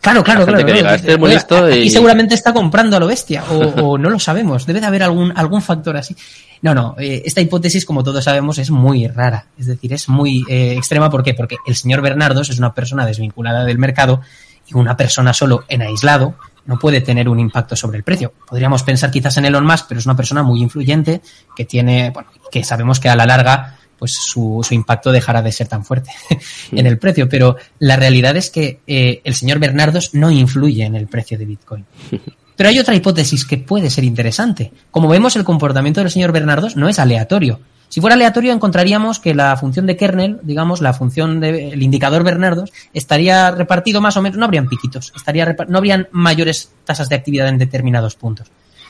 Claro, 0.05 0.23
claro, 0.23 0.41
La 0.41 0.47
gente 0.47 0.65
claro. 0.65 0.67
que 0.67 0.73
claro. 0.73 0.79
diga, 0.79 0.95
"Este 0.95 1.13
es 1.13 1.19
muy 1.19 1.29
Oiga, 1.29 1.39
listo 1.41 1.57
aquí 1.65 1.79
y-" 1.79 1.91
seguramente 1.91 2.35
está 2.35 2.53
comprando 2.53 2.97
a 2.97 3.01
lo 3.01 3.07
bestia, 3.07 3.43
o, 3.51 3.57
o 3.95 3.99
no 3.99 4.11
lo 4.11 4.19
sabemos. 4.21 4.67
Debe 4.67 4.81
de 4.81 4.87
haber 4.87 5.03
algún, 5.03 5.33
algún 5.37 5.63
factor 5.63 5.97
así. 5.97 6.15
No, 6.63 6.75
no, 6.75 6.95
eh, 6.99 7.23
esta 7.25 7.41
hipótesis, 7.41 7.85
como 7.85 8.05
todos 8.05 8.23
sabemos, 8.25 8.59
es 8.59 8.71
muy 8.71 9.07
rara. 9.09 9.47
Es 9.59 9.67
decir, 9.67 9.93
es 9.93 10.09
muy 10.09 10.45
eh, 10.49 10.75
extrema. 10.77 11.11
¿Por 11.11 11.23
qué? 11.23 11.35
Porque 11.35 11.57
el 11.67 11.75
señor 11.75 12.01
Bernardos 12.01 12.51
es 12.51 12.59
una 12.59 12.73
persona 12.73 13.05
desvinculada 13.05 13.65
del 13.65 13.79
mercado 13.79 14.21
y 14.67 14.75
una 14.77 14.97
persona 14.97 15.33
solo 15.35 15.65
en 15.69 15.83
aislado 15.83 16.37
no 16.67 16.79
puede 16.79 17.01
tener 17.03 17.29
un 17.29 17.39
impacto 17.39 17.77
sobre 17.77 17.99
el 17.99 18.05
precio. 18.05 18.33
Podríamos 18.49 18.83
pensar 18.83 19.11
quizás 19.11 19.37
en 19.37 19.45
Elon 19.45 19.67
Musk, 19.67 19.87
pero 19.89 19.99
es 20.01 20.07
una 20.07 20.17
persona 20.17 20.43
muy 20.43 20.63
influyente 20.63 21.21
que 21.55 21.65
tiene, 21.67 22.11
bueno, 22.11 22.31
que 22.51 22.65
sabemos 22.65 23.01
que 23.01 23.09
a 23.11 23.17
la 23.17 23.27
larga 23.27 23.77
pues 24.05 24.13
su, 24.13 24.61
su 24.63 24.75
impacto 24.75 25.11
dejará 25.13 25.41
de 25.41 25.51
ser 25.51 25.67
tan 25.67 25.83
fuerte 25.83 26.11
en 26.73 26.87
el 26.87 26.99
precio. 26.99 27.27
Pero 27.27 27.57
la 27.79 27.97
realidad 27.97 28.37
es 28.37 28.51
que 28.51 28.81
eh, 28.87 29.23
el 29.25 29.35
señor 29.35 29.59
Bernardos 29.59 30.13
no 30.13 30.31
influye 30.31 30.85
en 30.85 30.95
el 30.95 31.07
precio 31.07 31.39
de 31.39 31.47
Bitcoin. 31.47 31.87
Pero 32.55 32.69
hay 32.69 32.79
otra 32.79 32.95
hipótesis 32.95 33.47
que 33.47 33.57
puede 33.57 33.89
ser 33.89 34.05
interesante. 34.05 34.73
Como 34.91 35.09
vemos, 35.09 35.37
el 35.37 35.45
comportamiento 35.45 36.03
del 36.03 36.11
señor 36.11 36.33
Bernardos 36.33 36.77
no 36.77 36.87
es 36.87 36.99
aleatorio. 36.99 37.61
Si 37.89 38.03
fuera 38.03 38.15
aleatorio, 38.15 38.53
encontraríamos 38.53 39.21
que 39.21 39.35
la 39.35 39.57
función 39.57 39.87
de 39.87 39.97
kernel, 39.97 40.39
digamos, 40.43 40.83
la 40.83 40.93
función 40.93 41.41
del 41.41 41.83
indicador 41.83 42.25
Bernardos, 42.25 42.75
estaría 42.93 43.53
repartido 43.53 44.03
más 44.03 44.19
o 44.19 44.23
menos, 44.23 44.37
no 44.37 44.45
habrían 44.45 44.69
piquitos, 44.69 45.15
estaría 45.17 45.57
no 45.67 45.79
habrían 45.79 46.09
mayores 46.13 46.73
tasas 46.85 47.09
de 47.09 47.15
actividad 47.15 47.49
en 47.49 47.57
determinados 47.57 48.17
puntos. 48.17 48.49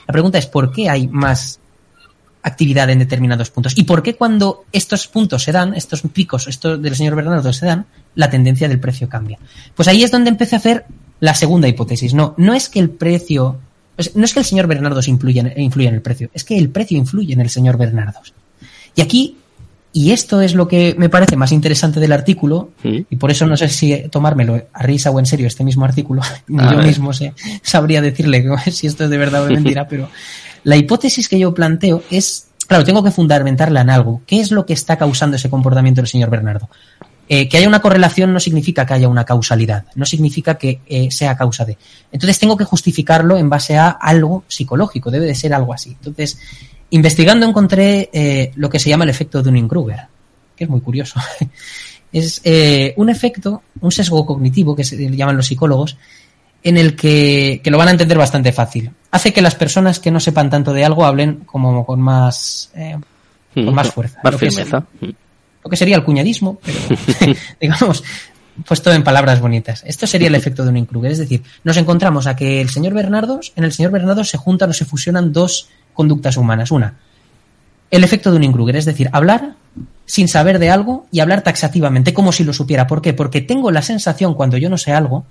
La 0.08 0.12
pregunta 0.12 0.38
es, 0.38 0.46
¿por 0.46 0.72
qué 0.72 0.90
hay 0.90 1.06
más 1.06 1.60
actividad 2.44 2.88
en 2.90 3.00
determinados 3.00 3.50
puntos? 3.50 3.72
¿Y 3.76 3.82
por 3.84 4.02
qué 4.02 4.14
cuando 4.14 4.64
estos 4.70 5.08
puntos 5.08 5.42
se 5.42 5.50
dan, 5.50 5.74
estos 5.74 6.02
picos, 6.02 6.46
estos 6.46 6.80
del 6.80 6.94
señor 6.94 7.16
Bernardo 7.16 7.52
se 7.52 7.66
dan, 7.66 7.86
la 8.14 8.30
tendencia 8.30 8.68
del 8.68 8.78
precio 8.78 9.08
cambia? 9.08 9.38
Pues 9.74 9.88
ahí 9.88 10.04
es 10.04 10.10
donde 10.12 10.30
empecé 10.30 10.54
a 10.54 10.58
hacer 10.58 10.84
la 11.20 11.34
segunda 11.34 11.66
hipótesis. 11.66 12.14
No, 12.14 12.34
no 12.36 12.54
es 12.54 12.68
que 12.68 12.78
el 12.80 12.90
precio, 12.90 13.58
es- 13.96 14.14
no 14.14 14.24
es 14.24 14.32
que 14.34 14.40
el 14.40 14.44
señor 14.46 14.66
Bernardos 14.68 15.08
influya 15.08 15.42
en, 15.54 15.60
influya 15.60 15.88
en 15.88 15.96
el 15.96 16.02
precio, 16.02 16.30
es 16.32 16.44
que 16.44 16.56
el 16.56 16.68
precio 16.68 16.96
influye 16.98 17.32
en 17.32 17.40
el 17.40 17.50
señor 17.50 17.76
Bernardos. 17.78 18.32
Y 18.94 19.00
aquí 19.00 19.36
Y 19.96 20.10
esto 20.10 20.40
es 20.40 20.56
lo 20.56 20.66
que 20.66 20.96
me 20.98 21.08
parece 21.08 21.36
más 21.36 21.52
interesante 21.52 22.00
del 22.00 22.10
artículo, 22.10 22.70
y 22.82 23.14
por 23.14 23.30
eso 23.30 23.46
no 23.46 23.56
sé 23.56 23.68
si 23.68 23.94
tomármelo 24.10 24.60
a 24.72 24.82
risa 24.82 25.12
o 25.12 25.20
en 25.20 25.24
serio 25.24 25.46
este 25.46 25.62
mismo 25.62 25.84
artículo, 25.84 26.20
ni 26.48 26.60
yo 26.64 26.78
ver. 26.78 26.86
mismo 26.88 27.12
sé, 27.12 27.32
sabría 27.62 28.02
decirle 28.02 28.44
si 28.72 28.88
esto 28.88 29.04
es 29.04 29.10
de 29.10 29.18
verdad 29.18 29.44
o 29.44 29.46
de 29.46 29.54
mentira, 29.54 29.86
pero 29.88 30.08
la 30.64 30.76
hipótesis 30.76 31.28
que 31.28 31.38
yo 31.38 31.54
planteo 31.54 32.02
es, 32.10 32.48
claro, 32.66 32.84
tengo 32.84 33.04
que 33.04 33.10
fundamentarla 33.10 33.82
en 33.82 33.90
algo. 33.90 34.22
¿Qué 34.26 34.40
es 34.40 34.50
lo 34.50 34.66
que 34.66 34.72
está 34.72 34.96
causando 34.96 35.36
ese 35.36 35.50
comportamiento 35.50 36.00
del 36.00 36.08
señor 36.08 36.30
Bernardo? 36.30 36.68
Eh, 37.26 37.48
que 37.48 37.56
haya 37.56 37.68
una 37.68 37.80
correlación 37.80 38.34
no 38.34 38.40
significa 38.40 38.84
que 38.84 38.92
haya 38.94 39.08
una 39.08 39.24
causalidad, 39.24 39.86
no 39.94 40.04
significa 40.04 40.58
que 40.58 40.80
eh, 40.86 41.10
sea 41.10 41.36
causa 41.36 41.64
de. 41.64 41.78
Entonces 42.12 42.38
tengo 42.38 42.56
que 42.56 42.64
justificarlo 42.64 43.38
en 43.38 43.48
base 43.48 43.78
a 43.78 43.88
algo 43.88 44.44
psicológico, 44.46 45.10
debe 45.10 45.26
de 45.26 45.34
ser 45.34 45.54
algo 45.54 45.72
así. 45.72 45.90
Entonces, 45.90 46.38
investigando 46.90 47.46
encontré 47.46 48.10
eh, 48.12 48.52
lo 48.56 48.68
que 48.68 48.78
se 48.78 48.90
llama 48.90 49.04
el 49.04 49.10
efecto 49.10 49.42
Dunning-Kruger, 49.42 50.00
que 50.54 50.64
es 50.64 50.70
muy 50.70 50.82
curioso. 50.82 51.18
es 52.12 52.42
un 52.96 53.08
efecto, 53.08 53.62
un 53.80 53.90
sesgo 53.90 54.26
cognitivo 54.26 54.76
que 54.76 54.84
se 54.84 54.96
llaman 54.96 55.36
los 55.36 55.46
psicólogos, 55.46 55.96
en 56.64 56.76
el 56.78 56.96
que, 56.96 57.60
que 57.62 57.70
lo 57.70 57.78
van 57.78 57.88
a 57.88 57.90
entender 57.92 58.18
bastante 58.18 58.50
fácil. 58.52 58.90
Hace 59.12 59.32
que 59.32 59.42
las 59.42 59.54
personas 59.54 60.00
que 60.00 60.10
no 60.10 60.18
sepan 60.18 60.50
tanto 60.50 60.72
de 60.72 60.84
algo 60.84 61.04
hablen 61.04 61.42
como 61.46 61.84
con 61.86 62.00
más, 62.00 62.70
eh, 62.74 62.96
con 63.54 63.72
más 63.74 63.90
fuerza. 63.92 64.18
Más 64.24 64.32
Lo 64.32 64.38
que 64.40 64.46
es- 64.46 64.54
firmeza. 64.56 64.84
lo 65.62 65.70
que 65.70 65.76
sería 65.76 65.96
el 65.96 66.04
cuñadismo, 66.04 66.58
pero 66.64 66.78
digamos, 67.60 68.02
puesto 68.66 68.92
en 68.92 69.04
palabras 69.04 69.40
bonitas. 69.40 69.84
Esto 69.86 70.06
sería 70.06 70.28
el 70.28 70.34
efecto 70.34 70.64
de 70.64 70.70
un 70.70 70.86
Kruger. 70.86 71.12
Es 71.12 71.18
decir, 71.18 71.42
nos 71.64 71.76
encontramos 71.76 72.26
a 72.26 72.34
que 72.34 72.60
el 72.60 72.70
señor 72.70 72.94
Bernardos, 72.94 73.52
en 73.56 73.64
el 73.64 73.72
señor 73.72 73.92
Bernardos 73.92 74.30
se 74.30 74.38
juntan 74.38 74.70
o 74.70 74.72
se 74.72 74.84
fusionan 74.86 75.32
dos 75.32 75.68
conductas 75.92 76.36
humanas. 76.38 76.70
Una, 76.70 76.94
el 77.90 78.02
efecto 78.04 78.32
de 78.32 78.44
un 78.46 78.52
Kruger, 78.52 78.76
es 78.76 78.86
decir, 78.86 79.10
hablar 79.12 79.54
sin 80.06 80.28
saber 80.28 80.58
de 80.58 80.70
algo 80.70 81.06
y 81.12 81.20
hablar 81.20 81.42
taxativamente, 81.42 82.14
como 82.14 82.32
si 82.32 82.42
lo 82.44 82.52
supiera. 82.52 82.86
¿Por 82.86 83.02
qué? 83.02 83.12
Porque 83.12 83.40
tengo 83.42 83.70
la 83.70 83.82
sensación 83.82 84.34
cuando 84.34 84.56
yo 84.56 84.70
no 84.70 84.78
sé 84.78 84.92
algo 84.92 85.26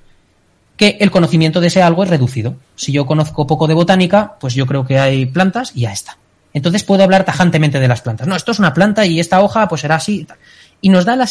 que 0.78 0.98
el 1.00 1.12
conocimiento 1.12 1.62
de 1.62 1.68
ese 1.68 1.82
algo 1.82 2.04
es 2.04 2.10
reducido. 2.10 2.56
Si 2.76 2.92
yo 2.92 3.06
conozco 3.06 3.48
poco 3.48 3.68
de 3.68 3.74
botánica, 3.74 4.36
pues 4.40 4.54
yo 4.54 4.66
creo 4.66 4.86
que 4.86 5.00
hay 5.00 5.26
plantas 5.26 5.72
y 5.76 5.82
ya 5.82 5.92
está. 5.92 6.18
Entonces 6.54 6.84
puedo 6.84 7.04
hablar 7.04 7.26
tajantemente 7.26 7.80
de 7.80 7.88
las 7.88 8.02
plantas. 8.02 8.28
No, 8.28 8.36
esto 8.36 8.52
es 8.52 8.60
una 8.60 8.74
planta 8.74 9.06
y 9.06 9.20
esta 9.20 9.42
hoja 9.42 9.68
pues 9.68 9.82
será 9.82 9.96
así. 9.96 10.28
y 10.82 10.90
nos 10.90 11.06
da 11.06 11.16
la 11.16 11.28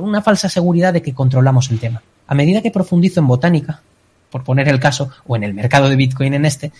una 0.00 0.22
falsa 0.22 0.48
seguridad 0.48 0.92
de 0.92 1.02
que 1.02 1.14
controlamos 1.14 1.70
el 1.70 1.78
tema. 1.78 2.02
A 2.26 2.34
medida 2.34 2.62
que 2.62 2.70
profundizo 2.70 3.20
en 3.20 3.26
botánica, 3.26 3.80
por 4.30 4.44
poner 4.44 4.68
el 4.68 4.78
caso, 4.78 5.10
o 5.26 5.36
en 5.36 5.44
el 5.44 5.54
mercado 5.54 5.88
de 5.88 5.96
Bitcoin 5.96 6.34
en 6.34 6.44
este, 6.44 6.72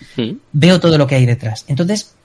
veo 0.51 0.79
todo 0.79 0.97
lo 0.97 1.07
que 1.07 1.15
hay 1.15 1.25
detrás. 1.25 1.65
Entonces, 1.67 2.15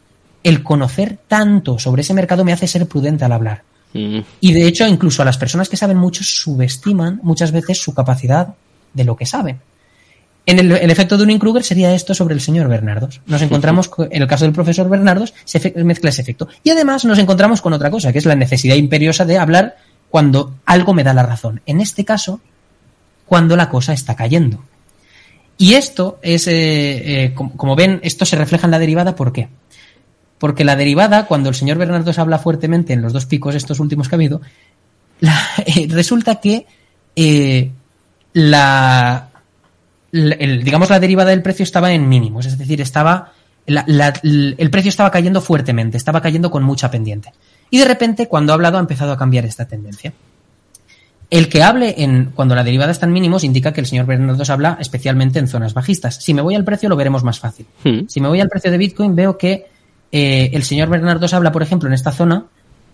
el 0.43 0.63
conocer 0.63 1.19
tanto 1.27 1.79
sobre 1.79 2.03
ese 2.03 2.15
mercado 2.15 2.45
me 2.45 2.53
hace 2.53 2.69
ser 2.69 2.87
prudente 2.87 3.25
al 3.25 3.33
hablar. 3.33 3.63
Y 3.93 4.53
de 4.53 4.67
hecho, 4.69 4.87
incluso 4.87 5.23
a 5.23 5.25
las 5.25 5.39
personas 5.39 5.69
que 5.71 5.77
saben 5.77 5.97
mucho 5.97 6.23
subestiman 6.23 7.19
muchas 7.23 7.51
veces 7.51 7.81
su 7.81 7.95
capacidad 7.95 8.55
de 8.97 9.05
lo 9.05 9.17
que 9.17 9.27
saben. 9.27 9.61
En 10.47 10.61
el, 10.61 10.73
efecto 10.91 11.17
de 11.17 11.25
un 11.25 11.39
Kruger 11.41 11.65
sería 11.65 11.93
esto 11.93 12.15
sobre 12.15 12.35
el 12.35 12.41
señor 12.41 12.69
Bernardos. 12.69 13.21
Nos 13.27 13.43
encontramos, 13.43 13.89
con- 13.89 14.09
en 14.13 14.23
el 14.23 14.29
caso 14.29 14.45
del 14.45 14.55
profesor 14.55 14.89
Bernardos, 14.89 15.35
se 15.45 15.73
mezcla 15.83 16.11
ese 16.11 16.23
efecto. 16.23 16.49
Y 16.63 16.71
además 16.71 17.05
nos 17.05 17.19
encontramos 17.19 17.61
con 17.61 17.73
otra 17.73 17.91
cosa, 17.91 18.13
que 18.13 18.19
es 18.19 18.27
la 18.27 18.37
necesidad 18.37 18.77
imperiosa 18.77 19.25
de 19.25 19.39
hablar 19.39 19.77
cuando 20.09 20.55
algo 20.65 20.95
me 20.95 21.03
da 21.03 21.13
la 21.13 21.25
razón. 21.25 21.63
En 21.67 21.81
este 21.81 22.05
caso, 22.05 22.41
cuando 23.27 23.57
la 23.57 23.69
cosa 23.69 23.93
está 23.93 24.15
cayendo. 24.15 24.63
Y 25.59 25.75
esto 25.75 26.19
es, 26.23 26.47
eh, 26.47 27.25
eh, 27.25 27.35
como, 27.35 27.75
ven, 27.75 27.99
esto 28.05 28.25
se 28.25 28.37
refleja 28.37 28.67
en 28.67 28.71
la 28.71 28.79
derivada, 28.79 29.17
¿por 29.17 29.33
qué? 29.33 29.49
Porque 30.39 30.65
la 30.65 30.77
derivada, 30.77 31.27
cuando 31.27 31.49
el 31.49 31.55
señor 31.57 31.79
Bernardos 31.79 32.21
habla 32.21 32.39
fuertemente 32.39 32.93
en 32.93 33.03
los 33.03 33.13
dos 33.13 33.27
picos 33.27 33.55
estos 33.55 33.81
últimos 33.81 34.09
que 34.09 34.15
ha 34.15 34.19
habido, 34.19 34.43
resulta 35.89 36.37
que 36.37 36.67
eh, 37.17 37.73
la, 38.37 39.31
la- 40.11 40.35
el- 40.35 40.63
digamos 40.63 40.91
la 40.91 41.01
derivada 41.01 41.31
del 41.31 41.41
precio 41.41 41.63
estaba 41.63 41.93
en 41.93 42.07
mínimos, 42.07 42.45
es 42.45 42.59
decir, 42.59 42.83
estaba 42.83 43.33
la- 43.67 43.85
la- 43.87 44.13
el 44.23 44.69
precio 44.71 44.91
estaba 44.91 45.11
cayendo 45.11 45.41
fuertemente, 45.41 45.97
estaba 45.97 46.21
cayendo 46.21 46.51
con 46.51 46.63
mucha 46.63 46.91
pendiente. 46.91 47.33
Y 47.71 47.79
de 47.79 47.87
repente, 47.87 48.29
cuando 48.29 48.53
ha 48.53 48.55
hablado, 48.55 48.77
ha 48.77 48.81
empezado 48.81 49.11
a 49.13 49.17
cambiar 49.17 49.47
esta 49.47 49.65
tendencia. 49.65 50.13
El 51.31 51.49
que 51.49 51.63
hable 51.63 51.95
en 51.99 52.27
cuando 52.27 52.55
la 52.55 52.63
derivada 52.63 52.93
está 52.93 53.07
en 53.07 53.13
mínimos 53.13 53.43
indica 53.43 53.73
que 53.73 53.81
el 53.81 53.87
señor 53.87 54.05
Bernardos 54.07 54.51
habla 54.51 54.77
especialmente 54.81 55.39
en 55.39 55.49
zonas 55.49 55.73
bajistas. 55.75 56.17
Si 56.23 56.35
me 56.35 56.43
voy 56.43 56.55
al 56.55 56.63
precio 56.65 56.89
lo 56.91 56.95
veremos 56.97 57.25
más 57.25 57.41
fácil. 57.41 57.67
Si 58.07 58.21
me 58.21 58.29
voy 58.29 58.41
al 58.41 58.49
precio 58.49 58.71
de 58.71 58.79
Bitcoin 58.79 59.17
veo 59.17 59.37
que 59.39 59.67
eh, 60.13 60.51
el 60.53 60.63
señor 60.63 60.89
Bernardos 60.91 61.33
habla, 61.35 61.51
por 61.51 61.63
ejemplo, 61.63 61.89
en 61.89 61.95
esta 61.95 62.13
zona, 62.13 62.45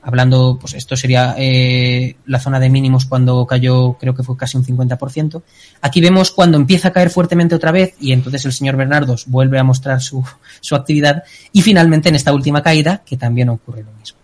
hablando, 0.02 0.58
pues 0.60 0.74
esto 0.74 0.96
sería 0.96 1.34
eh, 1.38 2.16
la 2.26 2.40
zona 2.40 2.58
de 2.58 2.68
mínimos 2.68 3.06
cuando 3.06 3.46
cayó, 3.46 3.94
creo 3.94 4.14
que 4.14 4.22
fue 4.22 4.36
casi 4.36 4.56
un 4.56 4.64
50%. 4.64 5.42
Aquí 5.80 6.00
vemos 6.00 6.32
cuando 6.32 6.56
empieza 6.56 6.88
a 6.88 6.92
caer 6.92 7.10
fuertemente 7.10 7.54
otra 7.54 7.70
vez 7.70 7.94
y 8.00 8.12
entonces 8.12 8.44
el 8.44 8.52
señor 8.52 8.76
Bernardos 8.76 9.26
vuelve 9.28 9.58
a 9.58 9.64
mostrar 9.64 10.00
su, 10.00 10.24
su 10.60 10.74
actividad 10.74 11.22
y 11.52 11.62
finalmente 11.62 12.08
en 12.08 12.16
esta 12.16 12.32
última 12.32 12.62
caída 12.62 13.02
que 13.06 13.16
también 13.16 13.48
ocurre 13.48 13.84
lo 13.84 13.92
mismo. 13.92 14.18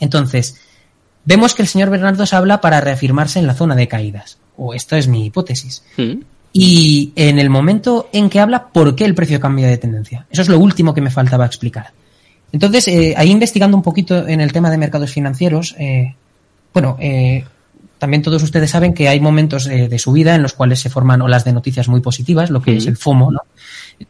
Entonces, 0.00 0.56
vemos 1.24 1.54
que 1.54 1.62
el 1.62 1.68
señor 1.68 1.90
Bernardos 1.90 2.32
habla 2.32 2.62
para 2.62 2.80
reafirmarse 2.80 3.38
en 3.38 3.46
la 3.46 3.54
zona 3.54 3.76
de 3.76 3.88
caídas, 3.88 4.38
o 4.56 4.72
esta 4.72 4.96
es 4.96 5.06
mi 5.06 5.26
hipótesis. 5.26 5.84
Y 6.52 7.12
en 7.14 7.38
el 7.38 7.50
momento 7.50 8.08
en 8.12 8.28
que 8.28 8.40
habla, 8.40 8.68
¿por 8.68 8.96
qué 8.96 9.04
el 9.04 9.14
precio 9.14 9.38
cambia 9.38 9.68
de 9.68 9.78
tendencia? 9.78 10.26
Eso 10.30 10.42
es 10.42 10.48
lo 10.48 10.58
último 10.58 10.94
que 10.94 11.00
me 11.00 11.10
faltaba 11.10 11.46
explicar. 11.46 11.92
Entonces, 12.52 12.88
eh, 12.88 13.14
ahí 13.16 13.30
investigando 13.30 13.76
un 13.76 13.82
poquito 13.82 14.26
en 14.26 14.40
el 14.40 14.52
tema 14.52 14.70
de 14.70 14.78
mercados 14.78 15.10
financieros, 15.10 15.74
eh, 15.78 16.14
bueno, 16.72 16.96
eh, 17.00 17.44
también 17.98 18.22
todos 18.22 18.42
ustedes 18.42 18.70
saben 18.70 18.94
que 18.94 19.08
hay 19.08 19.20
momentos 19.20 19.66
eh, 19.66 19.86
de 19.88 19.98
subida 19.98 20.34
en 20.34 20.42
los 20.42 20.54
cuales 20.54 20.80
se 20.80 20.88
forman 20.88 21.20
olas 21.22 21.44
de 21.44 21.52
noticias 21.52 21.86
muy 21.88 22.00
positivas, 22.00 22.48
lo 22.50 22.62
que 22.62 22.72
Sí. 22.72 22.76
es 22.78 22.86
el 22.86 22.96
FOMO, 22.96 23.30
¿no? 23.30 23.40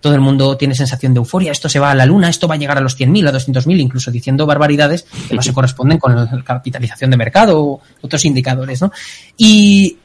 Todo 0.00 0.14
el 0.14 0.20
mundo 0.20 0.56
tiene 0.56 0.76
sensación 0.76 1.12
de 1.12 1.18
euforia, 1.18 1.50
esto 1.50 1.68
se 1.68 1.80
va 1.80 1.90
a 1.90 1.94
la 1.96 2.06
luna, 2.06 2.28
esto 2.28 2.46
va 2.46 2.54
a 2.54 2.58
llegar 2.58 2.78
a 2.78 2.80
los 2.80 2.96
100.000, 2.96 3.26
a 3.28 3.32
200.000, 3.32 3.80
incluso 3.80 4.12
diciendo 4.12 4.46
barbaridades 4.46 5.04
que 5.28 5.34
no 5.34 5.42
se 5.42 5.52
corresponden 5.52 5.98
con 5.98 6.14
la 6.14 6.42
capitalización 6.44 7.10
de 7.10 7.16
mercado 7.16 7.60
o 7.60 7.80
otros 8.00 8.24
indicadores, 8.24 8.80
¿no? 8.80 8.92
Y 9.36 9.98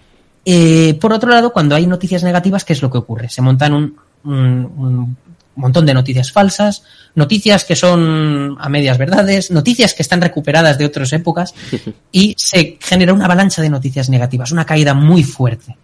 eh, 0.44 0.96
por 1.00 1.14
otro 1.14 1.30
lado, 1.30 1.54
cuando 1.54 1.76
hay 1.76 1.86
noticias 1.86 2.24
negativas, 2.24 2.66
¿qué 2.66 2.74
es 2.74 2.82
lo 2.82 2.90
que 2.90 2.98
ocurre? 2.98 3.30
Se 3.30 3.44
montan 3.44 3.74
un, 3.74 3.96
un- 4.24 4.72
un 4.78 5.18
montón 5.56 5.86
de 5.86 5.94
noticias 5.94 6.32
falsas, 6.32 6.84
noticias 7.16 7.64
que 7.64 7.76
son 7.76 8.58
a 8.60 8.70
medias 8.70 8.98
verdades, 8.98 9.52
noticias 9.52 9.94
que 9.94 10.04
están 10.04 10.22
recuperadas 10.22 10.78
de 10.78 10.86
otras 10.86 11.12
épocas 11.14 11.54
y 12.12 12.36
se 12.38 12.78
genera 12.82 13.14
una 13.14 13.26
avalancha 13.26 13.62
de 13.62 13.70
noticias 13.70 14.10
negativas, 14.10 14.52
una 14.52 14.66
caída 14.66 14.94
muy 14.94 15.24
fuerte. 15.24 15.78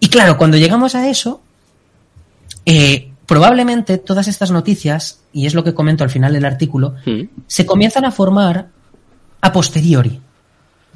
Y 0.00 0.08
claro, 0.08 0.36
cuando 0.36 0.56
llegamos 0.56 0.94
a 0.94 1.08
eso, 1.08 1.40
eh, 2.66 3.10
probablemente 3.26 3.98
todas 3.98 4.28
estas 4.28 4.50
noticias, 4.50 5.20
y 5.32 5.46
es 5.46 5.54
lo 5.54 5.64
que 5.64 5.74
comento 5.74 6.04
al 6.04 6.10
final 6.10 6.32
del 6.32 6.44
artículo, 6.44 6.94
se 7.46 7.66
comienzan 7.66 8.04
a 8.04 8.10
formar 8.10 8.68
a 9.40 9.52
posteriori. 9.52 10.20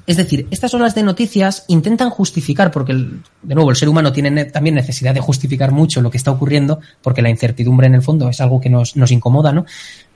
Es 0.08 0.16
decir, 0.16 0.48
estas 0.50 0.72
olas 0.74 0.94
de 0.94 1.02
noticias 1.02 1.64
intentan 1.68 2.08
justificar, 2.10 2.70
porque 2.72 2.92
el- 2.92 3.22
de 3.42 3.54
nuevo 3.54 3.70
el 3.70 3.76
ser 3.76 3.88
humano 3.90 4.10
tiene 4.12 4.30
ne- 4.30 4.46
también 4.46 4.74
necesidad 4.74 5.12
de 5.14 5.20
justificar 5.20 5.70
mucho 5.70 6.00
lo 6.00 6.10
que 6.10 6.16
está 6.16 6.30
ocurriendo, 6.30 6.80
porque 7.02 7.22
la 7.22 7.28
incertidumbre 7.30 7.86
en 7.86 7.94
el 7.94 8.02
fondo 8.02 8.28
es 8.30 8.40
algo 8.40 8.58
que 8.60 8.70
nos, 8.70 8.96
nos 8.96 9.10
incomoda, 9.12 9.52
¿no? 9.52 9.66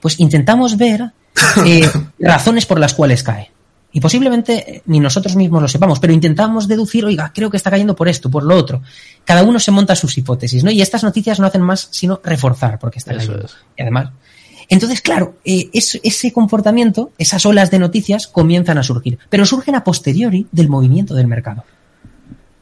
Pues 0.01 0.19
intentamos 0.19 0.77
ver 0.77 1.11
eh, 1.65 1.87
razones 2.19 2.65
por 2.65 2.79
las 2.79 2.93
cuales 2.95 3.21
cae. 3.23 3.51
Y 3.95 3.99
posiblemente 3.99 4.77
eh, 4.77 4.81
ni 4.87 4.99
nosotros 4.99 5.35
mismos 5.35 5.61
lo 5.61 5.67
sepamos, 5.67 5.99
pero 5.99 6.11
intentamos 6.11 6.67
deducir, 6.67 7.05
oiga, 7.05 7.31
creo 7.33 7.51
que 7.51 7.57
está 7.57 7.69
cayendo 7.69 7.95
por 7.95 8.07
esto, 8.07 8.31
por 8.31 8.43
lo 8.43 8.55
otro. 8.57 8.81
Cada 9.23 9.43
uno 9.43 9.59
se 9.59 9.69
monta 9.69 9.95
sus 9.95 10.17
hipótesis, 10.17 10.63
¿no? 10.63 10.71
Y 10.71 10.81
estas 10.81 11.03
noticias 11.03 11.39
no 11.39 11.45
hacen 11.45 11.61
más 11.61 11.89
sino 11.91 12.19
reforzar 12.23 12.79
porque 12.79 12.97
está 12.97 13.11
Eso 13.11 13.27
cayendo. 13.27 13.47
Y 13.77 13.81
además, 13.83 14.09
entonces, 14.69 15.01
claro, 15.01 15.35
eh, 15.45 15.69
es- 15.73 15.99
ese 16.03 16.31
comportamiento, 16.31 17.11
esas 17.17 17.45
olas 17.45 17.71
de 17.71 17.79
noticias 17.79 18.27
comienzan 18.27 18.77
a 18.77 18.83
surgir, 18.83 19.17
pero 19.29 19.45
surgen 19.45 19.75
a 19.75 19.83
posteriori 19.83 20.47
del 20.51 20.69
movimiento 20.69 21.13
del 21.15 21.27
mercado. 21.27 21.63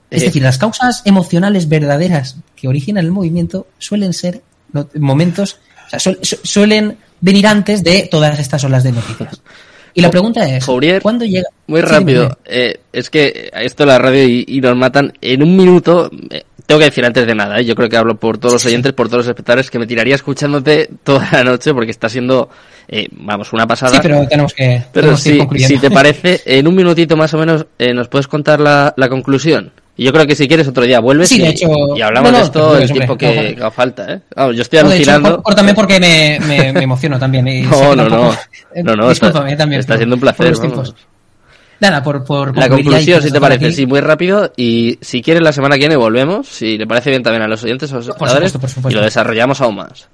Es 0.10 0.24
Eh. 0.24 0.26
decir, 0.26 0.42
las 0.44 0.58
causas 0.58 1.02
emocionales 1.06 1.70
verdaderas 1.70 2.38
que 2.56 2.68
originan 2.68 3.06
el 3.06 3.12
movimiento 3.12 3.68
suelen 3.78 4.14
ser 4.14 4.42
momentos, 5.00 5.58
o 5.88 5.90
sea, 5.90 6.00
suel- 6.00 6.20
su- 6.22 6.40
suelen 6.44 6.98
venir 7.22 7.48
antes 7.48 7.84
de 7.84 8.08
todas 8.10 8.38
estas 8.40 8.64
olas 8.64 8.84
de 8.84 8.92
noticias. 8.92 9.42
Y 9.94 10.00
la 10.02 10.10
pregunta 10.10 10.48
es, 10.48 10.66
¿cuándo 11.02 11.26
llega? 11.26 11.50
Muy 11.68 11.82
rápido. 11.82 12.38
Eh, 12.46 12.80
es 12.94 13.10
que 13.10 13.52
esto 13.54 13.86
la 13.86 13.98
radio 14.00 14.24
y, 14.26 14.46
y 14.48 14.62
nos 14.62 14.76
matan 14.78 15.12
en 15.20 15.44
un 15.44 15.56
minuto. 15.58 16.10
eh, 16.30 16.44
tengo 16.66 16.80
que 16.80 16.86
decir 16.86 17.06
antes 17.06 17.26
de 17.26 17.36
nada, 17.36 17.60
¿eh? 17.60 17.66
yo 17.66 17.76
creo 17.76 17.90
que 17.90 17.98
hablo 17.98 18.16
por 18.16 18.38
todos 18.38 18.54
los 18.54 18.66
oyentes, 18.66 18.94
por 18.94 19.08
todos 19.08 19.26
los 19.26 19.28
espectadores, 19.28 19.70
que 19.70 19.80
me 19.80 19.88
tiraría 19.88 20.16
escuchándote 20.16 20.90
toda 21.04 21.28
la 21.32 21.44
noche 21.44 21.74
porque 21.74 21.92
está 21.92 22.10
siendo, 22.10 22.50
eh, 22.88 23.08
vamos, 23.12 23.52
una 23.54 23.68
pasada. 23.68 23.94
Sí, 23.96 24.00
pero 24.02 24.28
tenemos 24.28 24.54
que, 24.54 24.84
Pero 24.92 25.16
tenemos 25.16 25.24
que 25.24 25.58
ir 25.60 25.68
si, 25.68 25.78
te 25.78 25.92
parece, 25.92 26.42
en 26.46 26.68
un 26.68 26.76
minutito 26.76 27.16
más 27.18 27.34
o 27.34 27.38
menos, 27.38 27.66
eh, 27.80 27.94
¿nos 27.94 28.08
puedes 28.08 28.28
contar 28.28 28.60
la, 28.60 28.94
la 28.98 29.10
conclusión? 29.10 29.72
Y 29.98 30.06
yo 30.06 30.14
creo 30.14 30.26
que 30.26 30.36
si 30.36 30.48
quieres 30.48 30.68
otro 30.68 30.84
día 30.84 31.00
vuelves 31.00 31.30
Sí, 31.30 31.36
y, 31.36 31.42
de 31.44 31.50
hecho- 31.50 31.68
y 31.96 32.02
hablamos 32.02 32.32
no, 32.32 32.38
no, 32.38 32.38
de 32.40 32.44
esto 32.46 32.78
el 32.78 32.92
tiempo 32.92 33.12
hombre, 33.14 33.28
que, 33.28 33.56
haga 33.58 33.72
falta. 33.72 34.14
¿eh? 34.14 34.20
Vamos, 34.36 34.56
yo 34.56 34.62
estoy 34.62 34.80
No, 34.82 34.90
de 34.90 34.96
hecho, 34.98 35.12
alucinando. 35.12 35.36
cor- 35.36 35.44
córtame 35.44 35.74
porque 35.76 36.00
me, 36.00 36.40
me, 36.48 36.74
me 36.74 36.84
emociono 36.84 37.20
también. 37.20 37.48
y 37.48 37.62
No, 37.64 37.96
no, 37.96 38.10
no. 38.10 38.36
No, 38.84 38.96
no, 38.96 39.12
está, 39.12 39.32
también. 39.32 39.60
está 39.80 39.94
por- 39.94 39.98
siendo 39.98 40.16
un 40.16 40.22
por 40.22 40.34
placer. 40.36 40.56
Nada, 41.82 42.04
por, 42.04 42.24
por 42.24 42.56
La 42.56 42.70
conclusión, 42.70 43.24
si 43.24 43.32
te 43.32 43.42
parece, 43.42 43.66
aquí. 43.66 43.76
sí, 43.76 43.86
muy 43.88 44.02
rápido. 44.02 44.54
Y 44.56 45.00
si 45.02 45.24
quieres, 45.24 45.42
la 45.42 45.52
semana 45.52 45.76
que 45.76 45.80
viene 45.80 45.96
volvemos. 45.96 46.48
Si 46.48 46.78
le 46.78 46.86
parece 46.86 47.10
bien 47.10 47.24
también 47.24 47.42
a 47.42 47.48
los 47.48 47.64
oyentes 47.64 47.92
a 47.92 47.96
los 47.96 48.06
supuesto, 48.06 48.60
por 48.60 48.70
supuesto. 48.70 48.90
Y 48.92 48.94
lo 48.94 49.02
desarrollamos 49.02 49.62
aún 49.62 49.78
más. 49.78 50.08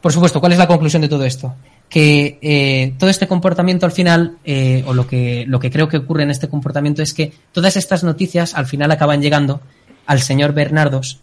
Por 0.00 0.12
supuesto, 0.12 0.40
¿cuál 0.40 0.50
es 0.50 0.58
la 0.58 0.66
conclusión 0.66 1.00
de 1.02 1.08
todo 1.08 1.24
esto? 1.24 1.54
Que 1.88 2.38
eh, 2.42 2.94
todo 2.98 3.08
este 3.08 3.28
comportamiento 3.28 3.86
al 3.86 3.92
final, 3.92 4.38
eh, 4.44 4.82
o 4.84 4.92
lo 4.92 5.06
que, 5.06 5.44
lo 5.46 5.60
que 5.60 5.70
creo 5.70 5.88
que 5.88 5.98
ocurre 5.98 6.24
en 6.24 6.30
este 6.32 6.48
comportamiento 6.48 7.02
es 7.02 7.14
que 7.14 7.32
todas 7.52 7.76
estas 7.76 8.02
noticias 8.02 8.56
al 8.56 8.66
final 8.66 8.90
acaban 8.90 9.22
llegando 9.22 9.60
al 10.06 10.20
señor 10.20 10.54
Bernardos, 10.54 11.20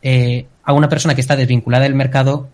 eh, 0.00 0.46
a 0.62 0.72
una 0.72 0.88
persona 0.88 1.16
que 1.16 1.22
está 1.22 1.34
desvinculada 1.34 1.82
del 1.82 1.96
mercado, 1.96 2.50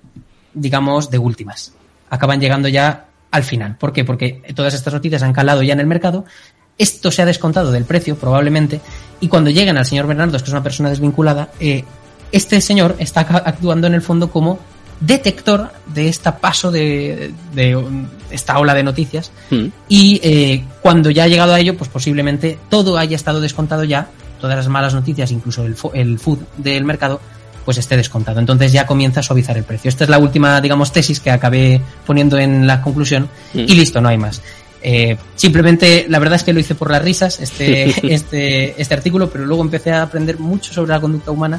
digamos, 0.55 1.11
de 1.11 1.19
últimas. 1.19 1.75
Acaban 2.09 2.41
llegando 2.41 2.69
ya 2.69 3.05
al 3.35 3.43
final. 3.43 3.77
¿Por 3.77 3.93
qué? 3.93 4.05
Porque 4.05 4.41
todas 4.55 4.75
estas 4.75 4.95
noticias 4.95 5.25
han 5.25 5.33
calado 5.33 5.61
ya 5.65 5.73
en 5.73 5.81
el 5.81 5.89
mercado, 5.89 6.25
esto 6.79 7.11
se 7.11 7.23
ha 7.23 7.27
descontado 7.27 7.71
del 7.71 7.85
precio, 7.85 8.17
probablemente, 8.17 8.81
y 9.21 9.29
cuando 9.29 9.51
lleguen 9.51 9.77
al 9.79 9.87
señor 9.87 10.07
Bernardos, 10.07 10.43
que 10.43 10.49
es 10.49 10.53
una 10.53 10.63
persona 10.63 10.89
desvinculada, 10.91 11.51
eh, 11.61 11.85
este 12.33 12.61
señor 12.61 12.97
está 12.99 13.21
actuando 13.21 13.87
en 13.87 13.95
el 13.95 14.03
fondo 14.03 14.31
como 14.31 14.59
detector 15.01 15.71
de 15.87 16.09
este 16.09 16.31
paso 16.33 16.71
de, 16.71 17.33
de 17.53 17.85
esta 18.31 18.59
ola 18.59 18.75
de 18.75 18.83
noticias 18.83 19.31
Mm. 19.51 19.67
y 19.89 20.21
eh, 20.23 20.65
cuando 20.83 21.11
ya 21.11 21.25
ha 21.25 21.29
llegado 21.29 21.53
a 21.53 21.61
ello, 21.61 21.77
pues 21.77 21.91
posiblemente 21.91 22.59
todo 22.71 22.97
haya 22.97 23.17
estado 23.17 23.41
descontado 23.41 23.85
ya, 23.85 24.09
todas 24.41 24.57
las 24.57 24.69
malas 24.69 24.95
noticias, 24.95 25.31
incluso 25.31 25.65
el, 25.65 25.77
el 25.95 26.19
food 26.19 26.39
del 26.57 26.85
mercado, 26.85 27.21
pues 27.65 27.79
esté 27.79 27.97
descontado. 27.97 28.41
Entonces 28.41 28.73
ya 28.73 28.87
comienza 28.87 29.21
a 29.21 29.23
suavizar 29.23 29.57
el 29.57 29.65
precio. 29.65 29.89
Esta 29.89 30.05
es 30.05 30.11
la 30.11 30.19
última, 30.19 30.61
digamos, 30.61 30.93
tesis 30.93 31.19
que 31.21 31.31
acabé 31.31 31.81
poniendo 32.07 32.39
en 32.39 32.67
la 32.67 32.81
conclusión 32.83 33.29
Mm. 33.53 33.59
y 33.61 33.75
listo, 33.75 34.01
no 34.01 34.09
hay 34.09 34.19
más. 34.19 34.43
Eh, 34.87 35.17
simplemente, 35.35 36.05
la 36.11 36.19
verdad 36.19 36.37
es 36.37 36.43
que 36.45 36.53
lo 36.53 36.61
hice 36.61 36.75
por 36.75 36.91
las 36.91 37.03
risas, 37.03 37.41
este, 37.41 37.85
este, 38.15 38.81
este 38.81 38.95
artículo, 38.95 39.31
pero 39.31 39.47
luego 39.47 39.63
empecé 39.63 39.91
a 39.93 40.03
aprender 40.03 40.39
mucho 40.39 40.73
sobre 40.75 40.93
la 40.93 41.01
conducta 41.01 41.31
humana 41.31 41.59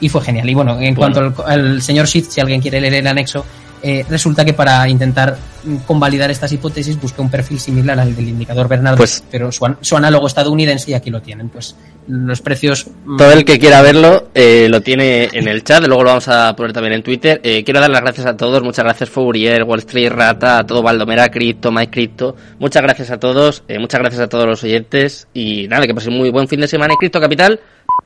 y 0.00 0.08
fue 0.08 0.20
genial. 0.22 0.50
Y 0.50 0.54
bueno, 0.54 0.72
en 0.80 0.94
Bueno. 0.96 1.14
cuanto 1.14 1.44
al, 1.46 1.60
al 1.60 1.82
señor 1.82 2.08
Schiff, 2.08 2.26
si 2.28 2.40
alguien 2.40 2.60
quiere 2.60 2.80
leer 2.80 2.94
el 2.94 3.06
anexo, 3.06 3.44
eh, 3.82 4.04
resulta 4.08 4.44
que 4.44 4.52
para 4.52 4.88
intentar 4.88 5.36
mm, 5.64 5.76
convalidar 5.86 6.30
estas 6.30 6.52
hipótesis 6.52 7.00
busqué 7.00 7.20
un 7.22 7.30
perfil 7.30 7.58
similar 7.60 7.98
al 7.98 8.14
del 8.14 8.28
indicador 8.28 8.68
Bernardo, 8.68 8.96
Pues- 8.98 9.22
pero 9.30 9.50
su, 9.52 9.64
an- 9.66 9.78
su 9.80 9.96
análogo 9.96 10.26
estadounidense 10.26 10.90
y 10.90 10.94
aquí 10.94 11.10
lo 11.10 11.20
tienen. 11.22 11.48
Pues 11.48 11.76
los 12.08 12.40
precios... 12.40 12.86
mm, 13.04 13.16
Todo 13.16 13.32
el 13.32 13.44
que 13.44 13.58
quiera 13.58 13.82
verlo 13.82 14.28
eh, 14.34 14.68
lo 14.70 14.80
tiene 14.80 15.28
en 15.32 15.48
el 15.48 15.64
chat, 15.64 15.84
luego 15.86 16.02
lo 16.04 16.10
vamos 16.10 16.28
a 16.28 16.54
poner 16.56 16.72
también 16.72 16.94
en 16.94 17.02
Twitter. 17.02 17.40
Eh, 17.42 17.64
quiero 17.64 17.80
dar 17.80 17.90
las 17.90 18.00
gracias 18.02 18.26
a 18.26 18.36
todos, 18.36 18.62
muchas 18.62 18.84
gracias 18.84 19.10
Fourier, 19.10 19.64
Wall 19.64 19.80
Street 19.80 20.10
Rata, 20.10 20.58
a 20.58 20.66
todo 20.66 20.82
Valdomera 20.82 21.28
Crypto, 21.30 21.70
Mike 21.72 21.90
Crypto. 21.92 22.36
Muchas 22.58 22.82
gracias 22.82 23.10
a 23.10 23.18
todos, 23.18 23.62
eh, 23.68 23.78
muchas 23.78 24.00
gracias 24.00 24.22
a 24.22 24.28
todos 24.28 24.46
los 24.46 24.62
oyentes 24.64 25.28
y 25.34 25.66
nada, 25.68 25.86
que 25.86 25.94
pasen 25.94 26.12
muy 26.12 26.30
buen 26.30 26.46
fin 26.48 26.60
de 26.60 26.68
semana 26.68 26.94
y 26.94 26.96
Crypto 26.96 27.20
Capital, 27.20 27.58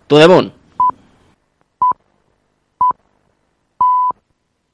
to 0.07 0.19
the 0.19 0.27
moon. 0.29 0.53